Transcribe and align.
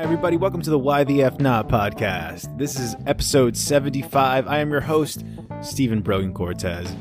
Hi, 0.00 0.04
everybody. 0.04 0.38
Welcome 0.38 0.62
to 0.62 0.70
the 0.70 0.78
Why 0.78 1.04
the 1.04 1.22
F 1.22 1.38
Not 1.40 1.68
podcast. 1.68 2.56
This 2.56 2.80
is 2.80 2.96
episode 3.06 3.54
75. 3.54 4.48
I 4.48 4.58
am 4.60 4.70
your 4.70 4.80
host, 4.80 5.26
Stephen 5.60 6.00
Brogan 6.00 6.32
Cortez. 6.32 6.96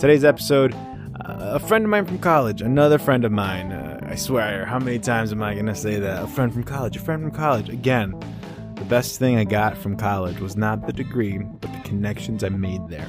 Today's 0.00 0.24
episode, 0.24 0.74
uh, 0.74 1.52
a 1.54 1.60
friend 1.60 1.84
of 1.84 1.90
mine 1.90 2.06
from 2.06 2.18
college, 2.18 2.60
another 2.60 2.98
friend 2.98 3.24
of 3.24 3.30
mine. 3.30 3.70
Uh, 3.70 4.00
I 4.02 4.16
swear, 4.16 4.64
how 4.64 4.80
many 4.80 4.98
times 4.98 5.30
am 5.30 5.44
I 5.44 5.54
going 5.54 5.66
to 5.66 5.76
say 5.76 6.00
that? 6.00 6.24
A 6.24 6.26
friend 6.26 6.52
from 6.52 6.64
college, 6.64 6.96
a 6.96 6.98
friend 6.98 7.22
from 7.22 7.30
college. 7.30 7.68
Again, 7.68 8.18
the 8.74 8.84
best 8.86 9.20
thing 9.20 9.36
I 9.36 9.44
got 9.44 9.78
from 9.78 9.96
college 9.96 10.40
was 10.40 10.56
not 10.56 10.88
the 10.88 10.92
degree, 10.92 11.38
but 11.38 11.72
the 11.72 11.88
connections 11.88 12.42
I 12.42 12.48
made 12.48 12.80
there. 12.88 13.08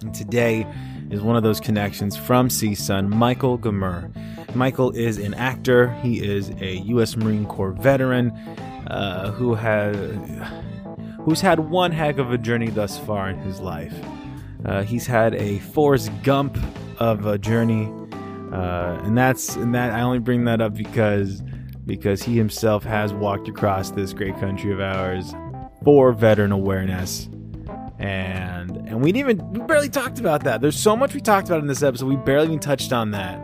And 0.00 0.14
today 0.14 0.64
is 1.10 1.22
one 1.22 1.34
of 1.34 1.42
those 1.42 1.58
connections 1.58 2.16
from 2.16 2.50
CSUN, 2.50 3.08
Michael 3.08 3.58
Gamer. 3.58 4.12
Michael 4.54 4.90
is 4.92 5.18
an 5.18 5.34
actor. 5.34 5.92
He 6.02 6.22
is 6.22 6.50
a 6.60 6.76
U.S. 6.86 7.16
Marine 7.16 7.46
Corps 7.46 7.72
veteran 7.72 8.30
uh, 8.88 9.32
who 9.32 9.54
has 9.54 9.96
who's 11.22 11.40
had 11.40 11.60
one 11.60 11.90
heck 11.90 12.18
of 12.18 12.32
a 12.32 12.38
journey 12.38 12.68
thus 12.68 12.98
far 12.98 13.30
in 13.30 13.38
his 13.38 13.60
life. 13.60 13.94
Uh, 14.64 14.82
he's 14.82 15.06
had 15.06 15.34
a 15.34 15.58
Forrest 15.60 16.10
Gump 16.22 16.58
of 16.98 17.26
a 17.26 17.38
journey, 17.38 17.92
uh, 18.52 19.00
and 19.04 19.16
that's 19.16 19.56
and 19.56 19.74
that 19.74 19.92
I 19.92 20.02
only 20.02 20.18
bring 20.18 20.44
that 20.44 20.60
up 20.60 20.74
because 20.74 21.42
because 21.86 22.22
he 22.22 22.36
himself 22.36 22.84
has 22.84 23.12
walked 23.12 23.48
across 23.48 23.90
this 23.90 24.12
great 24.12 24.38
country 24.38 24.72
of 24.72 24.80
ours 24.80 25.34
for 25.82 26.12
veteran 26.12 26.50
awareness 26.52 27.28
and 27.98 28.76
and 28.88 29.02
we 29.02 29.12
didn't 29.12 29.30
even 29.30 29.52
we 29.52 29.60
barely 29.66 29.88
talked 29.88 30.18
about 30.18 30.44
that 30.44 30.60
there's 30.60 30.78
so 30.78 30.96
much 30.96 31.14
we 31.14 31.20
talked 31.20 31.48
about 31.48 31.60
in 31.60 31.66
this 31.66 31.82
episode 31.82 32.06
we 32.06 32.16
barely 32.16 32.46
even 32.46 32.58
touched 32.58 32.92
on 32.92 33.10
that 33.12 33.38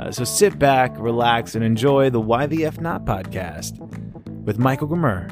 uh, 0.00 0.10
so 0.10 0.24
sit 0.24 0.58
back 0.58 0.94
relax 0.98 1.54
and 1.54 1.64
enjoy 1.64 2.10
the 2.10 2.20
why 2.20 2.46
the 2.46 2.64
f 2.64 2.80
not 2.80 3.04
podcast 3.04 3.78
with 4.44 4.58
michael 4.58 4.86
Gamer. 4.86 5.28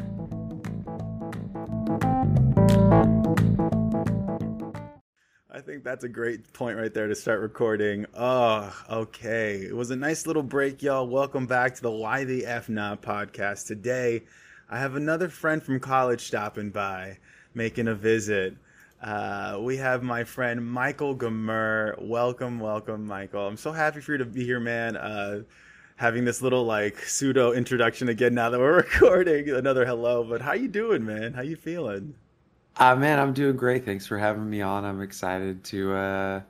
I 5.50 5.60
think 5.60 5.84
that's 5.84 6.04
a 6.04 6.08
great 6.08 6.52
point 6.52 6.76
right 6.76 6.92
there 6.92 7.06
to 7.06 7.14
start 7.14 7.40
recording. 7.40 8.06
Oh, 8.12 8.74
okay. 8.90 9.60
It 9.62 9.74
was 9.74 9.90
a 9.90 9.96
nice 9.96 10.26
little 10.26 10.42
break, 10.42 10.82
y'all. 10.82 11.06
Welcome 11.08 11.46
back 11.46 11.76
to 11.76 11.82
the 11.82 11.90
Why 11.90 12.24
the 12.24 12.44
F 12.44 12.68
Not 12.68 13.02
podcast. 13.02 13.66
Today, 13.66 14.24
I 14.68 14.78
have 14.80 14.96
another 14.96 15.28
friend 15.28 15.62
from 15.62 15.78
college 15.78 16.22
stopping 16.22 16.70
by, 16.70 17.18
making 17.54 17.86
a 17.86 17.94
visit. 17.94 18.56
Uh, 19.04 19.58
we 19.60 19.76
have 19.76 20.02
my 20.02 20.24
friend 20.24 20.66
Michael 20.66 21.14
Gamer. 21.14 21.94
Welcome, 22.00 22.58
welcome, 22.58 23.06
Michael. 23.06 23.46
I'm 23.46 23.58
so 23.58 23.70
happy 23.70 24.00
for 24.00 24.12
you 24.12 24.18
to 24.18 24.24
be 24.24 24.46
here, 24.46 24.60
man. 24.60 24.96
Uh, 24.96 25.42
having 25.96 26.24
this 26.24 26.40
little 26.40 26.64
like 26.64 26.98
pseudo 27.00 27.52
introduction 27.52 28.08
again 28.08 28.32
now 28.32 28.48
that 28.48 28.58
we're 28.58 28.76
recording 28.76 29.50
another 29.50 29.84
hello. 29.84 30.24
But 30.24 30.40
how 30.40 30.54
you 30.54 30.68
doing, 30.68 31.04
man? 31.04 31.34
How 31.34 31.42
you 31.42 31.54
feeling? 31.54 32.14
Uh, 32.78 32.96
man, 32.96 33.18
I'm 33.18 33.34
doing 33.34 33.56
great. 33.56 33.84
Thanks 33.84 34.06
for 34.06 34.16
having 34.16 34.48
me 34.48 34.62
on. 34.62 34.86
I'm 34.86 35.02
excited 35.02 35.62
to, 35.64 35.92
uh, 35.92 36.40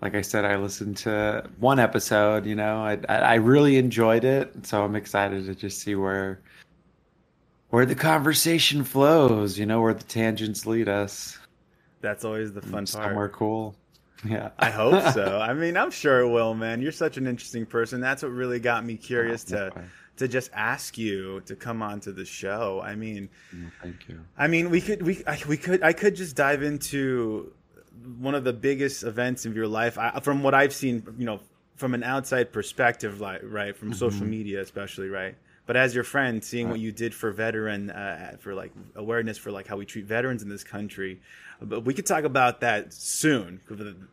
like 0.00 0.14
I 0.14 0.20
said, 0.20 0.44
I 0.44 0.54
listened 0.54 0.98
to 0.98 1.50
one 1.58 1.80
episode. 1.80 2.46
You 2.46 2.54
know, 2.54 2.76
I, 2.76 3.00
I 3.08 3.34
really 3.34 3.76
enjoyed 3.76 4.22
it, 4.22 4.64
so 4.64 4.84
I'm 4.84 4.94
excited 4.94 5.46
to 5.46 5.54
just 5.56 5.80
see 5.80 5.96
where 5.96 6.42
where 7.70 7.84
the 7.84 7.96
conversation 7.96 8.84
flows. 8.84 9.58
You 9.58 9.66
know, 9.66 9.80
where 9.80 9.94
the 9.94 10.04
tangents 10.04 10.64
lead 10.64 10.88
us. 10.88 11.37
That's 12.00 12.24
always 12.24 12.52
the 12.52 12.62
fun 12.62 12.86
Somewhere 12.86 13.04
part. 13.04 13.10
Somewhere 13.10 13.28
cool. 13.28 13.76
Yeah. 14.24 14.50
I 14.58 14.70
hope 14.70 15.14
so. 15.14 15.38
I 15.42 15.54
mean, 15.54 15.76
I'm 15.76 15.92
sure 15.92 16.18
it 16.18 16.28
will, 16.28 16.52
man. 16.52 16.82
You're 16.82 16.90
such 16.90 17.18
an 17.18 17.28
interesting 17.28 17.64
person. 17.64 18.00
That's 18.00 18.24
what 18.24 18.32
really 18.32 18.58
got 18.58 18.84
me 18.84 18.96
curious 18.96 19.44
to 19.44 19.70
to 20.16 20.26
just 20.26 20.50
ask 20.52 20.98
you 20.98 21.40
to 21.46 21.54
come 21.54 21.82
onto 21.82 22.12
the 22.12 22.24
show. 22.24 22.80
I 22.84 22.96
mean, 22.96 23.28
thank 23.80 24.08
you. 24.08 24.18
I 24.36 24.48
mean, 24.48 24.70
we 24.70 24.80
could 24.80 25.02
we 25.02 25.22
I, 25.24 25.38
we 25.48 25.56
could 25.56 25.84
I 25.84 25.92
could 25.92 26.16
just 26.16 26.34
dive 26.34 26.64
into 26.64 27.52
one 28.18 28.34
of 28.34 28.44
the 28.44 28.52
biggest 28.52 29.04
events 29.04 29.46
of 29.46 29.56
your 29.56 29.68
life 29.68 29.98
I, 29.98 30.18
from 30.20 30.42
what 30.42 30.54
I've 30.54 30.74
seen, 30.74 31.04
you 31.16 31.24
know, 31.24 31.40
from 31.76 31.94
an 31.94 32.02
outside 32.02 32.52
perspective, 32.52 33.20
like 33.20 33.40
right 33.44 33.76
from 33.76 33.90
mm-hmm. 33.90 33.98
social 33.98 34.26
media, 34.26 34.60
especially, 34.60 35.08
right. 35.08 35.36
But 35.66 35.76
as 35.76 35.94
your 35.94 36.04
friend, 36.04 36.42
seeing 36.42 36.66
right. 36.66 36.72
what 36.72 36.80
you 36.80 36.92
did 36.92 37.14
for 37.14 37.30
veteran, 37.30 37.90
uh, 37.90 38.36
for 38.40 38.54
like 38.54 38.72
awareness 38.96 39.36
for 39.36 39.52
like 39.52 39.66
how 39.66 39.76
we 39.76 39.84
treat 39.84 40.06
veterans 40.06 40.42
in 40.42 40.48
this 40.48 40.64
country, 40.64 41.20
but 41.60 41.84
we 41.84 41.94
could 41.94 42.06
talk 42.06 42.24
about 42.24 42.60
that 42.60 42.92
soon. 42.92 43.60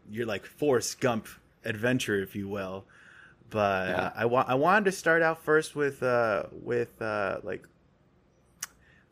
You're 0.09 0.25
like 0.25 0.45
Forrest 0.45 0.99
Gump 0.99 1.27
adventure, 1.63 2.21
if 2.21 2.35
you 2.35 2.47
will. 2.47 2.85
But 3.49 3.89
yeah. 3.89 4.11
I 4.15 4.25
want 4.25 4.49
I 4.49 4.55
wanted 4.55 4.85
to 4.85 4.91
start 4.91 5.21
out 5.21 5.43
first 5.43 5.75
with 5.75 6.01
uh 6.01 6.43
with 6.51 7.01
uh 7.01 7.39
like 7.43 7.67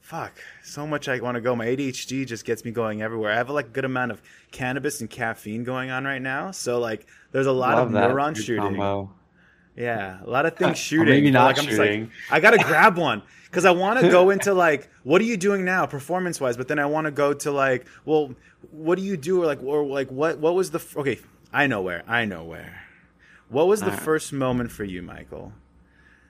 fuck 0.02 0.34
so 0.64 0.86
much 0.86 1.08
I 1.08 1.20
want 1.20 1.36
to 1.36 1.42
go. 1.42 1.56
My 1.56 1.68
ADHD 1.68 2.26
just 2.26 2.44
gets 2.44 2.66
me 2.66 2.72
going 2.72 3.02
everywhere. 3.02 3.32
I 3.32 3.36
have 3.36 3.50
like 3.50 3.68
a 3.68 3.70
good 3.70 3.86
amount 3.86 4.12
of 4.12 4.22
cannabis 4.52 5.02
and 5.02 5.10
caffeine 5.10 5.64
going 5.64 5.92
on 5.92 6.04
right 6.04 6.22
now, 6.22 6.52
so 6.52 6.80
like 6.80 7.06
there's 7.32 7.48
a 7.48 7.52
lot 7.52 7.76
Love 7.76 7.88
of 7.88 7.94
neuron 7.94 8.36
shooting. 8.36 8.76
Combo. 8.76 9.12
Yeah, 9.76 10.20
a 10.24 10.30
lot 10.30 10.46
of 10.46 10.56
things 10.56 10.78
shooting. 10.90 11.10
maybe 11.10 11.32
not 11.32 11.58
like, 11.58 11.70
shooting. 11.70 12.02
Like, 12.04 12.12
I 12.32 12.40
gotta 12.40 12.58
grab 12.58 12.98
one 12.98 13.24
because 13.46 13.66
I 13.66 13.72
want 13.72 14.00
to 14.00 14.10
go 14.10 14.30
into 14.32 14.54
like, 14.54 14.90
what 15.04 15.22
are 15.22 15.26
you 15.26 15.38
doing 15.38 15.66
now, 15.66 15.86
performance 15.86 16.40
wise? 16.40 16.58
But 16.58 16.68
then 16.68 16.80
I 16.80 16.86
want 16.86 17.06
to 17.06 17.12
go 17.12 17.34
to 17.34 17.52
like, 17.52 17.86
well, 18.06 18.34
what 18.72 18.98
do 18.98 19.04
you 19.04 19.18
do, 19.18 19.42
or 19.42 19.46
like, 19.46 19.64
or 19.64 19.86
like, 19.86 20.10
what 20.10 20.38
what 20.40 20.56
was 20.56 20.72
the 20.72 20.84
okay? 20.98 21.20
I 21.52 21.68
know 21.68 21.82
where. 21.82 22.04
I 22.08 22.26
know 22.26 22.44
where. 22.44 22.82
What 23.50 23.68
was 23.68 23.82
the 23.82 23.92
right. 23.92 24.00
first 24.00 24.34
moment 24.34 24.72
for 24.72 24.84
you, 24.84 25.04
Michael, 25.04 25.54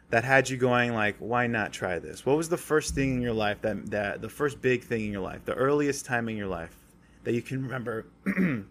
that 0.10 0.26
had 0.26 0.50
you 0.50 0.58
going 0.58 0.94
like, 0.94 1.16
why 1.20 1.48
not 1.48 1.72
try 1.72 2.00
this? 2.00 2.26
What 2.26 2.36
was 2.36 2.50
the 2.50 2.58
first 2.58 2.96
thing 2.96 3.16
in 3.16 3.22
your 3.22 3.34
life 3.34 3.62
that 3.62 3.92
that 3.92 4.22
the 4.22 4.30
first 4.30 4.62
big 4.62 4.84
thing 4.84 5.06
in 5.06 5.12
your 5.12 5.22
life, 5.22 5.46
the 5.46 5.54
earliest 5.54 6.06
time 6.06 6.30
in 6.30 6.38
your 6.38 6.48
life 6.48 6.76
that 7.24 7.34
you 7.34 7.42
can 7.42 7.64
remember? 7.64 8.06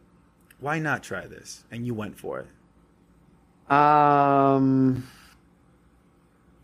why 0.60 0.78
not 0.78 1.02
try 1.02 1.26
this? 1.26 1.64
And 1.70 1.86
you 1.86 1.94
went 1.94 2.18
for 2.18 2.40
it. 2.40 2.46
Um, 3.72 5.06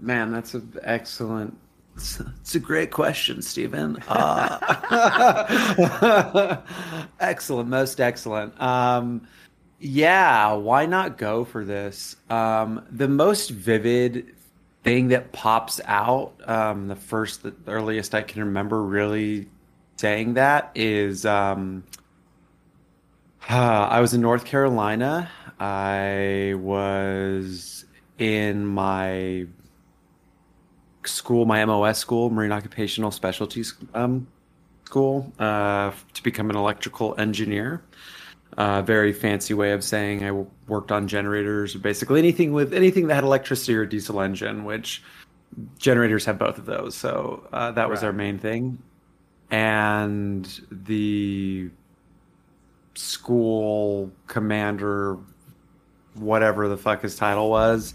man, 0.00 0.30
that's 0.30 0.54
an 0.54 0.78
excellent 0.82 1.58
it's 1.98 2.54
a 2.54 2.60
great 2.60 2.90
question, 2.92 3.42
Stephen. 3.42 3.96
Uh, 4.06 4.58
excellent, 7.20 7.68
most 7.68 8.00
excellent. 8.00 8.60
Um, 8.60 9.26
yeah, 9.80 10.52
why 10.52 10.86
not 10.86 11.18
go 11.18 11.44
for 11.44 11.64
this? 11.64 12.14
Um, 12.30 12.84
the 12.90 13.08
most 13.08 13.50
vivid 13.50 14.34
thing 14.84 15.08
that 15.08 15.32
pops 15.32 15.80
out, 15.86 16.34
um, 16.44 16.86
the 16.88 16.96
first, 16.96 17.42
the 17.42 17.54
earliest 17.66 18.14
I 18.14 18.22
can 18.22 18.44
remember 18.44 18.82
really 18.82 19.48
saying 19.96 20.34
that 20.34 20.70
is 20.76 21.26
um, 21.26 21.82
I 23.48 24.00
was 24.00 24.12
in 24.12 24.20
North 24.20 24.44
Carolina. 24.44 25.30
I 25.58 26.54
was 26.58 27.86
in 28.18 28.66
my 28.66 29.46
school, 31.04 31.46
my 31.46 31.64
MOS 31.64 31.98
school, 31.98 32.28
Marine 32.28 32.52
Occupational 32.52 33.10
Specialties 33.10 33.74
um, 33.94 34.26
School, 34.84 35.32
uh, 35.38 35.92
to 36.12 36.22
become 36.22 36.50
an 36.50 36.56
electrical 36.56 37.14
engineer. 37.18 37.82
Uh, 38.58 38.82
very 38.82 39.12
fancy 39.12 39.54
way 39.54 39.72
of 39.72 39.82
saying 39.82 40.24
I 40.24 40.44
worked 40.66 40.92
on 40.92 41.08
generators, 41.08 41.74
basically 41.74 42.18
anything 42.18 42.52
with 42.52 42.74
anything 42.74 43.06
that 43.06 43.14
had 43.14 43.24
electricity 43.24 43.74
or 43.76 43.86
diesel 43.86 44.20
engine, 44.20 44.64
which 44.64 45.02
generators 45.78 46.26
have 46.26 46.38
both 46.38 46.58
of 46.58 46.66
those. 46.66 46.94
So 46.94 47.46
uh, 47.52 47.70
that 47.72 47.88
was 47.88 48.02
right. 48.02 48.08
our 48.08 48.12
main 48.12 48.38
thing. 48.38 48.82
And 49.50 50.44
the 50.70 51.70
school 52.98 54.10
commander, 54.26 55.16
whatever 56.14 56.68
the 56.68 56.76
fuck 56.76 57.02
his 57.02 57.16
title 57.16 57.50
was, 57.50 57.94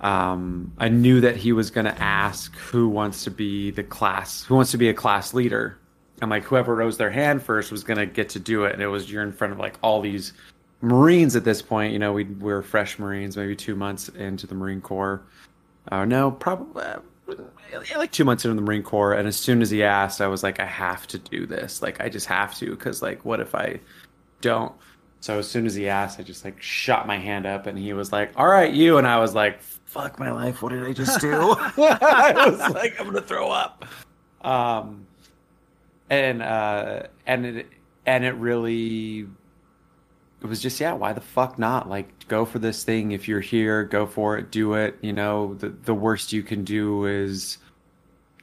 um, 0.00 0.72
I 0.78 0.88
knew 0.88 1.20
that 1.22 1.36
he 1.36 1.52
was 1.52 1.70
going 1.70 1.86
to 1.86 2.02
ask 2.02 2.54
who 2.56 2.88
wants 2.88 3.24
to 3.24 3.30
be 3.30 3.70
the 3.70 3.82
class, 3.82 4.42
who 4.44 4.54
wants 4.54 4.70
to 4.72 4.78
be 4.78 4.88
a 4.88 4.94
class 4.94 5.32
leader. 5.32 5.78
And 6.20 6.30
like 6.30 6.44
whoever 6.44 6.74
rose 6.74 6.96
their 6.96 7.10
hand 7.10 7.42
first 7.42 7.72
was 7.72 7.84
going 7.84 7.98
to 7.98 8.06
get 8.06 8.28
to 8.30 8.38
do 8.38 8.64
it. 8.64 8.72
And 8.72 8.82
it 8.82 8.86
was 8.86 9.10
you're 9.10 9.22
in 9.22 9.32
front 9.32 9.52
of 9.52 9.58
like 9.58 9.78
all 9.82 10.00
these 10.00 10.32
Marines 10.80 11.36
at 11.36 11.44
this 11.44 11.62
point. 11.62 11.92
You 11.92 11.98
know, 11.98 12.12
we, 12.12 12.24
we 12.24 12.52
were 12.52 12.62
fresh 12.62 12.98
Marines, 12.98 13.36
maybe 13.36 13.56
two 13.56 13.74
months 13.74 14.08
into 14.10 14.46
the 14.46 14.54
Marine 14.54 14.80
Corps. 14.80 15.22
Uh, 15.90 16.04
no, 16.04 16.30
probably 16.30 16.82
uh, 16.82 16.98
like 17.96 18.12
two 18.12 18.24
months 18.24 18.44
into 18.44 18.54
the 18.54 18.62
Marine 18.62 18.82
Corps. 18.82 19.14
And 19.14 19.26
as 19.26 19.36
soon 19.36 19.62
as 19.62 19.70
he 19.70 19.82
asked, 19.82 20.20
I 20.20 20.26
was 20.26 20.42
like, 20.42 20.60
I 20.60 20.66
have 20.66 21.06
to 21.08 21.18
do 21.18 21.46
this. 21.46 21.82
Like, 21.82 22.00
I 22.00 22.08
just 22.08 22.26
have 22.26 22.54
to. 22.56 22.76
Cause 22.76 23.02
like, 23.02 23.24
what 23.24 23.40
if 23.40 23.54
I 23.54 23.80
don't? 24.44 24.72
So 25.20 25.38
as 25.38 25.48
soon 25.48 25.64
as 25.66 25.74
he 25.74 25.88
asked, 25.88 26.20
I 26.20 26.22
just 26.22 26.44
like 26.44 26.60
shot 26.60 27.06
my 27.06 27.18
hand 27.18 27.46
up 27.46 27.66
and 27.66 27.78
he 27.78 27.92
was 27.94 28.12
like, 28.12 28.32
all 28.36 28.46
right, 28.46 28.72
you. 28.72 28.98
And 28.98 29.06
I 29.06 29.18
was 29.18 29.34
like, 29.34 29.60
fuck 29.62 30.18
my 30.18 30.30
life. 30.30 30.62
What 30.62 30.72
did 30.72 30.84
I 30.84 30.92
just 30.92 31.20
do? 31.20 31.32
I 31.78 32.46
was 32.46 32.74
like, 32.74 33.00
I'm 33.00 33.06
gonna 33.06 33.22
throw 33.22 33.50
up. 33.50 33.84
Um, 34.42 35.06
and 36.10 36.42
uh, 36.42 37.04
and 37.26 37.46
it 37.46 37.66
and 38.04 38.24
it 38.24 38.34
really 38.34 39.26
it 40.42 40.46
was 40.46 40.60
just 40.60 40.78
yeah 40.78 40.92
why 40.92 41.14
the 41.14 41.22
fuck 41.22 41.58
not 41.58 41.88
like 41.88 42.28
go 42.28 42.44
for 42.44 42.58
this 42.58 42.84
thing 42.84 43.12
if 43.12 43.26
you're 43.26 43.40
here 43.40 43.82
go 43.82 44.04
for 44.04 44.36
it 44.36 44.50
do 44.50 44.74
it 44.74 44.94
you 45.00 45.10
know 45.10 45.54
the 45.54 45.70
the 45.70 45.94
worst 45.94 46.34
you 46.34 46.42
can 46.42 46.64
do 46.64 47.06
is 47.06 47.56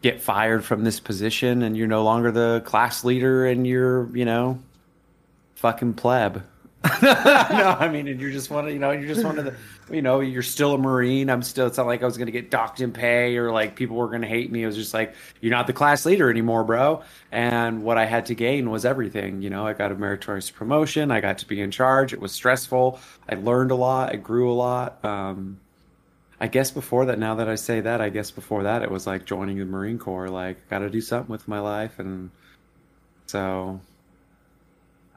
get 0.01 0.19
fired 0.19 0.65
from 0.65 0.83
this 0.83 1.00
position 1.00 1.62
and 1.62 1.77
you're 1.77 1.88
no 1.88 2.04
longer 2.04 2.31
the 2.31 2.62
class 2.65 3.04
leader 3.04 3.45
and 3.45 3.68
you're, 3.68 4.15
you 4.15 4.25
know, 4.25 4.59
fucking 5.62 5.94
pleb. 5.94 6.44
no, 7.04 7.12
I 7.80 7.90
mean, 7.90 8.08
and 8.08 8.19
you're 8.19 8.31
just 8.31 8.50
one 8.50 8.66
of, 8.66 8.74
you 8.74 8.80
know, 8.80 8.90
you're 8.90 9.08
just 9.08 9.24
one 9.24 9.38
of 9.38 9.46
the, 9.46 9.54
you 9.92 10.02
know, 10.02 10.19
you're 10.19 10.42
still 10.42 10.74
a 10.74 10.78
Marine. 10.80 11.30
I'm 11.30 11.44
still, 11.44 11.68
it's 11.68 11.78
not 11.78 11.86
like 11.86 12.02
I 12.02 12.06
was 12.06 12.18
to 12.18 12.25
get 12.31 12.50
docked 12.50 12.81
in 12.81 12.92
pay 12.92 13.38
or 13.38 13.52
like 13.52 13.75
people 13.75 13.96
were 13.96 14.18
to 14.18 14.25
hate 14.25 14.52
me. 14.52 14.63
It 14.63 14.66
was 14.66 14.75
just 14.75 14.92
like, 14.92 15.13
you're 15.42 15.52
not 15.52 15.68
the 15.68 15.74
class 15.74 16.08
leader 16.08 16.31
anymore, 16.31 16.63
bro. 16.63 17.04
And 17.31 17.84
what 17.84 18.00
I 18.00 18.06
had 18.06 18.25
to 18.28 18.36
gain 18.36 18.72
was 18.72 18.84
everything. 18.84 19.44
You 19.44 19.52
know, 19.52 19.68
I 19.68 19.74
got 19.74 19.92
a 19.92 19.96
meritorious 19.96 20.50
promotion. 20.50 21.12
I 21.12 21.22
got 21.22 21.38
to 21.40 21.48
be 21.48 21.62
in 21.62 21.69
charge. 21.69 22.14
It 22.14 22.19
was 22.19 22.31
stressful. 22.31 23.00
I 23.30 23.36
learned 23.36 23.69
a 23.69 23.75
lot. 23.75 24.12
I 24.12 24.16
grew 24.16 24.52
a 24.52 24.56
lot. 24.56 25.06
Um, 25.06 25.60
I 26.40 26.48
guess 26.48 26.72
before 26.72 27.06
that, 27.06 27.19
now 27.19 27.36
that 27.36 27.48
I 27.48 27.54
say 27.54 27.81
that, 27.81 28.02
I 28.02 28.10
guess 28.10 28.31
before 28.31 28.64
that, 28.64 28.81
it 28.81 28.90
was 28.90 29.06
like 29.06 29.25
joining 29.25 29.60
the 29.60 29.66
Marine 29.66 30.00
Corps. 30.00 30.30
Like, 30.30 30.68
got 30.68 30.80
to 30.80 30.90
do 30.90 31.00
something 31.00 31.31
with 31.31 31.48
my 31.48 31.60
life. 31.60 32.00
And 32.00 32.31
so 33.28 33.80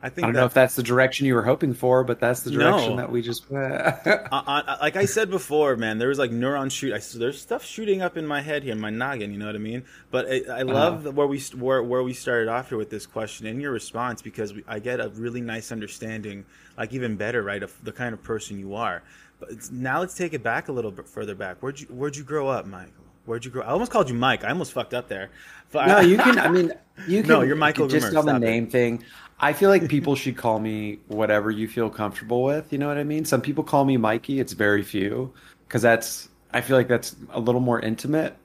I 0.05 0.11
think 0.11 0.25
I 0.25 0.27
don't 0.27 0.35
that, 0.35 0.41
know 0.41 0.47
if 0.47 0.53
that's 0.53 0.77
the 0.77 0.83
direction 0.83 1.25
you 1.25 1.35
were 1.35 1.45
hoping 1.45 1.73
for, 1.73 2.05
but 2.05 2.21
that's 2.21 2.43
the 2.43 2.51
direction 2.51 2.91
no. 2.91 2.97
that 2.97 3.11
we 3.11 3.23
just 3.23 3.51
went. 3.51 3.73
like 4.05 4.97
I 4.97 5.07
said 5.07 5.31
before, 5.31 5.77
man, 5.77 5.97
there 5.97 6.09
was 6.09 6.19
like 6.19 6.31
neuron 6.31 6.71
shoot. 6.71 6.93
I, 6.93 7.01
there's 7.19 7.41
stuff 7.41 7.65
shooting 7.65 8.03
up 8.03 8.19
in 8.19 8.27
my 8.27 8.43
head 8.43 8.65
here, 8.65 8.75
my 8.75 8.91
noggin. 8.91 9.33
You 9.33 9.39
know 9.39 9.47
what 9.47 9.55
I 9.55 9.61
mean? 9.61 9.83
But 10.11 10.27
I, 10.27 10.35
I 10.35 10.39
uh-huh. 10.61 10.65
love 10.67 11.07
uh-huh. 11.07 11.13
where 11.13 11.27
we 11.27 11.41
where 11.57 11.83
where 11.83 12.03
we 12.03 12.13
started 12.13 12.49
off 12.51 12.69
here 12.69 12.77
with 12.77 12.91
this 12.91 13.07
question 13.07 13.47
and 13.47 13.63
your 13.63 13.73
response 13.73 14.21
because 14.21 14.53
we, 14.53 14.63
I 14.69 14.79
get 14.79 15.01
a 15.01 15.09
really 15.09 15.41
nice 15.41 15.73
understanding, 15.73 16.45
like 16.77 16.93
even 16.93 17.17
better, 17.17 17.43
right, 17.43 17.63
of 17.63 17.75
the 17.83 17.93
kind 17.93 18.13
of 18.13 18.23
person 18.23 18.59
you 18.59 18.75
are. 18.75 19.03
But 19.41 19.73
now 19.73 20.01
let's 20.01 20.13
take 20.13 20.35
it 20.35 20.43
back 20.43 20.69
a 20.69 20.73
little 20.73 20.91
bit 20.91 21.09
further 21.09 21.35
back. 21.35 21.63
Where'd 21.63 21.81
you 21.81 21.87
Where'd 21.87 22.15
you 22.15 22.25
grow 22.25 22.49
up, 22.49 22.67
Michael? 22.67 23.05
Where'd 23.25 23.45
you 23.45 23.51
grow? 23.51 23.63
I 23.63 23.69
almost 23.69 23.91
called 23.91 24.11
you 24.11 24.15
Mike. 24.15 24.45
I 24.45 24.51
almost 24.51 24.73
fucked 24.73 24.93
up 24.93 25.09
there. 25.09 25.31
But 25.73 25.87
no, 25.87 26.01
you 26.01 26.19
can. 26.19 26.39
I 26.39 26.49
mean, 26.49 26.73
you 27.09 27.23
can. 27.23 27.29
No, 27.31 27.41
you're 27.41 27.57
Michael. 27.57 27.89
Just 27.89 28.15
on 28.15 28.27
the 28.27 28.39
name 28.39 28.65
it. 28.65 28.73
thing. 28.73 29.03
I 29.41 29.53
feel 29.53 29.69
like 29.69 29.89
people 29.89 30.15
should 30.15 30.37
call 30.37 30.61
me 30.61 31.01
whatever 31.09 31.51
you 31.51 31.69
feel 31.69 31.91
comfortable 31.91 32.43
with. 32.43 32.73
You 32.73 32.79
know 32.79 32.89
what 32.89 32.99
I 32.99 33.05
mean? 33.05 33.25
Some 33.25 33.41
people 33.41 33.65
call 33.65 33.85
me 33.85 33.97
Mikey. 33.97 34.41
It's 34.41 34.53
very 34.53 34.83
few 34.83 35.33
because 35.67 35.83
that's. 35.83 36.29
I 36.53 36.61
feel 36.61 36.77
like 36.77 36.89
that's 36.89 37.17
a 37.31 37.41
little 37.41 37.61
more 37.61 37.81
intimate. 37.81 38.37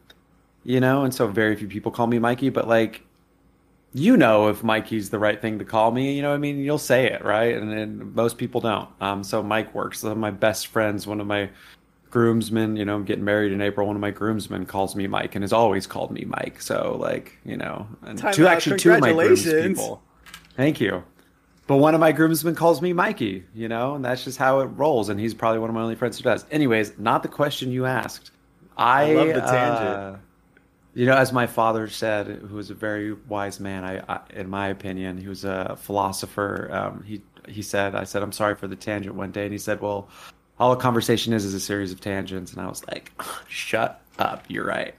You 0.63 0.80
know, 0.80 1.03
and 1.03 1.13
so 1.13 1.27
very 1.27 1.56
few 1.56 1.68
people 1.68 1.91
call 1.91 2.07
me 2.07 2.19
Mikey. 2.19 2.50
But 2.50 2.68
like, 2.68 3.01
you 3.94 4.18
know, 4.18 4.50
if 4.50 4.63
Mikey's 4.63 5.09
the 5.09 5.19
right 5.19 5.39
thing 5.39 5.59
to 5.59 5.65
call 5.65 5.91
me, 5.91 6.15
you 6.15 6.21
know, 6.21 6.30
what 6.30 6.36
I 6.36 6.39
mean, 6.39 6.59
you'll 6.59 6.77
say 6.77 7.06
it 7.06 7.24
right, 7.24 7.56
and, 7.56 7.71
and 7.71 8.13
most 8.15 8.38
people 8.38 8.59
don't. 8.62 8.89
Um, 9.00 9.24
so 9.24 9.42
Mike 9.42 9.74
works. 9.74 10.03
One 10.03 10.12
of 10.12 10.18
my 10.18 10.31
best 10.31 10.68
friends, 10.68 11.07
one 11.07 11.21
of 11.21 11.27
my 11.27 11.50
groomsmen, 12.12 12.75
you 12.75 12.85
know, 12.85 12.95
I'm 12.95 13.06
getting 13.06 13.24
married 13.24 13.51
in 13.51 13.62
April. 13.62 13.88
One 13.88 13.95
of 13.95 14.01
my 14.01 14.12
groomsmen 14.12 14.65
calls 14.65 14.95
me 14.95 15.07
Mike 15.07 15.35
and 15.35 15.44
has 15.44 15.53
always 15.53 15.88
called 15.88 16.12
me 16.12 16.25
Mike. 16.25 16.62
So 16.62 16.97
like, 17.00 17.38
you 17.45 17.57
know, 17.57 17.88
and 18.03 18.18
Time 18.18 18.33
two 18.33 18.47
out. 18.47 18.53
actually 18.53 18.80
two 18.80 18.92
of 18.92 19.00
my 19.00 19.13
grooms 19.13 19.44
people. 19.44 20.01
Thank 20.59 20.81
you. 20.81 21.06
But 21.67 21.77
one 21.77 21.94
of 21.94 22.01
my 22.01 22.11
groomsmen 22.11 22.53
calls 22.53 22.81
me 22.81 22.91
Mikey, 22.91 23.45
you 23.56 23.69
know, 23.69 23.95
and 23.95 24.03
that's 24.03 24.25
just 24.25 24.38
how 24.38 24.59
it 24.59 24.65
rolls. 24.65 25.07
And 25.07 25.17
he's 25.17 25.33
probably 25.33 25.59
one 25.59 25.69
of 25.69 25.73
my 25.73 25.81
only 25.81 25.95
friends 25.95 26.17
who 26.17 26.23
does. 26.23 26.44
Anyways, 26.51 27.00
not 27.00 27.23
the 27.23 27.29
question 27.29 27.71
you 27.71 27.85
asked. 27.85 28.31
I, 28.75 29.11
I 29.11 29.13
love 29.13 29.27
the 29.27 29.39
tangent. 29.39 29.88
Uh, 29.88 30.15
you 30.95 31.06
know, 31.06 31.15
as 31.15 31.31
my 31.31 31.47
father 31.47 31.88
said, 31.88 32.27
who 32.27 32.57
was 32.57 32.71
a 32.71 32.73
very 32.73 33.13
wise 33.13 33.61
man, 33.61 33.85
I, 33.85 34.00
I 34.13 34.19
in 34.31 34.50
my 34.50 34.67
opinion, 34.67 35.17
he 35.17 35.29
was 35.29 35.45
a 35.45 35.77
philosopher. 35.79 36.67
Um, 36.73 37.03
he 37.03 37.21
he 37.47 37.61
said, 37.61 37.95
I 37.95 38.03
said, 38.03 38.21
I'm 38.21 38.33
sorry 38.33 38.56
for 38.56 38.67
the 38.67 38.75
tangent 38.75 39.15
one 39.15 39.31
day, 39.31 39.44
and 39.44 39.53
he 39.53 39.59
said, 39.59 39.79
well, 39.79 40.09
all 40.59 40.73
a 40.73 40.77
conversation 40.77 41.31
is 41.31 41.45
is 41.45 41.53
a 41.53 41.59
series 41.61 41.94
of 41.94 42.01
tangents, 42.01 42.51
and 42.51 42.61
I 42.61 42.67
was 42.67 42.85
like, 42.89 43.13
shut 43.47 44.01
up, 44.17 44.44
you're 44.50 44.65
right. 44.65 44.94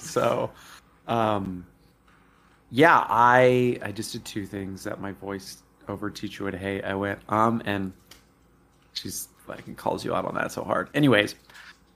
so, 0.00 0.50
um, 1.06 1.64
yeah, 2.70 3.04
I 3.08 3.78
I 3.82 3.92
just 3.92 4.12
did 4.12 4.24
two 4.24 4.46
things 4.46 4.84
that 4.84 5.00
my 5.00 5.12
voice 5.12 5.62
over 5.88 6.10
teacher 6.10 6.44
would 6.44 6.54
hate. 6.54 6.84
I 6.84 6.94
went 6.94 7.20
um 7.28 7.62
and 7.64 7.92
she's 8.92 9.28
fucking 9.46 9.76
calls 9.76 10.04
you 10.04 10.14
out 10.14 10.24
on 10.24 10.34
that 10.34 10.52
so 10.52 10.64
hard. 10.64 10.90
Anyways, 10.94 11.34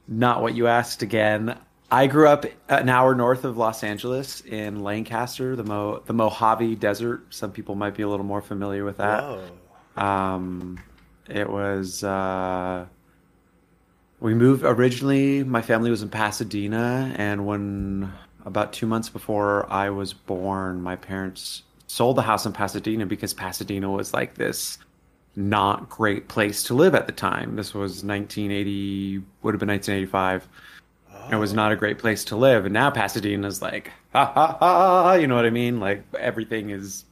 not 0.06 0.42
what 0.42 0.54
you 0.54 0.66
asked 0.66 1.02
again. 1.02 1.58
I 1.92 2.06
grew 2.06 2.28
up 2.28 2.46
an 2.68 2.88
hour 2.88 3.16
north 3.16 3.44
of 3.44 3.56
Los 3.56 3.82
Angeles 3.82 4.42
in 4.42 4.84
Lancaster, 4.84 5.56
the 5.56 5.64
Mo 5.64 6.02
the 6.06 6.12
Mojave 6.12 6.76
Desert. 6.76 7.22
Some 7.30 7.50
people 7.50 7.74
might 7.74 7.96
be 7.96 8.04
a 8.04 8.08
little 8.08 8.26
more 8.26 8.40
familiar 8.42 8.84
with 8.84 8.98
that. 8.98 9.24
Um, 9.96 10.78
it 11.28 11.50
was 11.50 12.04
uh, 12.04 12.86
we 14.20 14.34
moved 14.34 14.62
originally. 14.64 15.42
My 15.42 15.62
family 15.62 15.90
was 15.90 16.02
in 16.02 16.10
Pasadena, 16.10 17.12
and 17.16 17.44
when 17.44 18.12
about 18.44 18.72
two 18.72 18.86
months 18.86 19.08
before 19.08 19.70
I 19.70 19.90
was 19.90 20.12
born, 20.12 20.82
my 20.82 20.96
parents 20.96 21.62
sold 21.86 22.16
the 22.16 22.22
house 22.22 22.46
in 22.46 22.52
Pasadena 22.52 23.06
because 23.06 23.34
Pasadena 23.34 23.90
was 23.90 24.14
like 24.14 24.34
this 24.34 24.78
not 25.36 25.88
great 25.88 26.28
place 26.28 26.64
to 26.64 26.74
live 26.74 26.94
at 26.94 27.06
the 27.06 27.12
time. 27.12 27.56
This 27.56 27.74
was 27.74 28.04
1980, 28.04 29.22
would 29.42 29.54
have 29.54 29.60
been 29.60 29.68
1985. 29.68 30.48
Oh. 31.12 31.28
It 31.32 31.36
was 31.36 31.52
not 31.52 31.72
a 31.72 31.76
great 31.76 31.98
place 31.98 32.24
to 32.26 32.36
live. 32.36 32.64
And 32.64 32.72
now 32.72 32.90
Pasadena's 32.90 33.62
like, 33.62 33.90
ha 34.12 34.26
ha 34.32 34.56
ha, 34.58 35.14
you 35.14 35.26
know 35.26 35.36
what 35.36 35.46
I 35.46 35.50
mean? 35.50 35.80
Like 35.80 36.02
everything 36.18 36.70
is 36.70 37.04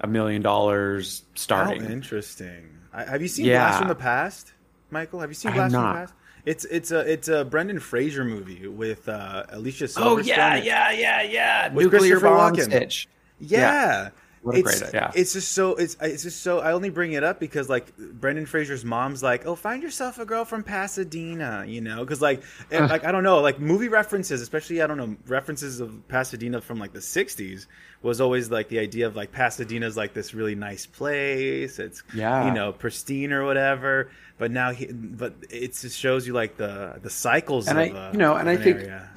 a 0.00 0.06
million 0.06 0.42
dollars 0.42 1.22
starting. 1.34 1.82
How 1.82 1.90
interesting. 1.90 2.68
Have 2.92 3.22
you 3.22 3.28
seen 3.28 3.46
yeah. 3.46 3.68
Blast 3.68 3.78
from 3.78 3.88
the 3.88 3.94
Past, 3.94 4.52
Michael? 4.90 5.20
Have 5.20 5.30
you 5.30 5.34
seen 5.34 5.52
Blast 5.52 5.74
from 5.74 5.82
the 5.82 5.92
Past? 5.92 6.14
It's 6.44 6.64
it's 6.64 6.90
a 6.90 7.00
it's 7.00 7.28
a 7.28 7.44
Brendan 7.44 7.78
Fraser 7.78 8.24
movie 8.24 8.66
with 8.66 9.08
uh, 9.08 9.44
Alicia 9.50 9.84
Silverstone. 9.84 10.00
Oh 10.00 10.18
yeah, 10.18 10.56
yeah, 10.56 10.90
yeah, 10.90 11.22
yeah. 11.22 11.72
With 11.72 11.92
Nuclear 11.92 12.18
bomb 12.18 12.56
Stitch. 12.56 13.08
Yeah. 13.38 13.58
yeah. 13.58 14.10
What 14.42 14.56
a 14.56 14.58
it's, 14.58 14.80
great, 14.80 14.94
yeah. 14.94 15.12
It's 15.14 15.32
just 15.34 15.52
so 15.52 15.76
it's 15.76 15.96
it's 16.00 16.24
just 16.24 16.42
so 16.42 16.58
I 16.58 16.72
only 16.72 16.90
bring 16.90 17.12
it 17.12 17.22
up 17.22 17.38
because 17.38 17.68
like 17.68 17.96
Brendan 17.96 18.46
Fraser's 18.46 18.84
mom's 18.84 19.22
like, 19.22 19.46
oh, 19.46 19.54
find 19.54 19.82
yourself 19.82 20.18
a 20.18 20.24
girl 20.24 20.44
from 20.44 20.64
Pasadena, 20.64 21.64
you 21.66 21.80
know, 21.80 22.00
because 22.00 22.20
like 22.20 22.42
eh, 22.72 22.84
like 22.86 23.04
I 23.04 23.12
don't 23.12 23.22
know, 23.22 23.40
like 23.40 23.60
movie 23.60 23.88
references, 23.88 24.40
especially 24.40 24.82
I 24.82 24.88
don't 24.88 24.96
know 24.96 25.16
references 25.28 25.78
of 25.78 26.08
Pasadena 26.08 26.60
from 26.60 26.80
like 26.80 26.92
the 26.92 26.98
'60s 26.98 27.66
was 28.02 28.20
always 28.20 28.50
like 28.50 28.68
the 28.68 28.80
idea 28.80 29.06
of 29.06 29.14
like 29.14 29.30
Pasadena's 29.30 29.96
like 29.96 30.12
this 30.12 30.34
really 30.34 30.56
nice 30.56 30.86
place. 30.86 31.78
It's 31.78 32.02
yeah, 32.12 32.44
you 32.46 32.52
know, 32.52 32.72
pristine 32.72 33.32
or 33.32 33.44
whatever. 33.44 34.10
But 34.38 34.50
now 34.50 34.72
he, 34.72 34.86
but 34.86 35.34
it 35.50 35.74
just 35.74 35.96
shows 35.96 36.26
you 36.26 36.32
like 36.32 36.56
the 36.56 36.98
the 37.00 37.10
cycles 37.10 37.68
and 37.68 37.78
of 37.78 37.96
I, 37.96 38.10
you 38.10 38.18
know, 38.18 38.34
and 38.34 38.48
I 38.48 38.56
think. 38.56 38.78
Area 38.78 39.11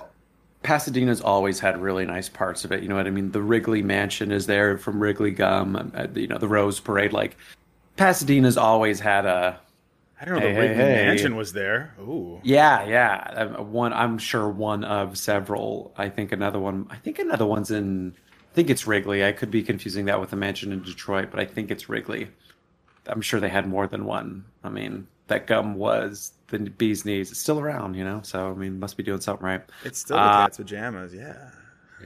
Pasadena's 0.65 1.22
always 1.22 1.60
had 1.60 1.79
really 1.79 2.07
nice 2.07 2.27
parts 2.27 2.65
of 2.65 2.72
it. 2.72 2.81
You 2.81 2.89
know 2.89 2.95
what 2.95 3.05
I 3.05 3.12
mean? 3.12 3.31
The 3.31 3.41
Wrigley 3.41 3.84
Mansion 3.84 4.31
is 4.31 4.48
there 4.48 4.79
from 4.79 5.00
Wrigley 5.00 5.29
Gum. 5.29 5.91
Uh, 5.95 6.07
you 6.15 6.27
know 6.27 6.39
the 6.39 6.48
Rose 6.48 6.79
Parade. 6.79 7.13
Like 7.13 7.38
Pasadena's 7.98 8.57
always 8.57 9.00
had 9.00 9.27
a. 9.27 9.60
I 10.19 10.25
don't 10.25 10.39
know. 10.39 10.39
Hey, 10.39 10.53
the 10.53 10.60
Wrigley 10.60 10.75
hey, 10.75 11.05
Mansion 11.05 11.34
hey. 11.34 11.38
was 11.38 11.53
there. 11.53 11.93
Ooh. 12.00 12.39
Yeah, 12.43 12.84
yeah. 12.86 13.60
One. 13.60 13.93
I'm 13.93 14.17
sure 14.17 14.50
one 14.50 14.84
of 14.84 15.19
several. 15.19 15.93
I 15.98 16.10
think 16.10 16.31
another 16.31 16.60
one. 16.60 16.88
I 16.89 16.95
think 16.95 17.19
another 17.19 17.45
one's 17.45 17.69
in. 17.69 18.15
I 18.51 18.55
think 18.55 18.72
it's 18.72 18.88
Wrigley. 18.88 19.24
I 19.24 19.34
could 19.34 19.51
be 19.51 19.62
confusing 19.62 20.05
that 20.05 20.19
with 20.19 20.31
the 20.31 20.36
mansion 20.36 20.72
in 20.72 20.81
Detroit, 20.81 21.29
but 21.29 21.39
I 21.39 21.45
think 21.45 21.69
it's 21.69 21.89
Wrigley. 21.89 22.29
I'm 23.05 23.22
sure 23.22 23.39
they 23.39 23.50
had 23.50 23.67
more 23.67 23.86
than 23.86 24.05
one. 24.05 24.45
I 24.63 24.69
mean, 24.69 25.05
that 25.27 25.48
gum 25.48 25.75
was 25.75 26.34
the 26.48 26.60
bee's 26.60 27.05
knees. 27.05 27.32
It's 27.32 27.39
still 27.39 27.60
around, 27.60 27.96
you 27.96 28.03
know. 28.03 28.22
So 28.24 28.51
I 28.51 28.53
mean, 28.53 28.79
must 28.79 28.98
be 28.98 29.03
doing 29.03 29.22
something 29.22 29.46
right. 29.46 29.62
It's 29.84 30.00
still 30.00 30.17
uh, 30.17 30.25
the 30.25 30.44
cat's 30.44 30.58
pajamas, 30.58 31.13
yeah. 31.13 31.50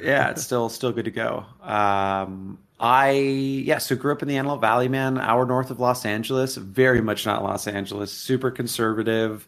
yeah, 0.01 0.29
it's 0.29 0.43
still 0.43 0.69
still 0.69 0.91
good 0.91 1.05
to 1.05 1.11
go. 1.11 1.45
Um, 1.61 2.59
I 2.79 3.11
yeah, 3.11 3.77
so 3.79 3.95
grew 3.95 4.11
up 4.13 4.21
in 4.21 4.27
the 4.27 4.37
Antelope 4.37 4.61
Valley, 4.61 4.87
man, 4.87 5.17
hour 5.17 5.45
north 5.45 5.69
of 5.69 5.79
Los 5.79 6.05
Angeles. 6.05 6.55
Very 6.55 7.01
much 7.01 7.25
not 7.25 7.43
Los 7.43 7.67
Angeles. 7.67 8.11
Super 8.11 8.51
conservative, 8.51 9.47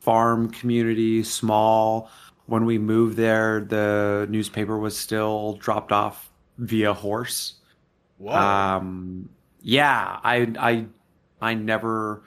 farm 0.00 0.50
community, 0.50 1.22
small. 1.22 2.10
When 2.46 2.66
we 2.66 2.76
moved 2.76 3.16
there, 3.16 3.60
the 3.60 4.26
newspaper 4.28 4.76
was 4.76 4.98
still 4.98 5.54
dropped 5.54 5.92
off 5.92 6.30
via 6.58 6.92
horse. 6.92 7.54
Wow. 8.18 8.76
Um, 8.76 9.28
yeah, 9.60 10.18
I 10.24 10.52
I 10.58 10.86
I 11.40 11.54
never 11.54 12.24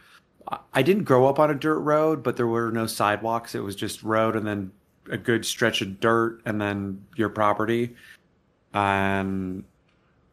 I 0.74 0.84
didn't 0.84 1.04
grow 1.06 1.26
up 1.26 1.40
on 1.40 1.50
a 1.50 1.56
dirt 1.56 1.80
road, 1.80 2.22
but 2.22 2.38
there 2.38 2.48
were 2.48 2.72
no 2.72 2.86
sidewalks. 2.86 3.56
It 3.56 3.62
was 3.62 3.76
just 3.76 4.04
road 4.04 4.36
and 4.36 4.46
then 4.46 4.72
a 5.10 5.18
good 5.18 5.46
stretch 5.46 5.82
of 5.82 6.00
dirt 6.00 6.42
and 6.46 6.60
then 6.60 7.04
your 7.16 7.30
property. 7.30 7.96
And 8.74 9.64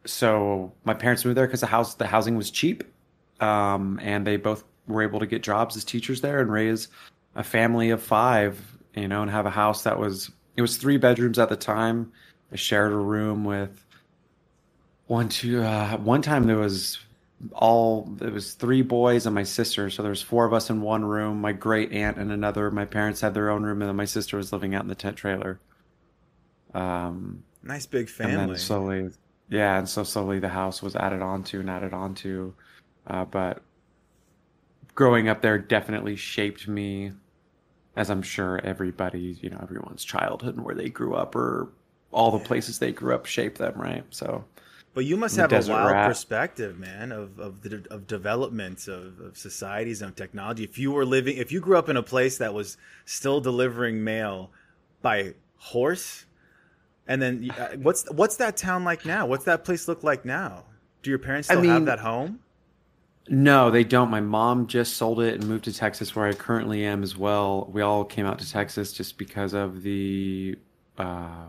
so 0.05 0.73
my 0.83 0.93
parents 0.93 1.23
moved 1.25 1.37
there 1.37 1.47
because 1.47 1.61
the 1.61 1.67
house 1.67 1.95
the 1.95 2.07
housing 2.07 2.35
was 2.35 2.51
cheap, 2.51 2.83
um, 3.39 3.99
and 4.03 4.27
they 4.27 4.37
both 4.37 4.63
were 4.87 5.01
able 5.01 5.19
to 5.19 5.25
get 5.25 5.41
jobs 5.41 5.77
as 5.77 5.83
teachers 5.83 6.21
there 6.21 6.39
and 6.41 6.51
raise 6.51 6.89
a 7.35 7.43
family 7.43 7.89
of 7.89 8.01
five. 8.01 8.61
You 8.95 9.07
know, 9.07 9.23
and 9.23 9.31
have 9.31 9.47
a 9.47 9.49
house 9.49 9.83
that 9.83 9.97
was 9.97 10.29
it 10.55 10.61
was 10.61 10.77
three 10.77 10.97
bedrooms 10.97 11.39
at 11.39 11.49
the 11.49 11.55
time. 11.55 12.11
I 12.51 12.57
shared 12.57 12.91
a 12.91 12.97
room 12.97 13.43
with 13.43 13.83
one 15.07 15.29
two. 15.29 15.63
Uh, 15.63 15.97
one 15.97 16.21
time 16.21 16.45
there 16.45 16.57
was 16.57 16.99
all 17.51 18.09
it 18.21 18.31
was 18.31 18.53
three 18.53 18.81
boys 18.81 19.25
and 19.25 19.35
my 19.35 19.43
sister. 19.43 19.89
So 19.89 20.03
there's 20.03 20.21
four 20.21 20.45
of 20.45 20.53
us 20.53 20.69
in 20.69 20.81
one 20.81 21.03
room 21.03 21.41
my 21.41 21.51
great 21.51 21.91
aunt 21.91 22.17
and 22.17 22.31
another. 22.31 22.71
My 22.71 22.85
parents 22.85 23.21
had 23.21 23.33
their 23.33 23.49
own 23.49 23.63
room 23.63 23.81
and 23.81 23.89
then 23.89 23.95
my 23.95 24.05
sister 24.05 24.37
was 24.37 24.53
living 24.53 24.75
out 24.75 24.83
in 24.83 24.87
the 24.87 24.95
tent 24.95 25.17
trailer. 25.17 25.59
Um 26.73 27.43
nice 27.61 27.85
big 27.85 28.09
family 28.09 28.35
and 28.35 28.49
then 28.51 28.57
slowly 28.57 29.09
yeah 29.49 29.77
and 29.77 29.87
so 29.87 30.03
slowly 30.03 30.39
the 30.39 30.49
house 30.49 30.81
was 30.81 30.95
added 30.95 31.21
onto 31.21 31.59
and 31.61 31.69
added 31.69 31.93
onto 31.93 32.53
uh, 33.07 33.23
but 33.23 33.61
growing 34.95 35.29
up 35.29 35.41
there 35.41 35.57
definitely 35.57 36.15
shaped 36.15 36.67
me 36.67 37.11
as 37.95 38.09
i'm 38.09 38.21
sure 38.21 38.59
everybody 38.65 39.37
you 39.41 39.49
know 39.49 39.59
everyone's 39.61 40.03
childhood 40.03 40.55
and 40.55 40.65
where 40.65 40.75
they 40.75 40.89
grew 40.89 41.13
up 41.15 41.35
or 41.35 41.69
all 42.13 42.31
the 42.31 42.39
places 42.39 42.79
they 42.79 42.91
grew 42.91 43.13
up 43.13 43.25
shaped 43.25 43.57
them 43.57 43.73
right? 43.75 44.05
So 44.11 44.45
but 44.93 45.05
you 45.05 45.17
must 45.17 45.35
have 45.37 45.51
a 45.51 45.55
wild 45.55 45.91
rat. 45.91 46.07
perspective, 46.07 46.77
man, 46.77 47.11
of 47.11 47.39
of 47.39 47.61
the 47.61 47.83
of 47.89 48.05
developments 48.05 48.87
of, 48.87 49.19
of 49.19 49.37
societies 49.37 50.01
and 50.01 50.15
technology. 50.15 50.63
If 50.63 50.77
you 50.77 50.91
were 50.91 51.05
living, 51.05 51.37
if 51.37 51.51
you 51.51 51.59
grew 51.59 51.77
up 51.77 51.89
in 51.89 51.97
a 51.97 52.03
place 52.03 52.37
that 52.37 52.53
was 52.53 52.77
still 53.05 53.41
delivering 53.41 54.03
mail 54.03 54.51
by 55.01 55.33
horse, 55.57 56.25
and 57.07 57.21
then 57.21 57.49
uh, 57.57 57.69
what's 57.77 58.09
what's 58.11 58.35
that 58.37 58.55
town 58.55 58.83
like 58.83 59.05
now? 59.05 59.25
What's 59.25 59.45
that 59.45 59.65
place 59.65 59.87
look 59.87 60.03
like 60.03 60.25
now? 60.25 60.65
Do 61.01 61.09
your 61.09 61.19
parents 61.19 61.47
still 61.47 61.59
I 61.59 61.61
mean, 61.61 61.71
have 61.71 61.85
that 61.85 61.99
home? 61.99 62.39
No, 63.29 63.71
they 63.71 63.83
don't. 63.83 64.09
My 64.09 64.21
mom 64.21 64.67
just 64.67 64.97
sold 64.97 65.21
it 65.21 65.35
and 65.35 65.47
moved 65.47 65.63
to 65.63 65.73
Texas, 65.73 66.15
where 66.15 66.27
I 66.27 66.33
currently 66.33 66.85
am 66.85 67.03
as 67.03 67.17
well. 67.17 67.69
We 67.71 67.81
all 67.81 68.03
came 68.03 68.25
out 68.25 68.37
to 68.39 68.49
Texas 68.49 68.91
just 68.91 69.17
because 69.17 69.53
of 69.53 69.81
the 69.81 70.57
uh, 70.97 71.45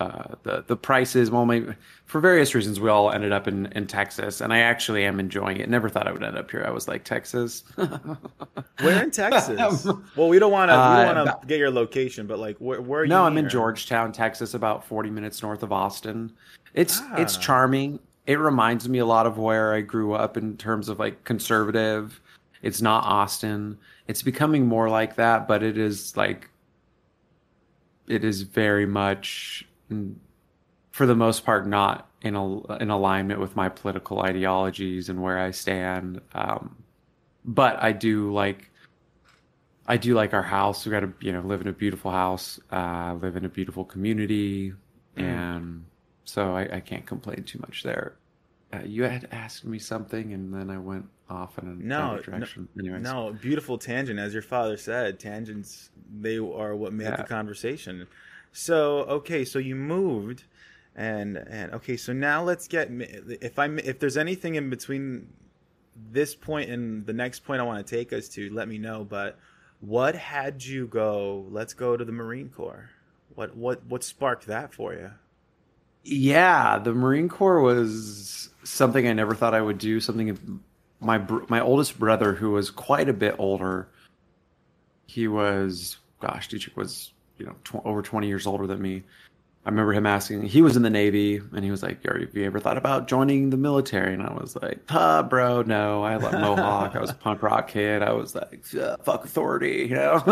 uh, 0.00 0.34
the 0.44 0.64
the 0.66 0.76
prices. 0.76 1.30
Well, 1.30 1.44
maybe 1.44 1.74
for 2.06 2.20
various 2.20 2.54
reasons, 2.54 2.80
we 2.80 2.88
all 2.88 3.10
ended 3.10 3.32
up 3.32 3.46
in 3.46 3.66
in 3.72 3.86
Texas, 3.86 4.40
and 4.40 4.50
I 4.50 4.60
actually 4.60 5.04
am 5.04 5.20
enjoying 5.20 5.58
it. 5.58 5.68
Never 5.68 5.90
thought 5.90 6.08
I 6.08 6.12
would 6.12 6.22
end 6.22 6.38
up 6.38 6.50
here. 6.50 6.64
I 6.66 6.70
was 6.70 6.88
like 6.88 7.04
Texas. 7.04 7.64
where 7.74 9.02
in 9.02 9.10
Texas? 9.10 9.84
well, 10.16 10.28
we 10.28 10.38
don't 10.38 10.50
want 10.50 10.70
to 10.70 10.74
uh, 10.74 10.98
we 10.98 11.04
don't 11.04 11.26
want 11.26 11.42
to 11.42 11.46
get 11.46 11.58
your 11.58 11.70
location, 11.70 12.26
but 12.26 12.38
like 12.38 12.56
where, 12.56 12.80
where 12.80 13.02
are 13.02 13.04
you? 13.04 13.10
No, 13.10 13.24
I'm 13.24 13.36
in 13.36 13.48
Georgetown, 13.50 14.10
Texas, 14.10 14.54
about 14.54 14.84
40 14.86 15.10
minutes 15.10 15.42
north 15.42 15.62
of 15.62 15.70
Austin. 15.70 16.32
It's 16.72 16.98
ah. 17.02 17.16
it's 17.18 17.36
charming. 17.36 18.00
It 18.26 18.38
reminds 18.38 18.88
me 18.88 19.00
a 19.00 19.06
lot 19.06 19.26
of 19.26 19.36
where 19.36 19.74
I 19.74 19.82
grew 19.82 20.14
up 20.14 20.38
in 20.38 20.56
terms 20.56 20.88
of 20.88 20.98
like 20.98 21.24
conservative. 21.24 22.22
It's 22.62 22.80
not 22.80 23.04
Austin. 23.04 23.76
It's 24.08 24.22
becoming 24.22 24.66
more 24.66 24.88
like 24.88 25.16
that, 25.16 25.46
but 25.46 25.62
it 25.62 25.76
is 25.76 26.16
like 26.16 26.48
it 28.08 28.24
is 28.24 28.42
very 28.42 28.86
much 28.86 29.66
for 30.90 31.06
the 31.06 31.14
most 31.14 31.44
part, 31.44 31.66
not 31.66 32.08
in 32.22 32.34
a, 32.34 32.76
in 32.76 32.90
alignment 32.90 33.40
with 33.40 33.56
my 33.56 33.68
political 33.68 34.20
ideologies 34.20 35.08
and 35.08 35.22
where 35.22 35.38
I 35.38 35.50
stand. 35.50 36.20
Um, 36.34 36.76
but 37.44 37.82
I 37.82 37.92
do 37.92 38.32
like 38.32 38.70
I 39.86 39.96
do 39.96 40.14
like 40.14 40.34
our 40.34 40.42
house. 40.42 40.84
We 40.84 40.92
got 40.92 41.00
to 41.00 41.12
you 41.20 41.32
know 41.32 41.40
live 41.40 41.60
in 41.60 41.68
a 41.68 41.72
beautiful 41.72 42.10
house, 42.10 42.60
uh, 42.70 43.16
live 43.20 43.36
in 43.36 43.44
a 43.44 43.48
beautiful 43.48 43.84
community, 43.84 44.72
mm. 45.16 45.22
and 45.22 45.84
so 46.24 46.54
I, 46.54 46.76
I, 46.76 46.80
can't 46.80 47.06
complain 47.06 47.42
too 47.42 47.58
much 47.60 47.82
there. 47.82 48.14
Uh, 48.72 48.80
you 48.84 49.02
had 49.02 49.26
asked 49.32 49.64
me 49.64 49.80
something, 49.80 50.32
and 50.32 50.54
then 50.54 50.70
I 50.70 50.78
went 50.78 51.06
off 51.28 51.58
in 51.58 51.66
a 51.66 51.72
no, 51.72 52.20
direction. 52.22 52.68
No, 52.76 52.84
Anyways. 52.84 53.02
no, 53.02 53.36
beautiful 53.40 53.78
tangent, 53.78 54.20
as 54.20 54.32
your 54.32 54.42
father 54.42 54.76
said. 54.76 55.18
Tangents 55.18 55.90
they 56.20 56.36
are 56.36 56.76
what 56.76 56.92
make 56.92 57.08
yeah. 57.08 57.16
the 57.16 57.24
conversation. 57.24 58.06
So 58.52 59.00
okay, 59.04 59.44
so 59.44 59.58
you 59.58 59.76
moved, 59.76 60.44
and 60.94 61.36
and 61.36 61.72
okay, 61.74 61.96
so 61.96 62.12
now 62.12 62.42
let's 62.42 62.66
get 62.68 62.88
if 62.90 63.58
I 63.58 63.66
if 63.66 63.98
there's 63.98 64.16
anything 64.16 64.56
in 64.56 64.70
between 64.70 65.28
this 66.10 66.34
point 66.34 66.70
and 66.70 67.06
the 67.06 67.12
next 67.12 67.40
point 67.40 67.60
I 67.60 67.64
want 67.64 67.86
to 67.86 67.96
take 67.96 68.12
us 68.12 68.28
to, 68.30 68.50
let 68.50 68.68
me 68.68 68.78
know. 68.78 69.04
But 69.04 69.38
what 69.80 70.14
had 70.14 70.64
you 70.64 70.86
go? 70.86 71.46
Let's 71.50 71.74
go 71.74 71.96
to 71.96 72.04
the 72.04 72.12
Marine 72.12 72.48
Corps. 72.48 72.90
What 73.34 73.56
what 73.56 73.84
what 73.86 74.04
sparked 74.04 74.46
that 74.46 74.74
for 74.74 74.94
you? 74.94 75.12
Yeah, 76.02 76.78
the 76.78 76.94
Marine 76.94 77.28
Corps 77.28 77.60
was 77.60 78.48
something 78.64 79.06
I 79.06 79.12
never 79.12 79.34
thought 79.34 79.54
I 79.54 79.60
would 79.60 79.78
do. 79.78 80.00
Something 80.00 80.60
my 81.00 81.18
my 81.48 81.60
oldest 81.60 81.98
brother, 81.98 82.34
who 82.34 82.50
was 82.50 82.70
quite 82.70 83.08
a 83.08 83.14
bit 83.14 83.36
older, 83.38 83.88
he 85.06 85.28
was 85.28 85.98
gosh, 86.20 86.48
Dietrich 86.48 86.76
was 86.76 87.12
you 87.40 87.46
know 87.46 87.56
tw- 87.64 87.84
over 87.84 88.02
20 88.02 88.28
years 88.28 88.46
older 88.46 88.66
than 88.66 88.80
me. 88.80 89.02
I 89.64 89.68
remember 89.68 89.92
him 89.92 90.06
asking. 90.06 90.42
He 90.42 90.62
was 90.62 90.74
in 90.76 90.82
the 90.82 90.90
Navy, 90.90 91.36
and 91.36 91.62
he 91.62 91.70
was 91.70 91.82
like, 91.82 92.02
"Have 92.02 92.34
you 92.34 92.44
ever 92.44 92.60
thought 92.60 92.78
about 92.78 93.08
joining 93.08 93.50
the 93.50 93.58
military?" 93.58 94.14
And 94.14 94.22
I 94.22 94.32
was 94.32 94.56
like, 94.56 94.78
"Huh, 94.88 95.22
bro, 95.22 95.60
no. 95.62 96.02
I 96.02 96.16
love 96.16 96.32
Mohawk. 96.32 96.96
I 96.96 97.00
was 97.00 97.10
a 97.10 97.14
punk 97.26 97.42
rock 97.42 97.68
kid. 97.68 98.02
I 98.02 98.12
was 98.12 98.34
like, 98.34 98.64
fuck 98.64 99.24
authority, 99.24 99.86
you 99.90 99.96
know, 99.96 100.18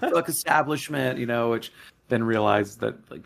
fuck 0.00 0.28
establishment, 0.28 1.20
you 1.20 1.26
know." 1.26 1.50
Which 1.50 1.72
then 2.08 2.24
realized 2.24 2.80
that 2.80 2.96
like, 3.12 3.22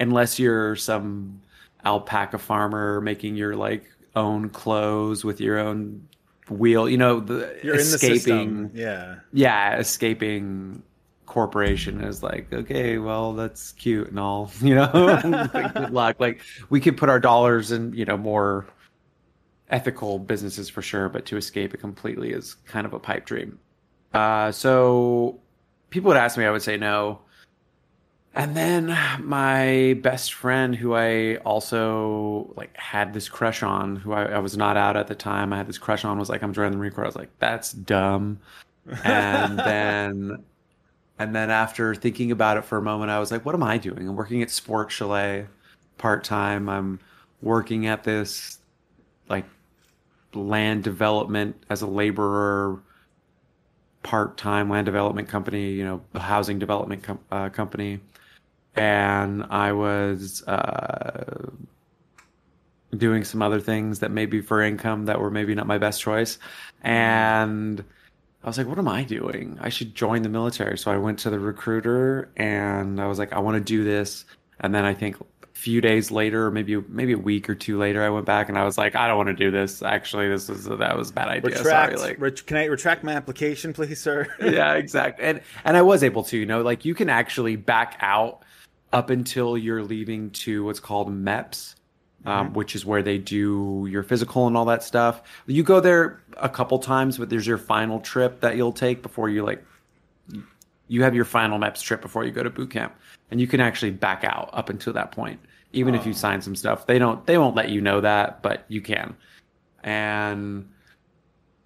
unless 0.00 0.38
you're 0.38 0.74
some 0.76 1.42
alpaca 1.84 2.38
farmer 2.38 3.02
making 3.02 3.36
your 3.36 3.56
like 3.56 3.90
own 4.16 4.48
clothes 4.48 5.22
with 5.22 5.38
your 5.38 5.58
own 5.58 6.08
wheel, 6.48 6.88
you 6.88 6.96
know, 6.96 7.20
the 7.20 7.58
you're 7.62 7.76
escaping, 7.76 8.70
yeah, 8.72 9.16
yeah, 9.34 9.76
escaping 9.76 10.82
corporation 11.28 12.00
is 12.00 12.22
like, 12.22 12.52
okay, 12.52 12.98
well, 12.98 13.32
that's 13.34 13.72
cute 13.72 14.08
and 14.08 14.18
all, 14.18 14.50
you 14.60 14.74
know, 14.74 14.90
like, 15.54 15.74
good 15.74 15.90
luck. 15.90 16.16
Like 16.18 16.40
we 16.70 16.80
could 16.80 16.96
put 16.96 17.08
our 17.08 17.20
dollars 17.20 17.70
in, 17.70 17.92
you 17.92 18.04
know, 18.04 18.16
more 18.16 18.66
ethical 19.70 20.18
businesses 20.18 20.68
for 20.68 20.82
sure, 20.82 21.08
but 21.08 21.26
to 21.26 21.36
escape 21.36 21.74
it 21.74 21.78
completely 21.78 22.32
is 22.32 22.54
kind 22.66 22.86
of 22.86 22.92
a 22.92 22.98
pipe 22.98 23.26
dream. 23.26 23.58
Uh, 24.14 24.50
so 24.50 25.38
people 25.90 26.08
would 26.08 26.16
ask 26.16 26.38
me, 26.38 26.44
I 26.44 26.50
would 26.50 26.62
say 26.62 26.76
no. 26.76 27.20
And 28.34 28.56
then 28.56 28.96
my 29.22 29.98
best 30.02 30.32
friend, 30.32 30.74
who 30.74 30.94
I 30.94 31.36
also 31.38 32.52
like 32.56 32.76
had 32.76 33.12
this 33.12 33.28
crush 33.28 33.62
on, 33.62 33.96
who 33.96 34.12
I, 34.12 34.26
I 34.26 34.38
was 34.38 34.56
not 34.56 34.76
out 34.76 34.96
at 34.96 35.08
the 35.08 35.14
time, 35.14 35.52
I 35.52 35.56
had 35.56 35.66
this 35.66 35.78
crush 35.78 36.04
on, 36.04 36.18
was 36.18 36.28
like, 36.28 36.42
"I'm 36.42 36.52
joining 36.52 36.72
the 36.72 36.78
Marine 36.78 36.92
Corps." 36.92 37.04
I 37.04 37.08
was 37.08 37.16
like, 37.16 37.36
"That's 37.38 37.72
dumb." 37.72 38.38
And 39.04 39.58
then 39.58 40.44
and 41.18 41.34
then 41.34 41.50
after 41.50 41.94
thinking 41.94 42.30
about 42.30 42.56
it 42.56 42.64
for 42.64 42.78
a 42.78 42.82
moment, 42.82 43.10
I 43.10 43.18
was 43.18 43.30
like, 43.30 43.44
what 43.44 43.54
am 43.54 43.62
I 43.62 43.78
doing? 43.78 44.08
I'm 44.08 44.16
working 44.16 44.42
at 44.42 44.50
Sport 44.50 44.90
Chalet 44.92 45.46
part 45.96 46.24
time. 46.24 46.68
I'm 46.68 47.00
working 47.42 47.86
at 47.86 48.04
this 48.04 48.58
like 49.28 49.44
land 50.32 50.84
development 50.84 51.62
as 51.70 51.82
a 51.82 51.86
laborer 51.86 52.80
part 54.02 54.36
time 54.36 54.70
land 54.70 54.86
development 54.86 55.28
company, 55.28 55.72
you 55.72 55.84
know, 55.84 56.00
housing 56.20 56.58
development 56.58 57.02
com- 57.02 57.20
uh, 57.32 57.48
company. 57.48 58.00
And 58.76 59.44
I 59.50 59.72
was 59.72 60.46
uh, 60.46 61.50
doing 62.96 63.24
some 63.24 63.42
other 63.42 63.60
things 63.60 63.98
that 63.98 64.12
maybe 64.12 64.40
for 64.40 64.62
income 64.62 65.06
that 65.06 65.20
were 65.20 65.30
maybe 65.30 65.54
not 65.54 65.66
my 65.66 65.78
best 65.78 66.00
choice. 66.00 66.38
And 66.82 67.84
I 68.42 68.46
was 68.46 68.56
like, 68.56 68.68
what 68.68 68.78
am 68.78 68.88
I 68.88 69.02
doing? 69.02 69.58
I 69.60 69.68
should 69.68 69.94
join 69.94 70.22
the 70.22 70.28
military. 70.28 70.78
So 70.78 70.92
I 70.92 70.96
went 70.96 71.18
to 71.20 71.30
the 71.30 71.40
recruiter 71.40 72.30
and 72.36 73.00
I 73.00 73.06
was 73.06 73.18
like, 73.18 73.32
I 73.32 73.40
want 73.40 73.56
to 73.56 73.60
do 73.60 73.82
this. 73.82 74.24
And 74.60 74.74
then 74.74 74.84
I 74.84 74.94
think 74.94 75.20
a 75.20 75.24
few 75.54 75.80
days 75.80 76.12
later, 76.12 76.50
maybe 76.50 76.76
maybe 76.88 77.12
a 77.12 77.18
week 77.18 77.50
or 77.50 77.56
two 77.56 77.78
later, 77.78 78.02
I 78.02 78.10
went 78.10 78.26
back 78.26 78.48
and 78.48 78.56
I 78.56 78.64
was 78.64 78.78
like, 78.78 78.94
I 78.94 79.08
don't 79.08 79.16
want 79.16 79.28
to 79.28 79.34
do 79.34 79.50
this. 79.50 79.82
Actually, 79.82 80.28
this 80.28 80.48
was 80.48 80.64
that 80.66 80.96
was 80.96 81.10
a 81.10 81.12
bad 81.12 81.28
idea. 81.28 81.56
Retract, 81.56 81.98
Sorry, 81.98 82.10
like, 82.10 82.20
ret- 82.20 82.46
can 82.46 82.56
I 82.56 82.66
retract 82.66 83.02
my 83.02 83.12
application, 83.12 83.72
please, 83.72 84.00
sir? 84.00 84.28
yeah, 84.40 84.74
exactly. 84.74 85.24
And 85.24 85.40
and 85.64 85.76
I 85.76 85.82
was 85.82 86.04
able 86.04 86.22
to. 86.24 86.38
You 86.38 86.46
know, 86.46 86.62
like 86.62 86.84
you 86.84 86.94
can 86.94 87.08
actually 87.08 87.56
back 87.56 87.96
out 88.00 88.44
up 88.92 89.10
until 89.10 89.58
you're 89.58 89.82
leaving 89.82 90.30
to 90.30 90.64
what's 90.64 90.80
called 90.80 91.08
MEPS, 91.08 91.74
um, 92.24 92.46
mm-hmm. 92.46 92.54
which 92.54 92.74
is 92.74 92.84
where 92.84 93.02
they 93.02 93.18
do 93.18 93.86
your 93.90 94.02
physical 94.02 94.46
and 94.46 94.56
all 94.56 94.64
that 94.66 94.82
stuff. 94.82 95.22
You 95.46 95.62
go 95.62 95.80
there 95.80 96.20
a 96.36 96.48
couple 96.48 96.78
times, 96.78 97.18
but 97.18 97.30
there's 97.30 97.46
your 97.46 97.58
final 97.58 98.00
trip 98.00 98.40
that 98.40 98.56
you'll 98.56 98.72
take 98.72 99.02
before 99.02 99.28
you 99.28 99.44
like. 99.44 99.64
You 100.88 101.02
have 101.02 101.14
your 101.14 101.26
final 101.26 101.58
MEPS 101.58 101.82
trip 101.82 102.00
before 102.00 102.24
you 102.24 102.30
go 102.30 102.42
to 102.42 102.50
boot 102.50 102.70
camp, 102.70 102.94
and 103.30 103.40
you 103.40 103.46
can 103.46 103.60
actually 103.60 103.90
back 103.90 104.24
out 104.24 104.50
up 104.52 104.70
until 104.70 104.92
that 104.94 105.12
point. 105.12 105.38
Even 105.72 105.94
oh. 105.94 105.98
if 105.98 106.06
you 106.06 106.12
oh. 106.12 106.16
sign 106.16 106.40
some 106.40 106.56
stuff, 106.56 106.86
they 106.86 106.98
don't 106.98 107.24
they 107.26 107.38
won't 107.38 107.54
let 107.54 107.68
you 107.68 107.80
know 107.80 108.00
that, 108.00 108.42
but 108.42 108.64
you 108.68 108.80
can. 108.80 109.14
And 109.82 110.68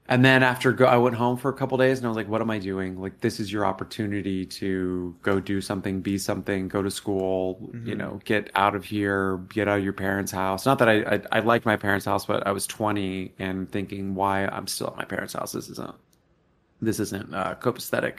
and 0.09 0.25
then 0.25 0.43
after 0.43 0.73
go, 0.73 0.85
I 0.85 0.97
went 0.97 1.15
home 1.15 1.37
for 1.37 1.49
a 1.49 1.53
couple 1.53 1.79
days 1.79 1.99
and 1.99 2.07
I 2.07 2.09
was 2.09 2.17
like, 2.17 2.29
what 2.29 2.41
am 2.41 2.51
I 2.51 2.59
doing? 2.59 3.01
Like, 3.01 3.21
this 3.21 3.39
is 3.39 3.53
your 3.53 3.65
opportunity 3.65 4.45
to 4.47 5.15
go 5.23 5.39
do 5.39 5.61
something, 5.61 6.01
be 6.01 6.19
something, 6.19 6.67
go 6.67 6.83
to 6.83 6.91
school, 6.91 7.59
mm-hmm. 7.63 7.89
you 7.89 7.95
know, 7.95 8.21
get 8.25 8.51
out 8.57 8.75
of 8.75 8.85
here, 8.85 9.37
get 9.49 9.69
out 9.69 9.79
of 9.79 9.85
your 9.85 9.93
parents' 9.93 10.33
house. 10.33 10.67
Not 10.67 10.81
that 10.81 10.89
I, 10.89 11.03
I, 11.03 11.21
I 11.31 11.41
liked 11.41 11.65
my 11.65 11.77
parents' 11.77 12.05
house, 12.05 12.27
but 12.27 12.45
I 12.47 12.51
was 12.51 12.67
20 12.67 13.33
and 13.39 13.71
thinking 13.71 14.17
why 14.17 14.47
I'm 14.47 14.67
still 14.67 14.89
at 14.89 14.97
my 14.97 15.05
parents' 15.05 15.35
house. 15.35 15.53
This 15.53 15.69
isn't, 15.69 15.95
this 16.81 16.99
isn't 16.99 17.33
uh, 17.33 17.55
copacetic. 17.61 18.19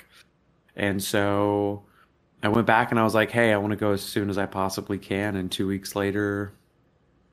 And 0.78 1.04
so 1.04 1.84
I 2.42 2.48
went 2.48 2.66
back 2.66 2.92
and 2.92 3.00
I 3.00 3.04
was 3.04 3.14
like, 3.14 3.30
hey, 3.30 3.52
I 3.52 3.58
want 3.58 3.72
to 3.72 3.78
go 3.78 3.92
as 3.92 4.02
soon 4.02 4.30
as 4.30 4.38
I 4.38 4.46
possibly 4.46 4.98
can. 4.98 5.36
And 5.36 5.52
two 5.52 5.68
weeks 5.68 5.98
later, 5.98 6.54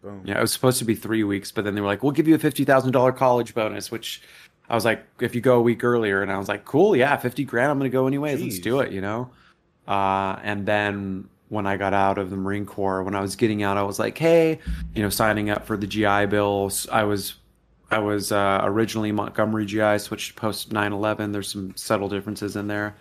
Boom. 0.03 0.23
Yeah, 0.25 0.39
it 0.39 0.41
was 0.41 0.53
supposed 0.53 0.79
to 0.79 0.87
be 0.87 0.95
three 0.95 1.25
weeks, 1.25 1.53
but 1.53 1.65
then 1.65 1.75
they 1.75 1.81
were 1.83 1.87
like, 1.87 2.03
"We'll 2.03 2.13
give 2.13 2.27
you 2.27 2.35
a 2.35 2.39
fifty 2.39 2.65
thousand 2.65 2.93
dollar 2.93 3.13
college 3.13 3.55
bonus," 3.55 3.91
which 3.91 4.23
I 4.71 4.75
was 4.77 4.85
like, 4.85 5.05
"If 5.21 5.35
you 5.35 5.41
go 5.41 5.59
a 5.59 5.61
week 5.61 5.83
earlier," 5.85 6.23
and 6.23 6.31
I 6.31 6.39
was 6.39 6.49
like, 6.49 6.65
"Cool, 6.65 6.95
yeah, 6.95 7.17
fifty 7.17 7.45
grand, 7.45 7.71
I'm 7.73 7.79
gonna 7.79 7.91
go 7.91 8.07
anyways. 8.07 8.41
Let's 8.41 8.61
do 8.61 8.81
it," 8.81 8.93
you 8.93 9.01
know. 9.01 9.31
Uh, 9.89 10.39
and 10.45 10.65
then 10.65 11.29
when 11.49 11.67
I 11.67 11.77
got 11.77 11.93
out 11.93 12.17
of 12.19 12.31
the 12.31 12.37
Marine 12.37 12.65
Corps, 12.65 13.03
when 13.03 13.17
I 13.17 13.21
was 13.21 13.35
getting 13.35 13.65
out, 13.65 13.77
I 13.77 13.83
was 13.83 13.99
like, 13.99 14.17
"Hey, 14.17 14.61
you 14.95 15.03
know, 15.03 15.11
signing 15.11 15.51
up 15.51 15.67
for 15.67 15.77
the 15.77 15.89
GI 15.89 16.27
Bill." 16.27 16.71
I 16.93 17.03
was, 17.03 17.35
I 17.91 17.99
was 17.99 18.31
uh, 18.31 18.61
originally 18.63 19.11
Montgomery 19.11 19.67
GI, 19.67 19.99
switched 19.99 20.37
post 20.37 20.71
9/11. 20.71 21.33
There's 21.33 21.51
some 21.51 21.75
subtle 21.77 22.09
differences 22.09 22.55
in 22.55 22.69
there. 22.69 22.95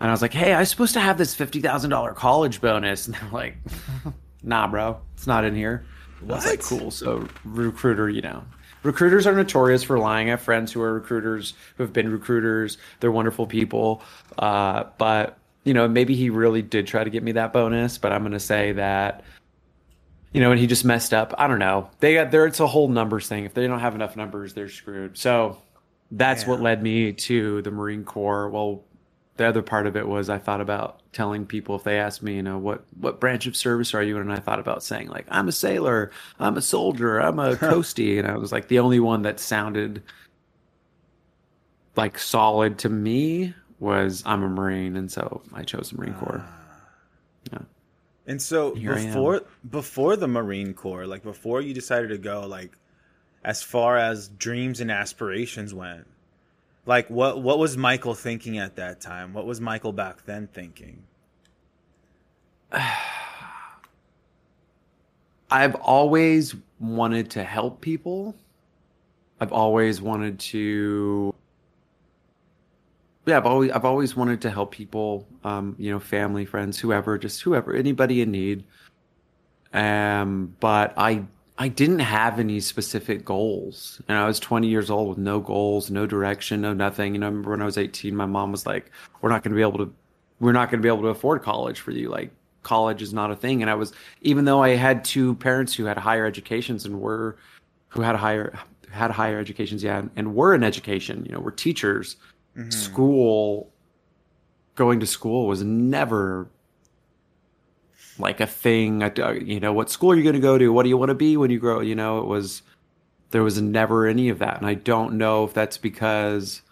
And 0.00 0.08
I 0.08 0.12
was 0.12 0.22
like, 0.22 0.32
"Hey, 0.32 0.54
I 0.54 0.60
was 0.60 0.70
supposed 0.70 0.94
to 0.94 1.00
have 1.00 1.18
this 1.18 1.34
fifty 1.34 1.60
thousand 1.60 1.90
dollar 1.90 2.14
college 2.14 2.62
bonus," 2.62 3.06
and 3.06 3.14
they're 3.16 3.30
like, 3.30 3.56
"Nah, 4.42 4.66
bro, 4.66 4.98
it's 5.14 5.26
not 5.26 5.44
in 5.44 5.54
here." 5.54 5.84
I 6.22 6.34
was 6.34 6.46
like, 6.46 6.58
What? 6.60 6.80
"Cool." 6.80 6.90
So 6.90 7.28
recruiter, 7.44 8.08
you 8.08 8.22
know, 8.22 8.42
recruiters 8.82 9.26
are 9.26 9.34
notorious 9.34 9.82
for 9.82 9.98
lying. 9.98 10.28
I 10.28 10.30
have 10.30 10.42
friends 10.42 10.72
who 10.72 10.82
are 10.82 10.94
recruiters 10.94 11.54
who 11.76 11.82
have 11.82 11.92
been 11.92 12.10
recruiters. 12.10 12.78
They're 13.00 13.12
wonderful 13.12 13.46
people, 13.46 14.02
uh, 14.38 14.84
but 14.98 15.38
you 15.64 15.74
know, 15.74 15.88
maybe 15.88 16.14
he 16.14 16.30
really 16.30 16.62
did 16.62 16.86
try 16.86 17.02
to 17.02 17.10
get 17.10 17.22
me 17.22 17.32
that 17.32 17.52
bonus. 17.52 17.98
But 17.98 18.12
I'm 18.12 18.22
going 18.22 18.32
to 18.32 18.40
say 18.40 18.72
that. 18.72 19.24
You 20.32 20.40
know, 20.40 20.50
and 20.50 20.60
he 20.60 20.66
just 20.66 20.84
messed 20.84 21.14
up. 21.14 21.34
I 21.38 21.46
don't 21.46 21.58
know. 21.58 21.88
They 22.00 22.14
got 22.14 22.30
there. 22.30 22.46
It's 22.46 22.60
a 22.60 22.66
whole 22.66 22.88
numbers 22.88 23.26
thing. 23.26 23.44
If 23.44 23.54
they 23.54 23.66
don't 23.66 23.80
have 23.80 23.94
enough 23.94 24.16
numbers, 24.16 24.52
they're 24.52 24.68
screwed. 24.68 25.16
So 25.16 25.58
that's 26.10 26.46
what 26.46 26.60
led 26.60 26.82
me 26.82 27.12
to 27.12 27.62
the 27.62 27.70
Marine 27.70 28.04
Corps. 28.04 28.50
Well, 28.50 28.84
the 29.36 29.46
other 29.46 29.62
part 29.62 29.86
of 29.86 29.96
it 29.96 30.08
was 30.08 30.28
I 30.30 30.38
thought 30.38 30.60
about 30.60 31.00
telling 31.12 31.46
people 31.46 31.76
if 31.76 31.84
they 31.84 31.98
asked 31.98 32.22
me, 32.22 32.36
you 32.36 32.42
know, 32.42 32.58
what 32.58 32.84
what 32.98 33.20
branch 33.20 33.46
of 33.46 33.56
service 33.56 33.94
are 33.94 34.02
you 34.02 34.16
in, 34.16 34.22
and 34.22 34.32
I 34.32 34.40
thought 34.40 34.58
about 34.58 34.82
saying 34.82 35.08
like 35.08 35.26
I'm 35.30 35.48
a 35.48 35.52
sailor, 35.52 36.10
I'm 36.38 36.56
a 36.56 36.62
soldier, 36.62 37.18
I'm 37.18 37.38
a 37.38 37.56
coastie, 37.56 38.18
and 38.18 38.26
I 38.26 38.36
was 38.36 38.52
like 38.52 38.68
the 38.68 38.78
only 38.78 39.00
one 39.00 39.22
that 39.22 39.38
sounded 39.40 40.02
like 41.96 42.18
solid 42.18 42.78
to 42.78 42.88
me 42.88 43.54
was 43.78 44.22
I'm 44.26 44.42
a 44.42 44.48
Marine, 44.48 44.96
and 44.96 45.10
so 45.10 45.42
I 45.52 45.62
chose 45.62 45.90
the 45.90 45.98
Marine 45.98 46.14
ah. 46.16 46.24
Corps. 46.24 46.44
Yeah. 47.52 47.58
And 48.26 48.42
so 48.42 48.74
Here 48.74 48.94
before 48.94 49.42
before 49.68 50.16
the 50.16 50.28
Marine 50.28 50.74
Corps, 50.74 51.06
like 51.06 51.22
before 51.22 51.60
you 51.60 51.74
decided 51.74 52.08
to 52.08 52.18
go, 52.18 52.46
like 52.46 52.72
as 53.44 53.62
far 53.62 53.96
as 53.96 54.28
dreams 54.28 54.80
and 54.80 54.90
aspirations 54.90 55.72
went, 55.72 56.06
like 56.86 57.10
what 57.10 57.42
what 57.42 57.58
was 57.58 57.76
Michael 57.76 58.14
thinking 58.14 58.58
at 58.58 58.76
that 58.76 59.00
time? 59.00 59.34
What 59.34 59.44
was 59.46 59.60
Michael 59.60 59.92
back 59.92 60.24
then 60.24 60.48
thinking? 60.52 61.02
I've 65.50 65.74
always 65.76 66.54
wanted 66.80 67.30
to 67.32 67.44
help 67.44 67.80
people. 67.80 68.34
I've 69.40 69.52
always 69.52 70.00
wanted 70.00 70.38
to 70.40 71.34
yeah, 73.26 73.36
I've 73.38 73.46
always 73.46 73.72
I've 73.72 73.84
always 73.84 74.16
wanted 74.16 74.40
to 74.42 74.50
help 74.50 74.70
people, 74.70 75.26
um, 75.42 75.74
you 75.78 75.90
know, 75.90 75.98
family, 75.98 76.44
friends, 76.44 76.78
whoever, 76.78 77.18
just 77.18 77.42
whoever, 77.42 77.74
anybody 77.74 78.22
in 78.22 78.30
need. 78.30 78.64
Um, 79.72 80.54
but 80.60 80.94
I 80.96 81.24
I 81.58 81.68
didn't 81.68 82.00
have 82.00 82.38
any 82.38 82.60
specific 82.60 83.24
goals, 83.24 84.00
and 84.08 84.18
I 84.18 84.26
was 84.26 84.38
20 84.38 84.68
years 84.68 84.90
old 84.90 85.08
with 85.08 85.18
no 85.18 85.40
goals, 85.40 85.90
no 85.90 86.06
direction, 86.06 86.60
no 86.60 86.74
nothing. 86.74 87.14
You 87.14 87.20
know, 87.20 87.26
I 87.26 87.30
remember 87.30 87.50
when 87.50 87.62
I 87.62 87.64
was 87.64 87.78
18, 87.78 88.14
my 88.14 88.26
mom 88.26 88.52
was 88.52 88.66
like, 88.66 88.90
"We're 89.20 89.30
not 89.30 89.42
going 89.42 89.52
to 89.52 89.56
be 89.56 89.62
able 89.62 89.78
to, 89.78 89.92
we're 90.38 90.52
not 90.52 90.70
going 90.70 90.80
to 90.80 90.82
be 90.82 90.88
able 90.88 91.02
to 91.02 91.08
afford 91.08 91.42
college 91.42 91.80
for 91.80 91.92
you. 91.92 92.10
Like, 92.10 92.30
college 92.62 93.00
is 93.00 93.14
not 93.14 93.30
a 93.30 93.36
thing." 93.36 93.62
And 93.62 93.70
I 93.70 93.74
was, 93.74 93.92
even 94.20 94.44
though 94.44 94.62
I 94.62 94.70
had 94.70 95.04
two 95.04 95.34
parents 95.36 95.74
who 95.74 95.86
had 95.86 95.96
higher 95.96 96.26
educations 96.26 96.84
and 96.84 97.00
were, 97.00 97.36
who 97.88 98.02
had 98.02 98.16
higher 98.16 98.58
had 98.90 99.10
higher 99.10 99.38
educations, 99.38 99.82
yeah, 99.82 99.98
and, 99.98 100.10
and 100.14 100.34
were 100.34 100.54
in 100.54 100.62
education, 100.62 101.24
you 101.24 101.32
know, 101.32 101.40
were 101.40 101.50
teachers 101.50 102.16
mm-hmm. 102.56 102.70
school 102.70 103.70
going 104.74 105.00
to 105.00 105.06
school 105.06 105.46
was 105.46 105.62
never 105.62 106.48
like 108.18 108.40
a 108.40 108.46
thing. 108.46 109.02
Uh, 109.02 109.32
you 109.42 109.60
know 109.60 109.72
what 109.72 109.90
school 109.90 110.10
are 110.10 110.16
you 110.16 110.22
going 110.22 110.34
to 110.34 110.40
go 110.40 110.58
to? 110.58 110.72
What 110.72 110.82
do 110.82 110.88
you 110.88 110.96
want 110.96 111.10
to 111.10 111.14
be 111.14 111.36
when 111.36 111.50
you 111.50 111.58
grow 111.58 111.80
you 111.80 111.94
know? 111.94 112.18
It 112.18 112.26
was 112.26 112.62
there 113.30 113.42
was 113.42 113.60
never 113.60 114.06
any 114.06 114.28
of 114.28 114.38
that. 114.38 114.56
And 114.58 114.66
i 114.66 114.74
don't 114.74 115.14
know 115.14 115.44
if 115.44 115.52
that's 115.52 115.78
because 115.78 116.62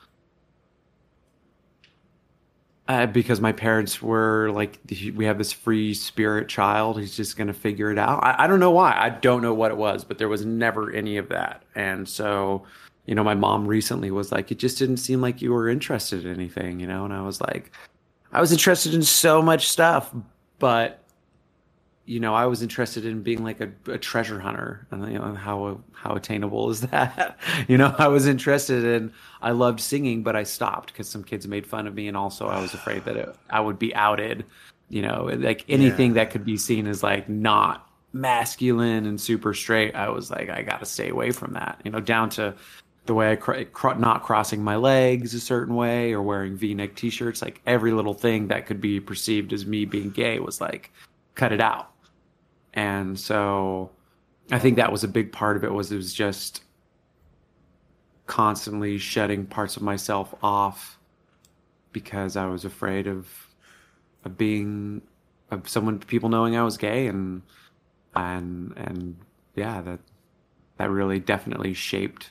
uh, 2.86 3.06
because 3.06 3.40
my 3.40 3.52
parents 3.52 4.02
were 4.02 4.50
like 4.50 4.78
we 5.14 5.24
have 5.24 5.38
this 5.38 5.52
free 5.52 5.94
spirit 5.94 6.48
child 6.48 7.00
he's 7.00 7.16
just 7.16 7.36
going 7.36 7.46
to 7.46 7.54
figure 7.54 7.90
it 7.90 7.98
out. 7.98 8.22
I, 8.22 8.44
I 8.44 8.46
don't 8.46 8.60
know 8.60 8.70
why. 8.70 8.94
I 8.94 9.08
don't 9.08 9.42
know 9.42 9.54
what 9.54 9.70
it 9.70 9.76
was 9.76 10.04
but 10.04 10.18
there 10.18 10.28
was 10.28 10.44
never 10.44 10.92
any 10.92 11.16
of 11.16 11.28
that. 11.30 11.62
And 11.74 12.08
so 12.08 12.64
you 13.06 13.14
know 13.14 13.24
my 13.24 13.34
mom 13.34 13.66
recently 13.66 14.10
was 14.10 14.32
like 14.32 14.50
it 14.50 14.58
just 14.58 14.78
didn't 14.78 14.98
seem 14.98 15.20
like 15.20 15.42
you 15.42 15.52
were 15.52 15.68
interested 15.68 16.24
in 16.24 16.32
anything 16.32 16.80
you 16.80 16.86
know? 16.86 17.04
And 17.04 17.12
i 17.12 17.20
was 17.20 17.40
like 17.40 17.72
i 18.32 18.40
was 18.40 18.52
interested 18.52 18.94
in 18.94 19.02
so 19.02 19.42
much 19.42 19.68
stuff 19.68 20.14
but 20.58 21.03
you 22.06 22.20
know 22.20 22.34
i 22.34 22.44
was 22.46 22.62
interested 22.62 23.04
in 23.06 23.22
being 23.22 23.42
like 23.42 23.60
a, 23.60 23.70
a 23.90 23.98
treasure 23.98 24.38
hunter 24.38 24.86
and 24.90 25.10
you 25.10 25.18
know 25.18 25.34
how 25.34 25.80
how 25.92 26.14
attainable 26.14 26.70
is 26.70 26.80
that 26.90 27.38
you 27.68 27.78
know 27.78 27.94
i 27.98 28.06
was 28.08 28.26
interested 28.26 28.84
in 28.84 29.12
i 29.42 29.50
loved 29.50 29.80
singing 29.80 30.22
but 30.22 30.36
i 30.36 30.42
stopped 30.42 30.92
because 30.92 31.08
some 31.08 31.24
kids 31.24 31.46
made 31.48 31.66
fun 31.66 31.86
of 31.86 31.94
me 31.94 32.08
and 32.08 32.16
also 32.16 32.46
i 32.48 32.60
was 32.60 32.74
afraid 32.74 33.04
that 33.04 33.16
it, 33.16 33.34
i 33.50 33.60
would 33.60 33.78
be 33.78 33.94
outed 33.94 34.44
you 34.90 35.02
know 35.02 35.30
like 35.38 35.64
anything 35.68 36.10
Yeah. 36.10 36.24
that 36.24 36.30
could 36.30 36.44
be 36.44 36.56
seen 36.56 36.86
as 36.86 37.02
like 37.02 37.28
not 37.28 37.88
masculine 38.12 39.06
and 39.06 39.20
super 39.20 39.54
straight 39.54 39.94
i 39.94 40.08
was 40.08 40.30
like 40.30 40.48
i 40.50 40.62
gotta 40.62 40.86
stay 40.86 41.08
away 41.08 41.30
from 41.30 41.52
that 41.54 41.80
you 41.84 41.90
know 41.90 42.00
down 42.00 42.28
to 42.30 42.54
the 43.06 43.14
way 43.14 43.32
i 43.32 43.36
cr- 43.36 43.62
cr- 43.72 43.94
not 43.94 44.22
crossing 44.22 44.62
my 44.62 44.76
legs 44.76 45.34
a 45.34 45.40
certain 45.40 45.74
way 45.74 46.12
or 46.12 46.22
wearing 46.22 46.56
v-neck 46.56 46.94
t-shirts 46.94 47.42
like 47.42 47.60
every 47.66 47.92
little 47.92 48.14
thing 48.14 48.48
that 48.48 48.66
could 48.66 48.80
be 48.80 49.00
perceived 49.00 49.52
as 49.52 49.66
me 49.66 49.84
being 49.84 50.10
gay 50.10 50.38
was 50.38 50.60
like 50.60 50.92
cut 51.34 51.50
it 51.52 51.60
out 51.60 51.90
and 52.74 53.18
so 53.18 53.90
i 54.50 54.58
think 54.58 54.76
that 54.76 54.92
was 54.92 55.02
a 55.04 55.08
big 55.08 55.32
part 55.32 55.56
of 55.56 55.64
it 55.64 55.72
was 55.72 55.90
it 55.92 55.96
was 55.96 56.12
just 56.12 56.62
constantly 58.26 58.98
shedding 58.98 59.46
parts 59.46 59.76
of 59.76 59.82
myself 59.82 60.34
off 60.42 60.98
because 61.92 62.36
i 62.36 62.46
was 62.46 62.64
afraid 62.64 63.06
of 63.06 63.28
of 64.24 64.36
being 64.38 65.02
of 65.50 65.68
someone 65.68 65.98
people 65.98 66.28
knowing 66.28 66.56
i 66.56 66.62
was 66.62 66.76
gay 66.76 67.06
and 67.06 67.42
and 68.16 68.72
and 68.76 69.16
yeah 69.54 69.80
that 69.80 70.00
that 70.78 70.90
really 70.90 71.20
definitely 71.20 71.72
shaped 71.74 72.30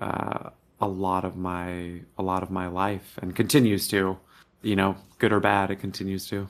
uh, 0.00 0.50
a 0.80 0.86
lot 0.86 1.24
of 1.24 1.36
my 1.36 2.00
a 2.18 2.22
lot 2.22 2.42
of 2.42 2.50
my 2.50 2.66
life 2.66 3.18
and 3.22 3.34
continues 3.34 3.88
to 3.88 4.16
you 4.62 4.76
know 4.76 4.94
good 5.18 5.32
or 5.32 5.40
bad 5.40 5.70
it 5.70 5.76
continues 5.76 6.26
to. 6.28 6.46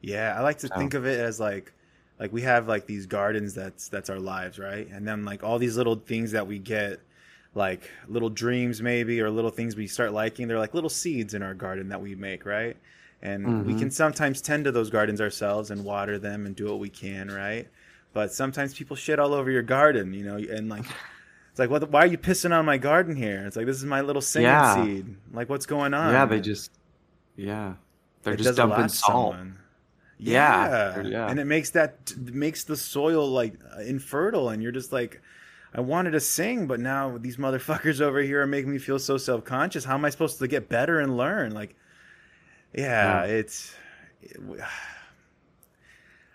Yeah, 0.00 0.34
I 0.38 0.42
like 0.42 0.58
to 0.58 0.68
So- 0.68 0.74
think 0.76 0.94
of 0.94 1.06
it 1.06 1.18
as 1.20 1.38
like 1.40 1.72
like 2.18 2.32
we 2.32 2.42
have 2.42 2.66
like 2.68 2.86
these 2.86 3.06
gardens 3.06 3.54
that's 3.54 3.88
that's 3.88 4.10
our 4.10 4.18
lives, 4.18 4.58
right? 4.58 4.88
And 4.90 5.06
then 5.06 5.24
like 5.24 5.42
all 5.44 5.58
these 5.58 5.76
little 5.76 5.96
things 5.96 6.32
that 6.32 6.46
we 6.46 6.58
get 6.58 7.00
like 7.54 7.90
little 8.08 8.28
dreams 8.30 8.82
maybe 8.82 9.20
or 9.20 9.30
little 9.30 9.50
things 9.50 9.76
we 9.76 9.86
start 9.86 10.12
liking, 10.12 10.48
they're 10.48 10.58
like 10.58 10.74
little 10.74 10.90
seeds 10.90 11.34
in 11.34 11.42
our 11.42 11.54
garden 11.54 11.88
that 11.88 12.00
we 12.00 12.14
make, 12.14 12.44
right? 12.46 12.76
And 13.22 13.56
we 13.64 13.74
Mhm. 13.74 13.78
can 13.78 13.90
sometimes 13.90 14.40
tend 14.40 14.64
to 14.64 14.72
those 14.72 14.90
gardens 14.90 15.20
ourselves 15.20 15.70
and 15.70 15.84
water 15.84 16.18
them 16.18 16.46
and 16.46 16.54
do 16.54 16.66
what 16.66 16.78
we 16.78 16.88
can, 16.90 17.30
right? 17.30 17.68
But 18.12 18.32
sometimes 18.32 18.74
people 18.74 18.96
shit 18.96 19.18
all 19.18 19.34
over 19.34 19.50
your 19.50 19.62
garden, 19.62 20.12
you 20.12 20.24
know, 20.24 20.36
and 20.36 20.68
like 20.68 20.84
it's 21.50 21.58
like 21.58 21.70
what 21.70 21.88
why 21.90 22.02
are 22.02 22.06
you 22.06 22.18
pissing 22.18 22.56
on 22.56 22.64
my 22.64 22.78
garden 22.78 23.16
here? 23.16 23.44
It's 23.46 23.56
like 23.56 23.66
this 23.66 23.76
is 23.78 23.84
my 23.84 24.00
little 24.00 24.22
singing 24.22 24.52
Yeah. 24.52 24.62
seed. 24.62 25.16
Like 25.32 25.48
what's 25.48 25.66
going 25.66 25.94
on? 25.94 26.10
yeah 26.12 26.26
they 26.26 26.40
just 26.40 26.70
yeah 27.36 27.74
they're 28.22 28.34
It 28.34 28.38
just 28.38 28.44
does 28.44 28.58
a 28.58 28.64
lot 28.64 28.84
dumping 28.84 28.88
salt 28.90 29.38
someone. 29.38 29.58
Yeah, 30.18 30.96
Yeah. 30.96 31.02
yeah. 31.06 31.30
and 31.30 31.38
it 31.38 31.44
makes 31.44 31.70
that 31.70 32.12
makes 32.18 32.64
the 32.64 32.76
soil 32.76 33.28
like 33.30 33.54
infertile, 33.84 34.48
and 34.50 34.62
you're 34.62 34.72
just 34.72 34.92
like, 34.92 35.20
I 35.72 35.80
wanted 35.80 36.10
to 36.12 36.20
sing, 36.20 36.66
but 36.66 36.80
now 36.80 37.18
these 37.18 37.36
motherfuckers 37.36 38.00
over 38.08 38.20
here 38.20 38.42
are 38.42 38.46
making 38.46 38.72
me 38.72 38.78
feel 38.78 38.98
so 38.98 39.16
self 39.16 39.44
conscious. 39.44 39.84
How 39.84 39.94
am 39.94 40.04
I 40.04 40.10
supposed 40.10 40.38
to 40.40 40.48
get 40.48 40.68
better 40.68 40.98
and 41.00 41.16
learn? 41.16 41.52
Like, 41.52 41.76
yeah, 42.74 43.24
Yeah. 43.24 43.32
it's. 43.32 43.74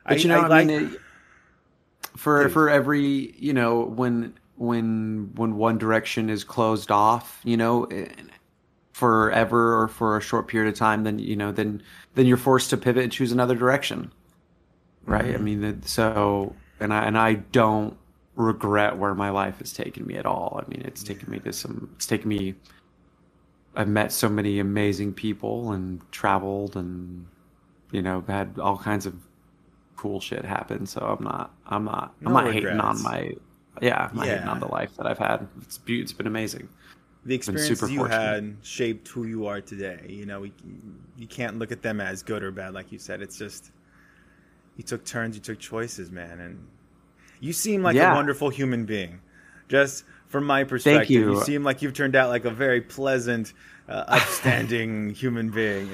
But 0.06 0.22
you 0.22 0.30
know, 0.30 0.41
I, 0.41 0.48
like, 0.48 0.67
mean, 0.67 0.93
it, 0.93 1.00
for 2.17 2.43
Please. 2.46 2.54
for 2.54 2.69
every 2.69 3.34
you 3.39 3.54
know 3.54 3.82
when 3.86 4.34
when 4.58 5.32
when 5.36 5.56
one 5.56 5.78
direction 5.78 6.30
is 6.30 6.43
closed 6.43 6.91
off, 6.91 7.39
you 7.46 7.56
know, 7.58 7.88
forever 8.93 9.82
or 9.82 9.88
for 9.88 10.15
a 10.15 10.21
short 10.21 10.47
period 10.47 10.71
of 10.71 10.77
time, 10.77 11.03
then 11.03 11.19
you 11.19 11.36
know, 11.36 11.51
then 11.51 11.84
then 12.15 12.25
you're 12.25 12.38
forced 12.38 12.69
to 12.69 12.77
pivot 12.77 13.03
and 13.03 13.12
choose 13.12 13.32
another 13.32 13.56
direction, 13.56 14.12
right? 15.06 15.25
I 15.25 15.27
mm-hmm. 15.34 15.43
mean, 15.43 15.82
so 15.84 16.56
and 16.79 16.93
I 16.93 17.03
and 17.03 17.17
I 17.17 17.34
don't 17.34 17.97
regret 18.36 18.97
where 18.97 19.13
my 19.13 19.29
life 19.29 19.60
has 19.60 19.73
taken 19.73 20.06
me 20.06 20.15
at 20.15 20.25
all. 20.25 20.62
I 20.63 20.69
mean, 20.69 20.84
it's 20.86 21.03
taken 21.03 21.29
me 21.29 21.39
to 21.39 21.51
some. 21.51 21.89
It's 21.95 22.06
taken 22.06 22.29
me. 22.29 22.56
I've 23.75 23.88
met 23.88 24.12
so 24.12 24.29
many 24.29 24.60
amazing 24.60 25.13
people 25.13 25.71
and 25.71 25.99
traveled 26.12 26.77
and 26.77 27.25
you 27.91 28.03
know 28.03 28.23
had 28.27 28.60
all 28.60 28.77
kinds 28.77 29.08
of 29.08 29.15
cool 29.95 30.19
shit 30.19 30.45
happen. 30.45 30.86
So 30.86 31.01
I'm 31.01 31.23
not 31.23 31.51
I'm 31.65 31.84
not 31.84 32.13
I'm 32.23 32.34
No 32.34 32.41
not 32.41 32.53
hating 32.53 32.79
on 32.79 33.01
my 33.01 33.32
yeah 33.82 34.10
I'm 34.10 34.15
not 34.15 34.27
hating 34.27 34.47
on 34.47 34.60
the 34.60 34.67
life 34.67 34.95
that 34.97 35.08
I've 35.08 35.17
had. 35.17 35.47
It's 35.63 35.79
it's 35.88 36.13
been 36.13 36.27
amazing. 36.27 36.69
The 37.26 37.36
experiences 37.36 37.90
you 37.90 38.00
fortunate. 38.00 38.18
had 38.18 38.56
shaped 38.64 39.08
who 39.08 39.24
you 39.26 39.48
are 39.48 39.62
today. 39.62 40.06
You 40.10 40.26
know, 40.26 40.42
we, 40.42 40.54
you 41.18 41.28
can't 41.28 41.58
look 41.58 41.72
at 41.72 41.82
them 41.82 42.02
as 42.02 42.22
good 42.24 42.44
or 42.44 42.52
bad, 42.52 42.74
like 42.74 42.92
you 42.92 43.00
said. 43.00 43.22
It's 43.22 43.38
just 43.38 43.72
you 44.78 44.84
took 44.84 45.06
turns, 45.06 45.36
you 45.36 45.42
took 45.42 45.60
choices, 45.60 46.12
man, 46.12 46.40
and 46.40 46.68
you 47.40 47.54
seem 47.54 47.84
like 47.84 47.96
Yeah. 47.96 48.12
a 48.12 48.16
wonderful 48.16 48.50
human 48.50 48.86
being. 48.86 49.20
Just 49.70 50.04
from 50.28 50.46
my 50.46 50.64
perspective, 50.64 51.10
you. 51.10 51.42
seem 51.44 51.64
like 51.64 51.82
you've 51.82 51.94
turned 51.94 52.16
out 52.16 52.30
like 52.30 52.46
a 52.46 52.52
very 52.52 52.82
pleasant, 52.82 53.54
uh, 53.88 54.04
upstanding 54.08 55.10
human 55.16 55.50
being. 55.50 55.90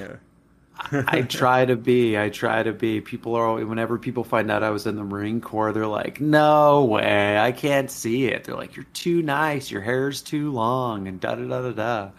I 0.92 1.22
try 1.22 1.64
to 1.64 1.76
be. 1.76 2.18
I 2.18 2.30
try 2.30 2.62
to 2.62 2.72
be. 2.72 3.00
People 3.00 3.34
are 3.34 3.44
always, 3.46 3.66
whenever 3.66 3.98
people 3.98 4.24
find 4.24 4.50
out 4.50 4.62
I 4.62 4.70
was 4.70 4.86
in 4.86 4.96
the 4.96 5.04
Marine 5.04 5.40
Corps, 5.40 5.72
they're 5.72 5.86
like, 5.86 6.20
"No 6.20 6.84
way, 6.84 7.38
I 7.38 7.52
can't 7.52 7.90
see 7.90 8.26
it." 8.26 8.44
They're 8.44 8.56
like, 8.56 8.76
"You're 8.76 8.86
too 8.94 9.22
nice. 9.22 9.70
Your 9.70 9.82
hair's 9.82 10.22
too 10.22 10.50
long," 10.52 11.06
and 11.06 11.20
da 11.20 11.34
da 11.34 11.44
da 11.46 11.62
da 11.62 11.72
da. 11.72 12.10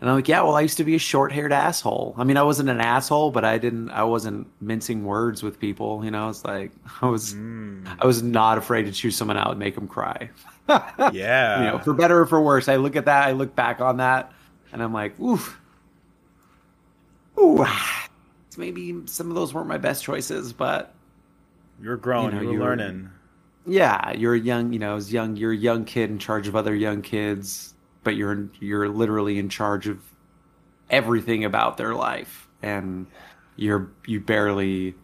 And 0.00 0.10
I'm 0.10 0.16
like, 0.16 0.28
"Yeah, 0.28 0.42
well, 0.42 0.56
I 0.56 0.62
used 0.62 0.78
to 0.78 0.84
be 0.84 0.96
a 0.96 0.98
short-haired 0.98 1.52
asshole. 1.52 2.14
I 2.18 2.24
mean, 2.24 2.36
I 2.36 2.42
wasn't 2.42 2.70
an 2.70 2.80
asshole, 2.80 3.30
but 3.30 3.44
I 3.44 3.56
didn't. 3.58 3.90
I 3.90 4.02
wasn't 4.02 4.48
mincing 4.60 5.04
words 5.04 5.42
with 5.44 5.60
people. 5.60 6.04
You 6.04 6.10
know, 6.10 6.28
it's 6.28 6.44
like 6.44 6.72
I 7.02 7.06
was. 7.06 7.34
mm, 7.34 7.86
I 8.00 8.06
was 8.06 8.22
not 8.22 8.58
afraid 8.58 8.84
to 8.86 8.92
choose 8.92 9.16
someone 9.16 9.36
out 9.36 9.50
and 9.50 9.60
make 9.60 9.76
them 9.76 9.86
cry. 9.86 10.28
yeah, 10.68 11.58
you 11.60 11.70
know, 11.70 11.78
for 11.78 11.94
better 11.94 12.20
or 12.20 12.26
for 12.26 12.40
worse. 12.42 12.68
I 12.68 12.76
look 12.76 12.96
at 12.96 13.04
that. 13.04 13.28
I 13.28 13.32
look 13.32 13.54
back 13.54 13.80
on 13.80 13.98
that, 13.98 14.32
and 14.72 14.82
I'm 14.82 14.92
like, 14.92 15.18
oof, 15.20 15.60
ooh. 17.38 17.58
Ah. 17.66 18.08
Maybe 18.58 18.94
some 19.06 19.28
of 19.30 19.34
those 19.34 19.54
weren't 19.54 19.68
my 19.68 19.78
best 19.78 20.04
choices, 20.04 20.52
but 20.52 20.94
you're 21.82 21.96
growing, 21.96 22.32
you 22.32 22.36
know, 22.36 22.42
you're 22.42 22.52
you 22.52 22.58
were- 22.58 22.64
learning. 22.66 23.08
yeah, 23.66 24.12
you're 24.12 24.36
young. 24.36 24.72
You 24.74 24.78
know, 24.78 24.96
as 24.96 25.10
young, 25.12 25.36
you're 25.36 25.52
a 25.52 25.56
young 25.56 25.84
kid 25.86 26.10
in 26.10 26.18
charge 26.18 26.48
of 26.48 26.54
other 26.56 26.74
young 26.74 27.00
kids, 27.00 27.74
but 28.04 28.14
you're 28.14 28.48
you're 28.60 28.88
literally 28.90 29.38
in 29.38 29.48
charge 29.48 29.88
of 29.88 29.98
everything 30.90 31.44
about 31.44 31.78
their 31.78 31.94
life, 31.94 32.46
and 32.62 33.06
you're 33.56 33.90
you 34.06 34.20
barely 34.20 34.94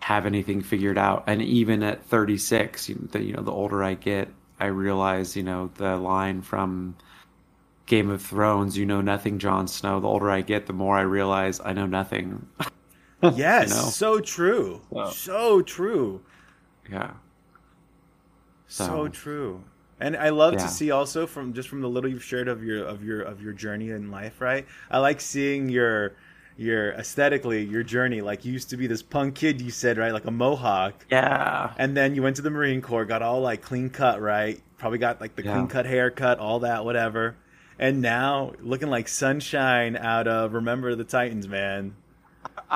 have 0.00 0.26
anything 0.26 0.60
figured 0.60 0.98
out. 0.98 1.22
And 1.28 1.40
even 1.42 1.82
at 1.82 2.04
36, 2.06 2.88
you, 2.88 3.08
the, 3.12 3.22
you 3.22 3.32
know, 3.32 3.42
the 3.42 3.50
older 3.52 3.82
I 3.82 3.94
get, 3.94 4.28
I 4.60 4.66
realize, 4.66 5.36
you 5.36 5.42
know, 5.42 5.70
the 5.76 5.96
line 5.96 6.42
from 6.42 6.96
Game 7.86 8.10
of 8.10 8.20
Thrones, 8.22 8.76
"You 8.76 8.84
know 8.86 9.00
nothing, 9.00 9.38
Jon 9.38 9.66
Snow." 9.68 10.00
The 10.00 10.08
older 10.08 10.30
I 10.30 10.40
get, 10.42 10.66
the 10.66 10.72
more 10.72 10.96
I 10.96 11.02
realize 11.02 11.60
I 11.64 11.72
know 11.72 11.86
nothing. 11.86 12.46
Yes, 13.34 13.70
know? 13.70 13.88
so 13.90 14.20
true, 14.20 14.82
So- 14.92 15.10
so 15.10 15.62
true. 15.62 16.20
yeah. 16.88 17.12
So, 18.68 18.84
So- 18.86 19.08
true. 19.08 19.64
And 19.98 20.14
I 20.16 20.28
love 20.28 20.52
Yeah. 20.54 20.58
to 20.60 20.68
see 20.68 20.90
also 20.90 21.26
from 21.26 21.54
just 21.54 21.68
from 21.70 21.80
the 21.80 21.88
little 21.88 22.10
you've 22.10 22.22
shared 22.22 22.46
of 22.48 22.62
your 22.62 22.84
of 22.84 23.02
your 23.02 23.22
of 23.22 23.40
your 23.42 23.54
journey 23.54 23.90
in 23.90 24.10
life, 24.10 24.40
right? 24.40 24.66
I 24.90 24.98
like 24.98 25.20
seeing 25.22 25.70
your 25.70 26.12
your 26.58 26.90
aesthetically 26.92 27.64
your 27.64 27.82
journey. 27.82 28.20
Like 28.20 28.44
you 28.44 28.52
used 28.52 28.68
to 28.70 28.76
be 28.76 28.86
this 28.86 29.02
punk 29.02 29.34
kid, 29.34 29.60
you 29.62 29.70
said, 29.70 29.96
right? 29.96 30.12
Like 30.12 30.26
a 30.26 30.30
mohawk. 30.30 31.06
Yeah. 31.10 31.72
And 31.78 31.96
then 31.96 32.14
you 32.14 32.22
went 32.22 32.36
to 32.36 32.42
the 32.42 32.50
Marine 32.50 32.82
Corps, 32.82 33.06
got 33.06 33.22
all 33.22 33.40
like 33.40 33.62
clean 33.62 33.88
cut, 33.88 34.20
right? 34.20 34.60
Probably 34.76 34.98
got 34.98 35.20
like 35.22 35.34
the 35.36 35.42
Yeah. 35.44 35.54
clean 35.54 35.66
cut 35.68 35.86
haircut, 35.86 36.38
all 36.38 36.60
that, 36.60 36.84
whatever. 36.84 37.36
And 37.78 38.00
now 38.00 38.52
looking 38.60 38.88
like 38.88 39.08
sunshine 39.08 39.96
out 39.96 40.26
of 40.26 40.54
Remember 40.54 40.94
the 40.94 41.04
Titans, 41.04 41.46
man. 41.46 41.94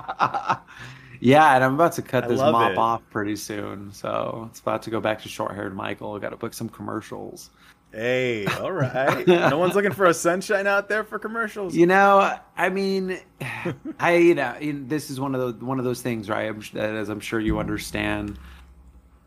yeah, 1.20 1.54
and 1.54 1.64
I'm 1.64 1.74
about 1.74 1.92
to 1.92 2.02
cut 2.02 2.24
I 2.24 2.28
this 2.28 2.38
mop 2.38 2.72
it. 2.72 2.78
off 2.78 3.02
pretty 3.10 3.36
soon, 3.36 3.92
so 3.92 4.48
it's 4.50 4.60
about 4.60 4.82
to 4.82 4.90
go 4.90 5.00
back 5.00 5.22
to 5.22 5.28
short-haired 5.28 5.74
Michael. 5.74 6.18
Got 6.18 6.30
to 6.30 6.36
book 6.36 6.52
some 6.52 6.68
commercials. 6.68 7.50
Hey, 7.92 8.46
all 8.46 8.70
right. 8.70 9.26
no 9.26 9.58
one's 9.58 9.74
looking 9.74 9.92
for 9.92 10.06
a 10.06 10.14
sunshine 10.14 10.66
out 10.66 10.88
there 10.88 11.02
for 11.02 11.18
commercials. 11.18 11.74
You 11.74 11.86
know, 11.86 12.38
I 12.56 12.68
mean, 12.68 13.18
I 13.98 14.16
you 14.16 14.34
know, 14.34 14.56
this 14.60 15.10
is 15.10 15.18
one 15.18 15.34
of 15.34 15.40
those 15.40 15.54
one 15.62 15.78
of 15.78 15.84
those 15.84 16.02
things, 16.02 16.28
right? 16.28 16.48
I'm, 16.48 16.62
as 16.78 17.08
I'm 17.08 17.20
sure 17.20 17.40
you 17.40 17.58
understand, 17.58 18.38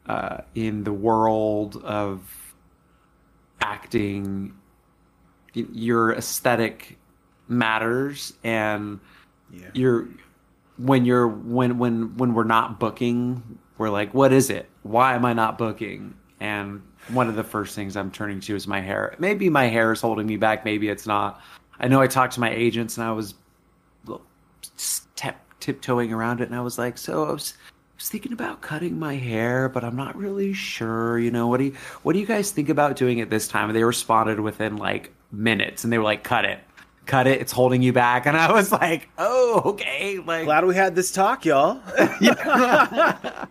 uh, 0.05 0.37
in 0.55 0.83
the 0.83 0.93
world 0.93 1.81
of 1.83 2.21
acting, 3.59 4.53
your 5.53 6.13
aesthetic 6.13 6.97
matters, 7.47 8.33
and 8.43 8.99
Yeah. 9.51 9.69
you're 9.73 10.07
when 10.77 11.05
you're 11.05 11.27
when 11.27 11.77
when 11.77 12.17
when 12.17 12.33
we're 12.33 12.43
not 12.43 12.79
booking 12.79 13.59
we're 13.77 13.89
like 13.89 14.13
what 14.13 14.33
is 14.33 14.49
it? 14.49 14.67
Why 14.83 15.13
am 15.15 15.25
i 15.25 15.33
not 15.33 15.57
booking? 15.57 16.13
And 16.39 16.81
one 17.09 17.27
of 17.29 17.35
the 17.35 17.43
first 17.43 17.75
things 17.75 17.95
i'm 17.97 18.09
turning 18.11 18.39
to 18.41 18.55
is 18.55 18.67
my 18.67 18.79
hair. 18.81 19.15
Maybe 19.19 19.49
my 19.49 19.65
hair 19.65 19.91
is 19.91 20.01
holding 20.01 20.25
me 20.25 20.37
back 20.37 20.65
maybe 20.65 20.89
it's 20.89 21.05
not. 21.05 21.39
I 21.79 21.87
know 21.87 22.01
i 22.01 22.07
talked 22.07 22.33
to 22.33 22.39
my 22.39 22.49
agents 22.51 22.97
and 22.97 23.05
i 23.05 23.11
was 23.11 23.35
tip, 25.15 25.35
tiptoeing 25.59 26.13
around 26.13 26.41
it 26.41 26.47
and 26.49 26.55
i 26.55 26.61
was 26.61 26.77
like 26.77 26.97
so 26.97 27.25
i 27.25 27.31
was, 27.31 27.53
I 27.57 27.95
was 27.97 28.09
thinking 28.09 28.33
about 28.33 28.61
cutting 28.61 28.97
my 28.99 29.15
hair 29.15 29.69
but 29.69 29.83
i'm 29.83 29.95
not 29.95 30.15
really 30.15 30.53
sure 30.53 31.19
you 31.19 31.31
know 31.31 31.47
what 31.47 31.57
do 31.57 31.65
you 31.65 31.75
what 32.03 32.13
do 32.13 32.19
you 32.19 32.25
guys 32.25 32.51
think 32.51 32.69
about 32.69 32.95
doing 32.95 33.19
it 33.19 33.29
this 33.29 33.47
time? 33.47 33.69
And 33.69 33.75
they 33.75 33.83
responded 33.83 34.39
within 34.39 34.77
like 34.77 35.13
minutes 35.33 35.83
and 35.83 35.91
they 35.91 35.97
were 35.97 36.03
like 36.05 36.23
cut 36.23 36.45
it 36.45 36.59
cut 37.05 37.27
it 37.27 37.41
it's 37.41 37.51
holding 37.51 37.81
you 37.81 37.91
back 37.91 38.25
and 38.25 38.37
i 38.37 38.49
was 38.53 38.71
like 38.71 39.09
oh 39.17 39.61
okay 39.65 40.19
like 40.19 40.45
Glad 40.45 40.65
we 40.65 40.75
had 40.75 40.95
this 40.95 41.11
talk, 41.11 41.43
y'all. 41.43 41.81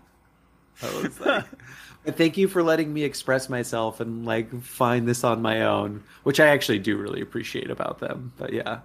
Was 0.82 1.20
like, 1.20 1.44
but 2.04 2.16
thank 2.16 2.36
you 2.36 2.48
for 2.48 2.62
letting 2.62 2.92
me 2.92 3.04
express 3.04 3.48
myself 3.48 4.00
and 4.00 4.24
like 4.24 4.62
find 4.62 5.06
this 5.06 5.22
on 5.22 5.40
my 5.42 5.62
own, 5.62 6.02
which 6.24 6.40
I 6.40 6.48
actually 6.48 6.80
do 6.80 6.96
really 6.96 7.20
appreciate 7.20 7.70
about 7.70 8.00
them. 8.00 8.32
But 8.36 8.52
yeah, 8.52 8.80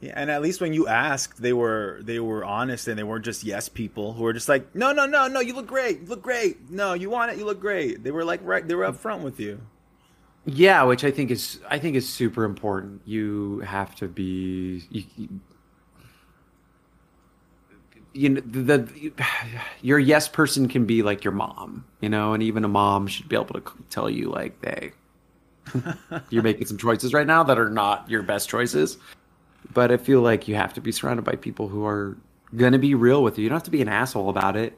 Yeah, 0.00 0.12
and 0.16 0.30
at 0.30 0.42
least 0.42 0.60
when 0.60 0.74
you 0.74 0.86
asked, 0.88 1.40
they 1.40 1.52
were 1.54 2.00
they 2.02 2.18
were 2.20 2.44
honest 2.44 2.88
and 2.88 2.98
they 2.98 3.02
weren't 3.02 3.24
just 3.24 3.44
yes 3.44 3.68
people 3.70 4.12
who 4.12 4.24
were 4.24 4.32
just 4.34 4.48
like, 4.48 4.74
no, 4.74 4.92
no, 4.92 5.06
no, 5.06 5.26
no, 5.28 5.40
you 5.40 5.54
look 5.54 5.66
great, 5.68 6.00
you 6.02 6.06
look 6.06 6.22
great. 6.22 6.70
No, 6.70 6.92
you 6.92 7.08
want 7.08 7.32
it, 7.32 7.38
you 7.38 7.46
look 7.46 7.60
great. 7.60 8.02
They 8.04 8.10
were 8.10 8.24
like 8.24 8.40
right, 8.42 8.66
they 8.66 8.74
were 8.74 8.84
upfront 8.84 9.20
with 9.22 9.40
you. 9.40 9.60
Yeah, 10.44 10.82
which 10.82 11.04
I 11.04 11.10
think 11.10 11.30
is 11.30 11.60
I 11.70 11.78
think 11.78 11.96
is 11.96 12.08
super 12.08 12.44
important. 12.44 13.02
You 13.04 13.60
have 13.60 13.94
to 13.96 14.08
be 14.08 14.82
you, 14.90 15.04
you- 15.16 15.40
you 18.14 18.28
know 18.28 18.42
the, 18.44 18.60
the 18.78 18.92
your 19.80 19.98
yes 19.98 20.28
person 20.28 20.68
can 20.68 20.84
be 20.84 21.02
like 21.02 21.24
your 21.24 21.32
mom, 21.32 21.84
you 22.00 22.08
know, 22.10 22.34
and 22.34 22.42
even 22.42 22.62
a 22.64 22.68
mom 22.68 23.06
should 23.06 23.28
be 23.28 23.36
able 23.36 23.46
to 23.58 23.62
tell 23.88 24.10
you 24.10 24.28
like, 24.28 24.54
hey, 24.62 24.92
you're 26.30 26.42
making 26.42 26.66
some 26.66 26.76
choices 26.76 27.14
right 27.14 27.26
now 27.26 27.42
that 27.42 27.58
are 27.58 27.70
not 27.70 28.10
your 28.10 28.22
best 28.22 28.48
choices. 28.50 28.98
But 29.72 29.90
I 29.90 29.96
feel 29.96 30.20
like 30.20 30.46
you 30.46 30.56
have 30.56 30.74
to 30.74 30.80
be 30.82 30.92
surrounded 30.92 31.22
by 31.24 31.36
people 31.36 31.68
who 31.68 31.86
are 31.86 32.18
gonna 32.54 32.78
be 32.78 32.94
real 32.94 33.22
with 33.22 33.38
you. 33.38 33.44
You 33.44 33.48
don't 33.48 33.56
have 33.56 33.62
to 33.64 33.70
be 33.70 33.80
an 33.80 33.88
asshole 33.88 34.28
about 34.28 34.56
it, 34.56 34.76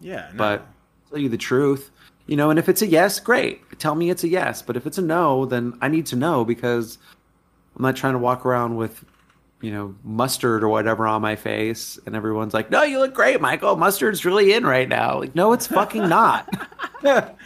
Yeah, 0.00 0.28
no. 0.32 0.38
but 0.38 0.66
tell 1.10 1.18
you 1.18 1.28
the 1.28 1.36
truth. 1.36 1.90
You 2.30 2.36
know, 2.36 2.48
and 2.48 2.58
if 2.60 2.68
it's 2.68 2.80
a 2.80 2.86
yes, 2.86 3.18
great. 3.18 3.78
Tell 3.80 3.96
me 3.96 4.08
it's 4.08 4.22
a 4.22 4.28
yes. 4.28 4.62
But 4.62 4.76
if 4.76 4.86
it's 4.86 4.98
a 4.98 5.02
no, 5.02 5.46
then 5.46 5.76
I 5.80 5.88
need 5.88 6.06
to 6.06 6.16
know 6.16 6.44
because 6.44 6.96
I'm 7.76 7.82
not 7.82 7.96
trying 7.96 8.12
to 8.12 8.20
walk 8.20 8.46
around 8.46 8.76
with, 8.76 9.04
you 9.60 9.72
know, 9.72 9.96
mustard 10.04 10.62
or 10.62 10.68
whatever 10.68 11.08
on 11.08 11.22
my 11.22 11.34
face 11.34 11.98
and 12.06 12.14
everyone's 12.14 12.54
like, 12.54 12.70
No, 12.70 12.84
you 12.84 13.00
look 13.00 13.14
great, 13.14 13.40
Michael. 13.40 13.74
Mustard's 13.74 14.24
really 14.24 14.52
in 14.52 14.64
right 14.64 14.88
now. 14.88 15.18
Like, 15.18 15.34
no, 15.34 15.52
it's 15.52 15.66
fucking 15.66 16.08
not. 16.08 16.48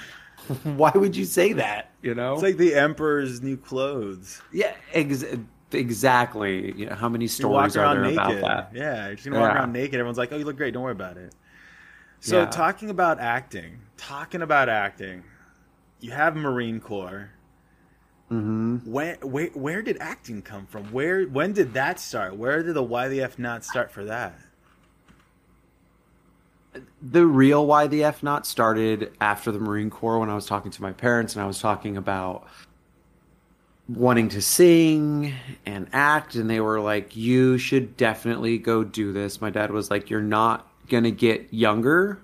Why 0.64 0.90
would 0.94 1.16
you 1.16 1.24
say 1.24 1.54
that? 1.54 1.90
You 2.02 2.14
know? 2.14 2.34
it's 2.34 2.42
like 2.42 2.58
the 2.58 2.74
emperor's 2.74 3.40
new 3.40 3.56
clothes. 3.56 4.42
Yeah, 4.52 4.74
ex- 4.92 5.24
exactly. 5.72 6.72
You 6.76 6.86
know, 6.86 6.94
how 6.94 7.08
many 7.08 7.26
stories 7.26 7.74
are 7.78 7.94
there 7.94 8.02
naked. 8.04 8.18
about 8.18 8.40
that? 8.42 8.70
Yeah, 8.78 9.06
you're 9.06 9.14
just 9.14 9.26
gonna 9.26 9.40
walk 9.40 9.50
Yeah. 9.52 9.58
around 9.60 9.72
naked. 9.72 9.94
Everyone's 9.94 10.18
like, 10.18 10.30
oh, 10.32 10.36
you 10.36 10.44
look 10.44 10.58
great. 10.58 10.74
Don't 10.74 10.82
worry 10.82 10.92
about 10.92 11.16
it. 11.16 11.34
So 12.20 12.40
Yeah. 12.40 12.46
talking 12.46 12.90
about 12.90 13.18
acting, 13.20 13.78
talking 13.96 14.42
about 14.42 14.68
acting, 14.68 15.24
you 16.00 16.10
have 16.10 16.36
Marine 16.36 16.80
Corps. 16.80 17.30
hmm 18.28 18.76
When, 18.84 19.16
where, 19.20 19.48
where 19.48 19.82
did 19.82 19.98
acting 19.98 20.42
come 20.42 20.66
from? 20.66 20.84
Where, 20.92 21.24
when 21.24 21.52
did 21.52 21.74
that 21.74 22.00
start? 22.00 22.36
Where 22.36 22.62
did 22.62 22.74
the 22.74 22.82
Why 22.82 23.08
the 23.08 23.22
F 23.22 23.38
not 23.38 23.64
start 23.64 23.90
for 23.90 24.04
that? 24.04 24.38
The 27.00 27.24
real 27.24 27.66
why 27.66 27.86
the 27.86 28.02
F 28.02 28.22
not 28.22 28.46
started 28.46 29.12
after 29.20 29.52
the 29.52 29.60
Marine 29.60 29.90
Corps 29.90 30.18
when 30.18 30.28
I 30.28 30.34
was 30.34 30.46
talking 30.46 30.72
to 30.72 30.82
my 30.82 30.92
parents 30.92 31.34
and 31.34 31.42
I 31.42 31.46
was 31.46 31.60
talking 31.60 31.96
about 31.96 32.48
wanting 33.88 34.28
to 34.30 34.42
sing 34.42 35.32
and 35.66 35.88
act 35.92 36.34
and 36.34 36.48
they 36.48 36.58
were 36.58 36.80
like 36.80 37.14
you 37.14 37.58
should 37.58 37.96
definitely 37.96 38.56
go 38.56 38.82
do 38.82 39.12
this 39.12 39.42
my 39.42 39.50
dad 39.50 39.70
was 39.70 39.90
like 39.90 40.08
you're 40.08 40.22
not 40.22 40.66
gonna 40.88 41.10
get 41.10 41.52
younger 41.52 42.18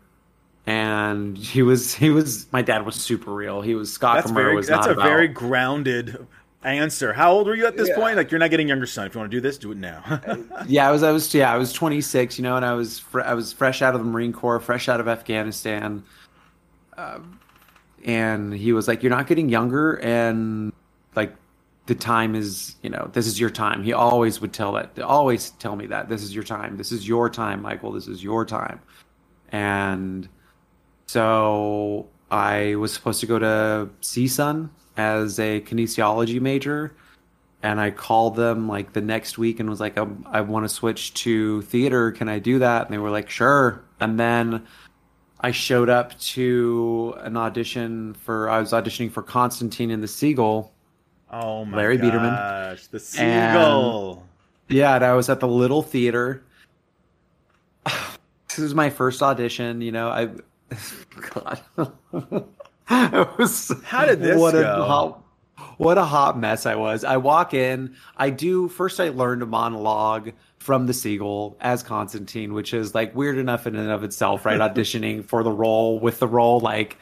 and 0.66 1.36
he 1.38 1.62
was 1.62 1.94
he 1.94 2.10
was 2.10 2.46
my 2.52 2.62
dad 2.62 2.84
was 2.84 2.94
super 2.94 3.32
real 3.32 3.60
he 3.62 3.74
was 3.74 3.92
scott 3.92 4.16
That's 4.16 4.30
very, 4.30 4.54
was 4.54 4.66
that's 4.66 4.86
a 4.86 4.90
about- 4.92 5.04
very 5.04 5.28
grounded 5.28 6.26
answer. 6.62 7.14
How 7.14 7.32
old 7.32 7.46
were 7.46 7.54
you 7.54 7.64
at 7.66 7.78
this 7.78 7.88
Yeah. 7.88 7.94
point? 7.96 8.16
Like, 8.18 8.30
you're 8.30 8.38
not 8.38 8.50
getting 8.50 8.68
younger, 8.68 8.84
son. 8.84 9.06
If 9.06 9.14
you 9.14 9.18
want 9.20 9.30
to 9.30 9.36
do 9.38 9.40
this, 9.40 9.56
do 9.56 9.72
it 9.72 9.78
now. 9.78 10.02
yeah, 10.68 10.86
I 10.86 10.90
was, 10.92 11.02
I 11.02 11.10
was, 11.10 11.32
yeah, 11.32 11.50
I 11.50 11.56
was 11.56 11.72
26, 11.72 12.36
you 12.38 12.42
know, 12.42 12.56
and 12.56 12.66
I 12.66 12.74
was, 12.74 12.98
fr- 12.98 13.22
I 13.22 13.32
was 13.32 13.50
fresh 13.50 13.80
out 13.80 13.94
of 13.94 14.02
the 14.04 14.06
Marine 14.06 14.34
Corps, 14.34 14.60
fresh 14.60 14.86
out 14.86 15.00
of 15.00 15.08
Afghanistan. 15.08 16.04
Um, 16.98 17.40
and 18.04 18.52
he 18.52 18.74
was 18.74 18.86
like, 18.88 19.02
"You're 19.02 19.08
not 19.08 19.26
getting 19.26 19.48
younger, 19.48 19.94
and 20.02 20.74
like, 21.16 21.34
the 21.86 21.94
time 21.94 22.34
is, 22.34 22.76
you 22.82 22.90
know, 22.90 23.08
this 23.14 23.26
is 23.26 23.40
your 23.40 23.48
time." 23.48 23.82
He 23.82 23.94
always 23.94 24.42
would 24.42 24.52
tell 24.52 24.72
that, 24.72 24.98
always 25.00 25.52
tell 25.52 25.76
me 25.76 25.86
that 25.86 26.10
this 26.10 26.22
is 26.22 26.34
your 26.34 26.44
time, 26.44 26.76
this 26.76 26.92
is 26.92 27.08
your 27.08 27.30
time, 27.30 27.62
Michael, 27.62 27.90
this 27.92 28.06
is 28.06 28.22
your 28.22 28.44
time. 28.44 28.80
And 29.50 30.28
so 31.10 32.06
I 32.30 32.76
was 32.76 32.92
supposed 32.92 33.18
to 33.18 33.26
go 33.26 33.40
to 33.40 33.90
CSUN 34.00 34.68
as 34.96 35.40
a 35.40 35.60
kinesiology 35.62 36.40
major 36.40 36.94
and 37.64 37.80
I 37.80 37.90
called 37.90 38.36
them 38.36 38.68
like 38.68 38.92
the 38.92 39.00
next 39.00 39.36
week 39.36 39.58
and 39.58 39.68
was 39.68 39.80
like, 39.80 39.98
um, 39.98 40.24
I, 40.30 40.38
I 40.38 40.40
want 40.42 40.66
to 40.66 40.68
switch 40.68 41.12
to 41.14 41.62
theater. 41.62 42.12
Can 42.12 42.28
I 42.28 42.38
do 42.38 42.60
that? 42.60 42.84
And 42.86 42.94
they 42.94 42.98
were 42.98 43.10
like, 43.10 43.28
sure. 43.28 43.82
And 43.98 44.20
then 44.20 44.64
I 45.40 45.50
showed 45.50 45.90
up 45.90 46.16
to 46.20 47.16
an 47.22 47.36
audition 47.36 48.14
for, 48.14 48.48
I 48.48 48.60
was 48.60 48.70
auditioning 48.70 49.10
for 49.10 49.22
Constantine 49.22 49.90
and 49.90 50.04
the 50.04 50.08
Seagull. 50.08 50.72
oh 51.32 51.64
my 51.64 51.76
Larry 51.76 51.96
gosh, 51.96 52.06
Biederman. 52.06 52.78
the 52.92 53.00
seagull. 53.00 54.26
Yeah, 54.68 54.94
and 54.94 55.04
I 55.04 55.14
was 55.14 55.28
at 55.28 55.40
the 55.40 55.48
little 55.48 55.82
theater. 55.82 56.44
This 58.48 58.58
was 58.58 58.74
my 58.74 58.90
first 58.90 59.22
audition, 59.22 59.80
you 59.80 59.92
know. 59.92 60.08
I, 60.08 60.28
God, 61.34 61.60
it 62.90 63.38
was. 63.38 63.72
How 63.84 64.06
did 64.06 64.20
this 64.20 64.38
what 64.38 64.52
go? 64.52 64.82
A 64.82 64.84
hot, 64.84 65.22
what 65.78 65.98
a 65.98 66.04
hot 66.04 66.38
mess 66.38 66.66
I 66.66 66.74
was. 66.74 67.04
I 67.04 67.16
walk 67.16 67.54
in. 67.54 67.94
I 68.16 68.30
do 68.30 68.68
first. 68.68 69.00
I 69.00 69.08
learned 69.08 69.42
a 69.42 69.46
monologue 69.46 70.32
from 70.58 70.86
the 70.86 70.94
Seagull 70.94 71.56
as 71.60 71.82
Constantine, 71.82 72.52
which 72.52 72.74
is 72.74 72.94
like 72.94 73.14
weird 73.14 73.38
enough 73.38 73.66
in 73.66 73.76
and 73.76 73.90
of 73.90 74.04
itself, 74.04 74.44
right? 74.44 74.60
Auditioning 74.74 75.24
for 75.24 75.42
the 75.42 75.52
role 75.52 75.98
with 75.98 76.18
the 76.18 76.28
role, 76.28 76.60
like. 76.60 76.96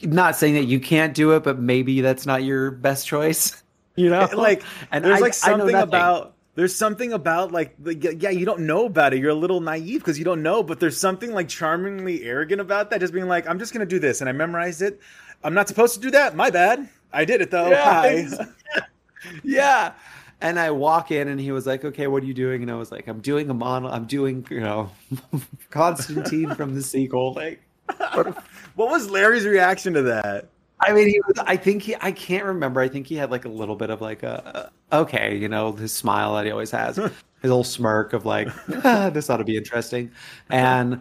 Not 0.00 0.36
saying 0.36 0.54
that 0.54 0.66
you 0.66 0.78
can't 0.78 1.12
do 1.12 1.32
it, 1.32 1.42
but 1.42 1.58
maybe 1.58 2.00
that's 2.02 2.24
not 2.24 2.44
your 2.44 2.70
best 2.70 3.04
choice. 3.04 3.62
You 3.96 4.10
know, 4.10 4.28
like 4.32 4.62
and 4.92 5.04
there's 5.04 5.18
I- 5.18 5.20
like 5.20 5.34
I 5.42 5.50
know 5.50 5.58
something 5.58 5.74
about 5.74 6.34
there's 6.58 6.74
something 6.74 7.12
about 7.12 7.52
like 7.52 7.76
yeah 7.86 8.30
you 8.30 8.44
don't 8.44 8.60
know 8.60 8.86
about 8.86 9.14
it 9.14 9.20
you're 9.20 9.30
a 9.30 9.34
little 9.34 9.60
naive 9.60 10.00
because 10.00 10.18
you 10.18 10.24
don't 10.24 10.42
know 10.42 10.60
but 10.60 10.80
there's 10.80 10.98
something 10.98 11.32
like 11.32 11.48
charmingly 11.48 12.24
arrogant 12.24 12.60
about 12.60 12.90
that 12.90 12.98
just 12.98 13.12
being 13.12 13.28
like 13.28 13.48
i'm 13.48 13.60
just 13.60 13.72
gonna 13.72 13.86
do 13.86 14.00
this 14.00 14.20
and 14.20 14.28
i 14.28 14.32
memorized 14.32 14.82
it 14.82 15.00
i'm 15.44 15.54
not 15.54 15.68
supposed 15.68 15.94
to 15.94 16.00
do 16.00 16.10
that 16.10 16.34
my 16.34 16.50
bad 16.50 16.88
i 17.12 17.24
did 17.24 17.40
it 17.40 17.52
though 17.52 17.72
Hi. 17.72 18.26
yeah. 19.42 19.92
And 20.40 20.58
I 20.58 20.70
walk 20.70 21.10
in 21.10 21.28
and 21.28 21.40
he 21.40 21.50
was 21.50 21.66
like, 21.66 21.84
okay, 21.84 22.06
what 22.06 22.22
are 22.22 22.26
you 22.26 22.34
doing? 22.34 22.62
And 22.62 22.70
I 22.70 22.76
was 22.76 22.92
like, 22.92 23.08
I'm 23.08 23.20
doing 23.20 23.50
a 23.50 23.54
mono, 23.54 23.88
I'm 23.88 24.06
doing, 24.06 24.46
you 24.50 24.60
know, 24.60 24.90
Constantine 25.70 26.54
from 26.54 26.76
the 26.76 26.82
Seagull. 26.82 27.34
Like, 27.34 27.60
what 27.96 28.36
was 28.76 29.10
larry's 29.10 29.46
reaction 29.46 29.94
to 29.94 30.02
that 30.02 30.48
I 30.80 30.92
mean, 30.92 31.08
he 31.08 31.20
was, 31.26 31.38
I 31.46 31.56
think 31.56 31.82
he, 31.82 31.96
I 32.00 32.12
can't 32.12 32.44
remember. 32.44 32.80
I 32.80 32.88
think 32.88 33.06
he 33.06 33.16
had 33.16 33.30
like 33.30 33.44
a 33.44 33.48
little 33.48 33.76
bit 33.76 33.90
of 33.90 34.00
like 34.00 34.22
a, 34.22 34.70
okay, 34.92 35.36
you 35.36 35.48
know, 35.48 35.72
his 35.72 35.92
smile 35.92 36.34
that 36.34 36.44
he 36.44 36.50
always 36.50 36.70
has, 36.70 36.96
his 36.96 37.10
little 37.42 37.64
smirk 37.64 38.12
of 38.12 38.24
like, 38.24 38.48
"Ah, 38.84 39.10
this 39.10 39.28
ought 39.28 39.38
to 39.38 39.44
be 39.44 39.56
interesting. 39.56 40.10
And 40.50 41.00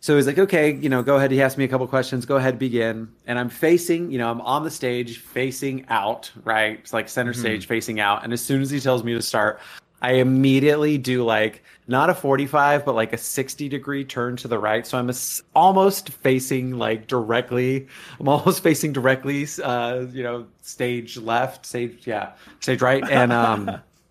so 0.00 0.16
he's 0.16 0.26
like, 0.26 0.38
okay, 0.38 0.74
you 0.74 0.88
know, 0.88 1.00
go 1.00 1.16
ahead. 1.16 1.30
He 1.30 1.40
asked 1.40 1.56
me 1.56 1.62
a 1.62 1.68
couple 1.68 1.86
questions. 1.86 2.26
Go 2.26 2.36
ahead, 2.36 2.58
begin. 2.58 3.08
And 3.28 3.38
I'm 3.38 3.48
facing, 3.48 4.10
you 4.10 4.18
know, 4.18 4.28
I'm 4.28 4.40
on 4.40 4.64
the 4.64 4.70
stage 4.70 5.18
facing 5.18 5.86
out, 5.88 6.30
right? 6.42 6.80
It's 6.80 6.92
like 6.92 7.08
center 7.08 7.32
stage 7.32 7.66
facing 7.66 8.00
out. 8.00 8.24
And 8.24 8.32
as 8.32 8.40
soon 8.40 8.62
as 8.62 8.70
he 8.70 8.80
tells 8.80 9.04
me 9.04 9.14
to 9.14 9.22
start, 9.22 9.60
I 10.02 10.14
immediately 10.14 10.98
do 10.98 11.24
like 11.24 11.62
not 11.86 12.10
a 12.10 12.14
45, 12.14 12.84
but 12.84 12.94
like 12.96 13.12
a 13.12 13.18
60 13.18 13.68
degree 13.68 14.04
turn 14.04 14.36
to 14.38 14.48
the 14.48 14.58
right. 14.58 14.84
So 14.86 14.98
I'm 14.98 15.08
a 15.08 15.14
almost 15.54 16.10
facing 16.10 16.72
like 16.72 17.06
directly. 17.06 17.86
I'm 18.18 18.28
almost 18.28 18.62
facing 18.68 18.92
directly, 18.92 19.46
uh, 19.62 20.06
you 20.12 20.24
know, 20.24 20.46
stage 20.60 21.16
left, 21.16 21.64
stage, 21.64 22.04
yeah, 22.06 22.32
stage 22.60 22.82
right. 22.82 23.02
And, 23.08 23.32
um, 23.32 23.70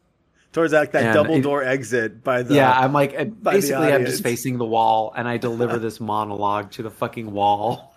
towards 0.53 0.71
that, 0.71 0.93
that 0.93 1.03
And 1.03 1.13
double 1.13 1.35
it- 1.35 1.41
door 1.41 1.61
exit 1.61 2.23
by 2.23 2.41
the 2.43 2.55
yeah, 2.55 2.71
I'm 2.71 2.93
like, 2.93 3.13
uh, 3.19 3.25
basically, 3.25 3.91
I'm 3.91 4.05
just 4.05 4.23
facing 4.23 4.57
the 4.57 4.65
wall 4.65 5.13
and 5.15 5.27
I 5.27 5.35
deliver 5.37 5.77
this 5.87 5.99
monologue 5.99 6.71
to 6.71 6.83
the 6.83 6.91
fucking 6.91 7.31
wall. 7.31 7.93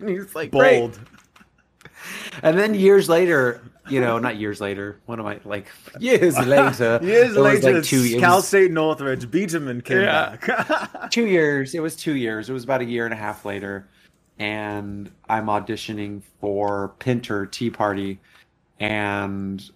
and 0.00 0.08
he's 0.08 0.34
like, 0.34 0.50
"Great." 0.50 0.80
bold 0.80 1.00
And 2.42 2.58
then 2.58 2.74
years 2.74 3.08
later, 3.08 3.60
you 3.90 4.00
know, 4.00 4.18
not 4.18 4.36
years 4.36 4.60
later. 4.60 5.00
One 5.06 5.18
of 5.18 5.24
my 5.24 5.40
like? 5.44 5.68
Years 6.00 6.36
later. 6.46 6.98
years 7.02 7.36
it 7.36 7.40
was 7.40 7.62
later 7.62 7.74
like 7.74 7.84
two 7.84 8.04
years. 8.04 8.20
cal 8.20 8.42
state 8.42 8.70
northridge 8.70 9.30
Beeman 9.30 9.80
came 9.82 10.00
Yeah. 10.02 10.36
back 10.36 11.10
two 11.10 11.26
years. 11.26 11.74
It 11.74 11.80
was 11.80 11.96
two 11.96 12.14
years. 12.16 12.48
It 12.48 12.52
was 12.52 12.64
about 12.64 12.80
a 12.80 12.84
year 12.84 13.04
and 13.04 13.14
a 13.14 13.16
half 13.16 13.44
later, 13.44 13.88
and 14.38 15.10
I'm 15.28 15.46
auditioning 15.46 16.22
for 16.40 16.94
Pinter 16.98 17.46
Tea 17.46 17.70
Party, 17.70 18.18
and 18.80 19.68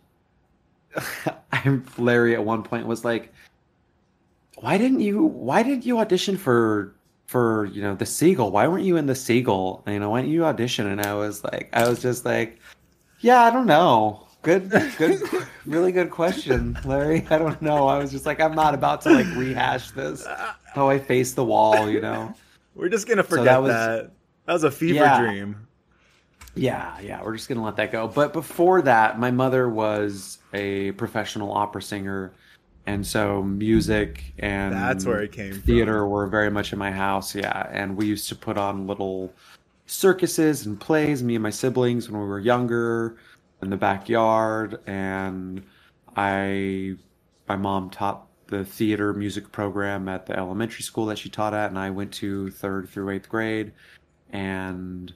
I'm 1.53 1.85
Larry 1.98 2.35
at 2.35 2.44
one 2.44 2.62
point 2.62 2.87
was 2.87 3.05
like, 3.05 3.33
"Why 4.57 4.79
didn't 4.79 5.01
you? 5.01 5.22
Why 5.25 5.62
didn't 5.62 5.87
you 5.87 5.98
audition 5.98 6.37
for?" 6.37 6.94
For 7.27 7.64
you 7.72 7.81
know 7.81 7.94
the 7.94 8.05
seagull, 8.05 8.51
why 8.51 8.68
weren't 8.68 8.85
you 8.85 8.98
in 8.98 9.07
the 9.07 9.14
seagull? 9.14 9.83
You 9.87 9.98
know, 9.98 10.11
why 10.11 10.20
didn't 10.20 10.35
you 10.35 10.44
audition? 10.44 10.87
And 10.87 11.01
I 11.01 11.14
was 11.14 11.42
like, 11.42 11.70
I 11.72 11.88
was 11.88 12.03
just 12.03 12.27
like, 12.27 12.59
yeah, 13.23 13.43
I 13.43 13.51
don't 13.51 13.67
know. 13.67 14.27
Good, 14.43 14.71
good, 14.99 15.23
really 15.67 15.93
good 15.93 16.11
question, 16.11 16.77
Larry. 16.85 17.25
I 17.31 17.39
don't 17.39 17.63
know. 17.63 17.87
I 17.87 17.97
was 17.99 18.11
just 18.11 18.27
like, 18.27 18.41
I'm 18.41 18.55
not 18.55 18.75
about 18.75 19.01
to 19.03 19.11
like 19.11 19.27
rehash 19.37 19.93
this. 19.93 20.27
How 20.75 20.89
I 20.91 20.99
face 20.99 21.33
the 21.33 21.45
wall, 21.45 21.89
you 21.89 22.01
know. 22.01 22.35
we're 22.75 22.89
just 22.89 23.07
gonna 23.07 23.23
forget 23.23 23.45
that 23.47 23.63
was- 23.63 23.71
that 23.73 24.11
that 24.47 24.53
was 24.55 24.65
a 24.65 24.71
fever 24.71 24.95
Yeah. 25.05 25.21
dream 25.21 25.69
Yeah, 26.55 26.99
yeah, 27.01 27.23
we're 27.23 27.37
just 27.37 27.49
gonna 27.49 27.63
let 27.65 27.77
that 27.77 27.93
go. 27.93 28.09
But 28.09 28.33
before 28.33 28.83
that, 28.83 29.19
my 29.19 29.31
mother 29.31 29.69
was 29.71 30.39
a 30.53 30.91
professional 30.93 31.53
opera 31.53 31.81
singer, 31.83 32.33
and 32.87 33.07
so 33.07 33.43
music 33.43 34.25
and 34.39 34.75
That's 34.75 35.07
where 35.07 35.21
it 35.23 35.31
came 35.33 35.53
from. 35.53 35.63
theater 35.63 36.07
were 36.07 36.27
very 36.27 36.51
much 36.51 36.73
in 36.73 36.79
my 36.79 36.91
house. 36.91 37.35
Yeah, 37.35 37.69
and 37.71 37.97
we 37.97 38.07
used 38.07 38.29
to 38.31 38.35
put 38.37 38.59
on 38.59 38.87
little 38.89 39.33
circuses 39.92 40.66
and 40.66 40.81
plays. 40.81 41.22
Me 41.22 41.35
and 41.37 41.42
my 41.42 41.50
siblings 41.50 42.09
when 42.09 42.20
we 42.20 42.26
were 42.26 42.40
younger 42.40 43.16
in 43.61 43.70
the 43.70 43.76
backyard, 43.76 44.81
and 44.87 45.62
I, 46.16 46.96
my 47.48 47.57
mom 47.57 47.90
taught 47.90 48.26
the 48.46 48.64
theater 48.64 49.12
music 49.14 49.52
program 49.52 50.09
at 50.09 50.26
the 50.26 50.37
elementary 50.37 50.83
school 50.83 51.07
that 51.07 51.18
she 51.18 51.28
taught 51.28 51.55
at, 51.55 51.70
and 51.70 51.78
I 51.78 51.90
went 51.90 52.12
to 52.14 52.50
third 52.50 52.88
through 52.88 53.11
eighth 53.11 53.28
grade, 53.28 53.72
and 54.31 55.12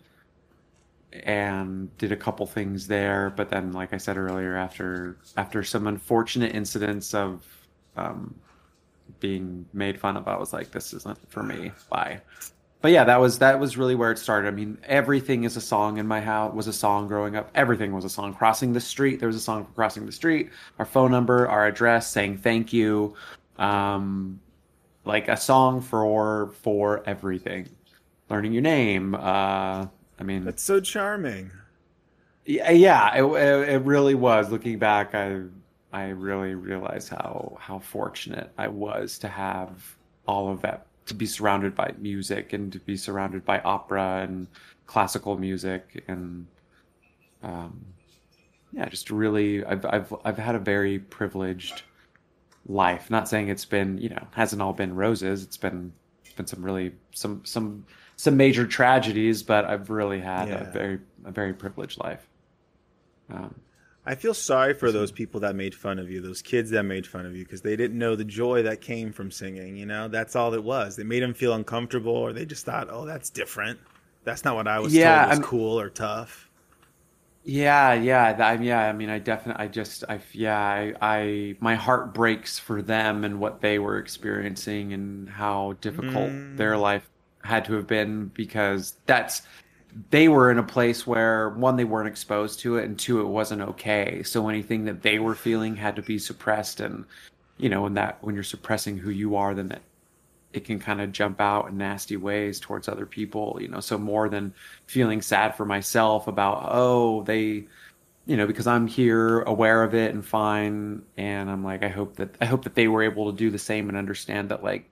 and 1.25 1.97
did 1.97 2.13
a 2.13 2.17
couple 2.17 2.45
things 2.47 2.87
there 2.87 3.31
but 3.37 3.49
then 3.49 3.73
like 3.73 3.95
i 3.95 3.97
said 3.97 4.19
earlier 4.19 4.55
after 4.55 5.17
after 5.39 5.63
some 5.63 5.87
unfortunate 5.87 6.55
incidents 6.55 7.15
of 7.15 7.43
um 7.97 8.35
being 9.21 9.65
made 9.73 9.99
fun 9.99 10.17
of 10.17 10.29
i 10.29 10.37
was 10.37 10.53
like 10.53 10.71
this 10.73 10.93
isn't 10.93 11.19
for 11.31 11.43
me 11.43 11.71
bye 11.89 12.21
but 12.87 12.93
yeah 12.93 13.03
that 13.03 13.19
was 13.19 13.41
that 13.41 13.59
was 13.59 13.77
really 13.77 13.97
where 13.97 14.13
it 14.13 14.19
started. 14.19 14.47
I 14.47 14.53
mean 14.53 14.79
everything 14.85 15.43
is 15.43 15.57
a 15.57 15.61
song 15.61 15.99
in 15.99 16.07
my 16.07 16.21
house 16.21 16.55
was 16.55 16.69
a 16.69 16.73
song 16.73 17.09
growing 17.09 17.35
up. 17.35 17.51
Everything 17.53 17.91
was 17.91 18.05
a 18.05 18.09
song. 18.09 18.33
Crossing 18.33 18.73
the 18.73 18.81
street 18.81 19.19
there 19.19 19.27
was 19.27 19.35
a 19.35 19.41
song 19.41 19.65
for 19.65 19.73
crossing 19.73 20.07
the 20.07 20.13
street. 20.13 20.51
Our 20.79 20.85
phone 20.85 21.11
number 21.11 21.49
our 21.49 21.67
address 21.67 22.09
saying 22.09 22.39
thank 22.39 22.73
you. 22.73 23.17
Um 23.59 24.39
like 25.05 25.27
a 25.27 25.37
song 25.37 25.81
for 25.81 26.53
for 26.63 27.03
everything. 27.07 27.69
Learning 28.31 28.53
your 28.53 28.63
name 28.63 29.17
uh 29.17 29.89
i 30.21 30.23
mean. 30.23 30.45
That's 30.45 30.63
so 30.63 30.79
charming. 30.79 31.51
Yeah, 32.45 32.71
yeah, 32.71 33.17
it, 33.17 33.25
it, 33.25 33.69
it 33.69 33.83
really 33.83 34.15
was. 34.15 34.53
Looking 34.53 34.79
back, 34.79 35.13
I 35.13 35.41
I 35.93 36.11
really 36.11 36.55
realized 36.55 37.09
how 37.09 37.57
how 37.59 37.81
fortunate 37.81 38.53
I 38.57 38.69
was 38.69 39.19
to 39.19 39.29
have 39.29 39.97
all 40.29 40.53
of 40.53 40.63
that, 40.63 40.86
to 41.07 41.15
be 41.15 41.27
surrounded 41.27 41.75
by 41.75 41.93
music 41.99 42.53
and 42.53 42.73
to 42.73 42.79
be 42.81 42.97
surrounded 42.97 43.45
by 43.45 43.61
opera 43.61 44.21
and 44.29 44.47
classical 44.87 45.39
music 45.39 46.05
and 46.09 46.47
um, 47.43 47.85
yeah, 48.73 48.89
just 48.89 49.11
really 49.11 49.65
I've 49.65 49.85
I've 49.87 50.15
I've 50.25 50.39
had 50.39 50.55
a 50.55 50.59
very 50.59 50.99
privileged 50.99 51.83
life. 52.67 53.11
Not 53.11 53.29
saying 53.29 53.49
it's 53.49 53.65
been 53.65 53.99
you 53.99 54.09
know 54.09 54.27
hasn't 54.33 54.61
all 54.61 54.73
been 54.73 54.95
roses. 54.95 55.43
It's 55.43 55.57
been 55.57 55.93
it's 56.25 56.35
been 56.35 56.47
some 56.47 56.63
really 56.65 56.93
some 57.15 57.43
some 57.45 57.87
some 58.17 58.37
major 58.37 58.67
tragedies, 58.67 59.43
but 59.43 59.65
I've 59.65 59.91
really 59.91 60.21
had 60.21 60.49
Yeah. 60.49 60.69
a 60.69 60.73
very 60.73 60.99
a 61.25 61.31
very 61.31 61.53
privileged 61.55 61.99
life. 61.99 62.27
Um, 63.31 63.55
I 64.09 64.15
feel 64.15 64.35
sorry 64.35 64.73
for 64.75 64.93
those 64.93 65.11
people 65.11 65.41
that 65.41 65.57
made 65.57 65.75
fun 65.75 65.99
of 65.99 66.09
you, 66.11 66.21
those 66.21 66.41
kids 66.41 66.71
that 66.71 66.85
made 66.85 67.07
fun 67.07 67.27
of 67.27 67.35
you, 67.35 67.43
because 67.45 67.61
they 67.63 67.75
didn't 67.75 67.99
know 67.99 68.15
the 68.15 68.25
joy 68.25 68.63
that 68.63 68.81
came 68.81 69.13
from 69.13 69.31
singing. 69.33 69.77
You 69.77 69.87
know, 69.87 70.07
that's 70.09 70.37
all 70.37 70.55
it 70.55 70.63
was. 70.63 70.95
They 70.95 71.03
made 71.05 71.23
them 71.25 71.35
feel 71.35 71.53
uncomfortable, 71.55 72.13
or 72.17 72.33
they 72.33 72.47
just 72.47 72.65
thought, 72.65 72.87
"Oh, 72.91 73.05
that's 73.05 73.31
different. 73.31 73.81
That's 74.25 74.45
not 74.45 74.55
what 74.55 74.69
I 74.69 74.79
was 74.79 74.95
Yeah, 74.95 75.17
told 75.19 75.29
was 75.31 75.39
I'm- 75.39 75.45
cool 75.49 75.81
or 75.81 75.91
tough." 75.91 76.49
Yeah, 77.49 77.95
yeah, 77.95 78.37
I, 78.39 78.55
yeah. 78.55 78.89
I 78.89 78.93
mean, 78.93 79.09
I 79.09 79.21
definitely, 79.21 79.65
I 79.65 79.69
just, 79.69 80.03
I, 80.09 80.19
yeah, 80.33 80.59
I, 80.59 80.95
I, 81.01 81.57
my 81.61 81.77
heart 81.77 82.13
breaks 82.13 82.59
for 82.59 82.83
them 82.83 83.23
and 83.23 83.39
what 83.39 83.61
they 83.61 83.79
were 83.79 83.99
experiencing 83.99 84.93
and 84.93 85.29
how 85.29 85.75
difficult 85.81 86.31
Mm. 86.31 86.57
their 86.57 86.77
life 86.77 87.09
had 87.45 87.65
to 87.67 87.75
have 87.75 87.87
been 87.87 88.33
because 88.35 88.95
that's, 89.07 89.43
they 90.11 90.29
were 90.29 90.51
in 90.51 90.59
a 90.59 90.63
place 90.63 91.07
where 91.07 91.51
one, 91.51 91.77
they 91.77 91.85
weren't 91.85 92.09
exposed 92.09 92.61
to 92.61 92.77
it, 92.77 92.85
and 92.85 92.99
two, 92.99 93.21
it 93.21 93.27
wasn't 93.27 93.63
okay. 93.63 94.23
So 94.23 94.49
anything 94.49 94.85
that 94.85 95.03
they 95.03 95.19
were 95.19 95.35
feeling 95.35 95.77
had 95.77 95.97
to 95.97 96.03
be 96.03 96.19
suppressed, 96.19 96.81
and 96.81 97.05
you 97.59 97.69
know, 97.69 97.83
when 97.83 97.95
that, 97.95 98.19
when 98.21 98.35
you're 98.35 98.45
suppressing 98.45 98.99
who 98.99 99.11
you 99.11 99.37
are, 99.37 99.55
then 99.55 99.69
that 99.69 99.83
it 100.53 100.65
can 100.65 100.79
kind 100.79 101.01
of 101.01 101.13
jump 101.13 101.41
out 101.41 101.69
in 101.69 101.79
nasty 101.79 102.17
ways 102.17 102.61
towards 102.61 102.89
other 102.89 103.07
people, 103.07 103.59
you 103.61 103.69
know. 103.69 103.81
So 103.81 103.99
more 103.99 104.29
than 104.29 104.55
feeling 104.87 105.23
sad 105.23 105.57
for 105.57 105.65
myself 105.65 106.29
about, 106.29 106.69
oh, 106.71 107.23
they, 107.23 107.67
you 108.27 108.37
know, 108.37 108.47
because 108.47 108.67
I'm 108.67 108.87
here 108.87 109.43
aware 109.43 109.83
of 109.83 109.95
it 109.95 110.15
and 110.15 110.25
fine, 110.25 111.03
and 111.17 111.51
I'm 111.51 111.65
like, 111.65 111.83
I 111.83 111.89
hope 111.89 112.17
that 112.17 112.37
I 112.41 112.47
hope 112.47 112.65
that 112.65 112.75
they 112.75 112.89
were 112.89 113.03
able 113.03 113.31
to 113.31 113.37
do 113.37 113.51
the 113.51 113.59
same 113.59 113.89
and 113.89 113.97
understand 113.97 114.51
that 114.51 114.63
like 114.63 114.91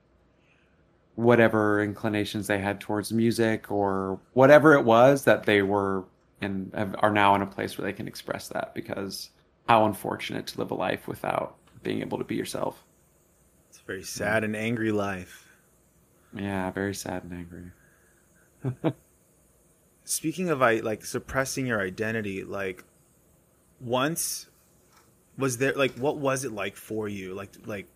whatever 1.16 1.82
inclinations 1.82 2.46
they 2.46 2.58
had 2.58 2.80
towards 2.80 3.12
music 3.12 3.70
or 3.70 4.18
whatever 4.32 4.74
it 4.74 4.84
was 4.84 5.24
that 5.24 5.44
they 5.44 5.62
were 5.62 6.04
and 6.40 6.72
are 6.98 7.10
now 7.10 7.34
in 7.34 7.42
a 7.42 7.46
place 7.46 7.78
where 7.78 7.86
they 7.86 7.92
can 7.92 8.08
express 8.08 8.48
that 8.48 8.74
because 8.74 9.30
how 9.68 9.86
unfortunate 9.86 10.46
to 10.46 10.58
live 10.58 10.70
a 10.70 10.74
life 10.74 11.08
without 11.08 11.56
being 11.82 12.00
able 12.00 12.18
to 12.18 12.24
be 12.24 12.34
yourself. 12.34 12.84
It's 13.70 13.78
a 13.78 13.84
very 13.84 14.02
sad 14.02 14.44
and 14.44 14.54
angry 14.54 14.92
life. 14.92 15.48
Yeah, 16.34 16.70
very 16.70 16.94
sad 16.94 17.24
and 17.24 17.72
angry. 18.72 18.94
Speaking 20.04 20.50
of 20.50 20.60
I 20.62 20.76
like 20.80 21.04
suppressing 21.04 21.66
your 21.66 21.80
identity, 21.80 22.44
like 22.44 22.84
once 23.80 24.48
was 25.38 25.58
there 25.58 25.72
like 25.72 25.94
what 25.94 26.18
was 26.18 26.44
it 26.44 26.52
like 26.52 26.76
for 26.76 27.08
you? 27.08 27.34
Like 27.34 27.50
like 27.64 27.86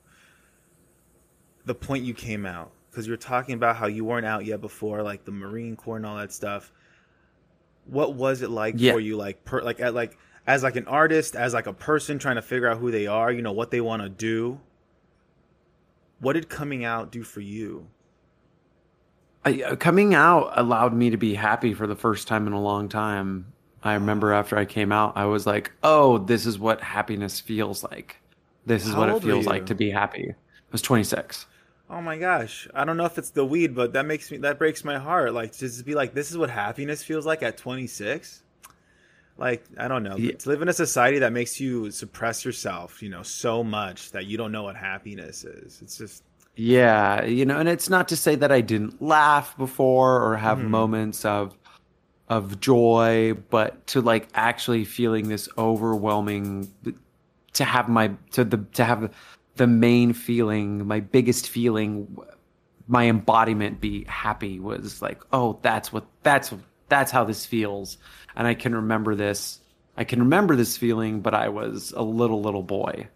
the 1.65 1.75
point 1.75 2.05
you 2.05 2.15
came 2.15 2.47
out 2.47 2.71
because 2.91 3.07
you 3.07 3.13
were 3.13 3.17
talking 3.19 3.55
about 3.55 3.77
how 3.77 3.87
you 3.87 4.05
weren't 4.05 4.27
out 4.27 4.45
yet 4.45 4.61
before 4.61 5.03
like 5.03 5.25
the 5.25 5.31
Marine 5.33 5.77
Corps 5.77 5.97
and 5.97 6.07
all 6.07 6.17
that 6.17 6.33
stuff. 6.33 6.73
What 7.87 8.15
was 8.15 8.43
it 8.43 8.51
like 8.51 8.75
Yeah. 8.77 8.93
for 8.93 9.01
you 9.01 9.17
like 9.17 9.45
per 9.45 9.63
like 9.63 9.81
at 9.81 9.95
like 9.95 10.19
as 10.47 10.63
like 10.63 10.77
an 10.77 10.87
artist, 10.87 11.37
as 11.37 11.53
like 11.55 11.67
a 11.67 11.73
person 11.73 12.19
trying 12.19 12.37
to 12.37 12.43
figure 12.43 12.69
out 12.69 12.79
who 12.79 12.91
they 12.91 13.07
are, 13.07 13.31
you 13.31 13.43
know, 13.43 13.53
what 13.53 13.71
they 13.71 13.81
want 13.81 14.03
to 14.03 14.09
do? 14.09 14.61
What 16.21 16.33
did 16.33 16.49
coming 16.49 16.85
out 16.85 17.13
do 17.13 17.23
for 17.23 17.41
you? 17.41 17.87
I, 19.45 19.63
uh, 19.63 19.77
coming 19.77 20.15
out 20.15 20.53
allowed 20.57 20.93
me 20.95 21.11
to 21.11 21.17
be 21.17 21.35
happy 21.35 21.73
for 21.75 21.87
the 21.87 21.95
first 21.95 22.27
time 22.29 22.47
in 22.47 22.53
a 22.53 22.61
long 22.61 22.89
time. 22.89 23.53
I 23.83 23.95
remember 23.95 24.33
after 24.33 24.57
I 24.57 24.65
came 24.65 24.91
out, 24.91 25.17
I 25.17 25.27
was 25.27 25.47
like, 25.47 25.71
"Oh, 25.85 26.19
this 26.19 26.45
is 26.45 26.59
what 26.59 26.81
happiness 26.81 27.39
feels 27.41 27.85
like. 27.85 28.17
This 28.67 28.85
is 28.85 28.93
How 28.95 28.99
what 29.01 29.09
it 29.11 29.23
feels 29.23 29.47
like 29.47 29.67
to 29.67 29.75
be 29.75 29.91
happy." 29.91 30.31
I 30.31 30.35
was 30.73 30.83
26. 30.83 31.47
Oh 31.91 32.03
my 32.03 32.19
gosh. 32.19 32.69
I 32.75 32.85
don't 32.85 32.97
know 32.97 33.07
if 33.07 33.17
it's 33.19 33.31
the 33.31 33.45
weed, 33.45 33.75
but 33.75 33.95
that 33.95 34.05
makes 34.07 34.31
me 34.31 34.39
that 34.39 34.59
breaks 34.59 34.85
my 34.85 34.99
heart. 34.99 35.33
Like 35.33 35.53
to 35.53 35.59
just 35.61 35.85
be 35.87 35.95
like, 35.95 36.15
this 36.15 36.31
is 36.31 36.37
what 36.37 36.51
happiness 36.51 37.03
feels 37.03 37.25
like 37.27 37.43
at 37.43 37.57
26. 37.57 38.43
Like, 39.39 39.65
I 39.79 39.89
don't 39.89 40.03
know. 40.03 40.17
Yeah. 40.17 40.33
To 40.33 40.49
live 40.49 40.63
in 40.63 40.69
a 40.69 40.73
society 40.73 41.21
that 41.21 41.33
makes 41.33 41.61
you 41.61 41.91
suppress 41.91 42.45
yourself, 42.45 43.03
you 43.03 43.09
know, 43.09 43.23
so 43.23 43.63
much 43.63 44.11
that 44.11 44.27
you 44.27 44.37
don't 44.37 44.53
know 44.53 44.65
what 44.65 44.77
happiness 44.77 45.45
is. 45.45 45.81
It's 45.81 45.97
just 45.97 46.25
Yeah, 46.57 47.25
you 47.25 47.47
know, 47.47 47.59
and 47.59 47.69
it's 47.69 47.89
not 47.89 48.09
to 48.09 48.17
say 48.17 48.35
that 48.35 48.51
I 48.51 48.61
didn't 48.61 49.01
laugh 49.01 49.57
before 49.57 50.21
or 50.23 50.37
have 50.37 50.59
Mhm. 50.59 50.69
moments 50.69 51.25
of 51.25 51.57
of 52.29 52.61
joy, 52.61 53.35
but 53.49 53.87
to 53.89 54.03
like 54.03 54.29
actually 54.35 54.85
feeling 54.85 55.29
this 55.29 55.49
overwhelming 55.57 56.71
to 57.55 57.65
have 57.65 57.89
my 57.89 58.09
to 58.33 58.45
the 58.45 58.59
to 58.75 58.85
have 58.85 59.11
the 59.59 59.67
main 59.67 60.13
feeling, 60.15 60.87
my 60.87 61.01
biggest 61.01 61.49
feeling, 61.51 62.17
my 62.87 63.07
embodiment 63.09 63.81
be 63.81 64.05
happy 64.05 64.59
was 64.61 65.03
like, 65.03 65.23
oh, 65.33 65.59
that's 65.63 65.93
what 65.93 66.07
that's 66.23 66.55
that's 66.89 67.11
how 67.11 67.25
this 67.25 67.45
feels, 67.47 67.99
and 68.37 68.47
I 68.47 68.55
can 68.55 68.75
remember 68.75 69.15
this. 69.15 69.61
I 69.97 70.05
can 70.05 70.21
remember 70.21 70.57
this 70.57 70.77
feeling, 70.77 71.21
but 71.21 71.35
I 71.35 71.49
was 71.51 71.93
a 71.97 72.03
little 72.03 72.41
little 72.41 72.63
boy. 72.63 73.09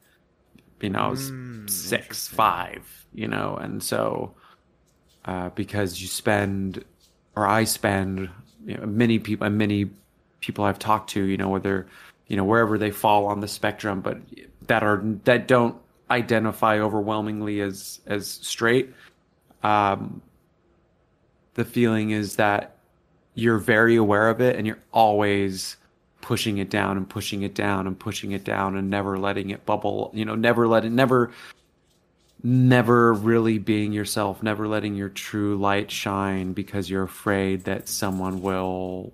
You 0.81 0.91
know, 0.91 0.99
I 1.01 1.09
was 1.09 1.33
Mm, 1.33 1.69
six, 1.69 2.29
five, 2.29 3.07
you 3.15 3.29
know, 3.29 3.57
and 3.57 3.83
so 3.83 4.35
uh, 5.25 5.51
because 5.51 6.03
you 6.03 6.09
spend, 6.09 6.85
or 7.37 7.47
I 7.47 7.65
spend, 7.65 8.29
you 8.67 8.77
know, 8.77 8.87
many 8.87 9.19
people, 9.21 9.49
many 9.51 9.91
people 10.41 10.65
I've 10.65 10.79
talked 10.79 11.11
to, 11.11 11.23
you 11.25 11.37
know, 11.37 11.49
whether, 11.49 11.87
you 12.27 12.37
know, 12.37 12.45
wherever 12.45 12.79
they 12.79 12.91
fall 12.91 13.27
on 13.27 13.41
the 13.41 13.49
spectrum, 13.49 14.01
but 14.01 14.19
that 14.67 14.83
are 14.83 15.03
that 15.25 15.47
don't 15.49 15.77
identify 16.13 16.79
overwhelmingly 16.79 17.61
as 17.61 18.01
as 18.07 18.29
straight. 18.29 18.93
Um, 19.63 20.23
the 21.55 21.65
feeling 21.65 22.11
is 22.11 22.37
that 22.37 22.77
you're 23.35 23.59
very 23.59 23.97
aware 23.97 24.29
of 24.29 24.41
it 24.41 24.57
and 24.57 24.67
you're 24.67 24.83
always 24.93 25.77
pushing 26.21 26.59
it 26.59 26.71
down 26.71 26.97
and 26.97 27.09
pushing 27.09 27.43
it 27.43 27.55
down 27.55 27.87
and 27.87 27.99
pushing 27.99 28.33
it 28.33 28.45
down 28.45 28.77
and 28.77 28.89
never 28.89 29.19
letting 29.19 29.51
it 29.51 29.67
bubble 29.67 30.11
you 30.15 30.25
know 30.25 30.37
never 30.37 30.69
let 30.69 30.85
it 30.85 30.91
never 30.91 31.33
never 32.45 33.13
really 33.13 33.59
being 33.59 33.93
yourself 33.93 34.43
never 34.43 34.69
letting 34.69 34.95
your 34.95 35.09
true 35.09 35.57
light 35.57 35.91
shine 35.91 36.53
because 36.53 36.89
you're 36.89 37.03
afraid 37.03 37.65
that 37.65 37.89
someone 37.89 38.41
will 38.41 39.13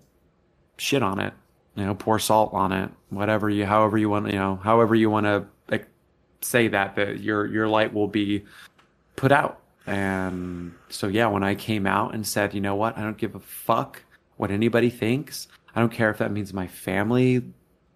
shit 0.77 1.03
on 1.03 1.19
it 1.19 1.33
you 1.77 1.85
know 1.85 1.95
pour 1.95 2.19
salt 2.19 2.53
on 2.53 2.73
it 2.73 2.91
whatever 3.09 3.49
you 3.49 3.65
however 3.65 3.97
you 3.97 4.11
want 4.11 4.27
you 4.27 4.39
know 4.39 4.57
however 4.57 4.95
you 4.95 5.09
want 5.09 5.25
to 5.25 5.47
say 6.41 6.69
that 6.69 6.97
that 6.97 7.21
your 7.21 7.47
your 7.47 7.69
light 7.69 7.93
will 7.93 8.09
be 8.09 8.45
put 9.17 9.33
out. 9.33 9.61
And 9.87 10.75
so 10.91 11.09
yeah 11.09 11.29
when 11.29 11.43
i 11.43 11.55
came 11.55 11.87
out 11.87 12.15
and 12.15 12.27
said 12.27 12.55
you 12.55 12.61
know 12.61 12.75
what? 12.75 12.99
I 12.99 13.03
don't 13.03 13.19
give 13.19 13.35
a 13.35 13.41
fuck 13.41 14.03
what 14.37 14.51
anybody 14.51 14.91
thinks. 14.91 15.49
I 15.75 15.81
don't 15.81 15.93
care 15.93 16.11
if 16.11 16.19
that 16.19 16.33
means 16.33 16.53
my 16.53 16.67
family 16.67 17.43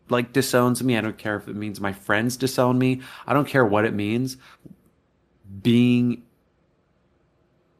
like 0.09 0.33
disowns 0.33 0.83
me. 0.83 0.97
I 0.97 1.01
don't 1.01 1.19
care 1.19 1.37
if 1.37 1.49
it 1.49 1.57
means 1.57 1.81
my 1.81 1.93
friends 1.93 2.37
disown 2.37 2.79
me. 2.79 3.01
I 3.27 3.33
don't 3.33 3.49
care 3.49 3.65
what 3.65 3.85
it 3.85 3.95
means 3.95 4.37
being 5.63 6.23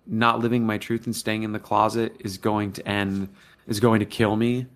not 0.07 0.40
living 0.40 0.66
my 0.66 0.79
truth 0.79 1.07
and 1.07 1.14
staying 1.14 1.42
in 1.42 1.53
the 1.53 1.59
closet 1.59 2.16
is 2.20 2.38
going 2.38 2.72
to 2.72 2.87
end 2.87 3.29
is 3.66 3.81
going 3.81 4.01
to 4.01 4.07
kill 4.07 4.37
me. 4.37 4.66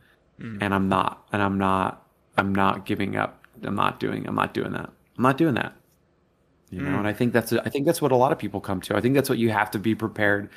Mm. 0.40 0.58
And 0.60 0.74
i'm 0.74 0.88
not 0.88 1.26
and 1.32 1.42
i'm 1.42 1.58
not 1.58 2.06
i'm 2.36 2.54
not 2.54 2.86
giving 2.86 3.16
up. 3.16 3.46
I'm 3.62 3.74
not 3.74 3.98
doing 3.98 4.26
i'm 4.26 4.34
not 4.34 4.54
doing 4.54 4.72
that 4.72 4.90
i'm 5.16 5.22
not 5.22 5.36
doing 5.38 5.54
that. 5.54 5.74
You 6.70 6.80
know 6.82 6.90
Mm. 6.90 6.98
and 6.98 7.06
i 7.08 7.12
think 7.12 7.32
that's 7.32 7.52
i 7.52 7.68
think 7.68 7.86
that's 7.86 8.02
what 8.02 8.12
a 8.12 8.16
lot 8.16 8.32
of 8.32 8.38
people 8.38 8.60
come 8.60 8.80
to. 8.82 8.96
I 8.96 9.00
think 9.00 9.14
that's 9.14 9.28
what 9.28 9.38
you 9.38 9.50
have 9.50 9.70
to 9.72 9.78
be 9.78 9.94
prepared. 9.94 10.48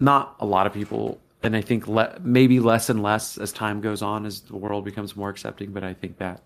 Not 0.00 0.36
a 0.40 0.46
lot 0.46 0.66
of 0.66 0.72
people 0.74 1.18
and 1.42 1.54
i 1.56 1.60
think 1.60 1.86
le- 1.86 2.16
maybe 2.20 2.58
less 2.60 2.90
and 2.90 3.02
less 3.02 3.38
as 3.38 3.52
time 3.52 3.80
goes 3.80 4.02
on 4.02 4.26
as 4.26 4.40
the 4.42 4.56
world 4.56 4.84
becomes 4.84 5.14
more 5.16 5.28
accepting 5.30 5.70
but 5.72 5.84
i 5.84 5.94
think 5.94 6.18
that 6.18 6.42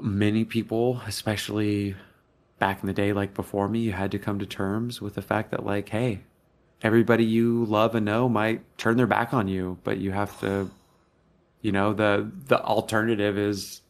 many 0.00 0.44
people 0.44 1.00
especially 1.06 1.94
back 2.58 2.80
in 2.82 2.86
the 2.86 2.92
day 2.92 3.12
like 3.12 3.34
before 3.34 3.68
me 3.68 3.80
you 3.80 3.92
had 3.92 4.10
to 4.12 4.18
come 4.18 4.38
to 4.38 4.46
terms 4.46 5.00
with 5.00 5.14
the 5.14 5.22
fact 5.22 5.50
that 5.50 5.64
like 5.64 5.88
hey 5.88 6.20
everybody 6.82 7.24
you 7.24 7.64
love 7.64 7.94
and 7.94 8.04
know 8.06 8.28
might 8.28 8.60
turn 8.78 8.96
their 8.96 9.06
back 9.06 9.34
on 9.34 9.48
you 9.48 9.76
but 9.84 9.98
you 9.98 10.10
have 10.12 10.38
to 10.40 10.70
you 11.62 11.72
know 11.72 11.92
the 11.92 12.30
the 12.46 12.60
alternative 12.62 13.36
is 13.38 13.80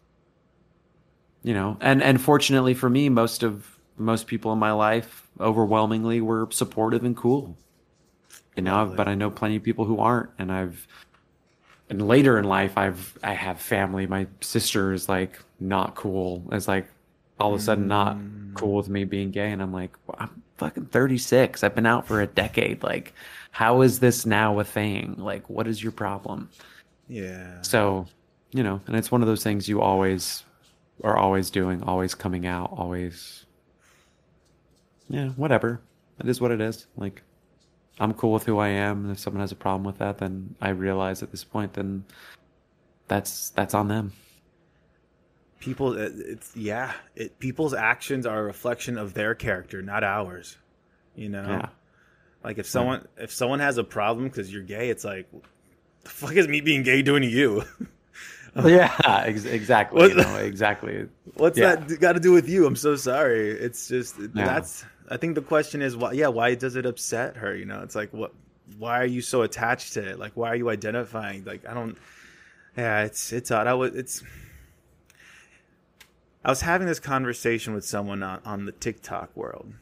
you 1.47 1.55
know 1.55 1.77
and 1.81 2.03
and 2.03 2.21
fortunately 2.21 2.75
for 2.75 2.91
me 2.91 3.09
most 3.09 3.43
of 3.43 3.79
most 3.97 4.27
people 4.27 4.53
in 4.53 4.59
my 4.59 4.73
life 4.73 5.27
overwhelmingly 5.41 6.21
were 6.21 6.49
supportive 6.51 7.05
and 7.05 7.17
cool. 7.17 7.57
You 8.57 8.63
know 8.63 8.93
but 8.97 9.07
i 9.07 9.15
know 9.15 9.31
plenty 9.31 9.57
of 9.57 9.63
people 9.63 9.85
who 9.85 9.99
aren't 10.01 10.31
and 10.39 10.51
i've 10.51 10.87
and 11.89 12.07
later 12.09 12.37
in 12.39 12.45
life 12.45 12.77
i've 12.77 13.17
i 13.23 13.33
have 13.33 13.61
family. 13.61 14.07
My 14.07 14.27
sister 14.41 14.93
is 14.93 15.09
like 15.09 15.39
not 15.61 15.95
cool. 15.95 16.43
Is 16.53 16.67
like 16.67 16.89
all 17.39 17.55
of 17.55 17.61
a 17.61 17.63
sudden 17.63 17.87
not 17.87 18.17
Mm. 18.17 18.55
cool 18.55 18.75
with 18.77 18.89
me 18.89 19.05
being 19.05 19.31
gay 19.31 19.51
and 19.53 19.61
i'm 19.63 19.73
like 19.73 19.93
well, 20.07 20.17
i'm 20.21 20.43
fucking 20.57 20.87
36 20.87 21.63
i've 21.63 21.75
been 21.75 21.87
out 21.87 22.07
for 22.09 22.21
a 22.23 22.27
decade. 22.27 22.83
Like 22.83 23.13
how 23.53 23.83
is 23.83 24.01
this 24.01 24.27
now 24.27 24.59
a 24.59 24.65
thing? 24.65 25.15
Like 25.19 25.49
what 25.51 25.67
is 25.69 25.83
your 25.83 25.93
problem? 25.93 26.49
Yeah. 27.09 27.61
so, 27.63 28.07
you 28.53 28.63
know, 28.65 28.81
and 28.87 28.97
it's 28.97 29.13
one 29.13 29.21
of 29.23 29.29
those 29.29 29.45
things 29.45 29.69
you 29.69 29.81
always 29.83 30.43
are 31.03 31.17
always 31.17 31.51
doing, 31.51 31.83
always 31.83 32.15
coming 32.15 32.47
out, 32.47 32.73
always. 32.73 33.45
Yeah, 35.09 35.29
whatever. 35.31 35.81
It 36.19 36.29
is 36.29 36.41
what 36.41 36.51
it 36.51 36.61
is. 36.61 36.87
Like, 36.97 37.23
I'm 37.99 38.15
cool 38.15 38.33
with 38.33 38.45
who 38.45 38.59
I 38.59 38.69
am, 38.69 39.05
and 39.05 39.13
if 39.13 39.19
someone 39.19 39.41
has 39.41 39.53
a 39.53 39.57
problem 39.57 39.85
with 39.85 39.99
that, 39.99 40.19
then 40.19 40.55
I 40.61 40.71
realize 40.71 41.23
at 41.23 41.31
this 41.31 41.45
point, 41.45 41.75
then 41.75 42.05
that's 43.09 43.51
that's 43.51 43.75
on 43.75 43.89
them. 43.89 44.13
people 45.61 45.95
it's 45.95 46.55
yeah, 46.57 46.93
it 47.15 47.39
people's 47.39 47.75
actions 47.75 48.27
are 48.27 48.41
a 48.41 48.43
reflection 48.43 48.99
of 48.99 49.15
their 49.15 49.35
character, 49.35 49.83
not 49.83 50.05
ours. 50.05 50.57
You 51.15 51.31
know? 51.31 51.47
Yeah. 51.49 51.69
Like 52.45 52.59
if 52.59 52.67
someone 52.67 53.07
if 53.17 53.33
someone 53.33 53.61
has 53.61 53.79
a 53.79 53.85
problem 53.85 54.29
because 54.29 54.53
you're 54.53 54.63
gay, 54.63 54.91
it's 54.91 55.05
like, 55.05 55.29
the 56.05 56.11
fuck 56.11 56.35
is 56.35 56.47
me 56.47 56.61
being 56.61 56.83
gay 56.83 57.03
doing 57.03 57.23
to 57.23 57.29
you? 57.29 57.65
yeah, 58.65 58.95
ex- 59.27 59.45
exactly. 59.45 60.01
What- 60.01 60.11
you 60.11 60.17
know, 60.17 60.37
exactly. 60.53 61.07
What's 61.35 61.59
Yeah. 61.59 61.77
that 61.77 62.01
got 62.01 62.13
to 62.15 62.21
do 62.21 62.33
with 62.33 62.49
you? 62.49 62.67
I'm 62.67 62.77
so 62.77 62.97
sorry. 62.97 63.51
It's 63.51 63.89
just 63.89 64.19
Yeah. 64.19 64.45
that's. 64.47 64.85
I 65.09 65.17
think 65.19 65.35
the 65.35 65.43
question 65.43 65.83
is 65.83 65.97
why. 65.97 66.13
Yeah, 66.13 66.29
why 66.29 66.55
does 66.55 66.75
it 66.77 66.87
upset 66.87 67.37
her? 67.37 67.55
You 67.55 67.65
know, 67.67 67.83
it's 67.83 67.95
like 67.95 68.13
what? 68.13 68.33
Why 68.79 69.01
are 69.01 69.07
you 69.07 69.21
so 69.23 69.43
attached 69.43 69.93
to 69.95 70.05
it? 70.09 70.19
Like, 70.19 70.33
why 70.35 70.49
are 70.49 70.57
you 70.57 70.69
identifying? 70.71 71.45
Like, 71.45 71.67
I 71.69 71.75
don't. 71.75 71.97
Yeah, 72.77 73.05
it's 73.05 73.33
it's 73.33 73.51
odd. 73.51 73.67
I 73.67 73.75
was 73.75 73.95
it's. 73.95 74.23
I 76.45 76.51
was 76.51 76.61
having 76.61 76.87
this 76.87 77.01
conversation 77.01 77.75
with 77.75 77.85
someone 77.85 78.23
on, 78.23 78.41
on 78.45 78.65
the 78.67 78.73
TikTok 78.73 79.37
world, 79.37 79.73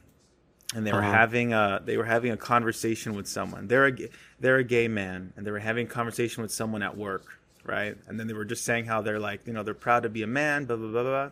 and 0.75 0.87
they 0.87 0.93
were 0.93 0.99
Uh-huh. 0.99 1.13
having 1.13 1.53
a 1.53 1.81
they 1.85 1.97
were 1.97 2.05
having 2.05 2.31
a 2.33 2.37
conversation 2.37 3.15
with 3.15 3.27
someone. 3.29 3.69
They're 3.69 3.89
a 3.89 3.93
they're 4.41 4.57
a 4.57 4.65
gay 4.65 4.89
man, 4.89 5.33
and 5.37 5.47
they 5.47 5.51
were 5.51 5.59
having 5.59 5.87
a 5.87 5.91
conversation 5.91 6.43
with 6.43 6.53
someone 6.53 6.83
at 6.83 6.97
work, 6.97 7.39
right? 7.65 7.97
And 8.07 8.19
then 8.19 8.27
they 8.27 8.35
were 8.35 8.45
just 8.45 8.65
saying 8.65 8.87
how 8.87 9.03
they're 9.03 9.19
like, 9.19 9.47
you 9.47 9.53
know, 9.53 9.63
they're 9.63 9.75
proud 9.75 10.05
to 10.05 10.09
be 10.09 10.23
a 10.23 10.27
man, 10.27 10.65
blah 10.65 10.77
blah 10.77 10.91
blah 10.91 11.03
blah. 11.03 11.31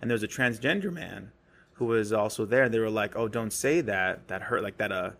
And 0.00 0.10
there's 0.10 0.22
a 0.22 0.28
transgender 0.28 0.92
man 0.92 1.32
who 1.74 1.86
was 1.86 2.12
also 2.12 2.44
there, 2.44 2.64
and 2.64 2.74
they 2.74 2.78
were 2.78 2.90
like, 2.90 3.16
oh, 3.16 3.28
don't 3.28 3.52
say 3.52 3.80
that. 3.82 4.28
That 4.28 4.42
hurt. 4.42 4.62
Like 4.62 4.78
that. 4.78 4.92
Uh, 4.92 5.10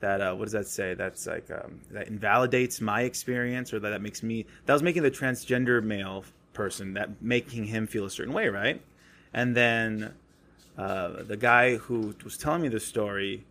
that 0.00 0.22
uh, 0.22 0.34
what 0.34 0.44
does 0.44 0.52
that 0.52 0.66
say? 0.66 0.94
That's 0.94 1.26
like 1.26 1.50
um, 1.50 1.80
that 1.90 2.08
invalidates 2.08 2.80
my 2.80 3.02
experience, 3.02 3.72
or 3.74 3.80
that 3.80 3.90
that 3.90 4.02
makes 4.02 4.22
me. 4.22 4.46
That 4.66 4.72
was 4.72 4.82
making 4.82 5.02
the 5.02 5.10
transgender 5.10 5.82
male 5.82 6.24
person 6.52 6.94
that 6.94 7.22
making 7.22 7.64
him 7.64 7.86
feel 7.86 8.04
a 8.04 8.10
certain 8.10 8.32
way, 8.32 8.48
right? 8.48 8.80
And 9.32 9.56
then 9.56 10.14
uh, 10.76 11.22
the 11.22 11.36
guy 11.36 11.76
who 11.76 12.14
was 12.24 12.36
telling 12.36 12.62
me 12.62 12.68
the 12.68 12.80
story 12.80 13.44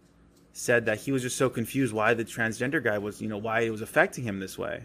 said 0.52 0.86
that 0.88 1.00
he 1.00 1.12
was 1.12 1.22
just 1.22 1.38
so 1.38 1.50
confused 1.50 1.94
why 1.94 2.14
the 2.14 2.26
transgender 2.26 2.84
guy 2.84 2.98
was, 2.98 3.22
you 3.22 3.30
know, 3.30 3.38
why 3.38 3.62
it 3.62 3.70
was 3.70 3.82
affecting 3.82 4.24
him 4.24 4.40
this 4.40 4.58
way. 4.58 4.84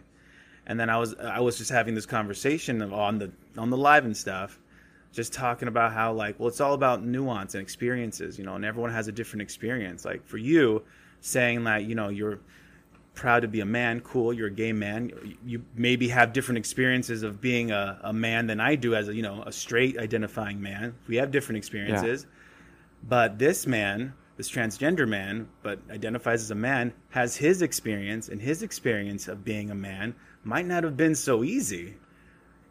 And 0.67 0.79
then 0.81 0.89
I 0.89 0.99
was 0.99 1.15
I 1.15 1.41
was 1.41 1.59
just 1.59 1.71
having 1.71 1.95
this 1.95 2.07
conversation 2.07 2.81
on 2.83 3.19
the 3.19 3.33
on 3.59 3.71
the 3.71 3.77
live 3.77 4.05
and 4.05 4.17
stuff, 4.17 4.59
just 5.13 5.33
talking 5.33 5.69
about 5.69 5.93
how 5.93 6.13
like, 6.13 6.39
well, 6.39 6.49
it's 6.49 6.61
all 6.61 6.75
about 6.75 7.05
nuance 7.05 7.55
and 7.55 7.63
experiences, 7.63 8.39
you 8.39 8.45
know, 8.45 8.55
and 8.55 8.65
everyone 8.65 8.93
has 8.93 9.09
a 9.09 9.13
different 9.13 9.43
experience. 9.43 10.05
Like 10.05 10.27
for 10.27 10.39
you, 10.39 10.83
saying 11.21 11.65
that 11.65 11.85
you 11.85 11.95
know 11.95 12.09
you're 12.09 12.39
proud 13.15 13.41
to 13.41 13.49
be 13.49 13.61
a 13.61 13.67
man, 13.67 14.01
cool, 14.01 14.33
you're 14.33 14.49
a 14.49 14.53
gay 14.53 14.73
man. 14.73 15.37
You 15.45 15.65
maybe 15.75 16.09
have 16.09 16.33
different 16.33 16.59
experiences 16.59 17.23
of 17.23 17.41
being 17.41 17.71
a, 17.71 17.99
a 18.03 18.13
man 18.13 18.47
than 18.47 18.61
I 18.61 18.75
do 18.75 18.95
as 18.95 19.09
a 19.09 19.15
you 19.15 19.23
know 19.23 19.43
a 19.45 19.53
straight 19.53 19.99
identifying 19.99 20.61
man. 20.61 20.95
We 21.07 21.17
have 21.17 21.31
different 21.31 21.59
experiences. 21.59 22.27
But 23.07 23.39
this 23.39 23.67
man, 23.67 24.15
this 24.39 24.51
transgender 24.51 25.07
man, 25.07 25.49
but 25.63 25.79
identifies 25.91 26.43
as 26.43 26.51
a 26.51 26.55
man, 26.55 26.95
has 27.11 27.37
his 27.37 27.61
experience, 27.61 28.29
and 28.29 28.41
his 28.41 28.63
experience 28.63 29.29
of 29.29 29.45
being 29.45 29.71
a 29.71 29.75
man 29.75 30.15
might 30.45 30.67
not 30.67 30.85
have 30.85 30.97
been 30.97 31.15
so 31.15 31.43
easy. 31.45 31.95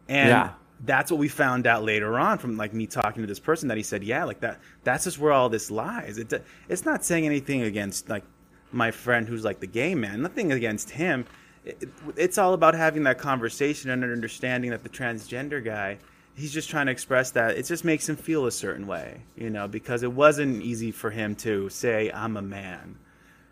And 0.08 0.28
Yeah. 0.28 0.50
that's 0.84 1.10
what 1.10 1.18
we 1.18 1.28
found 1.28 1.66
out 1.66 1.82
later 1.84 2.18
on 2.18 2.38
from 2.38 2.56
like 2.56 2.72
me 2.74 2.86
talking 2.86 3.22
to 3.22 3.26
this 3.26 3.40
person 3.40 3.68
that 3.68 3.76
he 3.76 3.82
said, 3.82 4.02
yeah, 4.04 4.24
like 4.24 4.40
that. 4.40 4.60
That's 4.84 5.04
just 5.04 5.18
where 5.18 5.32
all 5.32 5.48
this 5.48 5.70
lies. 5.70 6.18
It, 6.18 6.32
it's 6.68 6.84
not 6.84 7.04
saying 7.04 7.26
anything 7.26 7.62
against 7.62 8.08
like 8.08 8.24
my 8.72 8.90
friend 8.90 9.28
who's 9.28 9.44
like 9.44 9.60
the 9.60 9.66
gay 9.66 9.94
man. 9.94 10.22
Nothing 10.22 10.52
against 10.52 10.90
him. 10.90 11.26
It, 11.64 11.78
it- 11.82 11.88
it's 12.16 12.38
all 12.38 12.54
about 12.54 12.74
having 12.74 13.04
that 13.04 13.18
conversation 13.18 13.90
and 13.90 14.04
understanding 14.04 14.70
that 14.70 14.82
the 14.82 14.88
transgender 14.90 15.64
guy, 15.64 15.98
he's 16.34 16.52
just 16.52 16.68
trying 16.68 16.86
to 16.86 16.92
express 16.92 17.30
that. 17.32 17.56
It 17.56 17.64
just 17.64 17.84
makes 17.84 18.08
him 18.08 18.16
feel 18.16 18.46
a 18.46 18.52
certain 18.52 18.86
way, 18.86 19.22
you 19.36 19.48
know, 19.50 19.66
because 19.68 20.02
it 20.02 20.12
wasn't 20.12 20.62
easy 20.62 20.90
for 20.90 21.10
him 21.10 21.34
to 21.36 21.68
say, 21.70 22.10
"I'm 22.12 22.36
a 22.36 22.42
man," 22.42 22.96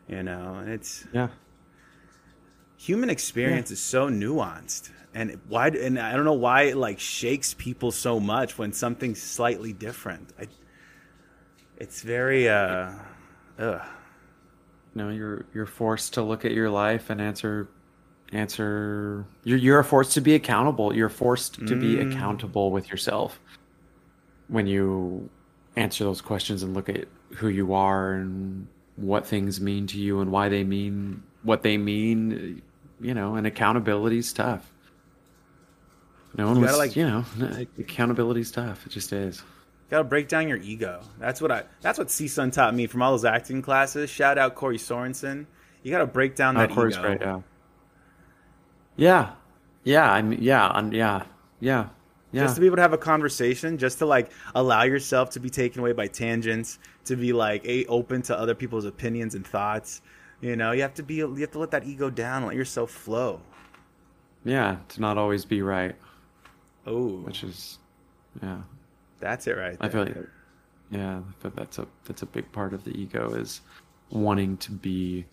you 0.09 0.23
know. 0.23 0.57
And 0.57 0.68
it's 0.70 1.07
Yeah. 1.12 1.29
Human 2.83 3.09
experience 3.11 3.70
is 3.70 3.80
so 3.80 4.09
nuanced 4.09 4.91
and 5.14 5.39
why 5.49 5.68
and 5.68 5.99
i 6.01 6.12
don't 6.16 6.24
know 6.24 6.33
why 6.33 6.62
it 6.62 6.76
like 6.76 6.99
shakes 6.99 7.55
people 7.55 7.91
so 7.93 8.18
much 8.18 8.59
when 8.59 8.72
something's 8.72 9.22
slightly 9.22 9.72
different 9.72 10.30
I, 10.41 10.47
it's 11.78 12.03
very 12.03 12.49
uh 12.49 12.91
ugh. 13.59 13.83
No, 14.95 15.09
you're 15.09 15.47
you're 15.55 15.66
forced 15.66 16.14
to 16.14 16.22
look 16.22 16.45
at 16.45 16.53
your 16.53 16.68
life 16.70 17.09
and 17.11 17.20
answer 17.20 17.68
answer 18.33 19.24
you're 19.45 19.59
you're 19.59 19.83
forced 19.83 20.12
to 20.14 20.20
be 20.20 20.35
accountable. 20.35 20.95
You're 20.95 21.09
forced 21.09 21.55
to 21.66 21.74
be 21.76 21.97
Mm. 21.97 22.12
accountable 22.12 22.70
with 22.70 22.91
yourself 22.91 23.41
when 24.49 24.66
you 24.66 25.28
answer 25.76 26.05
those 26.05 26.20
questions 26.20 26.62
and 26.62 26.74
look 26.74 26.89
at 26.89 27.07
who 27.37 27.49
you 27.49 27.72
are 27.72 28.12
and 28.14 28.66
what 28.97 29.26
things 29.26 29.61
mean 29.61 29.87
to 29.87 29.99
you 29.99 30.20
and 30.20 30.30
why 30.30 30.49
they 30.51 30.64
mean 30.64 31.22
what 31.43 31.62
they 31.62 31.76
mean, 31.78 32.61
you 33.03 33.12
know, 33.14 33.34
and 33.34 33.46
accountability's 33.46 34.32
tough. 34.32 34.70
No 36.36 36.46
one 36.46 36.57
You 36.57 36.62
was, 36.62 36.78
like- 36.78 36.96
you 36.96 37.05
know, 37.07 37.24
accountability's 37.78 38.50
tough. 38.50 38.86
It 38.86 38.90
just 38.90 39.12
is. 39.12 39.42
gotta 39.90 40.05
break 40.05 40.26
down 40.28 40.48
your 40.48 40.57
ego 40.57 41.03
that's 41.18 41.42
what 41.42 41.53
i 41.53 41.64
that's 41.82 41.98
what 41.98 42.09
CSUN 42.09 42.50
taught 42.50 42.74
me 42.74 42.86
from 42.86 43.03
all 43.03 43.11
those 43.11 43.26
acting 43.26 43.61
classes 43.61 44.09
shout 44.09 44.38
out 44.38 44.55
corey 44.55 44.78
sorensen 44.78 45.44
you 45.82 45.90
gotta 45.90 46.07
break 46.07 46.34
down 46.34 46.55
that 46.55 46.70
Of 46.70 46.74
course, 46.74 46.94
ego 46.96 47.09
right? 47.09 47.20
Yeah. 47.20 47.40
Yeah, 48.96 49.30
yeah. 49.84 50.11
I 50.11 50.22
mean, 50.22 50.40
yeah, 50.42 50.66
um, 50.68 50.92
yeah, 50.92 51.24
yeah, 51.61 51.88
yeah. 52.30 52.42
just 52.44 52.55
to 52.55 52.61
be 52.61 52.66
able 52.66 52.76
to 52.76 52.82
have 52.82 52.92
a 52.94 52.98
conversation 52.98 53.76
just 53.78 53.98
to 53.98 54.07
like 54.07 54.30
allow 54.55 54.82
yourself 54.84 55.30
to 55.30 55.40
be 55.40 55.50
taken 55.50 55.80
away 55.80 55.92
by 55.92 56.07
tangents 56.07 56.78
to 57.07 57.16
be 57.16 57.32
like 57.34 57.64
a 57.66 57.84
open 57.86 58.22
to 58.22 58.38
other 58.38 58.55
people's 58.55 58.84
opinions 58.86 59.34
and 59.34 59.46
thoughts 59.46 60.00
you 60.43 60.55
know 60.55 60.72
you 60.72 60.82
have 60.82 60.93
to 60.93 61.03
be 61.03 61.14
you 61.14 61.36
have 61.36 61.51
to 61.53 61.59
let 61.59 61.70
that 61.70 61.84
ego 61.84 62.11
down 62.11 62.45
let 62.45 62.55
yourself 62.55 62.90
flow 62.90 63.40
yeah, 64.45 64.76
to 64.88 65.01
not 65.01 65.18
always 65.18 65.45
be 65.45 65.62
right, 65.62 65.95
oh 66.86 67.20
which 67.20 67.45
is, 67.45 67.78
yeah. 68.43 68.59
that's 69.20 69.47
it 69.47 69.57
right 69.57 69.78
there. 69.78 69.88
I 69.88 69.88
feel 69.88 70.05
like, 70.05 70.16
yeah, 70.90 71.20
but 71.40 71.55
that's 71.55 71.78
a 71.78 71.86
that's 72.05 72.22
a 72.22 72.26
big 72.26 72.51
part 72.51 72.74
of 72.74 72.84
the 72.84 72.90
ego 72.90 73.34
is 73.34 73.61
wanting 74.11 74.57
to 74.59 74.72
be 74.72 75.24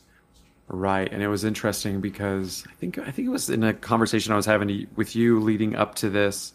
right. 0.68 1.12
And 1.12 1.24
it 1.24 1.28
was 1.28 1.44
interesting 1.44 2.02
because 2.02 2.64
I 2.70 2.74
think 2.76 3.00
I 3.00 3.10
think 3.10 3.28
it 3.28 3.32
was 3.32 3.50
in 3.50 3.64
a 3.64 3.74
conversation 3.74 4.32
I 4.32 4.36
was 4.36 4.46
having 4.46 4.88
with 4.96 5.16
you 5.16 5.40
leading 5.40 5.76
up 5.76 5.96
to 5.96 6.10
this. 6.10 6.54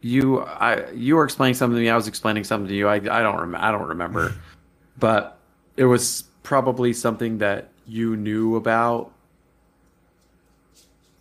You 0.00 0.42
I 0.42 0.90
you 0.92 1.16
were 1.16 1.24
explaining 1.24 1.54
something 1.54 1.76
to 1.76 1.82
me. 1.82 1.90
I 1.90 1.96
was 1.96 2.06
explaining 2.06 2.44
something 2.44 2.68
to 2.68 2.74
you. 2.74 2.86
I 2.86 2.96
I 2.96 2.98
don't 2.98 3.36
rem- 3.36 3.56
I 3.56 3.72
don't 3.72 3.88
remember, 3.88 4.32
but 4.98 5.40
it 5.76 5.84
was 5.84 6.24
probably 6.42 6.92
something 6.92 7.38
that 7.38 7.68
you 7.86 8.16
knew 8.16 8.56
about, 8.56 9.12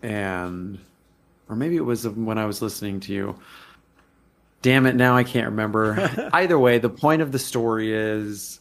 and 0.01 0.79
or 1.49 1.55
maybe 1.55 1.75
it 1.75 1.85
was 1.85 2.07
when 2.07 2.37
I 2.37 2.45
was 2.45 2.61
listening 2.61 2.99
to 3.01 3.13
you. 3.13 3.35
Damn 4.61 4.85
it! 4.85 4.95
Now 4.95 5.15
I 5.15 5.23
can't 5.23 5.47
remember. 5.47 6.29
Either 6.33 6.57
way, 6.57 6.77
the 6.77 6.89
point 6.89 7.21
of 7.21 7.31
the 7.31 7.39
story 7.39 7.93
is 7.93 8.59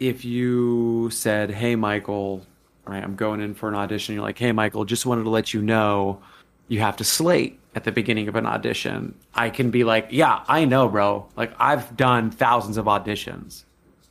if 0.00 0.24
you 0.24 1.10
said, 1.10 1.50
"Hey, 1.50 1.76
Michael, 1.76 2.46
right, 2.86 3.02
I'm 3.02 3.16
going 3.16 3.40
in 3.40 3.54
for 3.54 3.68
an 3.68 3.74
audition," 3.74 4.14
you're 4.14 4.24
like, 4.24 4.38
"Hey, 4.38 4.52
Michael, 4.52 4.84
just 4.84 5.04
wanted 5.06 5.24
to 5.24 5.30
let 5.30 5.52
you 5.52 5.62
know 5.62 6.20
you 6.68 6.80
have 6.80 6.96
to 6.96 7.04
slate 7.04 7.60
at 7.74 7.84
the 7.84 7.92
beginning 7.92 8.28
of 8.28 8.36
an 8.36 8.46
audition." 8.46 9.14
I 9.34 9.50
can 9.50 9.70
be 9.70 9.84
like, 9.84 10.08
"Yeah, 10.10 10.44
I 10.48 10.64
know, 10.64 10.88
bro. 10.88 11.26
Like 11.36 11.52
I've 11.58 11.96
done 11.96 12.30
thousands 12.30 12.76
of 12.78 12.86
auditions. 12.86 13.64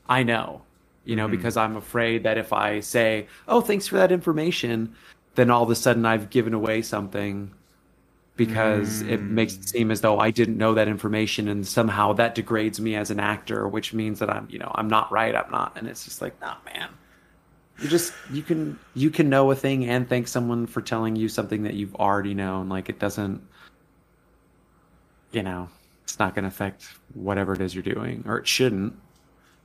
I 0.08 0.24
know." 0.24 0.62
You 1.06 1.16
know, 1.16 1.28
hmm. 1.28 1.32
because 1.32 1.58
I'm 1.58 1.76
afraid 1.76 2.24
that 2.24 2.38
if 2.38 2.54
I 2.54 2.80
say, 2.80 3.28
"Oh, 3.48 3.62
thanks 3.62 3.88
for 3.88 3.96
that 3.98 4.12
information," 4.12 4.96
then 5.36 5.50
all 5.50 5.64
of 5.64 5.70
a 5.70 5.76
sudden 5.76 6.06
I've 6.06 6.30
given 6.30 6.54
away 6.54 6.82
something 6.82 7.52
because 8.36 9.02
it 9.04 9.20
hmm. 9.20 9.36
makes 9.36 9.56
it 9.56 9.70
seem 9.70 9.92
as 9.92 10.02
though 10.02 10.20
I 10.20 10.32
didn't 10.32 10.58
know 10.58 10.74
that 10.74 10.88
information 10.88 11.48
and 11.48 11.66
somehow 11.66 12.14
that 12.14 12.36
degrades 12.36 12.82
me 12.82 12.96
as 12.96 13.10
an 13.10 13.20
actor, 13.20 13.68
which 13.68 13.94
means 13.94 14.20
that 14.20 14.30
I'm, 14.30 14.48
you 14.50 14.60
know, 14.60 14.72
I'm 14.76 14.90
not 14.90 15.12
right. 15.12 15.34
I'm 15.34 15.50
not. 15.52 15.78
And 15.78 15.88
it's 15.88 16.04
just 16.04 16.22
like, 16.22 16.40
nah, 16.42 16.56
man. 16.66 16.90
You 17.82 17.90
just 17.90 18.14
you 18.32 18.42
can 18.42 18.80
you 18.94 19.10
can 19.10 19.30
know 19.30 19.52
a 19.52 19.56
thing 19.56 19.86
and 19.86 20.08
thank 20.08 20.30
someone 20.30 20.66
for 20.66 20.82
telling 20.82 21.18
you 21.18 21.28
something 21.28 21.64
that 21.64 21.74
you've 21.74 21.96
already 21.96 22.34
known. 22.34 22.70
Like 22.70 22.90
it 22.90 23.00
doesn't 23.00 23.46
you 25.32 25.44
know, 25.44 25.68
it's 26.04 26.18
not 26.18 26.36
gonna 26.36 26.48
affect 26.48 26.86
whatever 27.14 27.54
it 27.54 27.62
is 27.62 27.76
you're 27.76 27.84
doing. 27.84 28.24
Or 28.26 28.38
it 28.38 28.48
shouldn't. 28.48 28.94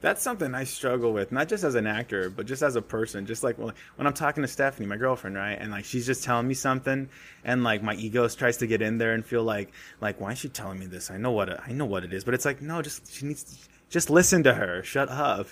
That's 0.00 0.22
something 0.22 0.54
I 0.54 0.64
struggle 0.64 1.12
with, 1.12 1.30
not 1.30 1.48
just 1.48 1.62
as 1.62 1.74
an 1.74 1.86
actor, 1.86 2.30
but 2.30 2.46
just 2.46 2.62
as 2.62 2.74
a 2.74 2.80
person. 2.82 3.26
Just 3.26 3.42
like 3.42 3.58
when 3.58 3.74
when 3.96 4.06
I'm 4.06 4.14
talking 4.14 4.42
to 4.42 4.48
Stephanie, 4.48 4.86
my 4.86 4.96
girlfriend, 4.96 5.36
right, 5.36 5.58
and 5.60 5.70
like 5.70 5.84
she's 5.84 6.06
just 6.06 6.24
telling 6.24 6.48
me 6.48 6.54
something, 6.54 7.08
and 7.44 7.62
like 7.62 7.82
my 7.82 7.94
ego 7.94 8.26
tries 8.28 8.56
to 8.58 8.66
get 8.66 8.80
in 8.80 8.96
there 8.96 9.12
and 9.12 9.24
feel 9.24 9.44
like, 9.44 9.72
like 10.00 10.18
why 10.20 10.32
is 10.32 10.38
she 10.38 10.48
telling 10.48 10.78
me 10.78 10.86
this? 10.86 11.10
I 11.10 11.18
know 11.18 11.32
what 11.32 11.50
it, 11.50 11.60
I 11.66 11.72
know 11.72 11.84
what 11.84 12.04
it 12.04 12.12
is, 12.14 12.24
but 12.24 12.32
it's 12.32 12.46
like 12.46 12.62
no, 12.62 12.80
just 12.80 13.12
she 13.12 13.26
needs, 13.26 13.42
to, 13.44 13.56
just 13.90 14.08
listen 14.08 14.42
to 14.44 14.54
her. 14.54 14.82
Shut 14.82 15.10
up, 15.10 15.48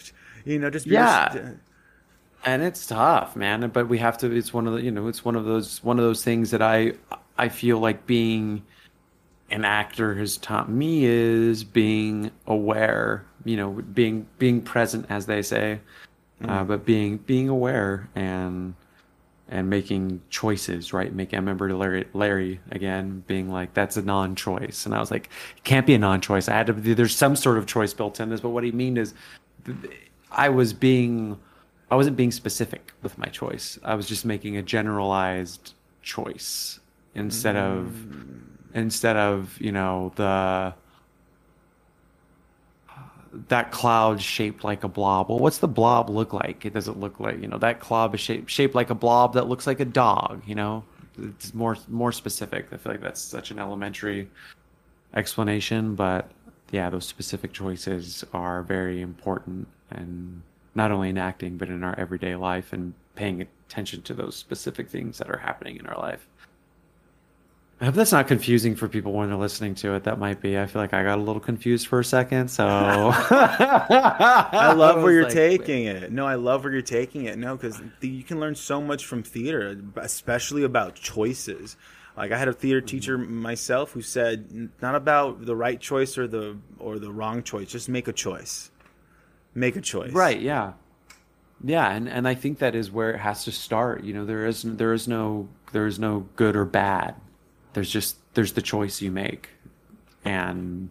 you 0.47 0.59
know, 0.59 0.71
just 0.71 0.87
be 0.87 0.95
Yeah. 0.95 1.29
Uh, 1.35 1.51
and 2.45 2.63
it's 2.63 2.87
tough 2.87 3.35
man 3.35 3.69
but 3.71 3.89
we 3.89 3.99
have 3.99 4.17
to 4.17 4.31
it's 4.31 4.55
one 4.55 4.69
of 4.69 4.73
the 4.75 4.81
you 4.81 4.93
know 4.93 5.09
it's 5.09 5.25
one 5.25 5.35
of 5.35 5.45
those 5.45 5.83
one 5.83 5.99
of 5.99 6.05
those 6.05 6.23
things 6.23 6.53
that 6.53 6.63
i 6.63 6.93
i 7.37 7.49
feel 7.49 7.81
like 7.81 8.07
being 8.07 8.63
an 9.51 9.65
actor 9.65 10.15
has 10.15 10.37
taught 10.37 10.71
me 10.71 11.05
is 11.05 11.65
being 11.65 12.31
aware 12.47 13.25
you 13.45 13.57
know 13.57 13.71
being 13.95 14.27
being 14.39 14.61
present 14.61 15.07
as 15.09 15.27
they 15.27 15.43
say 15.43 15.81
uh, 16.47 16.63
but 16.63 16.85
being 16.85 17.17
being 17.19 17.49
aware 17.49 18.09
and 18.15 18.75
and 19.49 19.71
making 19.71 20.21
choices, 20.29 20.93
right? 20.93 21.13
Making, 21.13 21.39
I 21.39 21.41
remember 21.41 21.73
Larry, 21.75 22.07
Larry 22.13 22.61
again 22.71 23.25
being 23.27 23.51
like, 23.51 23.73
that's 23.73 23.97
a 23.97 24.03
non 24.03 24.35
choice. 24.37 24.85
And 24.85 24.95
I 24.95 25.01
was 25.01 25.11
like, 25.11 25.31
it 25.57 25.65
can't 25.65 25.87
be 25.87 25.95
a 25.95 25.99
non 25.99 26.21
choice. 26.21 26.49
I 26.49 26.53
had 26.53 26.67
to, 26.67 26.73
there's 26.73 27.17
some 27.17 27.35
sort 27.35 27.57
of 27.57 27.67
choice 27.67 27.95
built 27.95 28.21
in 28.21 28.29
this. 28.29 28.41
But 28.41 28.51
what 28.51 28.65
he 28.65 28.73
mean 28.73 28.97
is, 28.97 29.15
I 30.31 30.51
was 30.51 30.73
being, 30.73 31.39
I 31.91 31.97
wasn't 31.97 32.17
being 32.17 32.31
specific 32.31 32.93
with 33.03 33.17
my 33.17 33.27
choice. 33.27 33.79
I 33.83 33.95
was 33.95 34.07
just 34.07 34.25
making 34.25 34.59
a 34.59 34.63
generalized 34.63 35.73
choice 36.03 36.81
instead 37.15 37.57
of, 37.57 37.87
mm. 37.87 38.41
Instead 38.75 39.17
of, 39.17 39.61
you 39.61 39.73
know, 39.73 40.13
the, 40.17 40.75
that 43.49 43.71
cloud 43.71 44.21
shaped 44.21 44.65
like 44.65 44.85
a 44.85 44.89
blob. 44.89 45.29
Well, 45.29 45.39
what's 45.39 45.59
the 45.59 45.69
blob 45.69 46.11
look 46.11 46.33
like? 46.33 46.65
It 46.65 46.75
doesn't 46.75 46.99
look 46.99 47.21
like 47.21 47.41
you 47.41 47.47
know 47.47 47.59
that 47.59 47.81
cloud 47.81 48.15
is 48.15 48.21
shaped 48.21 48.51
shaped 48.51 48.75
like 48.75 48.91
a 48.91 48.95
blob 48.95 49.35
that 49.35 49.49
looks 49.49 49.67
like 49.67 49.81
a 49.81 49.85
dog. 49.85 50.43
You 50.47 50.55
know, 50.55 50.85
it's 51.19 51.55
more 51.55 51.77
more 51.89 52.13
specific. 52.13 52.67
I 52.73 52.77
feel 52.77 52.93
like 52.93 53.01
that's 53.01 53.21
such 53.21 53.51
an 53.51 53.59
elementary 53.59 54.29
explanation, 55.15 55.95
but 55.95 56.31
yeah, 56.71 56.91
those 56.91 57.07
specific 57.07 57.53
choices 57.53 58.25
are 58.33 58.63
very 58.63 59.01
important, 59.01 59.69
and 59.91 60.43
not 60.75 60.91
only 60.91 61.11
in 61.11 61.19
acting 61.19 61.57
but 61.57 61.69
in 61.69 61.83
our 61.85 61.99
everyday 61.99 62.37
life 62.37 62.73
and 62.73 62.95
paying 63.15 63.43
attention 63.43 64.03
to 64.03 64.15
those 64.15 64.37
specific 64.37 64.89
things 64.89 65.19
that 65.19 65.29
are 65.31 65.39
happening 65.39 65.77
in 65.77 65.87
our 65.87 65.99
life. 65.99 66.27
I 67.81 67.85
hope 67.85 67.95
that's 67.95 68.11
not 68.11 68.27
confusing 68.27 68.75
for 68.75 68.89
people 68.89 69.13
when 69.13 69.29
they're 69.29 69.39
listening 69.39 69.77
to 69.77 69.95
it. 69.95 70.03
That 70.03 70.19
might 70.19 70.41
be. 70.41 70.59
I 70.59 70.67
feel 70.67 70.83
like 70.83 70.93
I 70.93 71.05
got 71.05 71.19
a 71.19 71.23
little 71.23 71.41
confused 71.41 71.87
for 71.87 72.01
a 72.01 72.05
second. 72.05 72.49
So 72.49 72.67
I 72.67 73.15
love 74.77 75.01
where 75.03 75.13
you're 75.13 75.23
like, 75.25 75.33
taking 75.33 75.85
it. 75.85 76.11
No, 76.11 76.27
I 76.27 76.35
love 76.35 76.65
where 76.65 76.73
you're 76.73 76.83
taking 76.83 77.27
it. 77.27 77.39
No, 77.39 77.57
because 77.57 77.81
you 78.01 78.25
can 78.25 78.41
learn 78.41 78.57
so 78.57 78.81
much 78.81 79.07
from 79.07 79.23
theater, 79.23 79.81
especially 79.95 80.65
about 80.65 80.97
choices. 80.97 81.77
Like 82.17 82.33
I 82.33 82.39
had 82.39 82.49
a 82.49 82.53
theater 82.53 82.81
mm-hmm. 82.81 82.87
teacher 82.87 83.17
myself 83.17 83.93
who 83.93 84.03
said, 84.03 84.71
not 84.83 84.97
about 84.97 85.47
the 85.47 85.55
right 85.55 85.81
choice 85.81 86.19
or 86.19 86.27
the 86.27 86.59
or 86.81 86.99
the 86.99 87.13
wrong 87.13 87.45
choice. 87.45 87.69
Just 87.69 87.89
make 87.89 88.09
a 88.09 88.13
choice. 88.13 88.73
Make 89.55 89.77
a 89.77 89.81
choice. 89.81 90.13
Right. 90.13 90.41
Yeah. 90.41 90.73
Yeah, 91.63 91.91
and, 91.91 92.09
and 92.09 92.29
I 92.29 92.35
think 92.35 92.59
that 92.59 92.77
is 92.77 92.91
where 92.91 93.11
it 93.11 93.19
has 93.19 93.45
to 93.45 93.53
start. 93.53 94.05
You 94.05 94.15
know, 94.15 94.25
there 94.25 94.47
is 94.47 94.63
there 94.63 94.93
is 94.93 95.07
no 95.07 95.49
there 95.71 95.87
is 95.87 96.01
no 96.01 96.29
good 96.35 96.57
or 96.57 96.65
bad 96.65 97.15
there's 97.79 97.91
just 97.91 98.17
there's 98.35 98.55
the 98.55 98.63
choice 98.63 99.01
you 99.01 99.09
make 99.09 99.51
and 100.25 100.91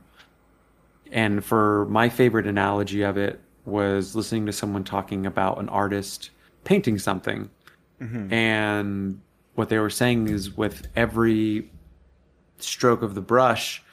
and 1.11 1.43
for 1.43 1.85
my 1.89 2.07
favorite 2.07 2.47
analogy 2.47 3.01
of 3.01 3.17
it 3.17 3.41
was 3.65 4.15
listening 4.15 4.45
to 4.45 4.53
someone 4.53 4.85
talking 4.85 5.25
about 5.25 5.59
an 5.59 5.67
artist 5.67 6.29
painting 6.63 6.97
something 6.97 7.49
mm-hmm. 8.01 8.31
and 8.31 9.19
what 9.55 9.67
they 9.67 9.77
were 9.79 9.89
saying 9.89 10.29
is 10.29 10.55
with 10.55 10.87
every 10.95 11.69
stroke 12.59 13.01
of 13.01 13.15
the 13.15 13.21
brush 13.21 13.83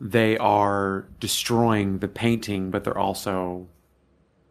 they 0.00 0.38
are 0.38 1.06
destroying 1.20 1.98
the 1.98 2.08
painting 2.08 2.70
but 2.70 2.82
they're 2.82 2.96
also 2.96 3.66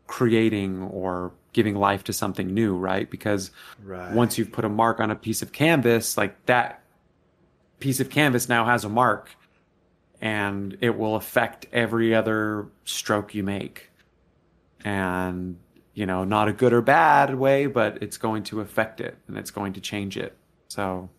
creating 0.06 0.84
or 0.84 1.32
giving 1.52 1.74
life 1.74 2.04
to 2.04 2.14
something 2.14 2.54
new 2.54 2.78
right 2.78 3.10
because 3.10 3.50
right. 3.84 4.14
once 4.14 4.38
you've 4.38 4.52
put 4.52 4.64
a 4.64 4.70
mark 4.70 5.00
on 5.00 5.10
a 5.10 5.16
piece 5.16 5.42
of 5.42 5.52
canvas 5.52 6.16
like 6.16 6.46
that 6.46 6.84
piece 7.80 8.00
of 8.00 8.10
canvas 8.10 8.50
now 8.50 8.66
has 8.66 8.84
a 8.84 8.90
mark 8.90 9.30
and 10.22 10.78
it 10.82 10.98
will 10.98 11.16
affect 11.16 11.68
every 11.72 12.16
other 12.16 12.68
stroke 12.86 13.36
you 13.36 13.44
make. 13.44 13.92
And, 14.84 15.58
you 15.94 16.06
know, 16.06 16.24
not 16.24 16.48
a 16.48 16.54
good 16.54 16.74
or 16.74 16.82
bad 16.82 17.36
way, 17.36 17.68
but 17.68 18.02
it's 18.02 18.18
going 18.18 18.44
to 18.44 18.62
affect 18.62 19.02
it 19.02 19.18
and 19.28 19.38
it's 19.38 19.52
going 19.52 19.74
to 19.74 19.82
change 19.82 20.18
it. 20.18 20.36
So 20.70 21.10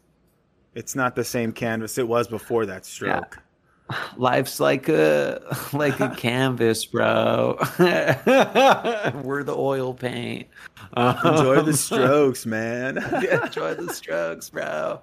it's 0.75 0.95
not 0.95 1.15
the 1.15 1.25
same 1.25 1.53
canvas 1.53 1.99
it 1.99 2.09
was 2.09 2.27
before 2.29 2.67
that 2.67 2.85
stroke. 2.85 3.37
Yeah. 3.37 3.43
Life's 4.17 4.61
like 4.61 4.89
a 4.89 5.41
like 5.73 5.99
a 6.01 6.11
canvas, 6.17 6.85
bro. 6.85 7.57
We're 7.79 9.45
the 9.45 9.55
oil 9.57 9.95
paint. 9.95 10.49
Enjoy 10.97 11.63
the 11.63 11.73
strokes, 11.75 12.45
man. 12.45 12.99
Enjoy 12.99 13.75
the 13.75 13.93
strokes, 13.93 14.51
bro 14.51 15.01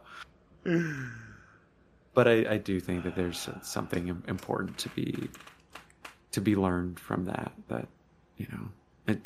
but 2.16 2.28
I, 2.28 2.54
I 2.54 2.58
do 2.58 2.80
think 2.80 3.04
that 3.04 3.16
there's 3.16 3.48
something 3.62 4.08
important 4.28 4.78
to 4.80 4.90
be 4.90 5.30
to 6.32 6.42
be 6.42 6.56
learned 6.56 7.00
from 7.00 7.26
that. 7.26 7.52
That 7.68 7.88
you 8.38 8.48
know, 8.52 9.14
it 9.14 9.22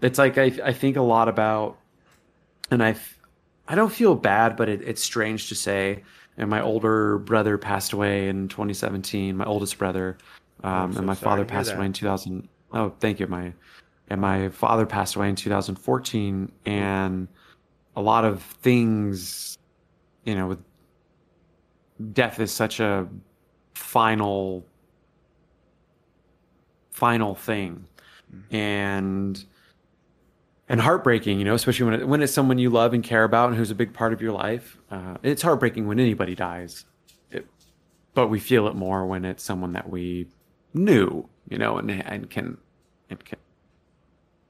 it's 0.00 0.18
like 0.18 0.38
I 0.38 0.52
I 0.64 0.72
think 0.72 0.96
a 0.96 1.02
lot 1.02 1.28
about, 1.28 1.78
and 2.70 2.82
I 2.82 2.96
I 3.68 3.74
don't 3.74 3.92
feel 3.92 4.14
bad, 4.14 4.56
but 4.56 4.68
it, 4.68 4.82
it's 4.82 5.02
strange 5.02 5.48
to 5.48 5.54
say. 5.54 6.04
And 6.38 6.48
my 6.48 6.62
older 6.62 7.18
brother 7.18 7.58
passed 7.58 7.92
away 7.92 8.28
in 8.28 8.48
2017. 8.48 9.36
My 9.36 9.44
oldest 9.44 9.76
brother, 9.76 10.16
um, 10.64 10.92
so 10.92 10.98
and 10.98 11.06
my 11.06 11.14
father 11.14 11.44
passed 11.44 11.72
away 11.72 11.84
in 11.84 11.92
2000. 11.92 12.48
Oh, 12.72 12.94
thank 13.00 13.20
you. 13.20 13.26
My 13.26 13.52
and 14.08 14.20
my 14.20 14.48
father 14.48 14.86
passed 14.86 15.16
away 15.16 15.28
in 15.28 15.36
2014, 15.36 16.50
and 16.64 17.28
a 17.96 18.00
lot 18.00 18.24
of 18.24 18.42
things, 18.42 19.58
you 20.24 20.34
know, 20.34 20.46
with 20.46 20.58
death 22.12 22.40
is 22.40 22.50
such 22.50 22.80
a 22.80 23.08
final 23.74 24.64
final 26.90 27.34
thing 27.34 27.86
mm-hmm. 28.34 28.54
and 28.54 29.44
and 30.68 30.80
heartbreaking 30.80 31.38
you 31.38 31.44
know 31.44 31.54
especially 31.54 31.84
when 31.84 32.00
it, 32.00 32.08
when 32.08 32.22
it's 32.22 32.32
someone 32.32 32.58
you 32.58 32.70
love 32.70 32.94
and 32.94 33.02
care 33.02 33.24
about 33.24 33.48
and 33.48 33.58
who's 33.58 33.70
a 33.70 33.74
big 33.74 33.92
part 33.92 34.12
of 34.12 34.20
your 34.20 34.32
life 34.32 34.78
uh, 34.90 35.16
it's 35.22 35.42
heartbreaking 35.42 35.86
when 35.86 35.98
anybody 35.98 36.34
dies 36.34 36.84
it, 37.30 37.46
but 38.14 38.28
we 38.28 38.38
feel 38.38 38.66
it 38.68 38.74
more 38.74 39.06
when 39.06 39.24
it's 39.24 39.42
someone 39.42 39.72
that 39.72 39.88
we 39.88 40.26
knew 40.74 41.28
you 41.48 41.58
know 41.58 41.78
and, 41.78 41.90
and 41.90 42.30
can 42.30 42.56
and 43.10 43.24
can 43.24 43.38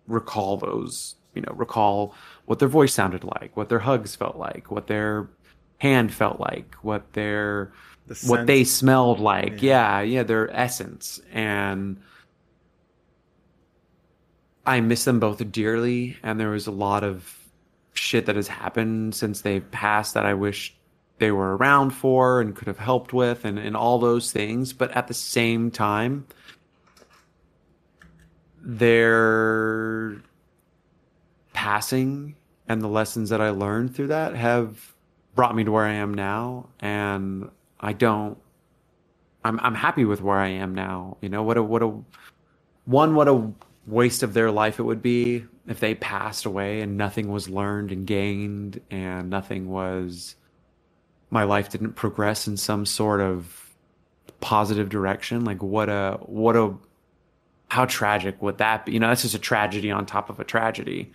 recall 0.06 0.56
those 0.56 1.16
you 1.34 1.42
know 1.42 1.52
recall 1.54 2.14
what 2.46 2.58
their 2.58 2.68
voice 2.68 2.92
sounded 2.92 3.24
like 3.24 3.56
what 3.56 3.68
their 3.68 3.80
hugs 3.80 4.14
felt 4.14 4.36
like 4.36 4.70
what 4.70 4.86
their 4.86 5.28
hand 5.82 6.14
felt 6.14 6.38
like, 6.38 6.76
what 6.82 7.12
their 7.12 7.72
the 8.06 8.14
what 8.28 8.46
they 8.46 8.62
smelled 8.62 9.18
like. 9.18 9.60
Yeah. 9.60 9.98
yeah, 9.98 10.02
yeah, 10.02 10.22
their 10.22 10.48
essence. 10.54 11.20
And 11.32 12.00
I 14.64 14.80
miss 14.80 15.04
them 15.04 15.18
both 15.18 15.50
dearly 15.50 16.18
and 16.22 16.38
there 16.38 16.50
was 16.50 16.68
a 16.68 16.70
lot 16.70 17.02
of 17.02 17.36
shit 17.94 18.26
that 18.26 18.36
has 18.36 18.46
happened 18.46 19.16
since 19.16 19.40
they've 19.40 19.68
passed 19.72 20.14
that 20.14 20.24
I 20.24 20.34
wish 20.34 20.72
they 21.18 21.32
were 21.32 21.56
around 21.56 21.90
for 21.90 22.40
and 22.40 22.54
could 22.54 22.68
have 22.68 22.78
helped 22.78 23.12
with 23.12 23.44
and, 23.44 23.58
and 23.58 23.76
all 23.76 23.98
those 23.98 24.30
things. 24.30 24.72
But 24.72 24.92
at 24.92 25.08
the 25.08 25.14
same 25.14 25.72
time, 25.72 26.28
their 28.60 30.22
passing 31.52 32.36
and 32.68 32.80
the 32.80 32.88
lessons 32.88 33.30
that 33.30 33.40
I 33.40 33.50
learned 33.50 33.96
through 33.96 34.06
that 34.08 34.36
have 34.36 34.91
brought 35.34 35.54
me 35.54 35.64
to 35.64 35.72
where 35.72 35.84
I 35.84 35.94
am 35.94 36.14
now, 36.14 36.68
and 36.80 37.50
I 37.80 37.92
don't. 37.92 38.38
I'm 39.44 39.58
I'm 39.60 39.74
happy 39.74 40.04
with 40.04 40.20
where 40.22 40.38
I 40.38 40.48
am 40.48 40.74
now. 40.74 41.16
You 41.20 41.28
know 41.28 41.42
what 41.42 41.56
a 41.56 41.62
what 41.62 41.82
a 41.82 41.92
one 42.84 43.14
what 43.14 43.28
a 43.28 43.52
waste 43.86 44.22
of 44.22 44.34
their 44.34 44.50
life 44.50 44.78
it 44.78 44.82
would 44.82 45.02
be 45.02 45.44
if 45.66 45.80
they 45.80 45.94
passed 45.94 46.44
away 46.44 46.80
and 46.80 46.96
nothing 46.96 47.30
was 47.30 47.48
learned 47.48 47.90
and 47.92 48.06
gained 48.06 48.80
and 48.90 49.30
nothing 49.30 49.68
was 49.68 50.36
my 51.30 51.44
life 51.44 51.70
didn't 51.70 51.94
progress 51.94 52.46
in 52.46 52.56
some 52.56 52.84
sort 52.86 53.20
of 53.20 53.70
positive 54.40 54.88
direction 54.88 55.44
like 55.44 55.62
what 55.62 55.88
a 55.88 56.18
what 56.22 56.56
a 56.56 56.74
how 57.70 57.84
tragic 57.86 58.40
would 58.42 58.58
that 58.58 58.86
be 58.86 58.92
you 58.92 59.00
know 59.00 59.08
that's 59.08 59.22
just 59.22 59.34
a 59.34 59.38
tragedy 59.38 59.90
on 59.90 60.04
top 60.04 60.30
of 60.30 60.38
a 60.40 60.44
tragedy 60.44 61.12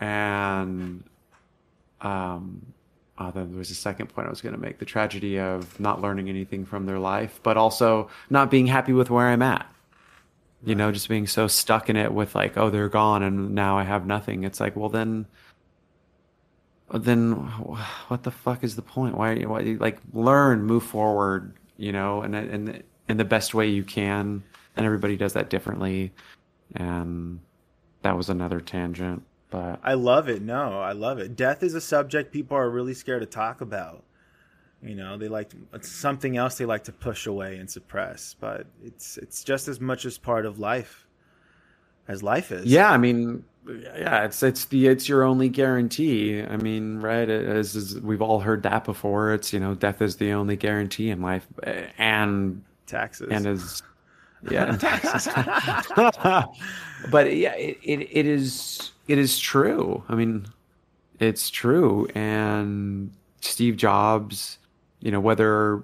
and 0.00 1.04
um 2.00 2.73
uh, 3.16 3.30
then 3.30 3.50
there 3.50 3.58
was 3.58 3.70
a 3.70 3.76
second 3.76 4.08
point 4.08 4.26
I 4.26 4.30
was 4.30 4.40
going 4.40 4.54
to 4.54 4.60
make 4.60 4.78
the 4.78 4.84
tragedy 4.84 5.38
of 5.38 5.78
not 5.78 6.00
learning 6.00 6.28
anything 6.28 6.64
from 6.64 6.86
their 6.86 6.98
life, 6.98 7.38
but 7.42 7.56
also 7.56 8.10
not 8.28 8.50
being 8.50 8.66
happy 8.66 8.92
with 8.92 9.08
where 9.08 9.28
I'm 9.28 9.42
at. 9.42 9.66
You 10.64 10.70
right. 10.70 10.78
know, 10.78 10.92
just 10.92 11.08
being 11.08 11.26
so 11.26 11.46
stuck 11.46 11.88
in 11.88 11.96
it 11.96 12.12
with 12.12 12.34
like, 12.34 12.56
oh, 12.56 12.70
they're 12.70 12.88
gone 12.88 13.22
and 13.22 13.54
now 13.54 13.78
I 13.78 13.84
have 13.84 14.06
nothing. 14.06 14.42
It's 14.42 14.58
like, 14.58 14.74
well, 14.74 14.88
then, 14.88 15.26
then 16.92 17.34
what 18.08 18.24
the 18.24 18.32
fuck 18.32 18.64
is 18.64 18.74
the 18.74 18.82
point? 18.82 19.16
Why, 19.16 19.36
why 19.42 19.60
like 19.78 19.98
learn, 20.12 20.64
move 20.64 20.82
forward, 20.82 21.54
you 21.76 21.92
know, 21.92 22.22
and, 22.22 22.34
and 22.34 22.82
in 23.08 23.16
the 23.16 23.24
best 23.24 23.54
way 23.54 23.68
you 23.68 23.84
can. 23.84 24.42
And 24.76 24.84
everybody 24.84 25.16
does 25.16 25.34
that 25.34 25.50
differently. 25.50 26.12
And 26.74 27.38
that 28.02 28.16
was 28.16 28.28
another 28.28 28.60
tangent. 28.60 29.22
But 29.54 29.78
I 29.84 29.94
love 29.94 30.28
it. 30.28 30.42
No, 30.42 30.80
I 30.80 30.92
love 30.92 31.20
it. 31.20 31.36
Death 31.36 31.62
is 31.62 31.74
a 31.74 31.80
subject 31.80 32.32
people 32.32 32.56
are 32.56 32.68
really 32.68 32.92
scared 32.92 33.22
to 33.22 33.26
talk 33.26 33.60
about. 33.60 34.02
You 34.82 34.96
know, 34.96 35.16
they 35.16 35.28
like 35.28 35.52
it's 35.72 35.88
something 35.88 36.36
else 36.36 36.58
they 36.58 36.64
like 36.64 36.82
to 36.84 36.92
push 36.92 37.28
away 37.28 37.58
and 37.58 37.70
suppress, 37.70 38.34
but 38.40 38.66
it's 38.84 39.16
it's 39.16 39.44
just 39.44 39.68
as 39.68 39.80
much 39.80 40.06
as 40.06 40.18
part 40.18 40.44
of 40.44 40.58
life. 40.58 41.06
as 42.08 42.20
life 42.24 42.50
is. 42.50 42.66
Yeah, 42.66 42.90
I 42.90 42.96
mean, 42.96 43.44
yeah, 43.68 44.24
it's 44.24 44.42
it's 44.42 44.64
the 44.64 44.88
it's 44.88 45.08
your 45.08 45.22
only 45.22 45.48
guarantee. 45.48 46.42
I 46.42 46.56
mean, 46.56 46.98
right? 46.98 47.30
As, 47.30 47.76
as 47.76 48.00
we've 48.00 48.22
all 48.22 48.40
heard 48.40 48.64
that 48.64 48.84
before. 48.84 49.34
It's 49.34 49.52
you 49.52 49.60
know, 49.60 49.76
death 49.76 50.02
is 50.02 50.16
the 50.16 50.32
only 50.32 50.56
guarantee 50.56 51.10
in 51.10 51.22
life, 51.22 51.46
eh, 51.62 51.86
and 51.96 52.60
taxes 52.86 53.28
and 53.30 53.46
as 53.46 53.84
yeah, 54.50 54.76
taxes. 54.78 55.28
but 57.10 57.36
yeah, 57.36 57.54
it, 57.54 57.78
it 57.84 58.08
it 58.10 58.26
is 58.26 58.90
it 59.08 59.18
is 59.18 59.38
true. 59.38 60.02
I 60.08 60.14
mean, 60.14 60.46
it's 61.20 61.50
true, 61.50 62.08
and 62.14 63.10
Steve 63.40 63.76
Jobs, 63.76 64.58
you 65.00 65.10
know, 65.10 65.20
whether 65.20 65.82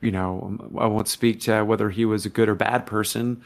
you 0.00 0.10
know, 0.10 0.58
I 0.76 0.86
won't 0.86 1.08
speak 1.08 1.40
to 1.42 1.62
whether 1.62 1.88
he 1.88 2.04
was 2.04 2.26
a 2.26 2.28
good 2.28 2.50
or 2.50 2.54
bad 2.54 2.84
person 2.84 3.42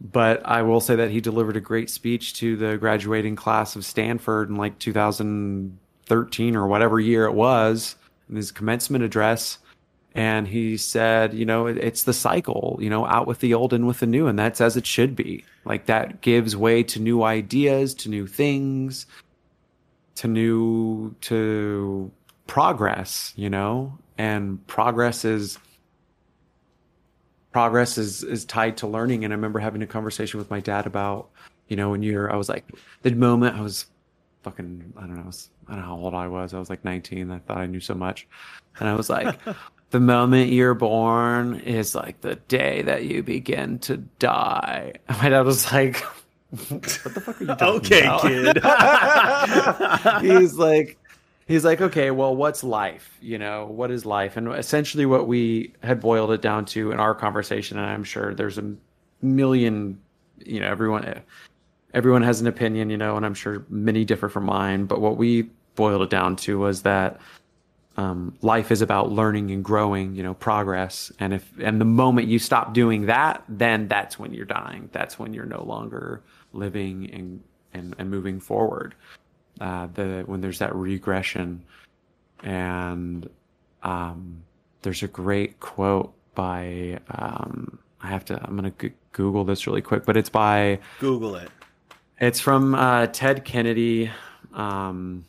but 0.00 0.44
I 0.44 0.62
will 0.62 0.80
say 0.80 0.96
that 0.96 1.10
he 1.10 1.20
delivered 1.20 1.56
a 1.56 1.60
great 1.60 1.88
speech 1.88 2.34
to 2.34 2.56
the 2.56 2.76
graduating 2.76 3.36
class 3.36 3.76
of 3.76 3.84
Stanford 3.84 4.50
in 4.50 4.56
like 4.56 4.78
2013 4.78 6.56
or 6.56 6.66
whatever 6.66 7.00
year 7.00 7.24
it 7.24 7.32
was 7.32 7.96
in 8.28 8.36
his 8.36 8.52
commencement 8.52 9.04
address. 9.04 9.58
And 10.14 10.46
he 10.46 10.76
said, 10.76 11.34
you 11.34 11.44
know, 11.44 11.66
it's 11.66 12.04
the 12.04 12.12
cycle, 12.12 12.78
you 12.80 12.90
know, 12.90 13.06
out 13.06 13.26
with 13.26 13.40
the 13.40 13.54
old 13.54 13.72
and 13.72 13.86
with 13.86 14.00
the 14.00 14.06
new. 14.06 14.26
And 14.26 14.38
that's 14.38 14.60
as 14.60 14.76
it 14.76 14.86
should 14.86 15.16
be. 15.16 15.44
Like 15.64 15.86
that 15.86 16.20
gives 16.20 16.56
way 16.56 16.82
to 16.84 17.00
new 17.00 17.22
ideas, 17.22 17.94
to 17.94 18.08
new 18.08 18.26
things, 18.26 19.06
to 20.16 20.28
new, 20.28 21.14
to 21.22 22.10
progress, 22.46 23.32
you 23.36 23.50
know? 23.50 23.98
And 24.18 24.64
progress 24.66 25.24
is 25.24 25.58
progress 27.54 27.96
is 27.96 28.24
is 28.24 28.44
tied 28.44 28.76
to 28.76 28.86
learning. 28.86 29.24
And 29.24 29.32
i 29.32 29.36
remember 29.36 29.60
having 29.60 29.80
a 29.80 29.86
conversation 29.86 30.38
with 30.38 30.50
my 30.50 30.60
dad 30.60 30.86
about 30.86 31.30
you 31.68 31.76
know 31.76 31.88
when 31.90 32.02
you're 32.02 32.30
i 32.30 32.36
was 32.36 32.48
like 32.48 32.64
the 33.02 33.12
moment 33.12 33.56
i 33.56 33.60
was 33.60 33.86
fucking 34.42 34.92
i 34.96 35.00
don't 35.02 35.14
know 35.14 35.22
I, 35.22 35.26
was, 35.26 35.50
I 35.68 35.72
don't 35.72 35.80
know 35.80 35.86
how 35.86 35.96
old 35.96 36.14
i 36.14 36.26
was. 36.26 36.52
I 36.52 36.58
was 36.58 36.68
like 36.68 36.84
19 36.84 37.30
i 37.30 37.38
thought 37.38 37.58
i 37.58 37.66
knew 37.66 37.80
so 37.80 37.94
much. 37.94 38.26
And 38.80 38.88
i 38.88 38.94
was 38.94 39.08
like 39.08 39.38
the 39.94 40.00
moment 40.00 40.50
you're 40.50 40.74
born 40.74 41.60
is 41.60 41.94
like 41.94 42.20
the 42.20 42.34
day 42.48 42.82
that 42.82 43.04
you 43.04 43.22
begin 43.22 43.78
to 43.78 43.96
die 44.18 44.92
my 45.22 45.28
dad 45.28 45.42
was 45.42 45.72
like 45.72 45.98
what 46.50 46.82
the 46.82 47.20
fuck 47.20 47.40
are 47.40 47.44
you 47.44 47.46
talking 47.46 47.66
okay 47.66 48.06
about? 48.06 48.22
kid 50.20 50.22
he's 50.40 50.54
like 50.54 50.98
he's 51.46 51.64
like, 51.64 51.80
okay, 51.80 52.10
well, 52.10 52.34
what's 52.34 52.64
life? 52.64 53.16
You 53.20 53.38
know, 53.38 53.66
what 53.66 53.90
is 53.90 54.06
life? 54.06 54.36
And 54.36 54.48
essentially, 54.48 55.06
what 55.06 55.26
we 55.26 55.72
had 55.82 56.00
boiled 56.00 56.30
it 56.30 56.42
down 56.42 56.64
to 56.66 56.90
in 56.90 57.00
our 57.00 57.14
conversation, 57.14 57.78
and 57.78 57.86
I'm 57.86 58.04
sure 58.04 58.34
there's 58.34 58.58
a 58.58 58.74
million, 59.22 60.00
you 60.44 60.60
know, 60.60 60.66
everyone, 60.66 61.22
everyone 61.92 62.22
has 62.22 62.40
an 62.40 62.46
opinion, 62.46 62.90
you 62.90 62.96
know, 62.96 63.16
and 63.16 63.26
I'm 63.26 63.34
sure 63.34 63.64
many 63.68 64.04
differ 64.04 64.28
from 64.28 64.44
mine. 64.44 64.86
But 64.86 65.00
what 65.00 65.16
we 65.16 65.42
boiled 65.76 66.02
it 66.02 66.10
down 66.10 66.36
to 66.36 66.58
was 66.58 66.82
that 66.82 67.20
um, 67.96 68.36
life 68.42 68.70
is 68.70 68.82
about 68.82 69.12
learning 69.12 69.50
and 69.50 69.64
growing, 69.64 70.14
you 70.14 70.22
know, 70.22 70.34
progress. 70.34 71.12
And 71.20 71.32
if 71.34 71.50
and 71.60 71.80
the 71.80 71.84
moment 71.84 72.28
you 72.28 72.38
stop 72.38 72.74
doing 72.74 73.06
that, 73.06 73.44
then 73.48 73.88
that's 73.88 74.18
when 74.18 74.32
you're 74.32 74.44
dying. 74.44 74.88
That's 74.92 75.18
when 75.18 75.32
you're 75.32 75.44
no 75.44 75.62
longer 75.62 76.22
living 76.52 77.10
and 77.12 77.42
and, 77.72 77.94
and 77.98 78.10
moving 78.10 78.40
forward 78.40 78.94
uh, 79.60 79.88
the 79.94 80.24
when 80.26 80.40
there's 80.40 80.58
that 80.58 80.74
regression, 80.74 81.64
and 82.42 83.28
um, 83.82 84.42
there's 84.82 85.02
a 85.02 85.08
great 85.08 85.60
quote 85.60 86.12
by 86.34 86.98
um, 87.10 87.78
I 88.00 88.08
have 88.08 88.24
to 88.26 88.40
I'm 88.42 88.56
gonna 88.56 88.72
g- 88.78 88.92
Google 89.12 89.44
this 89.44 89.66
really 89.66 89.82
quick, 89.82 90.04
but 90.04 90.16
it's 90.16 90.28
by 90.28 90.80
Google 91.00 91.36
it. 91.36 91.50
It's 92.20 92.40
from 92.40 92.74
uh, 92.74 93.08
Ted 93.08 93.44
Kennedy, 93.44 94.10
um, 94.52 95.24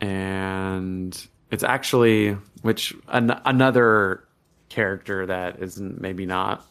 and 0.00 1.28
it's 1.50 1.62
actually 1.62 2.36
which 2.62 2.94
an- 3.08 3.40
another 3.44 4.24
character 4.68 5.26
that 5.26 5.60
isn't 5.60 6.00
maybe 6.00 6.26
not 6.26 6.64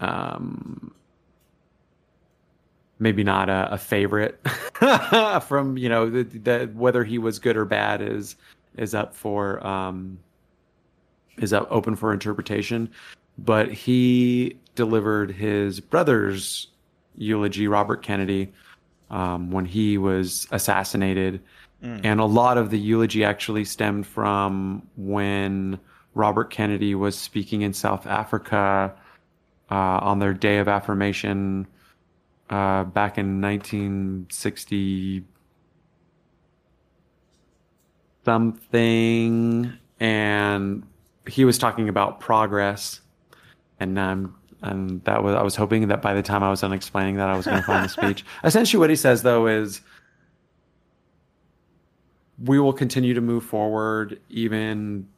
um 0.00 0.92
maybe 2.98 3.24
not 3.24 3.48
a, 3.48 3.72
a 3.72 3.78
favorite 3.78 4.40
from 5.42 5.78
you 5.78 5.88
know 5.88 6.08
the, 6.10 6.22
the, 6.22 6.70
whether 6.74 7.04
he 7.04 7.18
was 7.18 7.38
good 7.38 7.56
or 7.56 7.64
bad 7.64 8.02
is 8.02 8.36
is 8.78 8.94
up 8.94 9.14
for 9.14 9.64
um, 9.66 10.18
is 11.36 11.52
up 11.52 11.66
open 11.70 11.96
for 11.96 12.12
interpretation. 12.12 12.90
But 13.36 13.72
he 13.72 14.56
delivered 14.74 15.30
his 15.30 15.80
brother's 15.80 16.68
eulogy, 17.16 17.68
Robert 17.68 18.02
Kennedy, 18.02 18.52
um, 19.10 19.50
when 19.50 19.64
he 19.64 19.98
was 19.98 20.48
assassinated, 20.50 21.40
mm. 21.82 22.00
and 22.04 22.20
a 22.20 22.24
lot 22.24 22.58
of 22.58 22.70
the 22.70 22.78
eulogy 22.78 23.24
actually 23.24 23.64
stemmed 23.64 24.06
from 24.06 24.86
when 24.96 25.78
Robert 26.14 26.50
Kennedy 26.50 26.94
was 26.94 27.16
speaking 27.16 27.62
in 27.62 27.72
South 27.72 28.06
Africa 28.06 28.94
uh, 29.70 29.74
on 29.74 30.18
their 30.18 30.34
day 30.34 30.58
of 30.58 30.68
affirmation 30.68 31.66
uh, 32.50 32.84
back 32.84 33.18
in 33.18 33.40
1960 33.40 35.24
something, 38.28 39.72
and 40.00 40.82
he 41.26 41.46
was 41.46 41.56
talking 41.56 41.88
about 41.88 42.20
progress, 42.20 43.00
and 43.80 43.98
um, 43.98 44.36
and 44.60 45.02
that 45.04 45.22
was 45.22 45.34
I 45.34 45.42
was 45.42 45.56
hoping 45.56 45.88
that 45.88 46.02
by 46.02 46.12
the 46.12 46.22
time 46.22 46.42
I 46.42 46.50
was 46.50 46.60
done 46.60 46.74
explaining 46.74 47.16
that 47.16 47.30
I 47.30 47.36
was 47.38 47.46
going 47.46 47.56
to 47.56 47.62
find 47.62 47.86
the 47.86 47.88
speech. 48.00 48.26
Essentially, 48.44 48.78
what 48.78 48.90
he 48.90 48.96
says 48.96 49.22
though 49.22 49.46
is 49.46 49.80
we 52.44 52.60
will 52.60 52.72
continue 52.72 53.14
to 53.14 53.20
move 53.20 53.44
forward 53.44 54.20
even 54.28 55.08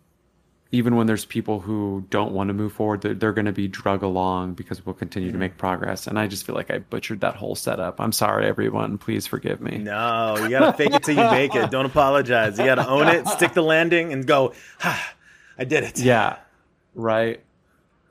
even 0.73 0.95
when 0.95 1.07
there's 1.07 1.25
people 1.25 1.59
who 1.59 2.05
don't 2.11 2.33
want 2.33 2.49
to 2.49 2.55
move 2.55 2.73
forward, 2.73 3.01
they're, 3.01 3.15
they're 3.15 3.33
going 3.33 3.47
to 3.47 3.53
be 3.53 3.67
drug 3.67 4.03
along 4.03 4.55
because 4.55 4.87
we'll 4.87 4.95
continue 4.95 5.31
mm-hmm. 5.31 5.37
to 5.37 5.41
make 5.41 5.59
progress. 5.59 6.07
And 6.07 6.19
I 6.19 6.29
just 6.29 6.47
feel 6.47 6.55
like 6.55 6.71
I 6.71 6.79
butchered 6.79 7.21
that 7.23 7.35
whole 7.35 7.57
setup. 7.57 8.01
I'm 8.01 8.13
sorry, 8.13 8.47
everyone. 8.47 8.97
Please 8.97 9.27
forgive 9.27 9.61
me. 9.61 9.79
No, 9.79 10.37
you 10.39 10.51
got 10.51 10.71
to 10.71 10.73
fake 10.73 10.95
it 10.95 11.03
till 11.03 11.17
you 11.17 11.29
make 11.31 11.55
it. 11.57 11.71
Don't 11.71 11.87
apologize. 11.87 12.57
You 12.57 12.65
got 12.67 12.77
to 12.77 12.89
own 12.89 13.09
it, 13.09 13.27
stick 13.29 13.53
the 13.53 13.63
landing, 13.63 14.13
and 14.13 14.25
go, 14.27 14.55
ha, 14.79 15.15
I 15.59 15.65
did 15.65 15.83
it. 15.83 15.99
Yeah, 15.99 16.37
right. 16.95 17.41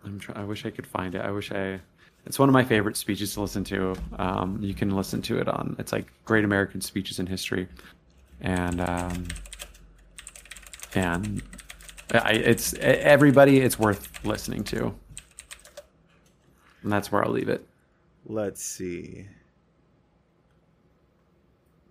I'm 0.04 0.20
try- 0.20 0.36
I 0.36 0.44
wish 0.44 0.66
I 0.66 0.70
could 0.70 0.88
find 0.88 1.16
it. 1.16 1.22
I 1.22 1.32
wish 1.32 1.52
I. 1.52 1.80
It's 2.26 2.38
one 2.38 2.50
of 2.50 2.54
my 2.54 2.66
favorite 2.66 2.98
speeches 2.98 3.34
to 3.36 3.42
listen 3.42 3.64
to. 3.66 3.96
Um, 4.18 4.60
you 4.62 4.74
can 4.74 4.96
listen 4.96 5.22
to 5.24 5.40
it 5.40 5.48
on. 5.48 5.78
It's 5.80 5.94
like 5.94 6.08
Great 6.26 6.44
American 6.44 6.82
Speeches 6.82 7.20
in 7.20 7.26
History, 7.26 7.68
and 8.42 8.82
um, 8.82 9.28
and 10.96 11.42
I, 12.14 12.34
it's 12.34 12.74
everybody. 12.76 13.60
It's 13.60 13.78
worth 13.78 14.10
listening 14.26 14.64
to, 14.66 14.94
and 16.84 16.92
that's 16.92 17.12
where 17.12 17.24
I'll 17.24 17.32
leave 17.32 17.50
it. 17.50 17.66
Let's 18.26 18.64
see. 18.64 19.28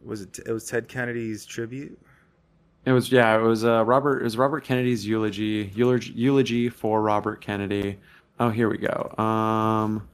Was 0.05 0.23
it? 0.23 0.39
It 0.47 0.53
was 0.53 0.67
Ted 0.67 0.89
Kennedy's 0.89 1.45
tribute. 1.45 1.99
It 2.85 2.93
was 2.93 3.13
yeah. 3.13 3.37
It 3.37 3.43
was 3.43 3.65
uh, 3.65 3.85
Robert. 3.85 4.21
It 4.21 4.25
was 4.25 4.37
Robert 4.37 4.65
Kennedy's 4.65 5.07
eulogy. 5.07 5.71
Eulogy, 5.75 6.13
eulogy 6.13 6.69
for 6.69 7.03
Robert 7.03 7.41
Kennedy. 7.41 7.99
Oh, 8.41 8.51
here 8.51 8.69
we 8.71 8.79
go. 8.79 9.15
Um, 9.23 10.09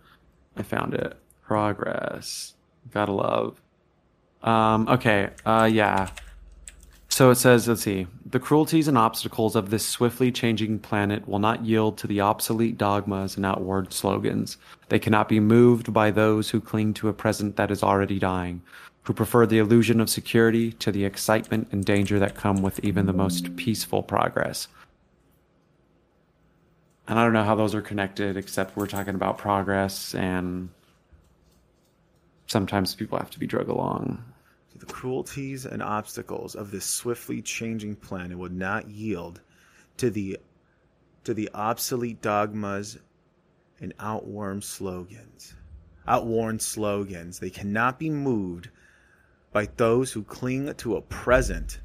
I 0.56 0.62
found 0.62 0.94
it. 0.94 1.16
Progress. 1.42 2.54
Gotta 2.90 3.12
love. 3.12 3.60
Um, 4.44 4.86
okay. 4.88 5.30
Uh, 5.44 5.68
yeah. 5.72 6.10
So 7.08 7.30
it 7.30 7.36
says, 7.36 7.68
let's 7.68 7.82
see, 7.82 8.06
the 8.26 8.40
cruelties 8.40 8.88
and 8.88 8.98
obstacles 8.98 9.54
of 9.54 9.70
this 9.70 9.86
swiftly 9.86 10.32
changing 10.32 10.80
planet 10.80 11.28
will 11.28 11.38
not 11.38 11.64
yield 11.64 11.96
to 11.98 12.08
the 12.08 12.20
obsolete 12.20 12.76
dogmas 12.76 13.36
and 13.36 13.46
outward 13.46 13.92
slogans. 13.92 14.56
They 14.88 14.98
cannot 14.98 15.28
be 15.28 15.38
moved 15.38 15.92
by 15.92 16.10
those 16.10 16.50
who 16.50 16.60
cling 16.60 16.92
to 16.94 17.08
a 17.08 17.12
present 17.12 17.56
that 17.56 17.70
is 17.70 17.84
already 17.84 18.18
dying, 18.18 18.62
who 19.02 19.12
prefer 19.12 19.46
the 19.46 19.58
illusion 19.58 20.00
of 20.00 20.10
security 20.10 20.72
to 20.72 20.90
the 20.90 21.04
excitement 21.04 21.68
and 21.70 21.84
danger 21.84 22.18
that 22.18 22.34
come 22.34 22.62
with 22.62 22.80
even 22.84 23.06
the 23.06 23.12
most 23.12 23.54
peaceful 23.56 24.02
progress. 24.02 24.66
And 27.06 27.18
I 27.18 27.22
don't 27.22 27.32
know 27.32 27.44
how 27.44 27.54
those 27.54 27.76
are 27.76 27.82
connected, 27.82 28.36
except 28.36 28.76
we're 28.76 28.88
talking 28.88 29.14
about 29.14 29.38
progress, 29.38 30.14
and 30.16 30.68
sometimes 32.48 32.94
people 32.96 33.18
have 33.18 33.30
to 33.30 33.38
be 33.38 33.46
drug 33.46 33.68
along. 33.68 34.24
The 34.76 34.86
cruelties 34.86 35.66
and 35.66 35.82
obstacles 35.82 36.54
of 36.54 36.70
this 36.70 36.84
swiftly 36.84 37.40
changing 37.42 37.96
planet 37.96 38.36
would 38.36 38.52
not 38.54 38.88
yield 38.88 39.40
to 39.98 40.10
the 40.10 40.38
to 41.24 41.32
the 41.32 41.48
obsolete 41.54 42.20
dogmas 42.20 42.98
and 43.80 43.94
outworn 43.98 44.60
slogans. 44.60 45.54
Outworn 46.06 46.58
slogans. 46.58 47.38
They 47.38 47.50
cannot 47.50 47.98
be 47.98 48.10
moved 48.10 48.68
by 49.52 49.68
those 49.76 50.12
who 50.12 50.22
cling 50.24 50.74
to 50.74 50.96
a 50.96 51.00
present 51.00 51.80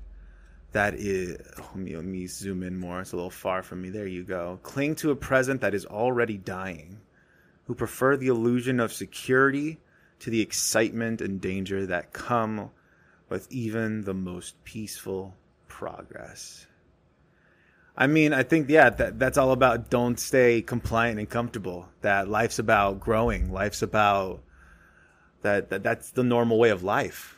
that 0.71 0.95
is 0.95 1.37
let 1.57 1.65
oh, 1.73 1.77
me, 1.77 1.95
let 1.95 2.05
me 2.05 2.27
zoom 2.27 2.63
in 2.63 2.77
more 2.77 3.01
it's 3.01 3.11
a 3.11 3.15
little 3.15 3.29
far 3.29 3.63
from 3.63 3.81
me 3.81 3.89
there 3.89 4.07
you 4.07 4.23
go 4.23 4.59
cling 4.61 4.95
to 4.95 5.11
a 5.11 5.15
present 5.15 5.61
that 5.61 5.73
is 5.73 5.85
already 5.85 6.37
dying 6.37 6.99
who 7.65 7.73
prefer 7.73 8.17
the 8.17 8.27
illusion 8.27 8.79
of 8.79 8.93
security 8.93 9.79
to 10.19 10.29
the 10.29 10.41
excitement 10.41 11.21
and 11.21 11.41
danger 11.41 11.85
that 11.85 12.13
come 12.13 12.69
with 13.29 13.51
even 13.51 14.03
the 14.03 14.13
most 14.13 14.61
peaceful 14.63 15.35
progress. 15.67 16.65
I 17.97 18.07
mean, 18.07 18.33
I 18.33 18.43
think 18.43 18.69
yeah, 18.69 18.89
that 18.89 19.19
that's 19.19 19.37
all 19.37 19.51
about 19.51 19.89
don't 19.89 20.19
stay 20.19 20.61
compliant 20.61 21.19
and 21.19 21.29
comfortable. 21.29 21.89
That 22.01 22.29
life's 22.29 22.57
about 22.57 22.99
growing. 22.99 23.51
Life's 23.51 23.81
about 23.81 24.41
that, 25.41 25.69
that 25.69 25.83
that's 25.83 26.11
the 26.11 26.23
normal 26.23 26.57
way 26.57 26.69
of 26.69 26.81
life. 26.83 27.37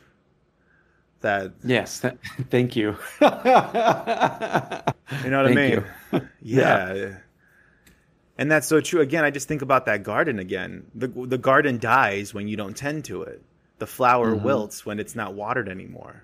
That 1.20 1.52
yes, 1.64 2.00
th- 2.00 2.14
thank 2.50 2.76
you. 2.76 2.96
you 3.20 3.26
know 5.30 5.42
what 5.42 5.52
Thank 5.52 5.58
I 5.58 5.68
mean? 5.68 5.84
you. 6.12 6.28
yeah. 6.42 7.16
And 8.38 8.50
that's 8.50 8.66
so 8.66 8.80
true. 8.80 9.00
Again, 9.00 9.24
I 9.24 9.30
just 9.30 9.46
think 9.46 9.62
about 9.62 9.86
that 9.86 10.02
garden 10.02 10.38
again. 10.38 10.86
The 10.94 11.08
the 11.08 11.38
garden 11.38 11.78
dies 11.78 12.32
when 12.34 12.48
you 12.48 12.56
don't 12.56 12.76
tend 12.76 13.04
to 13.06 13.22
it. 13.22 13.42
The 13.82 13.86
flower 13.88 14.36
Mhm. 14.36 14.42
wilts 14.42 14.86
when 14.86 15.00
it's 15.00 15.16
not 15.16 15.34
watered 15.34 15.68
anymore. 15.68 16.22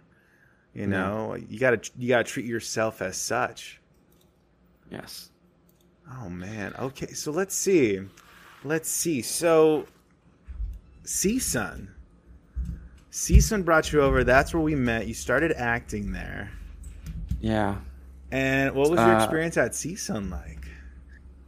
You 0.74 0.86
know, 0.86 1.34
you 1.34 1.58
got 1.58 1.82
to 1.82 1.90
you 1.98 2.06
got 2.08 2.18
to 2.18 2.32
treat 2.32 2.46
yourself 2.46 3.02
as 3.02 3.16
such. 3.16 3.80
Yes. 4.92 5.32
Oh 6.08 6.28
man. 6.28 6.72
Okay, 6.78 7.14
so 7.14 7.32
let's 7.32 7.56
see. 7.56 7.98
Let's 8.62 8.88
see. 8.88 9.22
So 9.22 9.86
CSUN. 11.02 11.88
CSUN 13.10 13.64
brought 13.64 13.92
you 13.92 14.02
over. 14.02 14.22
That's 14.22 14.54
where 14.54 14.62
we 14.62 14.76
met. 14.76 15.08
You 15.08 15.14
started 15.14 15.50
acting 15.56 16.12
there. 16.12 16.52
Yeah. 17.40 17.78
And 18.30 18.72
what 18.72 18.88
was 18.88 19.00
your 19.00 19.16
Uh, 19.16 19.24
experience 19.24 19.56
at 19.56 19.72
CSUN 19.74 20.30
like? 20.30 20.68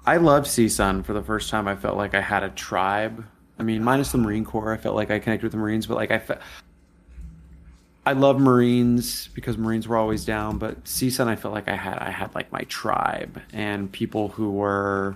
I 0.04 0.16
loved 0.16 0.48
CSUN 0.48 1.04
for 1.04 1.12
the 1.12 1.22
first 1.22 1.50
time. 1.50 1.68
I 1.68 1.76
felt 1.76 1.96
like 1.96 2.14
I 2.16 2.20
had 2.20 2.42
a 2.42 2.50
tribe. 2.50 3.24
I 3.61 3.62
mean, 3.62 3.84
minus 3.84 4.11
the 4.11 4.16
Marine 4.16 4.46
Corps, 4.46 4.72
I 4.72 4.78
felt 4.78 4.96
like 4.96 5.11
I 5.11 5.18
connected 5.18 5.44
with 5.44 5.52
the 5.52 5.58
Marines, 5.58 5.86
but 5.86 5.96
like 5.96 6.11
I 6.11 6.18
fe- 6.18 6.38
I 8.06 8.14
love 8.14 8.40
Marines 8.40 9.28
because 9.34 9.58
Marines 9.58 9.86
were 9.86 9.98
always 9.98 10.24
down, 10.24 10.56
but 10.56 10.82
CSUN 10.84 11.26
I 11.26 11.36
felt 11.36 11.52
like 11.52 11.68
I 11.68 11.76
had 11.76 11.98
I 11.98 12.08
had 12.11 12.34
like 12.34 12.50
my 12.50 12.62
tribe 12.62 13.42
and 13.52 13.92
people 13.92 14.28
who 14.28 14.50
were 14.50 15.14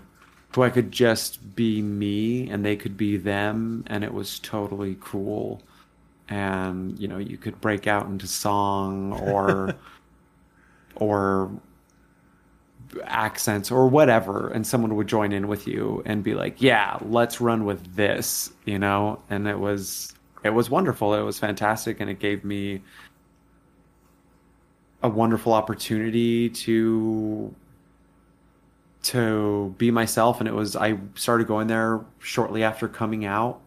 who 0.54 0.62
I 0.62 0.68
could 0.68 0.92
just 0.92 1.56
be 1.56 1.80
me 1.80 2.50
and 2.50 2.62
they 2.62 2.76
could 2.76 2.98
be 2.98 3.16
them 3.16 3.82
and 3.86 4.04
it 4.04 4.12
was 4.12 4.38
totally 4.40 4.98
cool. 5.00 5.62
And 6.28 6.98
you 6.98 7.08
know, 7.08 7.16
you 7.16 7.38
could 7.38 7.58
break 7.62 7.86
out 7.86 8.04
into 8.06 8.26
song 8.26 9.14
or 9.14 9.74
or 10.96 11.50
accents 13.04 13.70
or 13.70 13.88
whatever 13.88 14.48
and 14.48 14.66
someone 14.66 14.94
would 14.94 15.06
join 15.06 15.32
in 15.32 15.48
with 15.48 15.66
you 15.66 16.02
and 16.06 16.22
be 16.22 16.34
like 16.34 16.60
yeah 16.60 16.98
let's 17.02 17.40
run 17.40 17.64
with 17.64 17.94
this 17.96 18.52
you 18.64 18.78
know? 18.78 19.20
And 19.30 19.46
it 19.46 19.58
was 19.58 20.14
it 20.42 20.50
was 20.50 20.68
wonderful. 20.68 21.14
It 21.14 21.22
was 21.22 21.38
fantastic 21.38 22.00
and 22.00 22.10
it 22.10 22.18
gave 22.18 22.44
me 22.44 22.82
a 25.02 25.08
wonderful 25.08 25.52
opportunity 25.52 26.48
to 26.50 27.54
to 29.04 29.74
be 29.76 29.90
myself. 29.90 30.40
And 30.40 30.48
it 30.48 30.54
was 30.54 30.76
i 30.76 30.98
started 31.14 31.46
going 31.46 31.66
there 31.66 32.00
shortly 32.18 32.62
after 32.62 32.88
coming 32.88 33.24
out. 33.24 33.60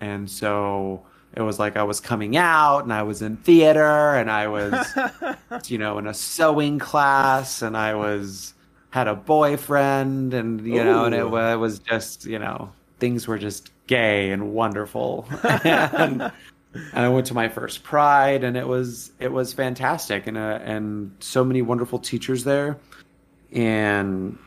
And 0.00 0.30
so 0.30 1.04
it 1.36 1.42
was 1.42 1.60
like 1.60 1.76
i 1.76 1.82
was 1.84 2.00
coming 2.00 2.36
out 2.36 2.80
and 2.80 2.92
i 2.92 3.04
was 3.04 3.22
in 3.22 3.36
theater 3.36 4.16
and 4.16 4.28
i 4.28 4.48
was 4.48 4.84
you 5.70 5.78
know 5.78 5.96
in 5.96 6.08
a 6.08 6.12
sewing 6.12 6.76
class 6.76 7.62
and 7.62 7.76
i 7.76 7.94
was 7.94 8.52
had 8.90 9.06
a 9.06 9.14
boyfriend 9.14 10.34
and 10.34 10.66
you 10.66 10.82
know 10.82 11.04
and 11.04 11.14
it, 11.14 11.24
it 11.24 11.56
was 11.56 11.78
just 11.78 12.26
you 12.26 12.38
know 12.38 12.70
things 12.98 13.26
were 13.26 13.38
just 13.38 13.70
gay 13.86 14.30
and 14.30 14.52
wonderful. 14.52 15.26
And, 16.72 16.86
and 16.92 17.04
i 17.04 17.08
went 17.08 17.26
to 17.26 17.34
my 17.34 17.48
first 17.48 17.82
pride 17.82 18.44
and 18.44 18.56
it 18.56 18.68
was 18.68 19.10
it 19.18 19.32
was 19.32 19.52
fantastic. 19.52 20.26
And 20.26 20.36
uh, 20.36 20.60
and 20.62 21.12
so 21.18 21.44
many 21.44 21.62
wonderful 21.62 21.98
teachers 21.98 22.44
there 22.44 22.78
and 23.52 24.38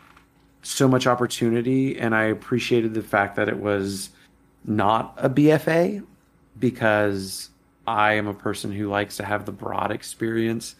so 0.61 0.87
much 0.87 1.07
opportunity. 1.07 1.99
And 1.99 2.15
i 2.15 2.23
appreciated 2.23 2.93
the 2.93 3.03
fact 3.03 3.35
that 3.35 3.49
it 3.49 3.57
was 3.57 4.09
not 4.65 5.13
a 5.17 5.29
bfa 5.29 6.05
because 6.59 7.49
i 7.85 8.13
am 8.13 8.27
a 8.27 8.33
person 8.33 8.71
who 8.71 8.87
likes 8.87 9.17
to 9.17 9.25
have 9.25 9.45
the 9.45 9.51
broad 9.51 9.91
experience 9.91 10.75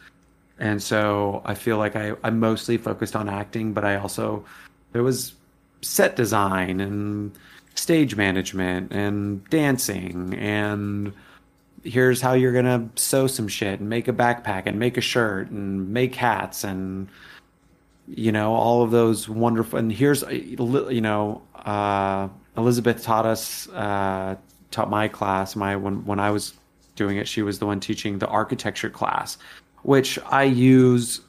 and 0.60 0.82
so 0.82 1.42
I 1.46 1.56
feel 1.56 1.78
like 1.78 1.96
I, 1.96 2.14
I 2.24 2.30
mostly 2.30 2.78
focused 2.78 3.16
on 3.16 3.28
acting, 3.30 3.74
but 3.74 3.84
I 3.84 3.96
also 3.96 4.46
there 4.92 5.04
was 5.04 5.34
set 5.82 6.16
design 6.16 6.80
and 6.80 7.32
stage 7.76 8.16
management 8.16 8.92
and 8.92 9.44
dancing 9.50 10.34
and 10.36 11.12
here's 11.84 12.22
how 12.22 12.34
you're 12.34 12.54
gonna 12.54 12.88
sew 12.96 13.28
some 13.28 13.48
shit 13.48 13.80
and 13.80 13.90
make 13.90 14.08
a 14.08 14.14
backpack 14.14 14.64
and 14.66 14.80
make 14.80 14.96
a 14.96 15.02
shirt 15.02 15.50
and 15.50 15.90
make 15.90 16.16
hats 16.16 16.64
and 16.64 17.10
you 18.08 18.32
know 18.32 18.54
all 18.54 18.84
of 18.84 18.92
those 18.92 19.28
wonderful 19.28 19.80
and 19.80 19.92
here's 19.92 20.24
you 20.30 21.02
know 21.02 21.42
uh, 21.66 22.28
Elizabeth 22.58 23.04
taught 23.04 23.26
us 23.26 23.68
uh, 23.70 24.36
taught 24.72 24.90
my 24.90 25.08
class 25.08 25.56
my 25.56 25.76
when 25.76 26.06
when 26.06 26.20
I 26.20 26.30
was 26.30 26.54
doing 26.96 27.18
it 27.18 27.28
she 27.28 27.42
was 27.42 27.60
the 27.60 27.66
one 27.66 27.80
teaching 27.80 28.20
the 28.20 28.28
architecture 28.28 28.90
class 28.90 29.38
which 29.84 30.18
I 30.26 30.44
use 30.44 31.22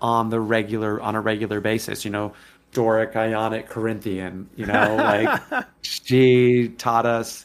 on 0.00 0.30
the 0.30 0.40
regular 0.40 1.00
on 1.00 1.14
a 1.14 1.20
regular 1.20 1.60
basis. 1.60 2.04
You 2.04 2.10
know, 2.10 2.32
Doric, 2.72 3.16
Ionic, 3.16 3.68
Corinthian. 3.68 4.48
You 4.56 4.66
know, 4.66 4.96
like 4.98 5.66
she 5.82 6.68
taught 6.78 7.06
us, 7.06 7.44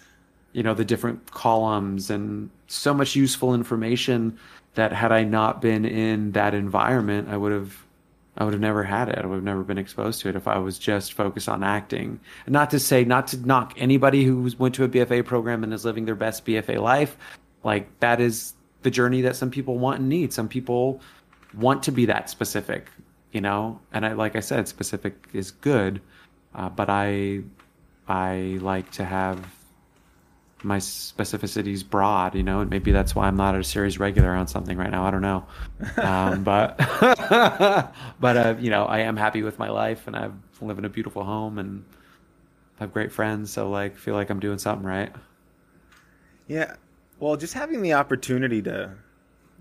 you 0.54 0.64
know, 0.64 0.74
the 0.74 0.86
different 0.86 1.32
columns 1.32 2.10
and 2.10 2.50
so 2.68 2.94
much 2.94 3.16
useful 3.16 3.54
information 3.54 4.38
that 4.76 4.92
had 4.92 5.12
I 5.12 5.24
not 5.24 5.62
been 5.62 5.86
in 5.86 6.32
that 6.34 6.54
environment, 6.54 7.30
I 7.30 7.38
would 7.38 7.52
have. 7.52 7.86
I 8.38 8.46
would 8.46 8.54
have 8.54 8.62
never 8.62 8.86
had 8.86 9.10
it. 9.10 9.18
I 9.18 9.26
would 9.26 9.36
have 9.36 9.44
never 9.44 9.64
been 9.64 9.78
exposed 9.78 10.22
to 10.22 10.30
it 10.30 10.36
if 10.38 10.48
I 10.48 10.60
was 10.60 10.80
just 10.80 11.12
focused 11.12 11.50
on 11.50 11.62
acting. 11.62 12.22
And 12.46 12.54
not 12.54 12.70
to 12.70 12.80
say, 12.80 13.04
not 13.04 13.28
to 13.30 13.38
knock 13.46 13.74
anybody 13.76 14.24
who 14.24 14.50
went 14.58 14.76
to 14.76 14.86
a 14.86 14.88
BFA 14.88 15.26
program 15.26 15.62
and 15.62 15.74
is 15.74 15.84
living 15.84 16.06
their 16.06 16.16
best 16.16 16.46
BFA 16.46 16.82
life. 16.82 17.18
Like 17.66 18.00
that 18.00 18.22
is 18.22 18.54
the 18.82 18.92
journey 18.92 19.22
that 19.22 19.36
some 19.36 19.52
people 19.52 19.78
want 19.78 20.00
and 20.00 20.10
need. 20.10 20.34
Some 20.34 20.48
people 20.48 21.02
want 21.54 21.84
to 21.84 21.92
be 21.92 22.06
that 22.06 22.30
specific, 22.30 22.88
you 23.32 23.42
know. 23.42 23.80
And 23.92 24.06
I, 24.06 24.14
like 24.14 24.36
I 24.36 24.40
said, 24.40 24.68
specific 24.68 25.28
is 25.34 25.52
good, 25.52 26.02
uh, 26.56 26.70
but 26.70 26.90
I, 26.90 27.42
I 28.08 28.58
like 28.62 28.92
to 28.92 29.06
have 29.06 29.56
my 30.64 30.78
specificities 30.78 31.88
broad, 31.88 32.36
you 32.36 32.44
know. 32.44 32.62
And 32.62 32.70
maybe 32.70 32.92
that's 32.92 33.16
why 33.16 33.28
I'm 33.28 33.38
not 33.38 33.56
a 33.56 33.64
series 33.64 34.00
regular 34.00 34.34
on 34.34 34.48
something 34.48 34.78
right 34.78 34.92
now. 34.92 35.06
I 35.06 35.12
don't 35.12 35.22
know, 35.22 35.46
um, 35.98 36.44
but, 36.44 36.78
but 38.20 38.38
uh, 38.38 38.56
you 38.60 38.70
know, 38.70 38.86
I 38.86 39.00
am 39.00 39.18
happy 39.18 39.44
with 39.44 39.60
my 39.60 39.70
life, 39.70 40.08
and 40.08 40.16
I 40.16 40.30
live 40.62 40.78
in 40.78 40.86
a 40.86 40.90
beautiful 40.90 41.24
home, 41.24 41.58
and 41.58 41.84
have 42.80 42.94
great 42.94 43.12
friends. 43.12 43.52
So 43.52 43.70
like, 43.70 43.98
feel 43.98 44.14
like 44.14 44.30
I'm 44.30 44.40
doing 44.40 44.58
something 44.58 44.86
right. 44.88 45.14
Yeah. 46.48 46.76
Well, 47.20 47.36
just 47.36 47.54
having 47.54 47.82
the 47.82 47.94
opportunity 47.94 48.62
to 48.64 48.92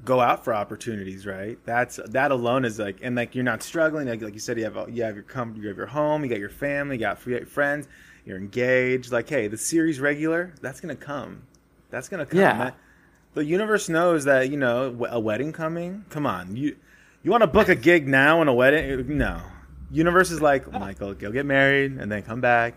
go 0.05 0.21
out 0.21 0.45
for 0.45 0.55
opportunities, 0.55 1.27
right? 1.27 1.59
That's 1.65 1.99
that 2.11 2.31
alone 2.31 2.65
is 2.65 2.79
like, 2.79 2.99
and 3.03 3.17
like 3.17 3.35
you're 3.35 3.45
not 3.45 3.63
struggling. 3.63 4.09
Like, 4.09 4.23
like 4.23 4.35
you 4.35 4.39
said, 4.41 4.57
you 4.59 4.65
have 4.65 4.77
a- 4.77 4.87
you 4.91 5.03
have 5.03 5.15
your 5.15 5.25
come, 5.25 5.57
you 5.57 5.67
have 5.69 5.77
your 5.77 5.87
home, 5.87 6.23
you 6.23 6.31
got 6.31 6.39
your 6.39 6.49
family, 6.51 6.97
you 6.97 7.01
got 7.01 7.19
free 7.19 7.43
friends, 7.45 7.89
you're 8.25 8.37
engaged. 8.39 9.11
Like, 9.11 9.29
hey, 9.29 9.49
the 9.49 9.59
series 9.59 9.99
regular, 10.01 10.55
that's 10.61 10.81
gonna 10.81 10.95
come. 10.97 11.43
That's 11.91 12.09
gonna 12.09 12.27
come. 12.27 12.39
Yeah. 12.41 12.59
That- 12.59 12.75
the 13.35 13.45
universe 13.45 13.89
knows 13.89 14.25
that 14.25 14.51
you 14.51 14.57
know 14.57 15.07
a 15.11 15.19
wedding 15.21 15.53
coming. 15.53 16.05
Come 16.11 16.27
on, 16.27 16.57
you 16.57 16.77
you 17.23 17.31
want 17.33 17.43
to 17.43 17.47
book 17.49 17.69
a 17.69 17.75
gig 17.75 18.07
now 18.09 18.41
and 18.41 18.49
a 18.49 18.53
wedding? 18.53 19.19
No. 19.19 19.41
Universe 19.91 20.31
is 20.31 20.41
like 20.41 20.71
Michael, 20.73 21.15
go 21.15 21.33
get 21.33 21.45
married 21.47 21.93
and 21.99 22.11
then 22.11 22.23
come 22.23 22.41
back. 22.41 22.75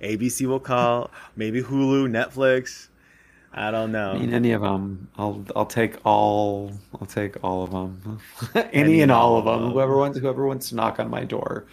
ABC 0.00 0.46
will 0.46 0.60
call, 0.60 1.10
maybe 1.36 1.62
Hulu, 1.62 2.08
Netflix. 2.08 2.88
I 3.52 3.70
don't 3.72 3.90
know. 3.90 4.12
I 4.12 4.18
mean, 4.18 4.32
any 4.32 4.52
of 4.52 4.62
them. 4.62 5.08
I'll 5.18 5.44
I'll 5.56 5.66
take 5.66 5.96
all. 6.04 6.72
I'll 7.00 7.06
take 7.06 7.42
all 7.42 7.64
of 7.64 7.70
them. 7.72 8.20
any, 8.54 8.68
Any 8.72 9.00
and 9.02 9.10
all 9.10 9.32
all 9.34 9.38
of 9.38 9.44
them. 9.44 9.64
of 9.68 9.72
Whoever 9.72 9.96
wants 9.96 10.18
whoever 10.18 10.46
wants 10.46 10.68
to 10.68 10.76
knock 10.76 11.00
on 11.00 11.10
my 11.10 11.24
door. 11.24 11.66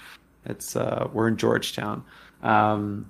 It's 0.46 0.76
uh 0.76 1.08
we're 1.14 1.28
in 1.28 1.38
Georgetown. 1.38 2.04
Um 2.42 3.10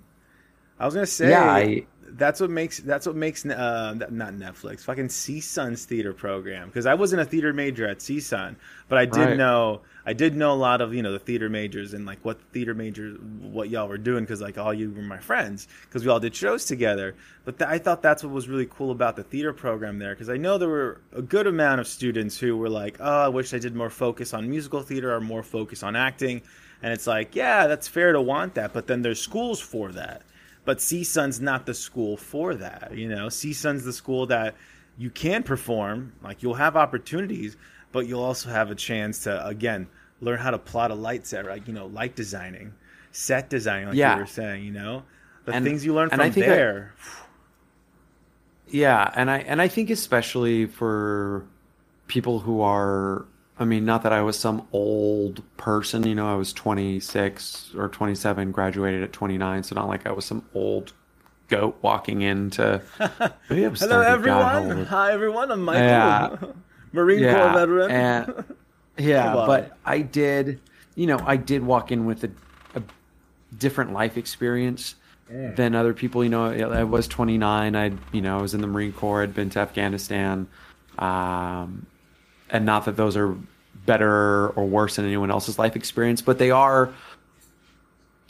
I 0.79 0.85
was 0.85 0.93
gonna 0.93 1.05
say 1.05 1.29
Yeah, 1.29 1.49
I- 1.51 1.85
that's 2.09 2.39
what 2.41 2.49
makes 2.49 2.79
that's 2.79 3.05
what 3.05 3.15
makes 3.15 3.45
uh, 3.45 3.93
not 4.09 4.33
Netflix 4.33 4.79
fucking 4.81 5.07
CSUN's 5.09 5.85
theater 5.85 6.13
program 6.13 6.67
because 6.67 6.85
I 6.85 6.93
wasn't 6.93 7.21
a 7.21 7.25
theater 7.25 7.53
major 7.53 7.85
at 7.87 7.99
CSUN, 7.99 8.55
but 8.89 8.97
I 8.97 9.05
did 9.05 9.19
Right. 9.19 9.37
know 9.37 9.81
I 10.07 10.13
did 10.13 10.37
know 10.37 10.53
a 10.53 10.55
lot 10.55 10.79
of 10.79 10.93
you 10.93 11.03
know 11.03 11.11
the 11.11 11.19
theater 11.19 11.49
majors 11.49 11.93
and 11.93 12.05
like 12.05 12.23
what 12.23 12.41
theater 12.53 12.73
majors 12.73 13.19
what 13.41 13.69
y'all 13.69 13.89
were 13.89 13.97
doing 13.97 14.23
because 14.23 14.39
like 14.39 14.57
all 14.57 14.73
you 14.73 14.89
were 14.89 15.01
my 15.01 15.17
friends 15.19 15.67
because 15.81 16.05
we 16.05 16.09
all 16.09 16.21
did 16.21 16.33
shows 16.33 16.63
together. 16.63 17.13
But 17.43 17.59
th- 17.59 17.69
I 17.69 17.77
thought 17.77 18.01
that's 18.01 18.23
what 18.23 18.31
was 18.31 18.47
really 18.47 18.67
cool 18.67 18.91
about 18.91 19.17
the 19.17 19.23
theater 19.23 19.51
program 19.51 19.99
there 19.99 20.13
because 20.15 20.29
I 20.29 20.37
know 20.37 20.57
there 20.57 20.69
were 20.69 21.01
a 21.11 21.21
good 21.21 21.45
amount 21.45 21.81
of 21.81 21.87
students 21.87 22.39
who 22.39 22.55
were 22.55 22.69
like, 22.69 22.97
oh, 23.01 23.25
I 23.25 23.27
wish 23.27 23.53
I 23.53 23.59
did 23.59 23.75
more 23.75 23.89
focus 23.89 24.33
on 24.33 24.49
musical 24.49 24.81
theater 24.81 25.13
or 25.13 25.19
more 25.19 25.43
focus 25.43 25.83
on 25.83 25.95
acting, 25.97 26.41
and 26.81 26.93
it's 26.93 27.05
like, 27.05 27.35
yeah, 27.35 27.67
that's 27.67 27.87
fair 27.89 28.13
to 28.13 28.21
want 28.21 28.55
that, 28.55 28.71
but 28.71 28.87
then 28.87 29.01
there's 29.01 29.19
schools 29.21 29.59
for 29.59 29.91
that. 29.91 30.21
but 30.65 30.79
CSUN's 30.79 31.39
not 31.39 31.65
the 31.65 31.73
school 31.73 32.17
for 32.17 32.53
that. 32.55 32.91
You 32.93 33.07
know, 33.07 33.27
CSUN's 33.27 33.85
the 33.85 33.93
school 33.93 34.25
that 34.27 34.55
you 34.97 35.09
can 35.09 35.43
perform, 35.43 36.11
like 36.21 36.43
you'll 36.43 36.55
have 36.55 36.75
opportunities, 36.75 37.55
but 37.97 38.05
you'll 38.07 38.21
also 38.21 38.47
have 38.49 38.69
a 38.69 38.75
chance 38.75 39.23
to 39.23 39.43
again 39.47 39.87
learn 40.21 40.37
how 40.37 40.51
to 40.51 40.59
plot 40.59 40.91
a 40.91 40.93
light 40.93 41.25
set, 41.25 41.47
right? 41.47 41.63
You 41.65 41.73
know, 41.73 41.87
light 41.87 42.15
designing, 42.15 42.75
set 43.11 43.49
designing, 43.49 43.87
like 43.87 43.97
Yeah. 43.97 44.13
you 44.13 44.19
were 44.21 44.27
saying. 44.27 44.63
You 44.65 44.71
know, 44.71 45.01
the 45.45 45.53
And- 45.53 45.65
things 45.65 45.83
you 45.83 45.95
learn 45.95 46.09
from 46.11 46.21
I 46.21 46.29
think 46.29 46.45
I- 46.45 46.49
there. 46.49 46.93
Yeah, 48.69 49.09
and 49.15 49.31
I 49.31 49.39
and 49.39 49.59
I 49.61 49.67
think 49.67 49.89
especially 49.89 50.67
for 50.67 51.43
people 52.07 52.41
who 52.41 52.61
are 52.61 53.25
I 53.59 53.65
mean, 53.65 53.83
not 53.85 54.03
that 54.03 54.13
I 54.13 54.21
was 54.21 54.37
some 54.37 54.67
old 54.71 55.41
person, 55.57 56.05
you 56.05 56.13
know, 56.13 56.31
I 56.31 56.35
was 56.35 56.53
26 56.53 57.71
or 57.75 57.87
27, 57.87 58.51
graduated 58.51 59.01
at 59.01 59.11
29, 59.11 59.63
so 59.63 59.73
not 59.73 59.87
like 59.87 60.05
I 60.05 60.11
was 60.11 60.25
some 60.25 60.43
old 60.53 60.93
goat 61.47 61.75
walking 61.81 62.21
into 62.21 62.79
Maybe 63.49 63.63
I'm 63.63 63.73
Hello, 63.73 64.01
everyone. 64.01 64.85
Hi, 64.85 65.11
everyone. 65.13 65.49
I'm 65.51 65.63
Michael, 65.63 65.83
Yeah. 65.83 66.35
Marine 66.91 67.23
Corps 67.23 67.53
veteran. 67.53 67.91
And, 67.91 68.43
yeah, 68.97 69.33
but 69.33 69.77
I 69.85 69.99
did, 70.01 70.59
you 70.95 71.07
know, 71.07 71.19
I 71.25 71.37
did 71.37 71.63
walk 71.63 71.91
in 71.91 72.05
with 72.05 72.23
a, 72.23 72.31
a 72.75 72.83
different 73.57 73.93
life 73.93 74.17
experience 74.17 74.95
than 75.29 75.75
other 75.75 75.93
people. 75.93 76.23
You 76.23 76.29
know, 76.29 76.45
I 76.45 76.83
was 76.83 77.07
29. 77.07 77.75
I, 77.75 77.91
you 78.11 78.21
know, 78.21 78.37
I 78.37 78.41
was 78.41 78.53
in 78.53 78.61
the 78.61 78.67
Marine 78.67 78.93
Corps. 78.93 79.23
I'd 79.23 79.33
been 79.33 79.49
to 79.51 79.59
Afghanistan, 79.59 80.47
um, 80.97 81.85
and 82.49 82.65
not 82.65 82.85
that 82.85 82.95
those 82.95 83.17
are 83.17 83.37
better 83.85 84.49
or 84.49 84.65
worse 84.65 84.97
than 84.97 85.05
anyone 85.05 85.31
else's 85.31 85.59
life 85.59 85.75
experience, 85.75 86.21
but 86.21 86.37
they 86.37 86.51
are 86.51 86.93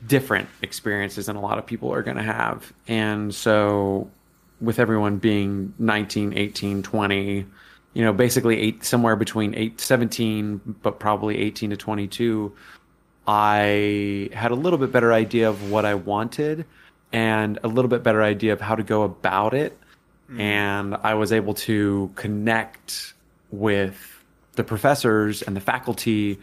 different 0.05 0.47
experiences 0.62 1.26
than 1.26 1.36
a 1.36 1.41
lot 1.41 1.58
of 1.58 1.66
people 1.66 1.91
are 1.91 2.03
going 2.03 2.18
to 2.18 2.24
have. 2.24 2.72
And 2.88 3.34
so 3.34 4.10
with 4.62 4.80
everyone 4.80 5.18
being 5.18 5.74
19, 5.80 6.38
18, 6.38 6.84
20, 6.84 7.45
you 7.97 8.03
know, 8.03 8.13
basically 8.13 8.59
eight, 8.59 8.83
somewhere 8.83 9.15
between 9.15 9.55
eight, 9.55 9.81
17, 9.81 10.61
but 10.83 10.99
probably 10.99 11.39
18 11.39 11.71
to 11.71 11.77
22, 11.77 12.53
I 13.25 14.29
had 14.33 14.51
a 14.51 14.53
little 14.53 14.77
bit 14.77 14.91
better 14.91 15.11
idea 15.11 15.49
of 15.49 15.71
what 15.71 15.83
I 15.83 15.95
wanted 15.95 16.67
and 17.11 17.57
a 17.63 17.67
little 17.67 17.89
bit 17.89 18.03
better 18.03 18.21
idea 18.21 18.53
of 18.53 18.61
how 18.61 18.75
to 18.75 18.83
go 18.83 19.01
about 19.01 19.55
it. 19.55 19.75
Mm-hmm. 20.29 20.39
And 20.39 20.95
I 21.01 21.15
was 21.15 21.31
able 21.31 21.55
to 21.55 22.11
connect 22.13 23.15
with 23.49 24.23
the 24.53 24.63
professors 24.63 25.41
and 25.41 25.55
the 25.55 25.61
faculty 25.61 26.39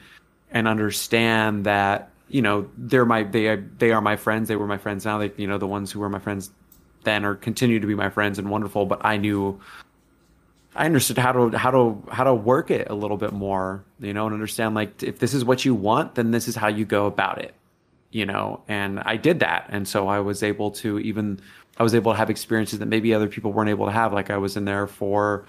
and 0.51 0.67
understand 0.67 1.67
that 1.67 2.11
you 2.29 2.43
know 2.43 2.69
they're 2.77 3.05
my 3.05 3.23
they 3.23 3.55
they 3.79 3.93
are 3.93 4.01
my 4.01 4.17
friends. 4.17 4.49
They 4.49 4.57
were 4.57 4.67
my 4.67 4.79
friends 4.79 5.05
now. 5.05 5.19
They 5.19 5.31
you 5.37 5.47
know 5.47 5.59
the 5.59 5.69
ones 5.69 5.93
who 5.93 6.01
were 6.01 6.09
my 6.09 6.19
friends 6.19 6.51
then 7.05 7.25
or 7.25 7.37
continue 7.37 7.79
to 7.79 7.87
be 7.87 7.95
my 7.95 8.11
friends 8.11 8.41
and 8.41 8.51
wonderful 8.51 8.87
but 8.87 9.05
I 9.05 9.19
knew 9.19 9.61
I 10.75 10.87
understood 10.87 11.19
how 11.19 11.33
to 11.33 11.57
how 11.57 11.71
to 11.71 12.03
how 12.11 12.25
to 12.25 12.35
work 12.35 12.71
it 12.71 12.89
a 12.91 12.95
little 12.95 13.17
bit 13.17 13.33
more 13.33 13.85
you 14.01 14.13
know 14.13 14.27
and 14.27 14.35
understand 14.35 14.75
like 14.75 15.03
if 15.03 15.19
this 15.19 15.35
is 15.35 15.45
what 15.45 15.65
you 15.65 15.75
want 15.75 16.17
then 16.17 16.31
this 16.33 16.49
is 16.49 16.57
how 16.57 16.69
you 16.69 16.85
go 16.85 17.07
about 17.07 17.41
it 17.41 17.55
you 18.11 18.27
know 18.27 18.63
and 18.69 19.01
I 19.01 19.17
did 19.17 19.41
that. 19.41 19.67
And 19.69 19.87
so 19.87 20.09
I 20.09 20.21
was 20.21 20.43
able 20.43 20.71
to 20.73 20.99
even 21.01 21.41
I 21.77 21.83
was 21.83 21.95
able 21.95 22.13
to 22.13 22.19
have 22.19 22.31
experiences 22.31 22.79
that 22.79 22.87
maybe 22.87 23.13
other 23.13 23.29
people 23.29 23.53
weren't 23.53 23.71
able 23.71 23.87
to 23.87 23.93
have. 23.93 24.13
Like 24.13 24.31
I 24.31 24.39
was 24.39 24.57
in 24.57 24.65
there 24.65 24.87
for 24.87 25.45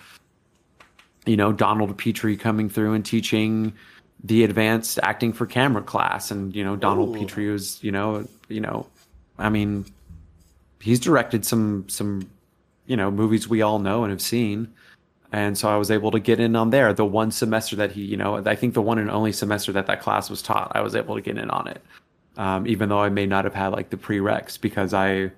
you 1.25 1.37
know 1.37 1.53
Donald 1.53 1.95
Petrie 1.97 2.37
coming 2.37 2.69
through 2.69 2.93
and 2.93 3.05
teaching 3.05 3.73
the 4.23 4.43
advanced 4.43 4.99
acting 5.03 5.33
for 5.33 5.45
camera 5.45 5.83
class. 5.83 6.31
And 6.31 6.55
you 6.55 6.63
know 6.63 6.75
Donald 6.75 7.15
Ooh. 7.15 7.19
Petrie 7.19 7.49
was 7.49 7.83
you 7.83 7.91
know 7.91 8.27
you 8.47 8.61
know 8.61 8.87
I 9.37 9.49
mean 9.49 9.85
he's 10.81 10.99
directed 10.99 11.45
some 11.45 11.87
some 11.87 12.29
you 12.87 12.97
know 12.97 13.11
movies 13.11 13.47
we 13.47 13.61
all 13.61 13.79
know 13.79 14.03
and 14.03 14.11
have 14.11 14.21
seen 14.21 14.73
and 15.35 15.57
so 15.57 15.67
I 15.69 15.75
was 15.77 15.91
able 15.91 16.11
to 16.11 16.19
get 16.19 16.39
in 16.39 16.55
on 16.55 16.69
there. 16.69 16.93
The 16.93 17.03
one 17.21 17.29
semester 17.31 17.75
that 17.75 17.91
he 17.91 18.01
you 18.03 18.17
know 18.21 18.31
I 18.53 18.55
think 18.55 18.73
the 18.73 18.81
one 18.91 18.97
and 18.99 19.09
only 19.11 19.31
semester 19.33 19.71
that 19.73 19.85
that 19.87 19.99
class 20.01 20.29
was 20.29 20.41
taught 20.41 20.71
I 20.73 20.81
was 20.81 20.95
able 20.95 21.15
to 21.15 21.21
get 21.21 21.37
in 21.37 21.49
on 21.49 21.67
it. 21.67 21.81
Um, 22.37 22.65
even 22.67 22.89
though 22.89 22.99
I 23.01 23.09
may 23.09 23.25
not 23.25 23.43
have 23.45 23.53
had 23.53 23.69
like 23.77 23.89
the 23.89 23.97
prereqs 23.97 24.59
because 24.59 24.93
I 24.93 25.31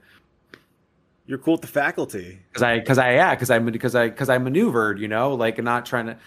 You're 1.25 1.37
cool 1.39 1.53
with 1.55 1.61
the 1.61 1.67
faculty. 1.83 2.39
because 2.49 2.63
I 2.63 2.79
because 2.79 2.97
I 2.97 3.13
yeah 3.21 3.33
because 3.35 3.49
I 3.49 3.59
because 3.59 3.95
I 3.95 4.09
because 4.09 4.29
I 4.29 4.37
maneuvered 4.37 4.99
you 4.99 5.07
know 5.07 5.33
like 5.33 5.57
not 5.63 5.85
trying 5.85 6.07
to 6.07 6.17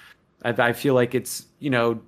I, 0.45 0.51
I 0.71 0.73
feel 0.73 0.95
like 0.95 1.15
it's 1.15 1.47
you 1.61 1.71
know 1.71 2.01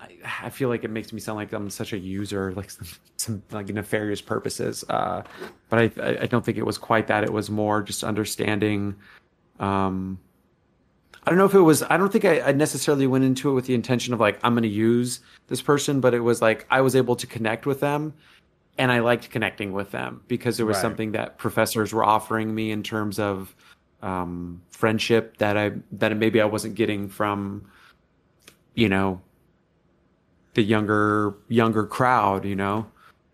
I, 0.00 0.08
I 0.46 0.50
feel 0.50 0.68
like 0.68 0.84
it 0.84 0.90
makes 0.90 1.12
me 1.12 1.20
sound 1.20 1.36
like 1.36 1.52
I'm 1.52 1.68
such 1.70 1.92
a 1.92 1.98
user 1.98 2.52
like 2.54 2.70
some, 2.70 2.86
some 3.16 3.42
like 3.50 3.68
nefarious 3.68 4.20
purposes. 4.20 4.84
Uh 4.88 5.22
but 5.68 5.78
I 5.78 6.02
I- 6.02 6.18
I 6.22 6.26
don't 6.26 6.44
think 6.44 6.58
it 6.58 6.66
was 6.66 6.78
quite 6.78 7.06
that. 7.08 7.24
It 7.24 7.32
was 7.32 7.50
more 7.50 7.82
just 7.82 8.02
understanding 8.04 8.94
um 9.60 10.18
I 11.24 11.30
don't 11.30 11.38
know 11.38 11.44
if 11.44 11.54
it 11.54 11.60
was 11.60 11.82
I 11.84 11.96
don't 11.96 12.10
think 12.10 12.24
I, 12.24 12.40
I 12.40 12.52
necessarily 12.52 13.06
went 13.06 13.24
into 13.24 13.50
it 13.50 13.52
with 13.52 13.66
the 13.66 13.74
intention 13.74 14.12
of 14.14 14.20
like 14.20 14.40
I'm 14.42 14.54
going 14.54 14.62
to 14.62 14.68
use 14.68 15.20
this 15.48 15.60
person 15.62 16.00
but 16.00 16.14
it 16.14 16.20
was 16.20 16.40
like 16.42 16.66
I 16.70 16.80
was 16.80 16.96
able 16.96 17.14
to 17.16 17.26
connect 17.26 17.66
with 17.66 17.80
them 17.80 18.14
and 18.78 18.90
I 18.90 19.00
liked 19.00 19.28
connecting 19.30 19.72
with 19.72 19.90
them 19.90 20.22
because 20.28 20.56
there 20.56 20.64
was 20.66 20.76
Right. 20.76 20.82
something 20.82 21.12
that 21.12 21.36
professors 21.36 21.92
were 21.92 22.04
offering 22.04 22.54
me 22.54 22.70
in 22.70 22.82
terms 22.82 23.18
of 23.18 23.54
um, 24.02 24.62
friendship 24.70 25.36
that 25.36 25.58
I 25.58 25.72
that 25.92 26.16
maybe 26.16 26.40
I 26.40 26.46
wasn't 26.46 26.74
getting 26.74 27.06
from, 27.10 27.66
you 28.74 28.88
know, 28.88 29.20
the 30.54 30.62
younger 30.62 31.34
younger 31.48 31.84
crowd. 31.84 32.46
You 32.46 32.56
know, 32.56 32.86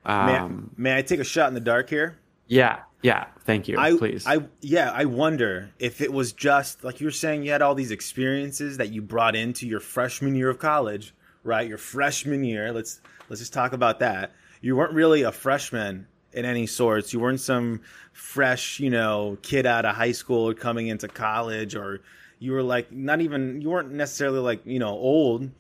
May, 0.04 0.12
I- 0.34 0.38
um, 0.40 0.70
may 0.76 0.98
I 0.98 1.02
take 1.02 1.20
a 1.20 1.24
shot 1.24 1.46
in 1.48 1.54
the 1.54 1.60
dark 1.60 1.88
here? 1.88 2.18
yeah, 2.48 2.80
yeah. 3.03 3.26
Thank 3.44 3.68
you, 3.68 3.78
I, 3.78 3.97
please. 3.97 4.26
I, 4.26 4.40
yeah, 4.61 4.90
I 4.92 5.05
wonder 5.05 5.70
if 5.78 6.01
it 6.01 6.12
was 6.12 6.32
just 6.32 6.82
like 6.82 7.01
you 7.01 7.07
were 7.07 7.12
saying, 7.12 7.44
you 7.44 7.53
had 7.53 7.62
all 7.62 7.74
these 7.74 7.90
experiences 7.90 8.78
that 8.78 8.90
you 8.90 9.03
brought 9.03 9.36
into 9.36 9.66
your 9.66 9.80
freshman 9.80 10.34
year 10.34 10.51
of 10.51 10.59
college, 10.59 11.14
right? 11.44 11.68
Your 11.68 11.78
freshman 11.78 12.44
year. 12.44 12.72
Let's 12.72 13.01
let's 13.28 13.40
just 13.40 13.53
talk 13.53 13.72
about 13.72 14.01
that. 14.01 14.32
You 14.61 14.76
weren't 14.76 14.92
really 14.92 15.22
a 15.22 15.32
freshman 15.32 16.07
in 16.32 16.44
any 16.44 16.66
sorts. 16.66 17.12
You 17.12 17.20
weren't 17.20 17.40
some 17.40 17.82
fresh, 18.12 18.80
you 18.80 18.90
know, 18.90 19.38
kid 19.42 19.66
out 19.66 19.84
of 19.84 19.94
high 19.94 20.12
school 20.12 20.49
or 20.49 20.55
coming 20.55 20.88
into 20.88 21.09
college, 21.09 21.76
or 21.76 22.01
you 22.38 22.53
were 22.53 22.62
like 22.62 22.90
not 22.90 23.20
even. 23.20 23.61
You 23.61 23.70
weren't 23.70 23.92
necessarily 23.92 24.40
like 24.40 24.62
you 24.64 24.78
know 24.78 24.90
old 24.90 25.51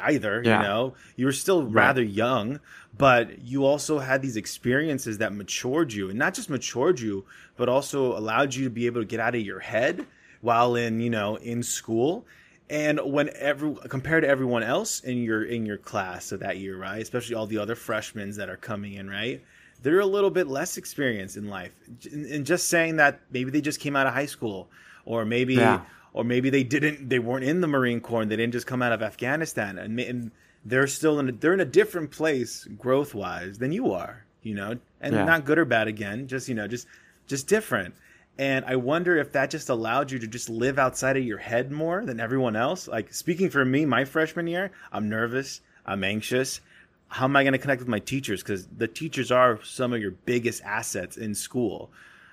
either. 0.00 0.42
Yeah. 0.44 0.58
You 0.58 0.62
know, 0.66 0.94
you 1.16 1.26
were 1.26 1.32
still 1.32 1.64
rather 1.64 2.02
young, 2.02 2.60
but 2.96 3.40
you 3.40 3.64
also 3.64 3.98
had 3.98 4.22
these 4.22 4.36
experiences 4.36 5.18
that 5.18 5.32
matured 5.32 5.92
you, 5.92 6.10
and 6.10 6.18
not 6.18 6.34
just 6.34 6.50
matured 6.50 7.00
you, 7.00 7.24
but 7.56 7.68
also 7.68 8.16
allowed 8.16 8.54
you 8.54 8.64
to 8.64 8.70
be 8.70 8.86
able 8.86 9.00
to 9.00 9.06
get 9.06 9.20
out 9.20 9.34
of 9.34 9.40
your 9.40 9.60
head 9.60 10.06
while 10.40 10.74
in 10.76 11.00
you 11.00 11.10
know 11.10 11.36
in 11.36 11.62
school. 11.62 12.24
And 12.70 12.98
when 13.00 13.30
every 13.34 13.74
compared 13.88 14.22
to 14.22 14.28
everyone 14.28 14.62
else 14.62 15.00
in 15.00 15.22
your 15.22 15.44
in 15.44 15.66
your 15.66 15.76
class 15.76 16.32
of 16.32 16.40
that 16.40 16.56
year, 16.58 16.76
right? 16.78 17.02
Especially 17.02 17.34
all 17.34 17.46
the 17.46 17.58
other 17.58 17.74
freshmen 17.74 18.30
that 18.36 18.48
are 18.48 18.56
coming 18.56 18.94
in, 18.94 19.08
right? 19.08 19.42
They're 19.82 20.00
a 20.00 20.06
little 20.06 20.30
bit 20.30 20.46
less 20.46 20.78
experienced 20.78 21.36
in 21.36 21.48
life, 21.48 21.72
and 22.10 22.24
and 22.26 22.46
just 22.46 22.68
saying 22.68 22.96
that 22.96 23.20
maybe 23.30 23.50
they 23.50 23.60
just 23.60 23.80
came 23.80 23.96
out 23.96 24.06
of 24.06 24.14
high 24.14 24.26
school, 24.26 24.70
or 25.04 25.26
maybe 25.26 25.56
Yeah. 25.56 25.82
Or 26.14 26.24
maybe 26.24 26.48
they 26.48 26.62
didn't 26.64 27.10
they 27.10 27.18
weren't 27.18 27.44
in 27.44 27.60
the 27.60 27.66
marine 27.66 28.00
corps 28.00 28.22
and 28.22 28.30
they 28.30 28.36
didn't 28.36 28.52
just 28.54 28.66
come 28.66 28.80
out 28.80 28.92
of 28.92 29.02
afghanistan. 29.02 29.76
And, 29.78 30.00
and 30.00 30.30
they're 30.64 30.86
still 30.86 31.18
in 31.20 31.28
a, 31.28 31.32
they're 31.32 31.52
in 31.52 31.60
a 31.60 31.66
different 31.66 32.10
place 32.10 32.64
growth 32.78 33.14
wise 33.14 33.58
than 33.58 33.72
you 33.72 33.92
are 33.92 34.24
you 34.42 34.54
know? 34.54 34.76
And 35.00 35.14
Yeah. 35.14 35.24
not 35.24 35.44
good 35.44 35.58
or 35.58 35.64
bad 35.64 35.88
again 35.88 36.28
just 36.28 36.48
you 36.48 36.54
know 36.54 36.66
just 36.68 36.86
just 37.26 37.48
different. 37.48 37.94
And 38.38 38.64
i 38.64 38.76
wonder 38.76 39.16
if 39.16 39.32
that 39.32 39.50
just 39.50 39.68
allowed 39.68 40.10
you 40.10 40.18
to 40.18 40.26
just 40.26 40.48
live 40.50 40.78
outside 40.78 41.16
of 41.16 41.24
your 41.24 41.38
head 41.38 41.70
more 41.72 42.04
than 42.04 42.20
everyone 42.20 42.56
else? 42.56 42.86
Like 42.88 43.12
speaking 43.12 43.50
for 43.50 43.64
me 43.64 43.84
my 43.84 44.04
freshman 44.04 44.46
year 44.46 44.70
i'm 44.92 45.08
nervous 45.08 45.60
i'm 45.84 46.04
anxious. 46.04 46.60
How 47.08 47.24
am 47.24 47.36
i 47.36 47.42
going 47.42 47.52
to 47.52 47.58
connect 47.58 47.80
with 47.80 47.88
my 47.88 48.00
teachers? 48.00 48.42
Because 48.42 48.66
the 48.66 48.88
teachers 48.88 49.30
are 49.30 49.58
some 49.64 49.92
of 49.92 50.00
your 50.00 50.12
biggest 50.12 50.62
assets 50.64 51.16
in 51.16 51.34
school. 51.34 51.90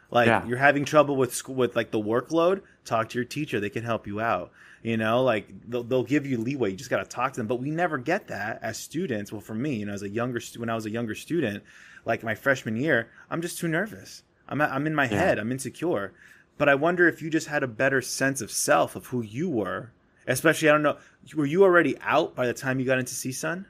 Like 0.10 0.28
Yeah. 0.28 0.46
you're 0.46 0.58
having 0.58 0.86
trouble 0.86 1.16
with 1.16 1.34
school 1.34 1.56
with 1.56 1.76
like 1.76 1.92
the 1.92 2.02
workload 2.02 2.62
talk 2.86 3.10
to 3.10 3.18
your 3.18 3.26
teacher 3.26 3.60
they 3.60 3.70
can 3.70 3.84
help 3.84 4.08
you 4.08 4.20
out 4.20 4.52
you 4.84 4.98
know 4.98 5.24
like 5.24 5.48
they'll, 5.70 5.84
they'll 5.84 6.04
give 6.04 6.26
you 6.26 6.38
leeway 6.38 6.72
you 6.72 6.78
just 6.78 6.90
got 6.90 6.98
to 6.98 7.06
talk 7.06 7.34
to 7.34 7.40
them. 7.40 7.48
But 7.48 7.58
we 7.58 7.70
never 7.70 7.98
get 7.98 8.28
that 8.28 8.60
as 8.62 8.78
students. 8.78 9.32
Well 9.32 9.42
for 9.42 9.56
me 9.56 9.76
you 9.76 9.86
know 9.86 9.94
as 9.94 10.04
a 10.04 10.10
younger 10.10 10.42
when 10.58 10.70
i 10.70 10.76
was 10.76 10.86
a 10.86 10.90
younger 10.90 11.16
student 11.16 11.64
like 12.06 12.24
my 12.24 12.36
freshman 12.36 12.76
year 12.76 13.10
i'm 13.30 13.42
just 13.42 13.60
too 13.60 13.68
nervous. 13.68 14.24
I'm, 14.50 14.60
I'm 14.62 14.88
in 14.88 14.96
my 14.96 15.08
head 15.08 15.40
i'm 15.40 15.52
insecure. 15.52 16.14
But 16.58 16.70
i 16.70 16.76
wonder 16.76 17.08
if 17.08 17.22
you 17.22 17.30
just 17.30 17.48
had 17.48 17.64
a 17.64 17.68
better 17.68 18.02
sense 18.02 18.42
of 18.42 18.52
self 18.52 18.96
of 18.96 19.08
who 19.08 19.22
you 19.22 19.50
were 19.50 19.92
especially 20.28 20.70
i 20.70 20.72
don't 20.72 20.84
know 20.84 20.98
were 21.36 21.46
you 21.46 21.64
already 21.64 21.98
out 22.02 22.36
by 22.36 22.48
the 22.48 22.54
time 22.54 22.80
you 22.80 22.86
got 22.86 23.00
into 23.00 23.14
csun? 23.14 23.66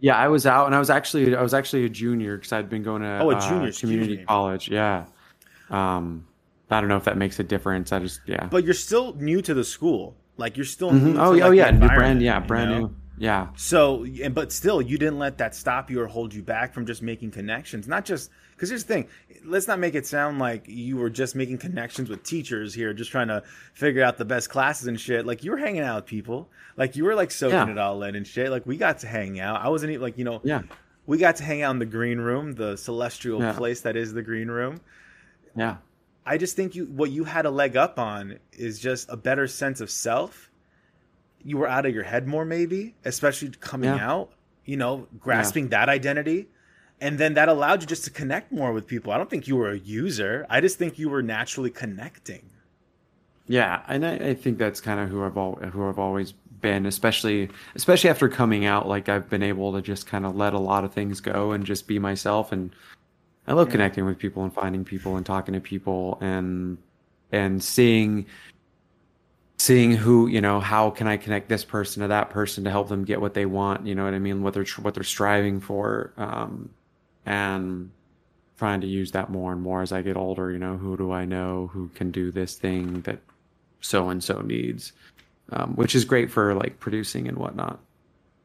Yeah, 0.00 0.16
I 0.16 0.28
was 0.28 0.44
out, 0.46 0.66
and 0.66 0.74
I 0.74 0.78
was 0.78 0.90
actually 0.90 1.34
I 1.34 1.42
was 1.42 1.54
actually 1.54 1.84
a 1.84 1.88
junior 1.88 2.36
because 2.36 2.52
I'd 2.52 2.68
been 2.68 2.82
going 2.82 3.02
to 3.02 3.20
Oh, 3.22 3.30
a 3.30 3.36
uh, 3.36 3.48
junior, 3.48 3.68
excuse 3.68 3.90
community 3.90 4.24
college. 4.24 4.68
Yeah. 4.68 5.06
Um, 5.70 6.26
I 6.70 6.80
don't 6.80 6.88
know 6.88 6.96
if 6.96 7.04
that 7.04 7.16
makes 7.16 7.38
a 7.38 7.44
difference. 7.44 7.92
I 7.92 7.98
just 8.00 8.20
yeah. 8.26 8.46
but 8.46 8.64
you're 8.64 8.74
still 8.74 9.14
new 9.14 9.40
to 9.42 9.54
the 9.54 9.64
school 9.64 10.16
like 10.36 10.56
you're 10.56 10.64
still 10.66 10.90
Mhm. 10.90 11.02
new 11.02 11.10
Oh, 11.20 11.34
to, 11.36 11.42
oh 11.44 11.48
like, 11.50 11.56
yeah, 11.56 11.70
new 11.70 11.86
brand, 11.86 12.20
yeah, 12.22 12.40
you 12.40 12.46
brand 12.46 12.70
know? 12.70 12.78
new. 12.80 12.96
Yeah. 13.16 13.46
So, 13.54 14.04
and 14.22 14.34
but 14.34 14.50
still, 14.50 14.82
you 14.82 14.98
didn't 14.98 15.20
let 15.20 15.38
that 15.38 15.54
stop 15.54 15.88
you 15.88 16.00
or 16.00 16.08
hold 16.08 16.34
you 16.34 16.42
back 16.42 16.74
from 16.74 16.84
just 16.84 17.00
making 17.00 17.30
connections. 17.30 17.86
Not 17.86 18.04
just 18.04 18.28
because 18.56 18.70
here's 18.70 18.82
the 18.82 18.92
thing. 18.92 19.08
Let's 19.44 19.68
not 19.68 19.78
make 19.78 19.94
it 19.94 20.04
sound 20.04 20.40
like 20.40 20.64
you 20.66 20.96
were 20.96 21.10
just 21.10 21.36
making 21.36 21.58
connections 21.58 22.08
with 22.08 22.24
teachers 22.24 22.74
here, 22.74 22.92
just 22.92 23.12
trying 23.12 23.28
to 23.28 23.44
figure 23.74 24.02
out 24.02 24.18
the 24.18 24.24
best 24.24 24.50
classes 24.50 24.88
and 24.88 24.98
shit. 24.98 25.24
Like 25.26 25.44
you 25.44 25.52
were 25.52 25.56
hanging 25.58 25.82
out 25.82 25.94
with 25.96 26.06
people. 26.06 26.48
Like 26.76 26.96
you 26.96 27.04
were 27.04 27.14
like 27.14 27.30
soaking 27.30 27.54
Yeah. 27.56 27.70
it 27.70 27.78
all 27.78 28.02
in 28.02 28.16
and 28.16 28.26
shit. 28.26 28.50
Like 28.50 28.66
we 28.66 28.76
got 28.76 28.98
to 29.00 29.06
hang 29.06 29.38
out. 29.38 29.60
I 29.64 29.68
wasn't 29.68 29.92
even 29.92 30.02
like 30.02 30.18
you 30.18 30.24
know. 30.24 30.40
Yeah. 30.42 30.62
We 31.06 31.16
got 31.18 31.36
to 31.36 31.44
hang 31.44 31.62
out 31.62 31.70
in 31.70 31.78
the 31.78 31.86
green 31.86 32.18
room, 32.18 32.54
the 32.54 32.74
celestial 32.76 33.40
Yeah. 33.40 33.52
place 33.52 33.82
that 33.82 33.94
is 33.94 34.12
the 34.12 34.22
green 34.22 34.48
room. 34.48 34.80
Yeah. 35.56 35.76
I 36.26 36.38
just 36.38 36.56
think 36.56 36.74
you 36.74 36.86
what 36.86 37.10
you 37.10 37.24
had 37.24 37.44
a 37.46 37.50
leg 37.50 37.76
up 37.76 37.98
on 37.98 38.38
is 38.52 38.78
just 38.78 39.08
a 39.10 39.16
better 39.16 39.46
sense 39.46 39.80
of 39.80 39.90
self. 39.90 40.50
You 41.42 41.58
were 41.58 41.68
out 41.68 41.84
of 41.84 41.94
your 41.94 42.04
head 42.04 42.26
more, 42.26 42.44
maybe, 42.44 42.94
especially 43.04 43.50
coming 43.60 43.90
Yeah. 43.90 44.10
out. 44.10 44.30
You 44.64 44.78
know, 44.78 45.06
grasping 45.20 45.68
that 45.68 45.90
identity, 45.90 46.48
and 46.98 47.18
then 47.18 47.34
that 47.34 47.50
allowed 47.50 47.82
you 47.82 47.86
just 47.86 48.04
to 48.04 48.10
connect 48.10 48.50
more 48.50 48.72
with 48.72 48.86
people. 48.86 49.12
I 49.12 49.18
don't 49.18 49.28
think 49.28 49.46
you 49.46 49.56
were 49.56 49.70
a 49.70 49.76
user. 49.78 50.46
I 50.48 50.62
just 50.62 50.78
think 50.78 50.98
you 50.98 51.10
were 51.10 51.22
naturally 51.22 51.68
connecting. 51.68 52.48
Yeah, 53.46 53.82
and 53.88 54.06
I, 54.06 54.14
I 54.14 54.34
think 54.34 54.56
that's 54.56 54.80
kind 54.80 55.00
of 55.00 55.10
who 55.10 55.22
I've 55.22 55.36
al- 55.36 55.56
who 55.56 55.86
I've 55.86 55.98
always 55.98 56.32
been, 56.32 56.86
especially 56.86 57.50
especially 57.74 58.08
after 58.08 58.26
coming 58.30 58.64
out. 58.64 58.88
Like 58.88 59.10
I've 59.10 59.28
been 59.28 59.42
able 59.42 59.74
to 59.74 59.82
just 59.82 60.06
kind 60.06 60.24
of 60.24 60.34
let 60.34 60.54
a 60.54 60.58
lot 60.58 60.82
of 60.84 60.94
things 60.94 61.20
go 61.20 61.52
and 61.52 61.66
just 61.66 61.86
be 61.86 61.98
myself. 61.98 62.52
And 62.52 62.74
I 63.46 63.52
love 63.52 63.68
connecting 63.70 64.06
with 64.06 64.18
people 64.18 64.42
and 64.42 64.52
finding 64.52 64.84
people 64.84 65.16
and 65.16 65.26
talking 65.26 65.54
to 65.54 65.60
people 65.60 66.18
and 66.20 66.78
and 67.32 67.62
seeing 67.62 68.26
seeing 69.58 69.92
who 69.92 70.26
you 70.26 70.40
know 70.40 70.60
how 70.60 70.90
can 70.90 71.06
I 71.06 71.16
connect 71.16 71.48
this 71.48 71.64
person 71.64 72.02
to 72.02 72.08
that 72.08 72.30
person 72.30 72.64
to 72.64 72.70
help 72.70 72.88
them 72.88 73.04
get 73.04 73.20
what 73.20 73.34
they 73.34 73.46
want. 73.46 73.86
You 73.86 73.94
know 73.94 74.04
what 74.04 74.14
I 74.14 74.18
mean? 74.18 74.42
What 74.42 74.54
they're 74.54 74.66
what 74.80 74.94
they're 74.94 75.02
striving 75.04 75.60
for. 75.60 76.12
Um, 76.16 76.70
and 77.26 77.90
trying 78.58 78.80
to 78.80 78.86
use 78.86 79.10
that 79.12 79.30
more 79.30 79.52
and 79.52 79.60
more 79.60 79.82
as 79.82 79.92
I 79.92 80.02
get 80.02 80.16
older. 80.16 80.50
You 80.50 80.58
know, 80.58 80.76
who 80.76 80.96
do 80.96 81.12
I 81.12 81.24
know 81.24 81.68
who 81.72 81.88
can 81.94 82.10
do 82.10 82.30
this 82.30 82.56
thing 82.56 83.00
that 83.02 83.18
so 83.80 84.08
and 84.10 84.22
so 84.22 84.40
needs, 84.40 84.92
um, 85.50 85.74
which 85.76 85.94
is 85.94 86.04
great 86.04 86.30
for 86.30 86.54
like 86.54 86.80
producing 86.80 87.28
and 87.28 87.36
whatnot, 87.38 87.80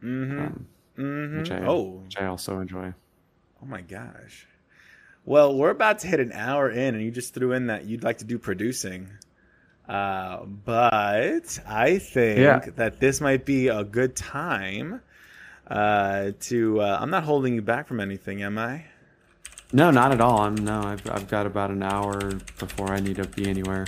Mm-hmm. 0.04 0.40
um, 0.40 0.66
mm-hmm. 0.98 1.38
which 1.40 1.52
I 1.52 1.62
oh, 1.66 2.02
which 2.04 2.18
I 2.18 2.26
also 2.26 2.60
enjoy. 2.60 2.94
oh 3.62 3.66
my 3.66 3.82
gosh. 3.82 4.48
Well, 5.26 5.56
we're 5.56 5.70
about 5.70 6.00
to 6.00 6.08
hit 6.08 6.20
an 6.20 6.32
hour 6.32 6.70
in, 6.70 6.96
and 6.96 7.04
you 7.04 7.12
just 7.12 7.34
threw 7.34 7.52
in 7.54 7.68
that 7.68 7.86
you'd 7.86 8.04
like 8.04 8.20
to 8.20 8.26
do 8.26 8.40
producing. 8.40 9.10
Uh, 9.88 10.46
but 10.46 11.60
I 11.68 11.98
think 12.00 12.40
Yeah. 12.40 12.60
that 12.76 13.00
this 13.00 13.22
might 13.22 13.46
be 13.46 13.68
a 13.68 13.84
good 13.84 14.16
time 14.16 15.02
uh, 15.68 16.32
to. 16.42 16.82
Uh, 16.82 16.98
I'm 17.02 17.10
not 17.10 17.24
holding 17.24 17.54
you 17.56 17.62
back 17.62 17.88
from 17.88 18.00
anything, 18.00 18.42
am 18.44 18.58
I? 18.58 18.86
No, 19.72 19.92
not 19.92 20.12
at 20.12 20.20
all. 20.22 20.40
I'm 20.42 20.56
no. 20.56 20.82
I've 20.82 21.08
I've 21.10 21.28
got 21.28 21.46
about 21.46 21.70
an 21.70 21.84
hour 21.84 22.20
before 22.58 22.92
I 22.92 23.00
need 23.00 23.18
to 23.18 23.28
be 23.28 23.48
anywhere. 23.48 23.86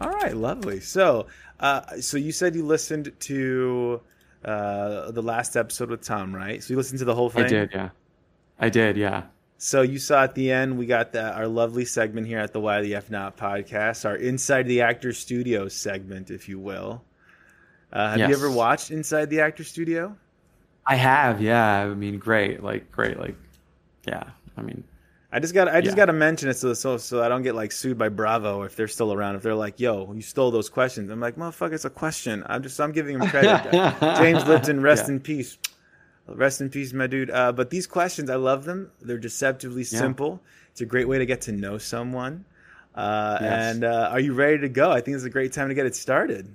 All 0.00 0.10
right, 0.10 0.36
lovely. 0.36 0.80
So, 0.80 1.26
uh, 1.60 1.98
so 2.00 2.18
you 2.18 2.30
said 2.32 2.54
you 2.54 2.64
listened 2.66 3.12
to 3.20 4.02
uh, 4.44 5.10
the 5.12 5.22
last 5.22 5.56
episode 5.56 5.88
with 5.88 6.02
Tom, 6.02 6.34
right? 6.34 6.62
So 6.62 6.72
you 6.74 6.76
listened 6.76 6.98
to 6.98 7.06
the 7.06 7.14
whole 7.14 7.30
thing. 7.30 7.44
I 7.44 7.48
did, 7.48 7.70
yeah. 7.72 7.88
I 8.58 8.68
did, 8.68 8.98
yeah. 8.98 9.22
So 9.58 9.80
you 9.82 9.98
saw 9.98 10.22
at 10.24 10.34
the 10.34 10.50
end, 10.52 10.76
we 10.76 10.84
got 10.86 11.12
the, 11.12 11.32
our 11.34 11.48
lovely 11.48 11.84
segment 11.86 12.26
here 12.26 12.38
at 12.38 12.52
the 12.52 12.60
Why 12.60 12.82
the 12.82 12.94
F 12.94 13.10
Not 13.10 13.36
podcast, 13.38 14.04
our 14.04 14.16
Inside 14.16 14.64
the 14.64 14.82
Actor 14.82 15.12
Studio 15.14 15.66
segment, 15.68 16.30
if 16.30 16.48
you 16.48 16.58
will. 16.58 17.02
Uh, 17.92 18.10
have 18.18 18.28
you 18.28 18.34
ever 18.36 18.50
watched 18.50 18.90
Inside 18.90 19.30
the 19.30 19.40
Actor 19.40 19.64
Studio? 19.64 20.14
I 20.84 20.96
have, 20.96 21.40
yeah. 21.40 21.82
I 21.84 21.94
mean, 21.94 22.18
great, 22.18 22.62
like 22.62 22.92
great, 22.92 23.18
like 23.18 23.36
yeah. 24.06 24.24
I 24.58 24.62
mean, 24.62 24.84
I 25.32 25.40
just 25.40 25.54
got 25.54 25.68
I 25.68 25.80
just 25.80 25.96
Yeah. 25.96 26.02
got 26.02 26.06
to 26.06 26.12
mention 26.12 26.48
it 26.50 26.54
so 26.58 26.74
so 26.74 26.96
so 26.98 27.22
I 27.22 27.28
don't 27.28 27.42
get 27.42 27.54
like 27.54 27.72
sued 27.72 27.96
by 27.98 28.08
Bravo 28.10 28.62
if 28.62 28.76
they're 28.76 28.88
still 28.88 29.12
around. 29.12 29.36
If 29.36 29.42
they're 29.42 29.54
like, 29.54 29.80
"Yo, 29.80 30.12
you 30.12 30.22
stole 30.22 30.50
those 30.50 30.68
questions," 30.68 31.10
I'm 31.10 31.18
like, 31.20 31.36
"Motherfucker, 31.36 31.72
it's 31.72 31.84
a 31.86 31.90
question." 31.90 32.44
I'm 32.46 32.62
just 32.62 32.78
I'm 32.80 32.92
giving 32.92 33.18
him 33.20 33.26
credit. 33.28 33.70
James 34.18 34.46
Lipton, 34.46 34.80
rest 34.80 35.06
Yeah. 35.08 35.14
in 35.14 35.20
peace. 35.20 35.58
Rest 36.28 36.60
in 36.60 36.70
peace, 36.70 36.92
my 36.92 37.06
dude. 37.06 37.30
Uh, 37.30 37.52
but 37.52 37.70
these 37.70 37.86
questions, 37.86 38.30
I 38.30 38.36
love 38.36 38.64
them. 38.64 38.90
They're 39.00 39.18
deceptively 39.18 39.82
Yeah. 39.82 39.98
simple. 40.00 40.40
It's 40.72 40.80
a 40.80 40.86
great 40.86 41.08
way 41.08 41.18
to 41.18 41.26
get 41.26 41.42
to 41.42 41.52
know 41.52 41.78
someone. 41.78 42.44
Uh, 42.94 43.38
Yes. 43.40 43.74
And 43.74 43.84
uh, 43.84 44.08
are 44.10 44.20
you 44.20 44.32
ready 44.32 44.58
to 44.58 44.68
go? 44.68 44.90
I 44.90 45.00
think 45.00 45.14
it's 45.14 45.24
a 45.24 45.30
great 45.30 45.52
time 45.52 45.68
to 45.68 45.74
get 45.74 45.86
it 45.86 45.94
started. 45.94 46.48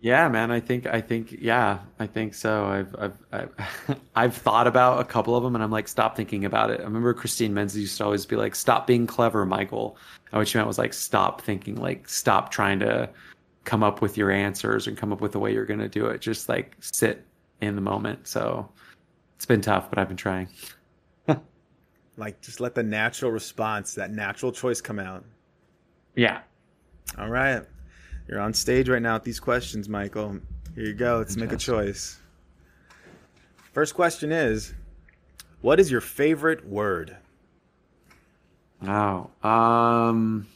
Yeah, 0.00 0.28
man. 0.28 0.52
I 0.52 0.60
think 0.60 0.86
I 0.86 1.00
think 1.00 1.36
yeah, 1.40 1.80
I 1.98 2.06
think 2.06 2.32
so. 2.34 2.66
I've 2.66 2.94
I've 2.96 3.18
I've, 3.32 3.98
I've 4.14 4.36
thought 4.36 4.68
about 4.68 5.00
a 5.00 5.04
couple 5.04 5.34
of 5.34 5.42
them, 5.42 5.56
and 5.56 5.64
I'm 5.64 5.72
like, 5.72 5.88
stop 5.88 6.14
thinking 6.14 6.44
about 6.44 6.70
it. 6.70 6.78
I 6.80 6.84
remember 6.84 7.12
Christine 7.14 7.52
Menzies 7.52 7.80
used 7.82 7.98
to 7.98 8.04
always 8.04 8.24
be 8.24 8.36
like, 8.36 8.54
"Stop 8.54 8.86
being 8.86 9.08
clever, 9.08 9.44
Michael." 9.44 9.96
And 10.30 10.38
what 10.38 10.46
she 10.46 10.56
meant 10.56 10.68
was 10.68 10.78
like, 10.78 10.92
stop 10.94 11.40
thinking, 11.40 11.74
like, 11.76 12.08
stop 12.08 12.52
trying 12.52 12.78
to 12.80 13.08
come 13.64 13.82
up 13.82 14.00
with 14.00 14.16
your 14.16 14.30
answers 14.30 14.86
and 14.86 14.96
come 14.96 15.12
up 15.12 15.20
with 15.20 15.32
the 15.32 15.38
way 15.40 15.52
you're 15.52 15.66
going 15.66 15.80
to 15.80 15.88
do 15.88 16.06
it. 16.06 16.20
Just 16.20 16.48
like 16.48 16.76
sit 16.80 17.24
in 17.60 17.74
the 17.74 17.80
moment. 17.82 18.28
So 18.28 18.68
it's 19.38 19.46
been 19.46 19.60
tough, 19.60 19.88
but 19.88 20.00
I've 20.00 20.08
been 20.08 20.16
trying. 20.16 20.48
Like, 22.16 22.40
just 22.40 22.58
let 22.58 22.74
the 22.74 22.82
natural 22.82 23.30
response, 23.30 23.94
that 23.94 24.10
natural 24.10 24.50
choice 24.50 24.80
come 24.80 24.98
out. 24.98 25.24
Yeah. 26.16 26.40
All 27.16 27.28
right. 27.28 27.62
You're 28.26 28.40
on 28.40 28.52
stage 28.52 28.88
right 28.88 29.00
now 29.00 29.14
with 29.14 29.22
these 29.22 29.38
questions, 29.38 29.88
Michael. 29.88 30.40
Here 30.74 30.84
you 30.84 30.94
go. 30.94 31.18
Let's 31.18 31.36
make 31.36 31.52
a 31.52 31.56
choice. 31.56 32.18
First 33.72 33.94
question 33.94 34.32
is 34.32 34.74
What 35.60 35.78
is 35.78 35.92
your 35.92 36.00
favorite 36.00 36.66
word? 36.66 37.16
Oh. 38.84 39.30
Um. 39.48 40.48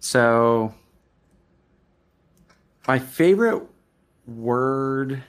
So, 0.00 0.74
my 2.86 2.98
favorite 2.98 3.62
word 4.26 5.22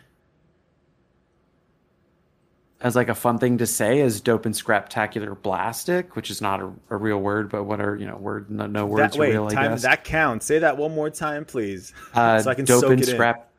as 2.81 2.95
like 2.95 3.09
a 3.09 3.15
fun 3.15 3.39
thing 3.39 3.57
to 3.57 3.65
say 3.65 3.99
is 3.99 4.21
dope 4.21 4.45
and 4.45 4.53
scraptacular 4.53 5.41
blastic, 5.41 6.15
which 6.15 6.29
is 6.29 6.41
not 6.41 6.61
a, 6.61 6.71
a 6.91 6.97
real 6.97 7.17
word, 7.17 7.49
but 7.49 7.63
what 7.63 7.79
are 7.79 7.95
you 7.95 8.05
know 8.05 8.15
word 8.17 8.49
no, 8.49 8.67
no 8.67 8.85
words 8.85 9.13
that, 9.13 9.19
wait, 9.19 9.31
real. 9.31 9.49
Time, 9.49 9.77
that 9.79 10.03
counts. 10.03 10.45
Say 10.45 10.59
that 10.59 10.77
one 10.77 10.93
more 10.93 11.09
time, 11.09 11.45
please. 11.45 11.93
uh, 12.13 12.39
so 12.43 12.51
I 12.51 12.53
can 12.53 12.65
dope 12.65 12.81
soak 12.81 12.91
and 12.91 13.01
it 13.01 13.09
in. 13.09 13.15
scrap, 13.15 13.49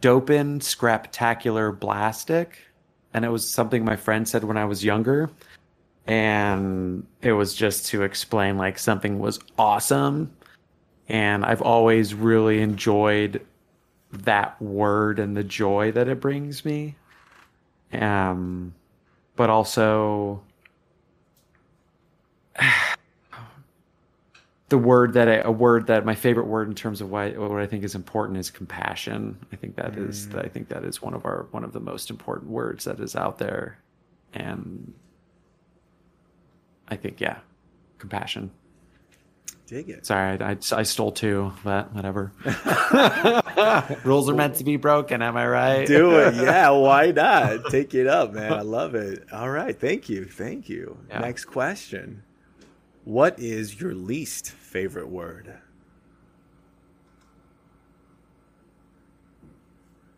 dopin 0.00 0.58
scraptacular 0.58 1.78
blastic, 1.78 2.58
and 3.14 3.24
it 3.24 3.28
was 3.28 3.48
something 3.48 3.84
my 3.84 3.96
friend 3.96 4.28
said 4.28 4.42
when 4.42 4.56
I 4.56 4.64
was 4.64 4.82
younger, 4.82 5.30
and 6.06 7.06
it 7.22 7.32
was 7.32 7.54
just 7.54 7.86
to 7.86 8.02
explain 8.02 8.56
like 8.56 8.78
something 8.78 9.20
was 9.20 9.38
awesome, 9.58 10.34
and 11.08 11.44
I've 11.44 11.62
always 11.62 12.14
really 12.14 12.60
enjoyed 12.60 13.44
that 14.12 14.60
word 14.60 15.18
and 15.18 15.36
the 15.36 15.44
joy 15.44 15.92
that 15.92 16.08
it 16.08 16.20
brings 16.20 16.64
me, 16.64 16.96
um, 17.92 18.74
but 19.36 19.50
also 19.50 20.42
the 24.68 24.78
word 24.78 25.12
that 25.14 25.28
I, 25.28 25.36
a 25.36 25.50
word 25.50 25.86
that 25.88 26.04
my 26.04 26.14
favorite 26.14 26.46
word 26.46 26.68
in 26.68 26.74
terms 26.74 27.00
of 27.00 27.10
why 27.10 27.30
what 27.30 27.60
I 27.60 27.66
think 27.66 27.84
is 27.84 27.94
important 27.94 28.38
is 28.38 28.50
compassion. 28.50 29.38
I 29.52 29.56
think 29.56 29.76
that 29.76 29.96
is 29.96 30.34
I 30.34 30.48
think 30.48 30.68
that 30.68 30.84
is 30.84 31.00
one 31.00 31.14
of 31.14 31.24
our 31.24 31.46
one 31.50 31.64
of 31.64 31.72
the 31.72 31.80
most 31.80 32.10
important 32.10 32.50
words 32.50 32.84
that 32.84 32.98
is 33.00 33.14
out 33.14 33.38
there, 33.38 33.78
and 34.34 34.92
I 36.88 36.96
think 36.96 37.20
yeah, 37.20 37.38
compassion. 37.98 38.50
Dig 39.66 39.88
it. 39.90 40.06
Sorry, 40.06 40.40
I, 40.40 40.52
I, 40.52 40.56
I 40.72 40.82
stole 40.84 41.10
two, 41.10 41.52
but 41.64 41.92
whatever. 41.92 42.30
Rules 44.04 44.30
are 44.30 44.34
meant 44.34 44.56
to 44.56 44.64
be 44.64 44.76
broken. 44.76 45.22
Am 45.22 45.36
I 45.36 45.46
right? 45.46 45.86
Do 45.86 46.18
it. 46.20 46.34
Yeah, 46.46 46.70
why 46.70 47.10
not? 47.10 47.64
Take 47.70 47.92
it 47.94 48.06
up, 48.06 48.32
man. 48.32 48.52
I 48.52 48.60
love 48.60 48.94
it. 48.94 49.24
All 49.32 49.50
right. 49.50 49.78
Thank 49.78 50.08
you. 50.08 50.24
Thank 50.24 50.68
you. 50.68 50.96
Yeah. 51.08 51.18
Next 51.18 51.46
question 51.46 52.22
What 53.04 53.40
is 53.40 53.80
your 53.80 53.92
least 53.94 54.50
favorite 54.52 55.08
word? 55.08 55.52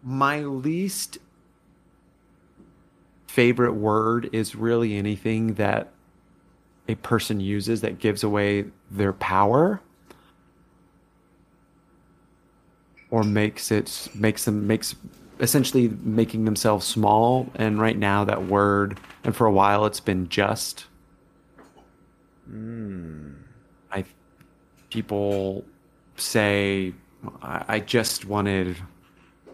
My 0.03 0.41
least 0.41 1.19
favorite 3.27 3.75
word 3.75 4.29
is 4.33 4.55
really 4.55 4.97
anything 4.97 5.55
that 5.55 5.93
a 6.89 6.95
person 6.97 7.41
uses 7.41 7.81
that 7.83 7.99
gives 7.99 8.23
away 8.23 8.65
their 8.91 9.13
power 9.13 9.81
or 13.11 13.23
makes 13.23 13.71
it 13.71 14.09
makes 14.15 14.45
them 14.45 14.67
makes 14.67 14.95
essentially 15.41 15.89
making 16.03 16.45
themselves 16.45 16.87
small 16.87 17.49
and 17.55 17.81
right 17.81 17.97
now 17.97 18.25
that 18.25 18.47
word 18.47 18.99
and 19.25 19.37
for 19.37 19.47
a 19.47 19.53
while 19.53 19.87
it's 19.87 20.01
been 20.01 20.29
just 20.29 20.87
hmm. 22.47 23.31
I 23.91 24.05
people 24.91 25.65
say, 26.17 26.93
I, 27.43 27.65
I 27.69 27.81
just 27.81 28.25
wanted, 28.25 28.77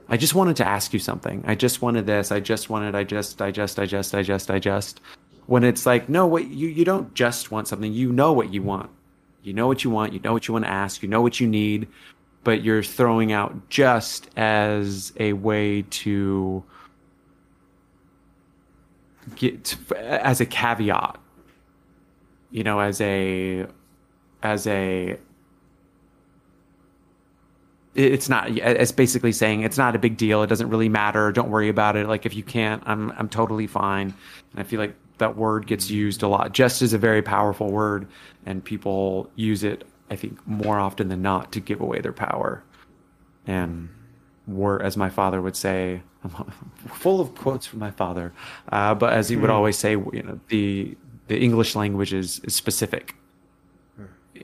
I 0.09 0.17
just 0.17 0.35
wanted 0.35 0.57
to 0.57 0.67
ask 0.67 0.93
you 0.93 0.99
something. 0.99 1.45
I 1.47 1.55
just 1.55 1.83
wanted 1.83 2.07
this. 2.07 2.33
I 2.33 2.41
just 2.41 2.71
wanted, 2.71 2.95
I 2.95 3.05
just, 3.05 3.41
I 3.41 3.51
just, 3.51 3.79
I 3.79 3.87
just, 3.87 4.15
I 4.15 4.23
just, 4.23 4.51
I 4.51 4.59
just. 4.59 5.01
When 5.47 5.65
it's 5.65 5.85
like, 5.85 6.09
no, 6.09 6.27
what 6.27 6.47
you, 6.49 6.69
you 6.69 6.85
don't 6.85 7.13
just 7.15 7.51
want 7.51 7.69
something. 7.69 7.93
You 7.93 8.13
know 8.13 8.33
what 8.33 8.53
you 8.53 8.63
want. 8.63 8.91
You 9.43 9.53
know 9.53 9.67
what 9.67 9.85
you 9.85 9.91
want. 9.91 10.13
You 10.13 10.21
know 10.21 10.33
what 10.33 10.49
you 10.49 10.55
want 10.55 10.65
to 10.65 10.71
ask. 10.71 11.03
You 11.03 11.09
know 11.09 11.21
what 11.21 11.39
you 11.39 11.47
need, 11.47 11.89
but 12.45 12.63
you're 12.63 12.83
throwing 12.83 13.33
out 13.33 13.69
just 13.69 14.31
as 14.37 15.13
a 15.19 15.35
way 15.35 15.83
to 15.83 16.65
get 19.37 19.77
as 19.97 20.41
a 20.41 20.47
caveat 20.47 21.19
you 22.51 22.63
know 22.63 22.79
as 22.79 23.01
a 23.01 23.67
as 24.43 24.67
a 24.67 25.19
it's 27.95 28.29
not 28.29 28.51
it's 28.51 28.93
basically 28.93 29.33
saying 29.33 29.63
it's 29.63 29.79
not 29.79 29.97
a 29.97 29.99
big 29.99 30.17
deal 30.17 30.43
it 30.43 30.47
doesn't 30.47 30.69
really 30.69 30.89
matter 30.89 31.33
don't 31.33 31.51
worry 31.51 31.69
about 31.69 31.97
it 31.97 32.07
like 32.07 32.27
if 32.27 32.35
you 32.35 32.43
can't 32.43 32.83
i'm 32.87 33.11
i'm 33.13 33.29
totally 33.29 33.67
fine 33.67 34.15
and 34.53 34.61
i 34.61 34.63
feel 34.63 34.79
like 34.79 34.95
that 35.19 35.37
word 35.37 35.67
gets 35.67 35.91
used 35.91 36.23
a 36.23 36.29
lot. 36.29 36.53
Just 36.53 36.83
as 36.83 36.93
a 36.93 36.99
very 36.99 37.23
powerful 37.23 37.71
word 37.71 38.07
and 38.47 38.65
people 38.65 39.31
use 39.37 39.65
it 39.65 39.85
i 40.11 40.17
think 40.17 40.39
more 40.47 40.79
often 40.79 41.09
than 41.09 41.23
not 41.23 41.53
to 41.53 41.61
give 41.61 41.81
away 41.81 42.01
their 42.01 42.13
power. 42.13 42.63
And 43.47 43.89
were 44.47 44.83
as 44.83 44.97
my 44.97 45.09
father 45.09 45.41
would 45.41 45.57
say 45.57 46.03
I'm 46.23 46.31
full 46.89 47.21
of 47.21 47.35
quotes 47.35 47.67
from 47.67 47.79
my 47.79 47.91
father 47.91 48.33
uh, 48.71 48.95
but 48.95 49.13
as 49.13 49.29
he 49.29 49.37
would 49.37 49.51
always 49.51 49.79
say 49.79 49.93
you 49.93 50.23
know 50.23 50.39
the 50.49 50.97
the 51.29 51.39
english 51.41 51.75
language 51.75 52.13
is, 52.13 52.41
is 52.41 52.55
specific. 52.55 53.15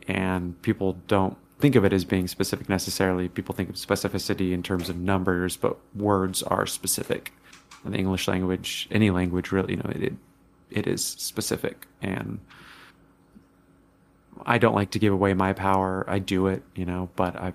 And 0.07 0.61
people 0.63 0.97
don't 1.09 1.37
think 1.59 1.75
of 1.75 1.85
it 1.85 1.93
as 1.93 2.05
being 2.05 2.29
specific 2.29 2.69
necessarily. 2.69 3.29
People 3.29 3.55
think 3.55 3.69
of 3.69 3.75
specificity 3.75 4.53
in 4.53 4.63
terms 4.63 4.89
of 4.89 4.97
numbers 4.97 5.57
but 5.57 5.77
words 5.95 6.43
are 6.45 6.67
specific. 6.67 7.33
In 7.85 7.93
the 7.93 7.99
english 7.99 8.29
language 8.29 8.89
any 8.91 9.11
language 9.11 9.53
really 9.53 9.75
you 9.75 9.83
know 9.83 9.91
it, 9.95 10.15
it 10.71 10.87
is 10.87 11.05
specific 11.05 11.87
and 12.03 12.41
i 14.47 14.59
don't 14.59 14.75
like 14.75 14.91
to 14.91 14.99
give 14.99 15.13
away 15.13 15.35
my 15.35 15.53
power 15.53 16.05
i 16.09 16.19
do 16.19 16.47
it 16.47 16.63
you 16.75 16.85
know 16.85 17.09
but 17.17 17.37
i 17.37 17.53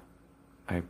i 0.70 0.82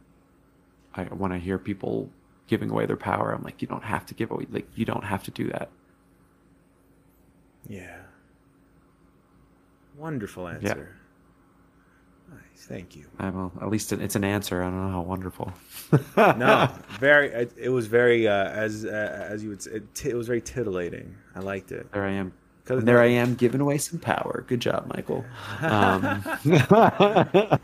i 0.96 1.04
when 1.06 1.32
i 1.32 1.38
hear 1.38 1.58
people 1.58 2.10
giving 2.48 2.70
away 2.70 2.86
their 2.86 2.98
power 2.98 3.32
i'm 3.32 3.44
like 3.44 3.62
you 3.62 3.68
don't 3.68 3.84
have 3.84 4.06
to 4.06 4.14
give 4.14 4.32
away 4.32 4.46
like 4.52 4.68
you 4.76 4.86
don't 4.86 5.04
have 5.06 5.24
to 5.24 5.32
do 5.32 5.48
that 5.50 5.70
Yeah. 7.68 8.02
Wonderful 9.98 10.48
answer. 10.48 10.95
Thank 12.68 12.96
you. 12.96 13.06
I, 13.20 13.28
at 13.28 13.70
least 13.70 13.94
it's 13.94 14.16
an 14.16 14.24
answer 14.24 14.62
i 14.64 14.66
don't 14.66 14.86
know 14.88 14.92
how 14.92 15.02
wonderful 15.02 15.54
No, 16.18 16.70
very. 17.00 17.28
It, 17.30 17.54
it 17.58 17.70
was 17.70 17.86
very, 17.86 18.28
uh, 18.28 18.50
as 18.50 18.86
uh, 18.86 19.28
as 19.30 19.44
you 19.44 19.50
would 19.50 19.62
say, 19.62 19.72
it, 19.74 19.94
t- 19.94 20.10
it 20.10 20.16
was 20.16 20.26
very 20.28 20.42
titillating. 20.42 21.16
I 21.36 21.40
liked 21.40 21.72
it. 21.72 21.92
there 21.92 22.06
i 22.06 22.12
am 22.12 22.34
there 22.68 23.00
i 23.00 23.06
am 23.06 23.36
giving 23.36 23.62
away 23.62 23.78
some 23.78 24.00
power 24.00 24.44
good 24.48 24.60
job 24.60 24.92
michael 24.96 25.24
um, 25.62 26.24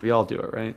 we 0.00 0.10
all 0.12 0.24
do 0.24 0.38
it 0.38 0.54
right 0.54 0.76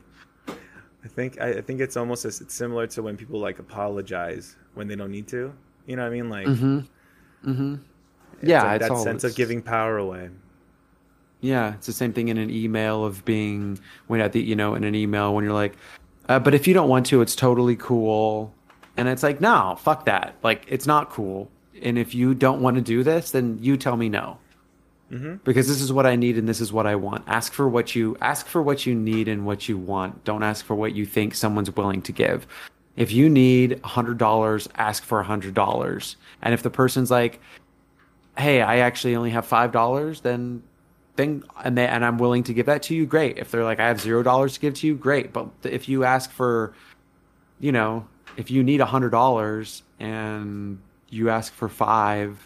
I 1.04 1.08
think 1.08 1.40
I, 1.40 1.50
I 1.50 1.62
think 1.62 1.82
it's 1.82 1.96
almost 1.98 2.26
as, 2.26 2.42
it's 2.42 2.56
similar 2.56 2.88
to 2.88 3.04
when 3.04 3.16
people 3.16 3.40
like 3.40 3.60
apologize 3.60 4.56
when 4.74 4.88
they 4.88 4.96
don't 4.96 5.12
need 5.12 5.28
to. 5.28 5.54
You 5.86 5.96
know 5.98 6.02
what 6.02 6.08
I 6.08 6.16
mean? 6.16 6.30
Like, 6.32 6.48
mm-hmm 6.48 6.80
mm-hmm 7.46 7.76
it's 8.42 8.50
yeah 8.50 8.64
like 8.64 8.82
it's 8.82 8.90
that 8.90 8.98
sense 8.98 9.24
of 9.24 9.36
giving 9.36 9.62
power 9.62 9.98
away. 9.98 10.32
Yeah, 11.46 11.76
it's 11.76 11.86
the 11.86 11.94
same 11.94 12.12
thing 12.12 12.30
in 12.30 12.38
an 12.38 12.50
email 12.50 13.06
of 13.06 13.24
being 13.24 13.80
when 14.08 14.20
at 14.20 14.34
the 14.34 14.42
you 14.42 14.56
know 14.56 14.74
in 14.74 14.84
an 14.84 14.96
email 14.96 15.34
when 15.36 15.44
you're 15.44 15.54
like, 15.54 15.76
uh, 16.28 16.40
but 16.40 16.54
if 16.56 16.68
you 16.68 16.74
don't 16.74 16.90
want 16.90 17.06
to, 17.08 17.22
it's 17.22 17.36
totally 17.36 17.76
cool, 17.76 18.52
and 18.98 19.08
it's 19.08 19.22
like 19.24 19.40
no, 19.42 19.78
fuck 19.80 20.06
that, 20.06 20.36
like 20.42 20.66
it's 20.68 20.88
not 20.88 21.12
cool, 21.12 21.50
and 21.82 21.98
if 22.00 22.16
you 22.16 22.34
don't 22.34 22.62
want 22.62 22.76
to 22.78 22.82
do 22.82 23.04
this, 23.04 23.32
then 23.32 23.60
you 23.62 23.78
tell 23.78 23.96
me 23.96 24.10
no, 24.10 24.38
Mm-hmm. 25.12 25.36
because 25.44 25.68
this 25.68 25.82
is 25.82 25.94
what 25.94 26.08
I 26.08 26.16
need 26.16 26.36
and 26.36 26.50
this 26.50 26.60
is 26.60 26.74
what 26.74 26.88
I 26.88 26.96
want. 26.96 27.26
Ask 27.28 27.54
for 27.54 27.70
what 27.70 27.94
you 27.94 28.18
ask 28.22 28.48
for 28.48 28.64
what 28.64 28.88
you 28.88 28.96
need 28.96 29.28
and 29.28 29.46
what 29.46 29.70
you 29.70 29.78
want. 29.78 30.24
Don't 30.24 30.42
ask 30.42 30.66
for 30.66 30.74
what 30.74 30.96
you 30.96 31.06
think 31.06 31.36
someone's 31.36 31.70
willing 31.70 32.02
to 32.02 32.12
give. 32.12 32.48
If 32.96 33.12
you 33.12 33.30
need 33.30 33.80
hundred 33.84 34.18
dollars, 34.18 34.68
ask 34.76 35.04
for 35.04 35.22
hundred 35.22 35.54
dollars, 35.54 36.18
and 36.42 36.56
if 36.56 36.64
the 36.64 36.72
person's 36.72 37.12
like, 37.12 37.40
hey, 38.36 38.62
I 38.64 38.78
actually 38.78 39.16
only 39.16 39.30
have 39.30 39.46
five 39.46 39.72
dollars, 39.72 40.22
then 40.22 40.64
then 41.16 41.44
and 41.64 41.78
they, 41.78 41.88
and 41.88 42.04
I'm 42.04 42.18
willing 42.18 42.44
to 42.44 42.54
give 42.54 42.66
that 42.66 42.84
to 42.84 42.96
you, 42.96 43.06
great. 43.06 43.38
If 43.38 43.52
they're 43.52 43.64
like, 43.64 43.80
I 43.80 43.88
have 43.88 44.02
zero 44.02 44.24
dollars 44.24 44.54
to 44.56 44.60
give 44.60 44.74
to 44.76 44.88
you, 44.88 44.96
great. 44.96 45.34
But 45.34 45.50
if 45.64 45.88
you 45.90 46.04
ask 46.04 46.32
for, 46.32 46.74
you 47.60 47.72
know, 47.72 48.08
if 48.38 48.52
you 48.52 48.64
need 48.64 48.82
a 48.82 48.86
hundred 48.86 49.12
dollars 49.12 49.84
and 50.00 50.80
you 51.10 51.30
ask 51.30 51.54
for 51.54 51.70
five, 51.70 52.46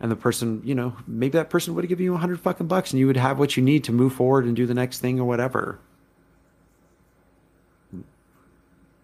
and 0.00 0.10
the 0.10 0.16
person, 0.16 0.62
you 0.64 0.74
know, 0.74 0.96
maybe 1.06 1.32
that 1.38 1.50
person 1.50 1.74
would 1.74 1.86
give 1.88 2.00
you 2.00 2.14
a 2.14 2.18
hundred 2.18 2.40
fucking 2.40 2.66
bucks, 2.66 2.90
and 2.90 2.98
you 2.98 3.06
would 3.06 3.16
have 3.16 3.38
what 3.38 3.56
you 3.56 3.62
need 3.62 3.84
to 3.84 3.92
move 3.92 4.14
forward 4.14 4.44
and 4.46 4.56
do 4.56 4.66
the 4.66 4.74
next 4.74 5.00
thing 5.00 5.20
or 5.20 5.24
whatever. 5.26 5.78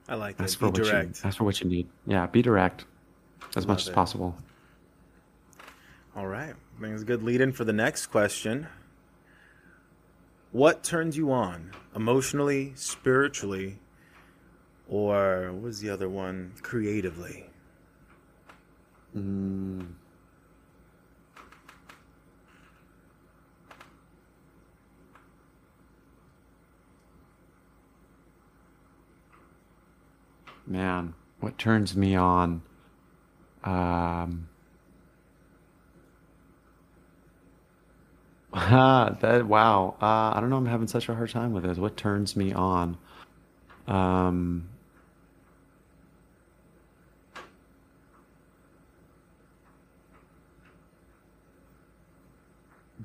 I 0.08 0.14
like 0.14 0.36
for 0.36 0.44
Be 0.44 0.64
what 0.66 0.74
direct. 0.74 1.22
you 1.22 1.28
ask 1.28 1.38
for 1.38 1.44
what 1.44 1.60
you 1.60 1.68
need. 1.68 1.88
Yeah, 2.06 2.26
be 2.26 2.40
direct 2.40 2.84
as 3.56 3.66
much 3.66 3.78
Love 3.78 3.78
as 3.78 3.88
it. 3.88 3.94
possible. 3.94 4.36
All 6.16 6.26
right. 6.26 6.54
I 6.54 6.80
think 6.80 6.92
it's 6.94 7.02
a 7.02 7.06
good 7.06 7.22
lead 7.22 7.40
in 7.40 7.52
for 7.52 7.64
the 7.64 7.72
next 7.72 8.06
question. 8.06 8.66
What 10.56 10.82
turns 10.82 11.18
you 11.18 11.32
on 11.32 11.72
emotionally, 11.94 12.72
spiritually, 12.76 13.78
or 14.88 15.52
what 15.52 15.60
was 15.60 15.80
the 15.80 15.90
other 15.90 16.08
one? 16.08 16.54
Creatively. 16.62 17.44
Mm. 19.14 19.88
Man, 30.66 31.12
what 31.40 31.58
turns 31.58 31.94
me 31.94 32.14
on? 32.14 32.62
Um, 33.62 34.48
that 39.20 39.44
wow. 39.46 39.96
Uh, 40.00 40.32
I 40.34 40.38
don't 40.40 40.48
know. 40.48 40.56
I'm 40.56 40.64
having 40.64 40.86
such 40.86 41.10
a 41.10 41.14
hard 41.14 41.28
time 41.28 41.52
with 41.52 41.64
this. 41.64 41.76
What 41.76 41.98
turns 41.98 42.36
me 42.36 42.54
on? 42.54 42.96
Um, 43.86 44.70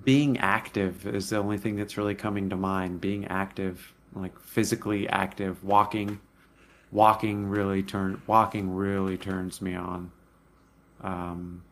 being 0.05 0.37
active 0.37 1.05
is 1.05 1.29
the 1.29 1.37
only 1.37 1.57
thing 1.57 1.75
that's 1.75 1.97
really 1.97 2.15
coming 2.15 2.49
to 2.49 2.55
mind. 2.55 3.01
Being 3.01 3.27
active, 3.27 3.93
like 4.15 4.39
physically 4.39 5.09
active, 5.09 5.61
walking, 5.65 6.21
walking 6.93 7.47
really 7.47 7.83
turn 7.83 8.21
walking 8.25 8.73
really 8.73 9.17
turns 9.17 9.61
me 9.61 9.75
on. 9.75 10.11
Um, 11.01 11.63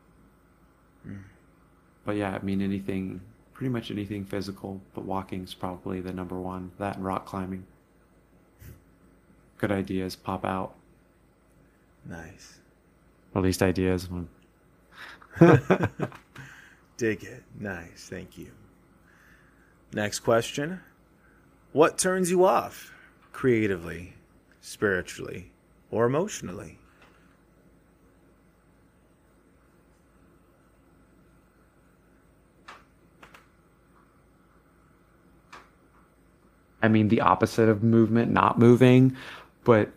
but 2.04 2.18
yeah, 2.18 2.32
I 2.36 2.44
mean 2.44 2.62
anything, 2.62 3.22
pretty 3.60 3.70
much 3.74 3.92
anything 3.92 4.24
physical. 4.24 4.80
But 4.94 5.04
walking's 5.04 5.54
probably 5.54 6.00
the 6.00 6.14
number 6.14 6.40
one. 6.40 6.72
That 6.80 6.96
and 6.96 7.04
rock 7.04 7.26
climbing. 7.26 7.66
Good 9.58 9.70
ideas 9.70 10.16
pop 10.16 10.46
out. 10.46 10.76
Nice. 12.06 12.60
Or 13.36 13.40
at 13.40 13.44
least 13.44 13.62
ideas. 13.62 14.08
Dig 16.96 17.22
it. 17.26 17.44
Nice. 17.60 18.08
Thank 18.10 18.38
you. 18.38 18.52
Next 19.92 20.20
question. 20.20 20.80
What 21.74 21.98
turns 21.98 22.32
you 22.32 22.46
off 22.46 22.94
creatively, 23.34 24.14
spiritually, 24.62 25.52
or 25.92 26.06
emotionally? 26.06 26.80
I 36.82 36.88
mean, 36.88 37.10
the 37.10 37.22
opposite 37.22 37.70
of 37.70 37.84
movement, 37.84 38.32
not 38.32 38.58
moving, 38.58 39.16
but 39.64 39.90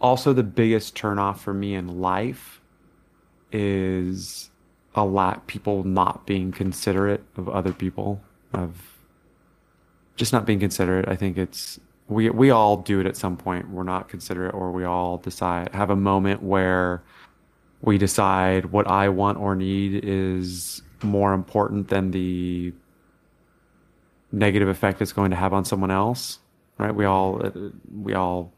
also 0.00 0.32
the 0.32 0.42
biggest 0.42 0.96
turnoff 0.96 1.38
for 1.38 1.54
me 1.54 1.74
in 1.74 2.00
life 2.00 2.60
is 3.52 4.50
a 4.94 5.04
lot 5.04 5.46
people 5.46 5.84
not 5.84 6.26
being 6.26 6.52
considerate 6.52 7.22
of 7.36 7.48
other 7.48 7.72
people, 7.72 8.20
of 8.52 8.98
just 10.16 10.32
not 10.32 10.44
being 10.44 10.60
considerate. 10.60 11.08
I 11.08 11.16
think 11.16 11.38
it's 11.38 11.78
we 12.08 12.28
we 12.30 12.50
all 12.50 12.78
do 12.78 13.00
it 13.00 13.06
at 13.06 13.16
some 13.16 13.36
point. 13.36 13.70
We're 13.70 13.84
not 13.84 14.08
considerate, 14.08 14.54
or 14.54 14.72
we 14.72 14.84
all 14.84 15.18
decide 15.18 15.70
have 15.72 15.90
a 15.90 15.96
moment 15.96 16.42
where 16.42 17.02
we 17.80 17.98
decide 17.98 18.66
what 18.66 18.86
I 18.86 19.08
want 19.08 19.38
or 19.38 19.54
need 19.56 20.04
is 20.04 20.82
more 21.02 21.32
important 21.32 21.88
than 21.88 22.10
the 22.12 22.72
negative 24.32 24.68
effect 24.68 25.00
it's 25.02 25.12
going 25.12 25.30
to 25.30 25.36
have 25.36 25.52
on 25.52 25.64
someone 25.64 25.90
else 25.90 26.38
right? 26.78 26.94
We 26.94 27.04
all, 27.04 27.44
uh, 27.44 27.50
we 27.92 28.14
all, 28.14 28.52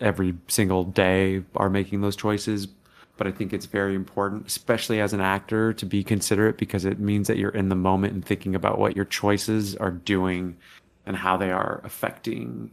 every 0.00 0.34
single 0.48 0.84
day 0.84 1.42
are 1.56 1.70
making 1.70 2.00
those 2.00 2.16
choices. 2.16 2.68
But 3.16 3.26
I 3.26 3.32
think 3.32 3.52
it's 3.52 3.66
very 3.66 3.94
important, 3.94 4.46
especially 4.46 4.98
as 5.00 5.12
an 5.12 5.20
actor, 5.20 5.74
to 5.74 5.84
be 5.84 6.02
considerate 6.02 6.56
because 6.56 6.86
it 6.86 6.98
means 6.98 7.28
that 7.28 7.36
you're 7.36 7.50
in 7.50 7.68
the 7.68 7.74
moment 7.74 8.14
and 8.14 8.24
thinking 8.24 8.54
about 8.54 8.78
what 8.78 8.96
your 8.96 9.04
choices 9.04 9.76
are 9.76 9.90
doing 9.90 10.56
and 11.04 11.16
how 11.16 11.36
they 11.36 11.50
are 11.50 11.82
affecting 11.84 12.70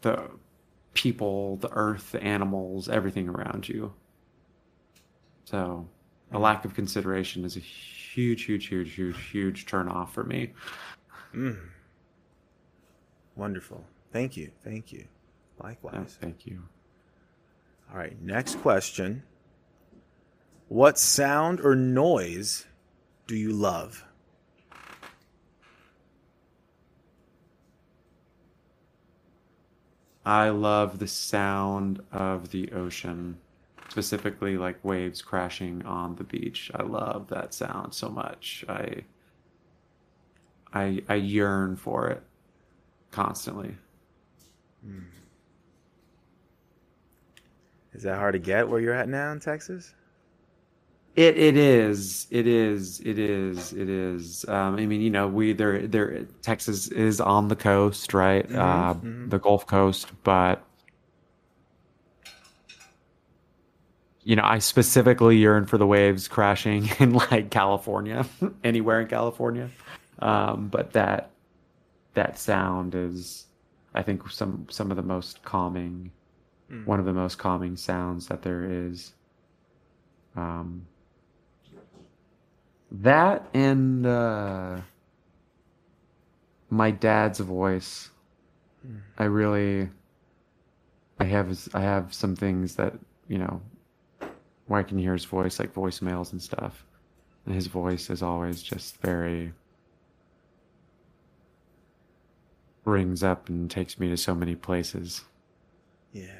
the 0.00 0.30
people, 0.94 1.56
the 1.58 1.70
earth, 1.72 2.12
the 2.12 2.22
animals, 2.22 2.88
everything 2.88 3.28
around 3.28 3.68
you. 3.68 3.92
So, 5.44 5.86
a 6.32 6.38
lack 6.38 6.64
of 6.64 6.74
consideration 6.74 7.44
is 7.44 7.56
a 7.56 7.60
huge, 7.60 8.44
huge, 8.44 8.68
huge, 8.68 8.94
huge, 8.94 9.22
huge 9.30 9.66
turn 9.66 9.88
off 9.88 10.14
for 10.14 10.24
me. 10.24 10.54
Mm. 11.36 11.58
Wonderful. 13.36 13.84
Thank 14.12 14.36
you. 14.36 14.50
Thank 14.64 14.92
you. 14.92 15.04
Likewise. 15.62 15.94
Oh, 15.96 16.04
thank 16.20 16.46
you. 16.46 16.62
All 17.92 17.98
right. 17.98 18.20
Next 18.22 18.60
question. 18.62 19.22
What 20.68 20.98
sound 20.98 21.60
or 21.60 21.76
noise 21.76 22.66
do 23.26 23.36
you 23.36 23.52
love? 23.52 24.04
I 30.24 30.48
love 30.48 30.98
the 30.98 31.06
sound 31.06 32.02
of 32.10 32.50
the 32.50 32.72
ocean, 32.72 33.38
specifically 33.88 34.56
like 34.56 34.84
waves 34.84 35.22
crashing 35.22 35.84
on 35.86 36.16
the 36.16 36.24
beach. 36.24 36.72
I 36.74 36.82
love 36.82 37.28
that 37.28 37.54
sound 37.54 37.94
so 37.94 38.08
much. 38.08 38.64
I 38.68 39.04
I 40.76 41.02
I 41.08 41.14
yearn 41.16 41.76
for 41.76 42.08
it 42.08 42.22
constantly. 43.10 43.76
Is 47.94 48.02
that 48.02 48.16
hard 48.18 48.34
to 48.34 48.38
get 48.38 48.68
where 48.68 48.80
you're 48.80 48.94
at 48.94 49.08
now 49.08 49.32
in 49.32 49.40
Texas? 49.40 49.94
It 51.16 51.38
it 51.38 51.56
is 51.56 52.26
it 52.30 52.46
is 52.46 53.00
it 53.00 53.18
is 53.18 53.72
it 53.72 53.88
is. 53.88 54.44
Um, 54.48 54.76
I 54.76 54.84
mean, 54.84 55.00
you 55.00 55.08
know, 55.08 55.26
we 55.28 55.54
there 55.54 55.86
there 55.86 56.24
Texas 56.42 56.88
is 56.88 57.22
on 57.22 57.48
the 57.48 57.56
coast, 57.56 58.12
right? 58.12 58.50
uh, 58.54 58.94
The 59.02 59.38
Gulf 59.38 59.66
Coast, 59.66 60.12
but 60.24 60.62
you 64.24 64.36
know, 64.36 64.42
I 64.44 64.58
specifically 64.58 65.38
yearn 65.38 65.66
for 65.66 65.78
the 65.78 65.86
waves 65.86 66.28
crashing 66.28 66.90
in 66.98 67.14
like 67.14 67.50
California, 67.50 68.26
anywhere 68.64 69.00
in 69.00 69.06
California. 69.06 69.70
Um, 70.20 70.68
but 70.68 70.92
that 70.92 71.30
that 72.14 72.38
sound 72.38 72.94
is, 72.94 73.46
I 73.94 74.02
think, 74.02 74.28
some 74.30 74.66
some 74.70 74.90
of 74.90 74.96
the 74.96 75.02
most 75.02 75.42
calming, 75.42 76.10
one 76.84 76.98
of 76.98 77.06
the 77.06 77.12
most 77.12 77.38
calming 77.38 77.76
sounds 77.76 78.26
that 78.28 78.42
there 78.42 78.64
is. 78.64 79.12
Um, 80.34 80.86
that 82.90 83.46
and 83.54 84.06
uh, 84.06 84.78
my 86.70 86.90
dad's 86.90 87.40
voice. 87.40 88.10
I 89.18 89.24
really, 89.24 89.88
I 91.18 91.24
have 91.24 91.68
I 91.74 91.80
have 91.80 92.14
some 92.14 92.36
things 92.36 92.76
that 92.76 92.94
you 93.28 93.38
know, 93.38 93.60
where 94.66 94.80
I 94.80 94.82
can 94.82 94.98
hear 94.98 95.12
his 95.12 95.24
voice, 95.24 95.58
like 95.58 95.74
voicemails 95.74 96.32
and 96.32 96.40
stuff. 96.40 96.84
And 97.44 97.54
his 97.54 97.66
voice 97.66 98.10
is 98.10 98.22
always 98.22 98.62
just 98.62 99.00
very 99.00 99.52
rings 102.86 103.22
up 103.22 103.48
and 103.48 103.70
takes 103.70 103.98
me 103.98 104.08
to 104.08 104.16
so 104.16 104.34
many 104.34 104.54
places. 104.54 105.24
Yeah, 106.12 106.38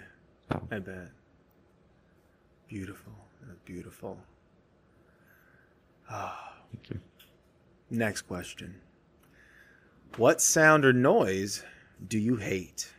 So, 0.51 0.63
I 0.71 0.79
bet. 0.79 1.09
Beautiful. 2.69 3.13
Beautiful. 3.65 4.19
Ah. 6.09 6.55
thank 6.73 6.91
you. 6.91 7.01
Next 7.91 8.23
question. 8.23 8.81
What 10.17 10.41
sound 10.41 10.85
or 10.85 10.93
noise 10.93 11.65
do 12.09 12.19
you 12.19 12.37
hate? 12.37 12.91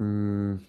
Mm. 0.00 0.60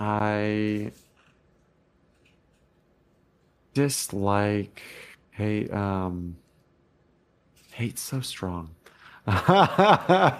I 0.00 0.90
dislike 3.74 4.82
hate 5.30 5.72
um 5.72 6.36
hate 7.72 7.98
so 7.98 8.20
strong. 8.20 8.70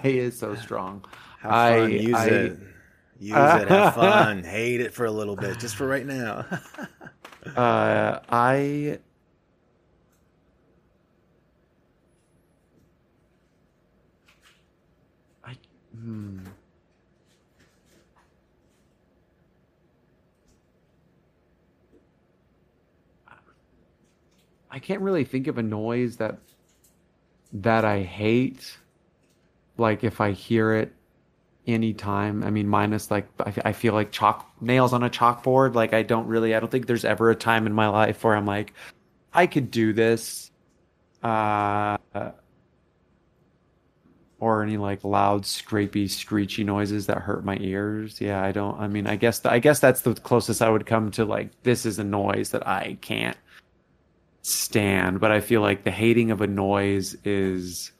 hate 0.01 0.15
is 0.17 0.37
so 0.37 0.55
strong. 0.55 1.05
Have 1.39 1.51
I- 1.51 1.79
fun. 1.81 1.91
use 1.91 2.15
I- 2.15 2.27
it. 2.27 2.59
Use 3.19 3.37
it. 3.37 3.67
Have 3.67 3.93
fun. 3.93 4.43
hate 4.43 4.81
it 4.81 4.93
for 4.95 5.05
a 5.05 5.11
little 5.11 5.35
bit, 5.35 5.59
just 5.59 5.75
for 5.75 5.87
right 5.87 6.05
now. 6.05 6.45
Uh, 7.55 8.19
I 8.29 8.99
I 15.43 15.55
hmm. 15.95 16.41
I 24.71 24.79
can't 24.79 25.01
really 25.01 25.25
think 25.25 25.47
of 25.47 25.57
a 25.57 25.63
noise 25.63 26.17
that 26.17 26.37
that 27.53 27.85
I 27.85 28.01
hate. 28.01 28.77
Like 29.77 30.03
if 30.03 30.21
I 30.21 30.31
hear 30.31 30.73
it 30.73 30.93
anytime. 31.67 32.43
I 32.43 32.49
mean, 32.49 32.67
minus 32.67 33.11
like 33.11 33.27
I, 33.39 33.53
I 33.65 33.73
feel 33.73 33.93
like 33.93 34.11
chalk 34.11 34.49
nails 34.61 34.93
on 34.93 35.03
a 35.03 35.09
chalkboard. 35.09 35.75
Like 35.75 35.93
I 35.93 36.03
don't 36.03 36.27
really. 36.27 36.55
I 36.55 36.59
don't 36.59 36.71
think 36.71 36.87
there's 36.87 37.05
ever 37.05 37.29
a 37.29 37.35
time 37.35 37.67
in 37.67 37.73
my 37.73 37.87
life 37.87 38.23
where 38.23 38.35
I'm 38.35 38.45
like, 38.45 38.73
I 39.33 39.47
could 39.47 39.71
do 39.71 39.93
this. 39.93 40.51
Uh, 41.21 41.97
or 44.39 44.63
any 44.63 44.77
like 44.77 45.03
loud, 45.03 45.43
scrapey, 45.43 46.09
screechy 46.09 46.63
noises 46.63 47.05
that 47.05 47.19
hurt 47.19 47.45
my 47.45 47.57
ears. 47.59 48.19
Yeah, 48.19 48.43
I 48.43 48.51
don't. 48.51 48.79
I 48.79 48.87
mean, 48.87 49.05
I 49.05 49.15
guess 49.15 49.45
I 49.45 49.59
guess 49.59 49.79
that's 49.79 50.01
the 50.01 50.15
closest 50.15 50.61
I 50.61 50.69
would 50.69 50.85
come 50.85 51.11
to 51.11 51.25
like 51.25 51.49
this 51.63 51.85
is 51.85 51.99
a 51.99 52.03
noise 52.03 52.49
that 52.51 52.67
I 52.67 52.97
can't 53.01 53.37
stand. 54.41 55.19
But 55.19 55.31
I 55.31 55.39
feel 55.39 55.61
like 55.61 55.83
the 55.83 55.91
hating 55.91 56.31
of 56.31 56.41
a 56.41 56.47
noise 56.47 57.15
is. 57.23 57.91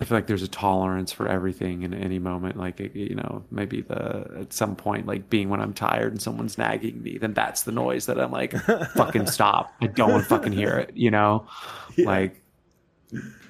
I 0.00 0.06
feel 0.06 0.16
like 0.16 0.26
there's 0.26 0.42
a 0.42 0.48
tolerance 0.48 1.12
for 1.12 1.28
everything 1.28 1.82
in 1.82 1.92
any 1.92 2.18
moment. 2.18 2.56
Like 2.56 2.80
you 2.80 3.14
know, 3.14 3.44
maybe 3.50 3.82
the 3.82 4.30
at 4.40 4.52
some 4.54 4.74
point, 4.74 5.06
like 5.06 5.28
being 5.28 5.50
when 5.50 5.60
I'm 5.60 5.74
tired 5.74 6.12
and 6.12 6.22
someone's 6.22 6.56
nagging 6.56 7.02
me, 7.02 7.18
then 7.18 7.34
that's 7.34 7.64
the 7.64 7.72
noise 7.72 8.06
that 8.06 8.18
I'm 8.18 8.30
like, 8.30 8.54
fucking 8.94 9.26
stop. 9.26 9.74
I 9.82 9.88
don't 9.88 10.10
want 10.10 10.22
to 10.22 10.28
fucking 10.28 10.52
hear 10.52 10.78
it. 10.78 10.96
You 10.96 11.10
know, 11.10 11.46
like 11.98 12.40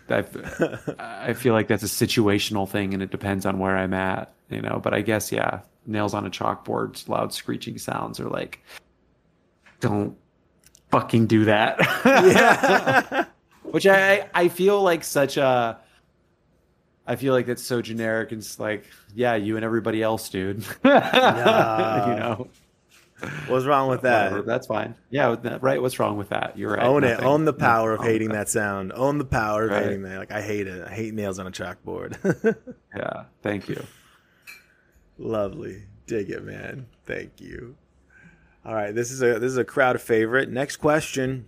I, 0.08 0.24
I 0.98 1.34
feel 1.34 1.54
like 1.54 1.68
that's 1.68 1.84
a 1.84 1.86
situational 1.86 2.68
thing, 2.68 2.94
and 2.94 3.02
it 3.02 3.10
depends 3.10 3.46
on 3.46 3.60
where 3.60 3.76
I'm 3.76 3.94
at. 3.94 4.34
You 4.48 4.60
know, 4.60 4.80
but 4.82 4.92
I 4.92 5.02
guess 5.02 5.30
yeah, 5.30 5.60
nails 5.86 6.14
on 6.14 6.26
a 6.26 6.30
chalkboard, 6.30 7.08
loud 7.08 7.32
screeching 7.32 7.78
sounds 7.78 8.18
are 8.18 8.28
like, 8.28 8.60
don't 9.78 10.16
fucking 10.90 11.26
do 11.26 11.44
that. 11.46 11.78
yeah. 12.04 13.24
Which 13.62 13.86
I 13.86 14.28
I 14.34 14.48
feel 14.48 14.82
like 14.82 15.04
such 15.04 15.36
a 15.36 15.78
I 17.06 17.16
feel 17.16 17.32
like 17.34 17.46
that's 17.46 17.62
so 17.62 17.82
generic 17.82 18.32
and 18.32 18.40
it's 18.40 18.58
like, 18.60 18.84
yeah, 19.14 19.34
you 19.36 19.56
and 19.56 19.64
everybody 19.64 20.02
else, 20.02 20.28
dude. 20.28 20.64
Yeah. 20.84 22.08
you 22.10 22.14
know, 22.20 22.48
What's 23.48 23.66
wrong 23.66 23.88
with 23.90 24.00
that? 24.02 24.30
whatever, 24.30 24.46
that's 24.46 24.66
fine. 24.66 24.94
Yeah, 25.10 25.34
that- 25.42 25.62
right. 25.62 25.80
What's 25.82 25.98
wrong 25.98 26.16
with 26.16 26.30
that? 26.30 26.56
You're 26.56 26.72
right. 26.72 26.82
Own 26.86 27.04
it. 27.04 27.20
Own 27.22 27.44
the 27.44 27.52
power 27.52 27.92
of 27.92 27.98
nothing 28.00 28.06
wrong 28.06 28.12
hating 28.14 28.28
with 28.28 28.36
that 28.38 28.48
sound. 28.48 28.92
Own 28.94 29.18
the 29.18 29.24
power 29.26 29.64
of 29.66 29.70
Right. 29.72 29.82
hating 29.84 30.02
that. 30.04 30.18
Like 30.18 30.32
I 30.32 30.40
hate 30.42 30.66
it. 30.66 30.82
I 30.86 30.90
hate 30.90 31.12
nails 31.14 31.38
on 31.38 31.46
a 31.46 31.50
chalkboard. 31.50 32.16
Yeah, 32.96 33.24
thank 33.42 33.68
you. 33.68 33.80
Lovely. 35.18 35.84
Dig 36.06 36.30
it, 36.30 36.42
man. 36.44 36.86
Thank 37.06 37.40
you. 37.40 37.76
All 38.64 38.74
right, 38.74 38.94
this 38.94 39.10
is 39.10 39.22
a 39.22 39.38
this 39.38 39.50
is 39.52 39.56
a 39.56 39.64
crowd 39.64 40.00
favorite. 40.00 40.50
Next 40.50 40.76
question. 40.76 41.46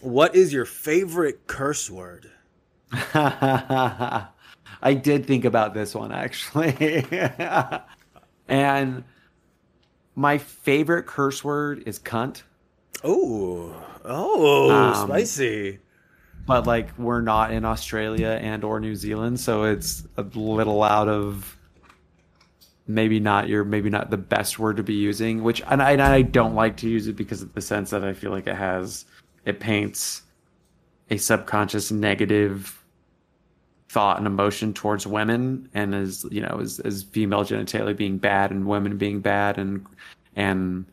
What 0.00 0.34
is 0.36 0.52
your 0.52 0.64
favorite 0.66 1.46
curse 1.46 1.90
word? 1.90 2.30
I 2.92 4.28
did 5.00 5.26
think 5.26 5.44
about 5.44 5.74
this 5.74 5.94
one 5.94 6.12
actually. 6.12 7.04
and 8.48 9.04
my 10.14 10.38
favorite 10.38 11.06
curse 11.06 11.42
word 11.42 11.82
is 11.86 11.98
cunt. 11.98 12.42
Oh, 13.04 13.74
oh, 14.04 14.70
Um, 14.70 15.08
spicy. 15.08 15.78
but 16.46 16.66
like 16.66 16.96
we're 16.98 17.20
not 17.22 17.50
in 17.52 17.64
Australia 17.64 18.38
and 18.40 18.64
or 18.64 18.80
New 18.80 18.94
Zealand, 18.94 19.40
so 19.40 19.64
it's 19.64 20.06
a 20.16 20.22
little 20.22 20.82
out 20.82 21.08
of 21.08 21.55
maybe 22.86 23.18
not 23.20 23.48
your 23.48 23.64
maybe 23.64 23.90
not 23.90 24.10
the 24.10 24.16
best 24.16 24.58
word 24.58 24.76
to 24.76 24.82
be 24.82 24.94
using. 24.94 25.42
Which 25.42 25.62
and 25.68 25.82
I, 25.82 25.92
and 25.92 26.02
I 26.02 26.22
don't 26.22 26.54
like 26.54 26.76
to 26.78 26.88
use 26.88 27.08
it 27.08 27.16
because 27.16 27.42
of 27.42 27.52
the 27.54 27.60
sense 27.60 27.90
that 27.90 28.04
I 28.04 28.12
feel 28.12 28.30
like 28.30 28.46
it 28.46 28.56
has 28.56 29.04
it 29.44 29.60
paints 29.60 30.22
a 31.10 31.16
subconscious 31.16 31.90
negative 31.90 32.82
thought 33.88 34.18
and 34.18 34.26
emotion 34.26 34.74
towards 34.74 35.06
women 35.06 35.68
and 35.72 35.94
as 35.94 36.26
you 36.30 36.40
know 36.40 36.58
as, 36.60 36.80
as 36.80 37.04
female 37.04 37.44
genitalia 37.44 37.96
being 37.96 38.18
bad 38.18 38.50
and 38.50 38.66
women 38.66 38.98
being 38.98 39.20
bad 39.20 39.58
and 39.58 39.86
and 40.34 40.84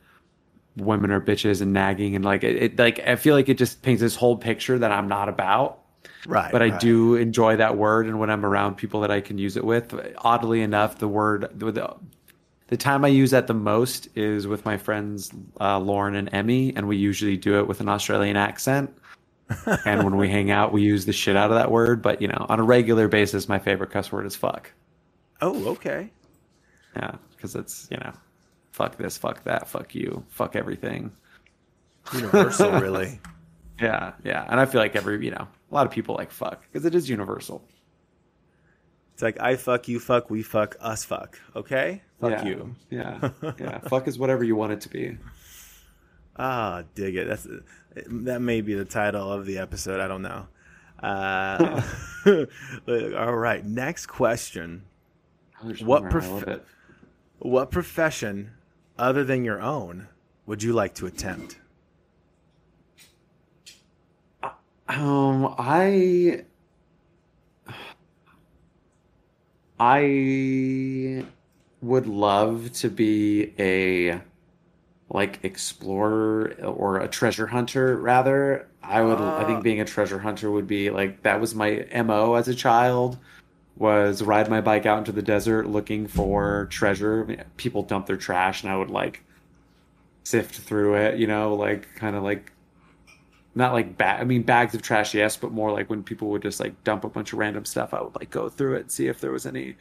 women 0.77 1.11
are 1.11 1.19
bitches 1.19 1.61
and 1.61 1.73
nagging 1.73 2.15
and 2.15 2.23
like 2.23 2.43
it, 2.43 2.55
it, 2.55 2.79
like 2.79 2.99
i 3.07 3.15
feel 3.15 3.35
like 3.35 3.49
it 3.49 3.57
just 3.57 3.81
paints 3.81 3.99
this 3.99 4.15
whole 4.15 4.37
picture 4.37 4.77
that 4.77 4.91
i'm 4.91 5.07
not 5.07 5.27
about 5.27 5.79
right 6.27 6.51
but 6.51 6.61
i 6.61 6.69
right. 6.69 6.79
do 6.79 7.15
enjoy 7.15 7.55
that 7.55 7.77
word 7.77 8.05
and 8.05 8.19
when 8.19 8.29
i'm 8.29 8.45
around 8.45 8.75
people 8.75 9.01
that 9.01 9.11
i 9.11 9.19
can 9.19 9.37
use 9.37 9.57
it 9.57 9.63
with 9.63 9.93
oddly 10.19 10.61
enough 10.61 10.99
the 10.99 11.07
word 11.07 11.47
the, 11.55 11.95
the 12.67 12.77
time 12.77 13.03
i 13.03 13.07
use 13.07 13.31
that 13.31 13.47
the 13.47 13.53
most 13.53 14.07
is 14.15 14.47
with 14.47 14.65
my 14.65 14.77
friends 14.77 15.31
uh, 15.59 15.79
lauren 15.79 16.15
and 16.15 16.29
emmy 16.33 16.73
and 16.75 16.87
we 16.87 16.97
usually 16.97 17.37
do 17.37 17.59
it 17.59 17.67
with 17.67 17.81
an 17.81 17.89
australian 17.89 18.37
accent. 18.37 18.93
And 19.85 20.03
when 20.03 20.15
we 20.15 20.29
hang 20.29 20.51
out 20.51 20.71
we 20.71 20.81
use 20.81 21.05
the 21.05 21.13
shit 21.13 21.35
out 21.35 21.51
of 21.51 21.57
that 21.57 21.69
word 21.69 22.01
but 22.01 22.21
you 22.21 22.27
know 22.27 22.45
on 22.49 22.59
a 22.59 22.63
regular 22.63 23.07
basis 23.07 23.49
my 23.49 23.59
favorite 23.59 23.91
cuss 23.91 24.11
word 24.11 24.25
is 24.25 24.35
fuck. 24.35 24.71
Oh 25.41 25.67
okay. 25.69 26.09
Yeah 26.95 27.15
because 27.35 27.55
it's 27.55 27.87
you 27.91 27.97
know 27.97 28.13
fuck 28.71 28.97
this 28.97 29.17
fuck 29.17 29.43
that 29.43 29.67
fuck 29.67 29.93
you 29.93 30.23
fuck 30.29 30.55
everything. 30.55 31.11
Universal 32.13 32.71
really. 32.79 33.19
Yeah 33.81 34.13
yeah 34.23 34.45
and 34.49 34.59
i 34.59 34.65
feel 34.65 34.79
like 34.79 34.95
every 34.95 35.25
you 35.25 35.31
know 35.31 35.47
a 35.73 35.75
lot 35.75 35.87
of 35.87 35.91
people 35.91 36.13
like 36.13 36.29
fuck 36.29 36.61
because 36.61 36.85
it 36.85 36.93
is 36.93 37.09
universal. 37.09 37.63
It's 39.13 39.23
like 39.23 39.39
i 39.41 39.55
fuck 39.55 39.87
you 39.87 39.99
fuck 39.99 40.29
we 40.29 40.43
fuck 40.43 40.75
us 40.79 41.03
fuck. 41.03 41.39
Okay? 41.55 42.03
Fuck 42.21 42.31
yeah, 42.31 42.45
you. 42.45 42.75
Yeah. 42.91 43.29
Yeah. 43.59 43.79
Fuck 43.79 44.07
is 44.07 44.19
whatever 44.19 44.43
you 44.43 44.55
want 44.55 44.73
it 44.73 44.81
to 44.81 44.89
be. 44.89 45.17
Ah 46.37 46.83
dig 46.93 47.15
it. 47.15 47.27
That's 47.27 47.47
that 48.05 48.39
may 48.41 48.61
be 48.61 48.75
the 48.75 48.85
title 48.85 49.33
of 49.33 49.47
the 49.47 49.57
episode. 49.57 49.99
I 49.99 50.07
don't 50.07 50.21
know. 50.21 50.47
Uh, 51.01 51.81
all 53.17 53.35
right. 53.35 53.65
Next 53.65 54.05
question. 54.05 54.83
What 55.81 56.09
prof- 56.11 56.61
what 57.39 57.71
profession 57.71 58.51
other 58.97 59.23
than 59.23 59.43
your 59.43 59.59
own 59.59 60.07
would 60.45 60.61
you 60.61 60.73
like 60.73 60.93
to 60.95 61.07
attempt? 61.07 61.59
Um, 64.87 65.55
I 65.57 66.43
I 69.79 71.25
would 71.81 72.07
love 72.07 72.71
to 72.73 72.89
be 72.89 73.53
a 73.59 74.21
like 75.09 75.39
explorer 75.43 76.53
or 76.63 76.99
a 76.99 77.07
treasure 77.09 77.47
hunter 77.47 77.97
rather. 77.97 78.69
I 78.81 79.01
would 79.01 79.19
uh, 79.19 79.35
I 79.37 79.43
think 79.45 79.63
being 79.63 79.81
a 79.81 79.85
treasure 79.85 80.19
hunter 80.19 80.49
would 80.49 80.67
be 80.67 80.89
like 80.89 81.23
that 81.23 81.41
was 81.41 81.53
my 81.53 81.85
MO 81.91 82.35
as 82.35 82.47
a 82.47 82.55
child 82.55 83.17
was 83.75 84.23
ride 84.23 84.49
my 84.49 84.61
bike 84.61 84.85
out 84.85 84.99
into 84.99 85.11
the 85.11 85.21
desert 85.21 85.67
looking 85.67 86.07
for 86.07 86.67
treasure. 86.69 87.45
People 87.57 87.83
dump 87.83 88.05
their 88.05 88.17
trash, 88.17 88.63
and 88.63 88.71
I 88.71 88.77
would 88.77 88.89
like 88.89 89.23
sift 90.23 90.55
through 90.55 90.95
it. 90.95 91.19
You 91.19 91.27
know, 91.27 91.55
like 91.55 91.93
kind 91.95 92.15
of 92.15 92.23
like 92.23 92.52
not 93.55 93.73
like 93.73 93.97
bag. 93.97 94.21
I 94.21 94.23
mean, 94.23 94.43
bags 94.43 94.73
of 94.73 94.81
trash, 94.81 95.13
yes, 95.13 95.37
but 95.37 95.51
more 95.51 95.71
like 95.71 95.89
when 95.89 96.03
people 96.03 96.29
would 96.29 96.41
just 96.41 96.59
like 96.59 96.83
dump 96.83 97.03
a 97.03 97.09
bunch 97.09 97.33
of 97.33 97.39
random 97.39 97.65
stuff. 97.65 97.93
I 97.93 98.01
would 98.01 98.15
like 98.15 98.29
go 98.29 98.49
through 98.49 98.75
it 98.75 98.81
and 98.81 98.91
see 98.91 99.07
if 99.07 99.19
there 99.19 99.31
was 99.31 99.45
any 99.45 99.75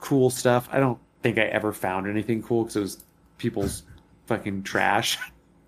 cool 0.00 0.30
stuff. 0.30 0.68
I 0.72 0.80
don't 0.80 0.98
think 1.22 1.38
I 1.38 1.42
ever 1.42 1.72
found 1.72 2.08
anything 2.08 2.42
cool 2.42 2.64
because 2.64 2.76
it 2.76 2.80
was 2.80 3.04
people's 3.38 3.82
fucking 4.26 4.62
trash. 4.64 5.18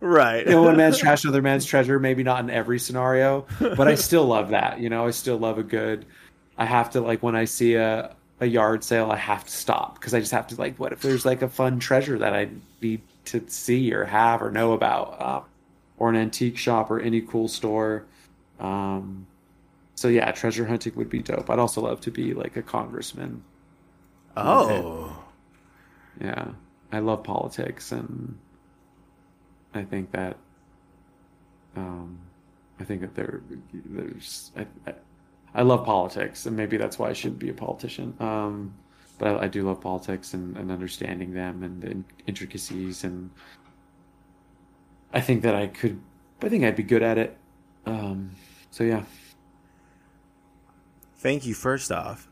Right. 0.01 0.45
you 0.45 0.53
know, 0.53 0.63
one 0.63 0.77
man's 0.77 0.99
trash, 0.99 1.25
another 1.25 1.43
man's 1.43 1.65
treasure. 1.65 1.99
Maybe 1.99 2.23
not 2.23 2.41
in 2.41 2.51
every 2.51 2.79
scenario, 2.79 3.47
but 3.59 3.89
I 3.89 3.95
still 3.95 4.27
love 4.27 4.51
that. 4.51 4.81
You 4.81 4.91
know, 4.91 5.07
I 5.07 5.11
still 5.11 5.39
love 5.39 5.59
a 5.59 5.63
good 5.63 6.05
I 6.59 6.65
have 6.65 6.91
to 6.91 7.01
like 7.01 7.23
when 7.23 7.37
I 7.37 7.45
see 7.45 7.75
a 7.75 8.15
a 8.41 8.47
yard 8.47 8.85
sale, 8.85 9.11
I 9.11 9.17
have 9.17 9.45
to 9.45 9.51
stop 9.51 9.95
because 9.95 10.13
I 10.13 10.21
just 10.21 10.33
have 10.33 10.47
to 10.49 10.57
like, 10.57 10.79
what 10.79 10.93
if 10.93 11.01
there's 11.01 11.25
like 11.25 11.43
a 11.43 11.49
fun 11.49 11.79
treasure 11.79 12.19
that 12.19 12.35
I 12.35 12.49
need 12.83 13.01
to 13.27 13.43
see 13.49 13.93
or 13.95 14.05
have 14.05 14.43
or 14.43 14.51
know 14.51 14.73
about, 14.73 15.21
um, 15.23 15.45
or 15.99 16.11
an 16.11 16.17
antique 16.17 16.57
shop 16.59 16.91
or 16.91 17.01
any 17.01 17.21
cool 17.21 17.49
store. 17.49 18.07
Um, 18.61 19.27
so 19.95 20.09
yeah, 20.09 20.31
treasure 20.33 20.67
hunting 20.67 20.95
would 20.97 21.09
be 21.09 21.21
dope. 21.21 21.49
I'd 21.49 21.59
also 21.59 21.81
love 21.81 22.01
to 22.03 22.11
be 22.11 22.35
like 22.35 22.57
a 22.57 22.63
congressman. 22.63 23.43
Oh, 24.37 25.25
yeah, 26.21 26.49
I 26.93 26.99
love 26.99 27.25
politics, 27.25 27.93
and 27.93 28.39
I 29.75 29.83
think 29.83 30.11
that, 30.13 30.37
um, 31.75 32.19
I 32.79 32.85
think 32.85 33.01
that 33.01 33.15
there, 33.15 33.41
there's, 33.73 34.51
I, 34.57 34.67
I, 34.87 34.95
I 35.55 35.63
love 35.63 35.87
politics, 35.87 36.45
and 36.45 36.55
maybe 36.55 36.77
that's 36.77 36.99
why 36.99 37.09
I 37.09 37.13
shouldn't 37.15 37.39
be 37.39 37.49
a 37.49 37.55
politician. 37.55 38.15
Um, 38.21 38.75
but 39.19 39.29
I, 39.29 39.45
I, 39.45 39.49
do 39.49 39.63
love 39.63 39.81
politics 39.81 40.35
and, 40.35 40.55
and 40.59 40.71
understanding 40.71 41.33
them 41.33 41.63
and 41.63 41.81
the 41.81 41.97
intricacies, 42.27 43.05
and 43.05 43.31
I 45.17 45.21
think 45.23 45.45
that 45.45 45.55
I 45.55 45.67
could. 45.67 45.99
I 46.43 46.51
think 46.51 46.63
I'd 46.63 46.77
be 46.77 46.83
good 46.83 47.03
at 47.03 47.17
it. 47.17 47.39
Um, 47.87 48.33
so 48.71 48.85
yeah. 48.85 49.05
Thank 51.17 51.47
you. 51.47 51.55
First 51.55 51.91
off, 51.91 52.29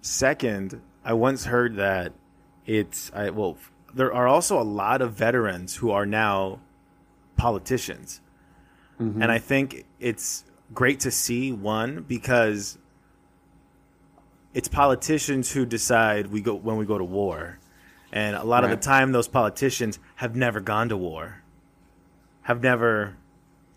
second, 0.00 0.80
I 1.04 1.14
once 1.14 1.46
heard 1.46 1.74
that 1.74 2.12
it's 2.66 3.10
I 3.12 3.30
well, 3.30 3.56
there 3.92 4.14
are 4.14 4.28
also 4.28 4.60
a 4.60 4.62
lot 4.62 5.02
of 5.02 5.14
veterans 5.14 5.74
who 5.74 5.90
are 5.90 6.06
now 6.06 6.60
politicians, 7.36 8.20
mm-hmm. 9.00 9.20
and 9.20 9.32
I 9.32 9.38
think 9.38 9.84
it's 9.98 10.44
great 10.72 11.00
to 11.00 11.10
see 11.10 11.50
one 11.50 12.04
because 12.06 12.78
it's 14.54 14.68
politicians 14.68 15.50
who 15.50 15.66
decide 15.66 16.28
we 16.28 16.42
go 16.42 16.54
when 16.54 16.76
we 16.76 16.86
go 16.86 16.96
to 16.96 17.04
war. 17.04 17.58
And 18.12 18.36
a 18.36 18.44
lot 18.44 18.62
right. 18.62 18.72
of 18.72 18.78
the 18.78 18.84
time 18.84 19.10
those 19.10 19.28
politicians 19.28 19.98
have 20.14 20.36
never 20.36 20.60
gone 20.60 20.90
to 20.90 20.96
war. 20.96 21.39
Have 22.42 22.62
never 22.62 23.16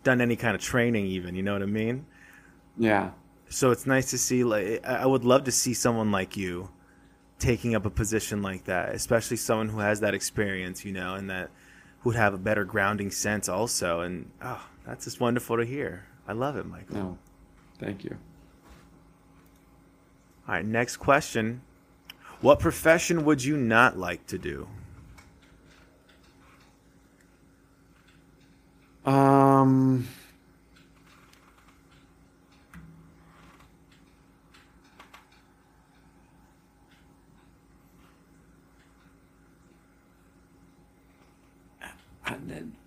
done 0.03 0.21
any 0.21 0.35
kind 0.35 0.55
of 0.55 0.61
training 0.61 1.05
even, 1.05 1.35
you 1.35 1.43
know 1.43 1.53
what 1.53 1.61
I 1.61 1.67
mean? 1.67 2.05
Yeah. 2.77 3.11
So 3.49 3.71
it's 3.71 3.85
nice 3.85 4.09
to 4.11 4.17
see 4.17 4.43
like 4.43 4.83
I 4.85 5.05
would 5.05 5.23
love 5.23 5.43
to 5.45 5.51
see 5.51 5.73
someone 5.73 6.11
like 6.11 6.35
you 6.35 6.69
taking 7.39 7.75
up 7.75 7.85
a 7.85 7.89
position 7.89 8.41
like 8.41 8.65
that, 8.65 8.95
especially 8.95 9.37
someone 9.37 9.69
who 9.69 9.79
has 9.79 9.99
that 9.99 10.13
experience, 10.13 10.83
you 10.85 10.91
know, 10.91 11.15
and 11.15 11.29
that 11.29 11.51
would 12.03 12.15
have 12.15 12.33
a 12.33 12.37
better 12.37 12.63
grounding 12.65 13.11
sense 13.11 13.47
also 13.47 14.01
and 14.01 14.31
oh, 14.41 14.65
that's 14.85 15.05
just 15.05 15.19
wonderful 15.19 15.57
to 15.57 15.65
hear. 15.65 16.05
I 16.27 16.33
love 16.33 16.57
it, 16.57 16.65
Michael. 16.65 16.95
No, 16.95 17.17
thank 17.79 18.03
you. 18.03 18.17
All 20.47 20.55
right, 20.55 20.65
next 20.65 20.97
question. 20.97 21.61
What 22.41 22.59
profession 22.59 23.23
would 23.23 23.43
you 23.43 23.55
not 23.55 23.97
like 23.97 24.25
to 24.27 24.37
do? 24.37 24.67
Um. 29.05 30.07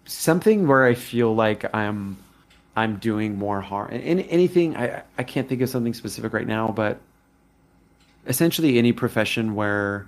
Something 0.06 0.66
where 0.66 0.84
I 0.84 0.94
feel 0.94 1.34
like 1.34 1.74
I'm 1.74 2.16
I'm 2.76 2.96
doing 2.96 3.38
more 3.38 3.60
harm. 3.60 3.90
And 3.90 4.20
anything, 4.20 4.76
I, 4.76 5.02
I 5.16 5.22
can't 5.22 5.48
think 5.48 5.62
of 5.62 5.68
something 5.68 5.94
specific 5.94 6.32
right 6.32 6.46
now, 6.46 6.68
but 6.68 7.00
essentially 8.26 8.78
any 8.78 8.92
profession 8.92 9.54
where 9.54 10.06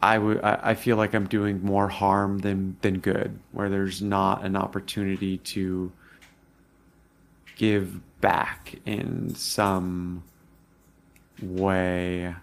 I 0.00 0.18
would 0.18 0.40
I 0.42 0.74
feel 0.74 0.96
like 0.96 1.14
I'm 1.14 1.26
doing 1.26 1.62
more 1.64 1.88
harm 1.88 2.38
than 2.38 2.76
than 2.82 3.00
good, 3.00 3.38
where 3.52 3.68
there's 3.68 4.00
not 4.00 4.44
an 4.44 4.54
opportunity 4.54 5.38
to 5.38 5.90
give 7.56 8.00
back 8.20 8.76
in 8.86 9.34
some 9.34 10.22
way 11.42 12.34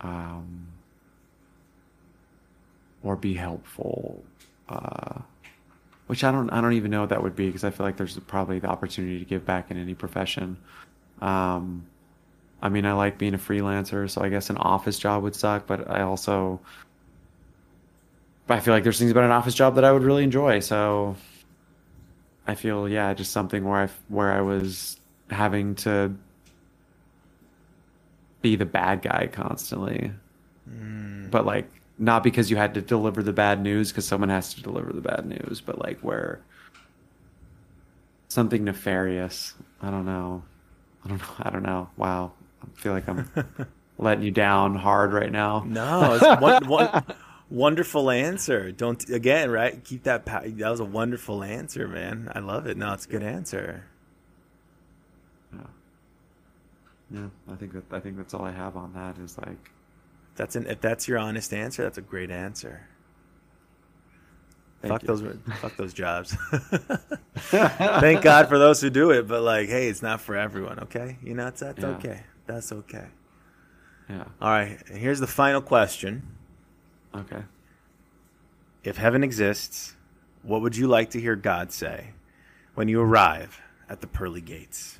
um, 0.00 0.66
or 3.02 3.14
be 3.14 3.34
helpful. 3.34 4.24
Uh, 4.68 5.20
which 6.06 6.24
I 6.24 6.32
don't 6.32 6.50
I 6.50 6.60
don't 6.60 6.72
even 6.74 6.90
know 6.90 7.00
what 7.00 7.10
that 7.10 7.22
would 7.22 7.36
be 7.36 7.46
because 7.46 7.64
I 7.64 7.70
feel 7.70 7.86
like 7.86 7.96
there's 7.96 8.18
probably 8.18 8.58
the 8.58 8.68
opportunity 8.68 9.20
to 9.20 9.24
give 9.24 9.46
back 9.46 9.70
in 9.70 9.76
any 9.78 9.94
profession. 9.94 10.56
Um, 11.22 11.86
I 12.60 12.68
mean, 12.70 12.86
I 12.86 12.92
like 12.92 13.18
being 13.18 13.34
a 13.34 13.38
freelancer, 13.38 14.10
so 14.10 14.22
I 14.22 14.28
guess 14.30 14.50
an 14.50 14.56
office 14.56 14.98
job 14.98 15.22
would 15.22 15.34
suck, 15.34 15.66
but 15.66 15.88
I 15.88 16.02
also 16.02 16.60
I 18.48 18.60
feel 18.60 18.74
like 18.74 18.82
there's 18.82 18.98
things 18.98 19.10
about 19.10 19.24
an 19.24 19.30
office 19.30 19.54
job 19.54 19.76
that 19.76 19.84
I 19.84 19.92
would 19.92 20.02
really 20.02 20.24
enjoy. 20.24 20.60
So 20.60 21.16
I 22.46 22.54
feel 22.54 22.88
yeah, 22.88 23.14
just 23.14 23.32
something 23.32 23.64
where 23.64 23.82
I 23.82 23.88
where 24.08 24.32
I 24.32 24.40
was 24.40 24.98
having 25.30 25.74
to 25.76 26.14
be 28.42 28.56
the 28.56 28.66
bad 28.66 29.02
guy 29.02 29.28
constantly. 29.32 30.12
Mm. 30.68 31.30
But 31.30 31.46
like 31.46 31.70
not 31.98 32.22
because 32.22 32.50
you 32.50 32.56
had 32.56 32.74
to 32.74 32.82
deliver 32.82 33.22
the 33.22 33.32
bad 33.32 33.62
news 33.62 33.90
because 33.90 34.06
someone 34.06 34.28
has 34.28 34.52
to 34.54 34.62
deliver 34.62 34.92
the 34.92 35.00
bad 35.00 35.24
news, 35.26 35.62
but 35.64 35.78
like 35.78 35.98
where 36.00 36.40
something 38.28 38.64
nefarious. 38.64 39.54
I 39.80 39.90
don't 39.90 40.04
know. 40.04 40.42
I 41.04 41.08
don't 41.08 41.18
know. 41.18 41.34
I 41.38 41.50
don't 41.50 41.62
know. 41.62 41.88
Wow. 41.96 42.32
I 42.62 42.80
feel 42.80 42.92
like 42.92 43.08
I'm 43.08 43.28
letting 43.98 44.24
you 44.24 44.30
down 44.30 44.74
hard 44.74 45.12
right 45.12 45.30
now. 45.30 45.64
No, 45.66 46.14
it's 46.14 46.40
one, 46.40 46.66
one, 46.66 47.04
wonderful 47.50 48.10
answer. 48.10 48.72
Don't 48.72 49.08
again, 49.10 49.50
right? 49.50 49.82
Keep 49.84 50.04
that. 50.04 50.24
Pa- 50.24 50.42
that 50.44 50.70
was 50.70 50.80
a 50.80 50.84
wonderful 50.84 51.42
answer, 51.44 51.86
man. 51.88 52.30
I 52.34 52.40
love 52.40 52.66
it. 52.66 52.76
No, 52.76 52.92
it's 52.92 53.06
a 53.06 53.08
good 53.08 53.22
answer. 53.22 53.84
Yeah, 55.52 55.60
Yeah, 57.10 57.26
I 57.50 57.54
think 57.56 57.72
that 57.72 57.84
I 57.92 58.00
think 58.00 58.16
that's 58.16 58.34
all 58.34 58.44
I 58.44 58.52
have 58.52 58.76
on 58.76 58.92
that 58.94 59.18
is 59.18 59.38
like 59.38 59.70
That's 60.36 60.56
an 60.56 60.66
if 60.66 60.80
that's 60.80 61.06
your 61.08 61.18
honest 61.18 61.52
answer, 61.54 61.82
that's 61.82 61.98
a 61.98 62.02
great 62.02 62.30
answer. 62.30 62.86
Thank 64.82 64.92
fuck 64.92 65.02
you. 65.02 65.06
those 65.08 65.36
fuck 65.60 65.76
those 65.76 65.94
jobs. 65.94 66.36
Thank 67.36 68.22
God 68.22 68.48
for 68.48 68.58
those 68.58 68.80
who 68.80 68.90
do 68.90 69.10
it, 69.12 69.26
but 69.26 69.42
like, 69.42 69.68
hey, 69.68 69.88
it's 69.88 70.02
not 70.02 70.20
for 70.20 70.36
everyone. 70.36 70.78
Okay, 70.80 71.18
you 71.22 71.34
know, 71.34 71.46
it's 71.48 71.60
that's 71.60 71.78
Yeah. 71.82 71.88
okay. 71.88 72.20
That's 72.46 72.70
okay. 72.72 73.06
yeah. 74.10 74.24
All 74.42 74.50
right, 74.50 74.78
here's 74.88 75.20
the 75.20 75.26
final 75.26 75.62
question: 75.62 76.22
Okay. 77.16 77.42
If 78.82 78.96
heaven 78.96 79.24
exists, 79.24 79.94
what 80.42 80.60
would 80.62 80.76
you 80.76 80.86
like 80.86 81.10
to 81.10 81.20
hear 81.20 81.36
God 81.36 81.72
say 81.72 82.10
when 82.74 82.88
you 82.88 83.00
arrive 83.00 83.60
at 83.88 84.00
the 84.00 84.06
pearly 84.06 84.40
gates? 84.40 84.98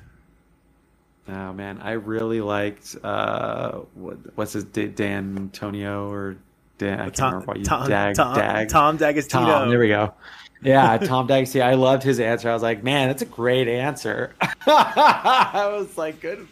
Oh 1.27 1.53
man, 1.53 1.79
I 1.81 1.93
really 1.93 2.41
liked 2.41 2.95
uh 3.03 3.79
what 3.95 4.17
what's 4.37 4.53
his 4.53 4.63
Da- 4.63 4.87
Dan 4.87 5.35
Antonio 5.37 6.09
or 6.11 6.37
Dan 6.77 6.99
I 6.99 7.03
can't 7.05 7.15
Tom, 7.15 7.33
remember 7.33 7.47
what 7.47 7.57
you 7.57 7.65
Tom, 7.65 7.89
Dag, 7.89 8.15
Tom, 8.15 8.35
Dag. 8.35 8.69
Tom 8.69 8.97
D'Agostino. 8.97 9.45
Tom, 9.45 9.69
there 9.69 9.79
we 9.79 9.87
go. 9.87 10.13
Yeah, 10.61 10.97
Tom 10.97 11.27
Daggsy. 11.29 11.61
I 11.61 11.73
loved 11.73 12.03
his 12.03 12.19
answer. 12.19 12.49
I 12.49 12.53
was 12.53 12.63
like, 12.63 12.83
man, 12.83 13.07
that's 13.09 13.21
a 13.21 13.25
great 13.27 13.67
answer. 13.67 14.35
I 14.67 15.69
was 15.71 15.97
like, 15.97 16.21
good, 16.21 16.47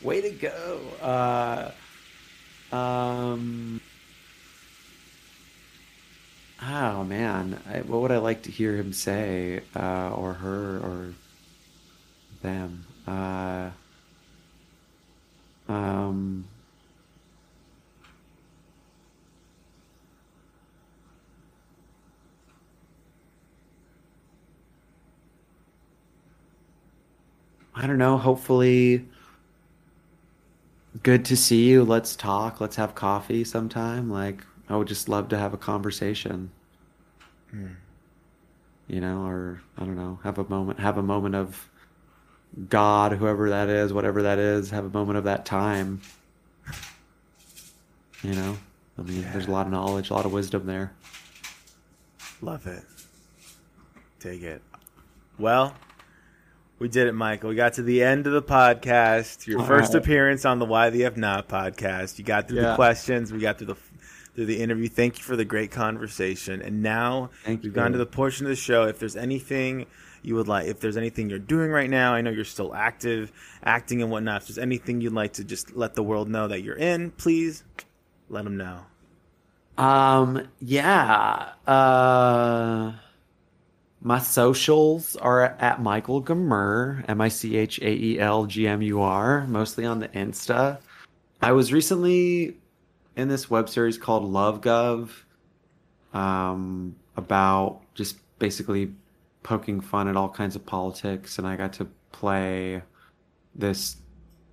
way 0.00 0.20
to 0.20 0.30
go. 0.30 0.80
Uh, 1.00 2.74
um, 2.74 3.80
oh 6.62 7.04
man, 7.04 7.60
I, 7.68 7.80
what 7.80 8.00
would 8.02 8.12
I 8.12 8.18
like 8.18 8.42
to 8.44 8.50
hear 8.50 8.76
him 8.76 8.92
say, 8.92 9.62
uh, 9.74 10.10
or 10.14 10.34
her, 10.34 10.78
or 10.78 11.14
them? 12.42 12.86
Uh, 13.06 13.70
um. 15.68 16.44
I 27.74 27.86
don't 27.86 27.98
know. 27.98 28.18
Hopefully, 28.18 29.06
good 31.02 31.24
to 31.26 31.36
see 31.36 31.64
you. 31.68 31.84
Let's 31.84 32.14
talk. 32.16 32.60
Let's 32.60 32.76
have 32.76 32.94
coffee 32.94 33.44
sometime. 33.44 34.10
Like, 34.10 34.44
I 34.72 34.76
would 34.76 34.88
just 34.88 35.08
love 35.08 35.28
to 35.28 35.38
have 35.38 35.52
a 35.54 35.58
conversation. 35.58 36.50
You 37.52 39.00
know, 39.00 39.26
or 39.26 39.62
I 39.76 39.84
don't 39.84 39.96
know, 39.96 40.18
have 40.24 40.38
a 40.38 40.44
moment, 40.44 40.80
have 40.80 40.96
a 40.98 41.02
moment 41.02 41.34
of 41.34 41.68
God, 42.68 43.12
whoever 43.12 43.50
that 43.50 43.68
is, 43.68 43.92
whatever 43.92 44.22
that 44.22 44.38
is, 44.38 44.70
have 44.70 44.84
a 44.84 44.90
moment 44.90 45.18
of 45.18 45.24
that 45.24 45.44
time. 45.44 46.00
You 48.22 48.34
know, 48.34 48.56
I 48.98 49.02
mean, 49.02 49.26
there's 49.32 49.46
a 49.46 49.50
lot 49.50 49.66
of 49.66 49.72
knowledge, 49.72 50.10
a 50.10 50.14
lot 50.14 50.26
of 50.26 50.32
wisdom 50.32 50.66
there. 50.66 50.92
Love 52.40 52.66
it. 52.66 52.84
Take 54.20 54.42
it. 54.42 54.62
Well, 55.38 55.74
we 56.78 56.88
did 56.88 57.06
it, 57.06 57.12
Michael. 57.12 57.50
We 57.50 57.54
got 57.54 57.74
to 57.74 57.82
the 57.82 58.02
end 58.02 58.26
of 58.26 58.32
the 58.32 58.42
podcast. 58.42 59.46
Your 59.46 59.60
All 59.60 59.66
first 59.66 59.94
right. 59.94 60.02
appearance 60.02 60.44
on 60.44 60.58
the 60.58 60.64
Why 60.64 60.90
the 60.90 61.04
F 61.04 61.16
Not 61.16 61.48
podcast. 61.48 62.18
You 62.18 62.24
got 62.24 62.48
through 62.48 62.62
the 62.62 62.74
questions. 62.74 63.32
We 63.32 63.40
got 63.40 63.58
through 63.58 63.68
the 63.68 63.76
through 64.34 64.46
the 64.46 64.60
interview. 64.60 64.88
Thank 64.88 65.18
you 65.18 65.24
for 65.24 65.36
the 65.36 65.44
great 65.44 65.70
conversation. 65.70 66.62
And 66.62 66.82
now 66.82 67.30
Thank 67.44 67.62
we've 67.62 67.66
you. 67.66 67.72
gone 67.72 67.92
to 67.92 67.98
the 67.98 68.06
portion 68.06 68.46
of 68.46 68.50
the 68.50 68.56
show. 68.56 68.84
If 68.84 68.98
there's 68.98 69.16
anything 69.16 69.86
you 70.22 70.34
would 70.36 70.48
like, 70.48 70.66
if 70.66 70.80
there's 70.80 70.96
anything 70.96 71.28
you're 71.28 71.38
doing 71.38 71.70
right 71.70 71.90
now, 71.90 72.14
I 72.14 72.20
know 72.22 72.30
you're 72.30 72.44
still 72.44 72.74
active, 72.74 73.32
acting 73.62 74.02
and 74.02 74.10
whatnot. 74.10 74.42
If 74.42 74.48
there's 74.48 74.58
anything 74.58 75.00
you'd 75.00 75.12
like 75.12 75.34
to 75.34 75.44
just 75.44 75.76
let 75.76 75.94
the 75.94 76.02
world 76.02 76.28
know 76.28 76.48
that 76.48 76.62
you're 76.62 76.76
in, 76.76 77.10
please 77.12 77.64
let 78.28 78.44
them 78.44 78.56
know. 78.56 78.80
Um, 79.76 80.48
yeah. 80.60 81.52
Uh, 81.66 82.92
my 84.00 84.18
socials 84.18 85.16
are 85.16 85.42
at 85.42 85.82
Michael 85.82 86.22
Gmur, 86.22 87.04
M 87.08 87.20
I 87.20 87.28
C 87.28 87.56
H 87.56 87.78
A 87.80 87.90
E 87.90 88.18
L 88.18 88.46
G 88.46 88.66
M 88.66 88.82
U 88.82 89.00
R, 89.00 89.46
mostly 89.46 89.84
on 89.84 90.00
the 90.00 90.08
Insta. 90.08 90.78
I 91.40 91.52
was 91.52 91.72
recently 91.72 92.56
in 93.16 93.28
this 93.28 93.50
web 93.50 93.68
series 93.68 93.98
called 93.98 94.24
Love 94.24 94.60
Gov, 94.60 95.10
um, 96.12 96.96
about 97.16 97.82
just 97.94 98.16
basically 98.38 98.92
poking 99.42 99.80
fun 99.80 100.08
at 100.08 100.16
all 100.16 100.28
kinds 100.28 100.56
of 100.56 100.64
politics, 100.64 101.38
and 101.38 101.46
I 101.46 101.56
got 101.56 101.72
to 101.74 101.86
play 102.12 102.82
this 103.54 103.96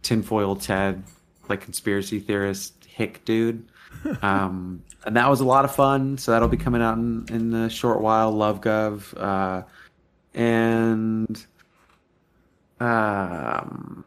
tinfoil 0.01 0.55
Ted, 0.55 1.03
like 1.47 1.61
conspiracy 1.61 2.19
theorist 2.19 2.85
hick 2.85 3.23
dude. 3.25 3.67
um, 4.21 4.83
and 5.05 5.15
that 5.15 5.29
was 5.29 5.39
a 5.39 5.45
lot 5.45 5.65
of 5.65 5.73
fun. 5.73 6.17
So 6.17 6.31
that'll 6.31 6.47
be 6.47 6.57
coming 6.57 6.81
out 6.81 6.97
in, 6.97 7.25
in 7.29 7.53
a 7.53 7.69
short 7.69 8.01
while. 8.01 8.31
Love 8.31 8.61
Gov, 8.61 9.13
uh, 9.17 9.63
and 10.33 11.45
um, 12.79 14.05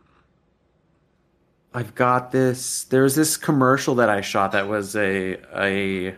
I've 1.75 1.95
got 1.95 2.33
this. 2.33 2.85
There 2.85 3.03
was 3.03 3.15
this 3.15 3.37
commercial 3.37 3.95
that 3.97 4.11
I 4.11 4.21
shot 4.21 4.53
that 4.53 4.69
was 4.69 4.95
a 4.95 5.39
a 5.55 6.15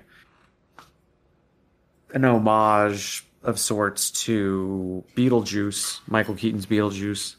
an 2.12 2.24
homage 2.24 3.24
of 3.42 3.58
sorts 3.58 4.10
to 4.10 5.04
Beetlejuice, 5.16 6.00
Michael 6.06 6.34
Keaton's 6.34 6.66
Beetlejuice, 6.66 7.36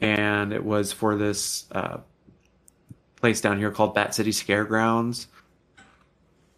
and 0.00 0.52
it 0.52 0.64
was 0.64 0.92
for 0.92 1.16
this 1.16 1.66
uh, 1.72 1.98
place 3.16 3.40
down 3.40 3.58
here 3.58 3.70
called 3.70 3.94
Bat 3.94 4.14
City 4.14 4.30
Scaregrounds. 4.30 5.26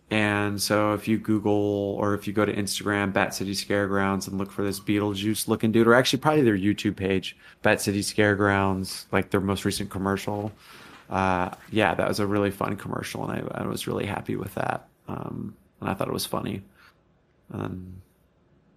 And 0.09 0.63
so 0.63 0.93
if 0.95 1.09
you 1.09 1.19
Google 1.19 1.97
or 1.99 2.15
if 2.15 2.29
you 2.29 2.33
go 2.33 2.45
to 2.45 2.55
Instagram, 2.55 3.13
Bat 3.13 3.35
City 3.35 3.53
Scaregrounds, 3.53 4.29
and 4.29 4.39
look 4.39 4.53
for 4.53 4.63
this 4.63 4.79
Beetlejuice 4.79 5.49
looking 5.49 5.73
dude, 5.73 5.89
or 5.89 5.95
actually 5.95 6.21
probably 6.21 6.43
their 6.43 6.57
YouTube 6.57 6.97
page, 6.97 7.37
Bat 7.63 7.81
City 7.81 8.03
Scaregrounds, 8.03 9.07
like 9.11 9.31
their 9.31 9.41
most 9.41 9.65
recent 9.65 9.91
commercial. 9.91 10.53
Uh, 11.09 11.51
yeah, 11.71 11.95
that 11.95 12.09
was 12.09 12.21
a 12.21 12.27
really 12.27 12.51
fun 12.51 12.77
commercial, 12.77 13.29
and 13.29 13.49
I, 13.53 13.63
I 13.63 13.67
was 13.67 13.87
really 13.87 14.07
happy 14.07 14.37
with 14.37 14.55
that. 14.55 14.89
Um, 15.09 15.57
and 15.81 15.89
I 15.89 15.95
thought 15.95 16.09
it 16.09 16.15
was 16.15 16.27
funny. 16.27 16.63
Um, 17.53 18.03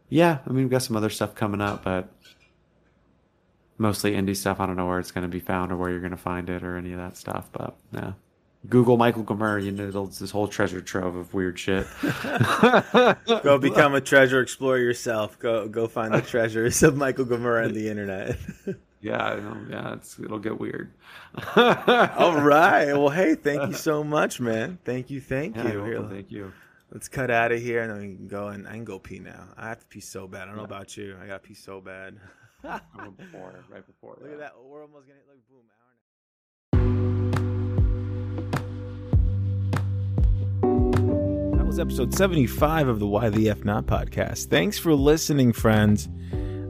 yeah, 0.09 0.39
I 0.45 0.49
mean, 0.49 0.63
we've 0.63 0.69
got 0.69 0.83
some 0.83 0.95
other 0.95 1.09
stuff 1.09 1.35
coming 1.35 1.61
up, 1.61 1.83
but 1.83 2.09
mostly 3.77 4.11
indie 4.11 4.35
stuff. 4.35 4.59
I 4.59 4.65
don't 4.65 4.75
know 4.75 4.87
where 4.87 4.99
it's 4.99 5.11
going 5.11 5.23
to 5.23 5.29
be 5.29 5.39
found 5.39 5.71
or 5.71 5.77
where 5.77 5.89
you're 5.89 5.99
going 5.99 6.11
to 6.11 6.17
find 6.17 6.49
it 6.49 6.63
or 6.63 6.77
any 6.77 6.91
of 6.91 6.99
that 6.99 7.17
stuff, 7.17 7.49
but 7.51 7.75
yeah. 7.93 8.13
Google 8.67 8.97
Michael 8.97 9.23
Gmur, 9.23 9.63
you 9.63 9.71
know, 9.71 10.05
this 10.07 10.31
whole 10.31 10.47
treasure 10.47 10.81
trove 10.81 11.15
of 11.15 11.33
weird 11.33 11.57
shit. 11.57 11.87
Go 13.25 13.57
become 13.57 13.95
a 13.95 14.01
treasure 14.01 14.41
explorer 14.41 14.79
yourself. 14.79 15.39
Go 15.39 15.69
go 15.69 15.87
find 15.87 16.13
the 16.13 16.21
treasures 16.21 16.83
of 16.83 16.97
Michael 16.97 17.23
Gomera 17.25 17.65
on 17.65 17.73
the 17.73 17.87
internet. 17.87 18.37
yeah, 19.01 19.39
yeah, 19.69 19.93
it's, 19.93 20.19
it'll 20.19 20.39
get 20.39 20.59
weird. 20.59 20.91
All 21.55 21.63
right. 22.41 22.87
Well, 22.93 23.09
hey, 23.09 23.35
thank 23.35 23.67
you 23.69 23.73
so 23.75 24.03
much, 24.03 24.39
man. 24.39 24.77
Thank 24.83 25.09
you. 25.09 25.21
Thank 25.21 25.55
Yeah, 25.55 25.71
you. 25.73 25.81
welcome, 25.81 26.09
thank 26.09 26.31
you. 26.31 26.51
let's 26.91 27.07
cut 27.07 27.31
out 27.31 27.51
of 27.51 27.61
here 27.61 27.81
and 27.81 27.91
then 27.91 27.99
we 28.09 28.15
can 28.15 28.27
go 28.27 28.47
and 28.49 28.67
I 28.67 28.71
can 28.71 28.83
go 28.85 28.99
pee 28.99 29.19
now. 29.19 29.43
I 29.57 29.69
have 29.69 29.79
to 29.79 29.85
pee 29.85 29.99
so 30.01 30.27
bad. 30.27 30.43
I 30.43 30.45
don't 30.47 30.57
know 30.57 30.63
about 30.63 30.97
you. 30.97 31.15
I 31.21 31.27
got 31.27 31.41
to 31.43 31.47
pee 31.47 31.53
so 31.55 31.81
bad. 31.81 32.17
Right 32.61 32.81
before, 33.15 33.63
right 33.69 33.87
before. 33.87 34.17
Look 34.19 34.27
yeah. 34.27 34.33
at 34.33 34.39
that. 34.39 34.53
We're 34.61 34.81
almost 34.81 35.07
getting 35.07 35.21
like 35.29 35.39
boom. 35.47 35.63
That 41.57 41.65
was 41.65 41.79
episode 41.79 42.13
75 42.13 42.87
of 42.87 42.99
the 42.99 43.07
Why 43.07 43.29
the 43.29 43.49
F 43.49 43.63
Not 43.65 43.85
podcast. 43.85 44.45
Thanks 44.47 44.77
for 44.77 44.93
listening, 44.93 45.53
friends. 45.53 46.07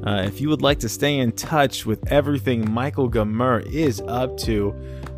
Uh, 0.06 0.24
if 0.26 0.40
you 0.40 0.48
would 0.50 0.62
like 0.62 0.80
to 0.80 0.90
stay 0.90 1.18
in 1.18 1.32
touch 1.34 1.86
with 1.86 2.12
everything 2.12 2.70
Michael 2.72 3.10
Gmur 3.10 3.66
is 3.66 4.02
up 4.08 4.38
to, 4.38 4.74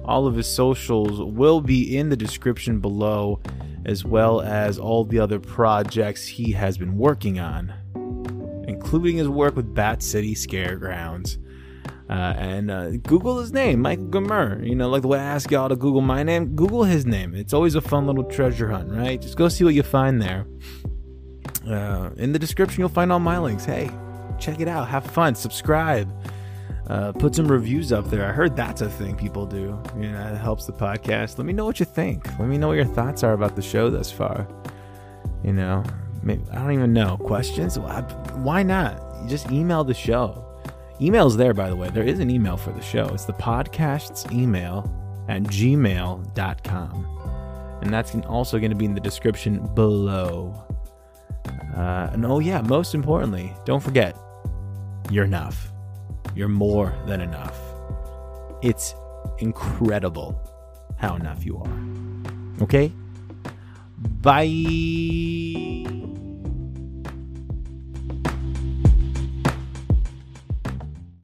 all 0.05 0.25
of 0.25 0.35
his 0.35 0.47
socials 0.47 1.21
will 1.21 1.61
be 1.61 1.97
in 1.97 2.09
the 2.09 2.17
description 2.17 2.79
below, 2.79 3.39
as 3.85 4.03
well 4.03 4.41
as 4.41 4.79
all 4.79 5.05
the 5.05 5.19
other 5.19 5.39
projects 5.39 6.25
he 6.25 6.51
has 6.53 6.77
been 6.77 6.97
working 6.97 7.39
on, 7.39 7.71
including 8.67 9.17
his 9.17 9.29
work 9.29 9.55
with 9.55 9.73
Bat 9.73 10.01
City 10.01 10.33
Scaregrounds. 10.33 11.37
Uh, 12.09 12.33
and 12.37 12.69
uh, 12.69 12.89
Google 12.89 13.39
his 13.39 13.53
name, 13.53 13.81
Michael 13.81 14.07
Gmur. 14.07 14.67
You 14.67 14.75
know, 14.75 14.89
like 14.89 15.03
the 15.03 15.07
way 15.07 15.19
I 15.19 15.23
ask 15.23 15.49
y'all 15.49 15.69
to 15.69 15.77
Google 15.77 16.01
my 16.01 16.23
name, 16.23 16.55
Google 16.55 16.83
his 16.83 17.05
name. 17.05 17.33
It's 17.33 17.53
always 17.53 17.75
a 17.75 17.81
fun 17.81 18.05
little 18.05 18.25
treasure 18.25 18.69
hunt, 18.69 18.91
right? 18.91 19.21
Just 19.21 19.37
go 19.37 19.47
see 19.47 19.63
what 19.63 19.75
you 19.75 19.83
find 19.83 20.21
there. 20.21 20.45
Uh, 21.65 22.09
in 22.17 22.33
the 22.33 22.39
description, 22.39 22.81
you'll 22.81 22.89
find 22.89 23.13
all 23.13 23.19
my 23.19 23.37
links. 23.37 23.63
Hey, 23.63 23.89
check 24.41 24.59
it 24.59 24.67
out. 24.67 24.87
Have 24.87 25.05
fun. 25.05 25.35
Subscribe. 25.35 26.11
Uh, 26.87 27.11
put 27.13 27.33
some 27.33 27.47
reviews 27.47 27.93
up 27.93 28.09
there. 28.09 28.27
I 28.27 28.33
heard 28.33 28.55
that's 28.55 28.81
a 28.81 28.89
thing 28.89 29.15
people 29.15 29.45
do. 29.45 29.81
You 29.95 30.11
know, 30.11 30.27
it 30.27 30.37
helps 30.37 30.65
the 30.65 30.73
podcast. 30.73 31.37
Let 31.37 31.45
me 31.45 31.53
know 31.53 31.63
what 31.63 31.79
you 31.79 31.85
think. 31.85 32.27
Let 32.37 32.49
me 32.49 32.57
know 32.57 32.67
what 32.67 32.73
your 32.73 32.85
thoughts 32.85 33.23
are 33.23 33.33
about 33.33 33.55
the 33.55 33.61
show 33.61 33.89
thus 33.89 34.11
far. 34.11 34.47
You 35.43 35.53
know, 35.53 35.83
maybe, 36.21 36.43
I 36.51 36.55
don't 36.55 36.73
even 36.73 36.91
know. 36.91 37.17
Questions? 37.17 37.79
Why 37.79 38.63
not? 38.63 39.27
Just 39.27 39.51
email 39.51 39.83
the 39.83 39.93
show. 39.93 40.45
Email's 40.99 41.37
there, 41.37 41.53
by 41.53 41.69
the 41.69 41.75
way. 41.75 41.89
There 41.89 42.03
is 42.03 42.19
an 42.19 42.29
email 42.29 42.57
for 42.57 42.71
the 42.71 42.81
show. 42.81 43.07
It's 43.13 43.25
the 43.25 43.33
podcast's 43.33 44.31
email 44.31 44.91
at 45.29 45.43
gmail.com. 45.43 47.07
And 47.81 47.93
that's 47.93 48.13
also 48.27 48.59
going 48.59 48.71
to 48.71 48.75
be 48.75 48.85
in 48.85 48.93
the 48.93 49.01
description 49.01 49.65
below. 49.73 50.61
Uh, 51.75 52.09
and 52.11 52.25
oh, 52.25 52.39
yeah, 52.39 52.61
most 52.61 52.93
importantly, 52.93 53.53
don't 53.65 53.81
forget, 53.81 54.15
you're 55.09 55.25
enough. 55.25 55.69
You're 56.35 56.47
more 56.47 56.93
than 57.05 57.21
enough. 57.21 57.57
It's 58.61 58.93
incredible 59.39 60.39
how 60.97 61.15
enough 61.15 61.45
you 61.45 61.57
are. 61.57 62.63
Okay? 62.63 62.91
Bye. 64.21 66.00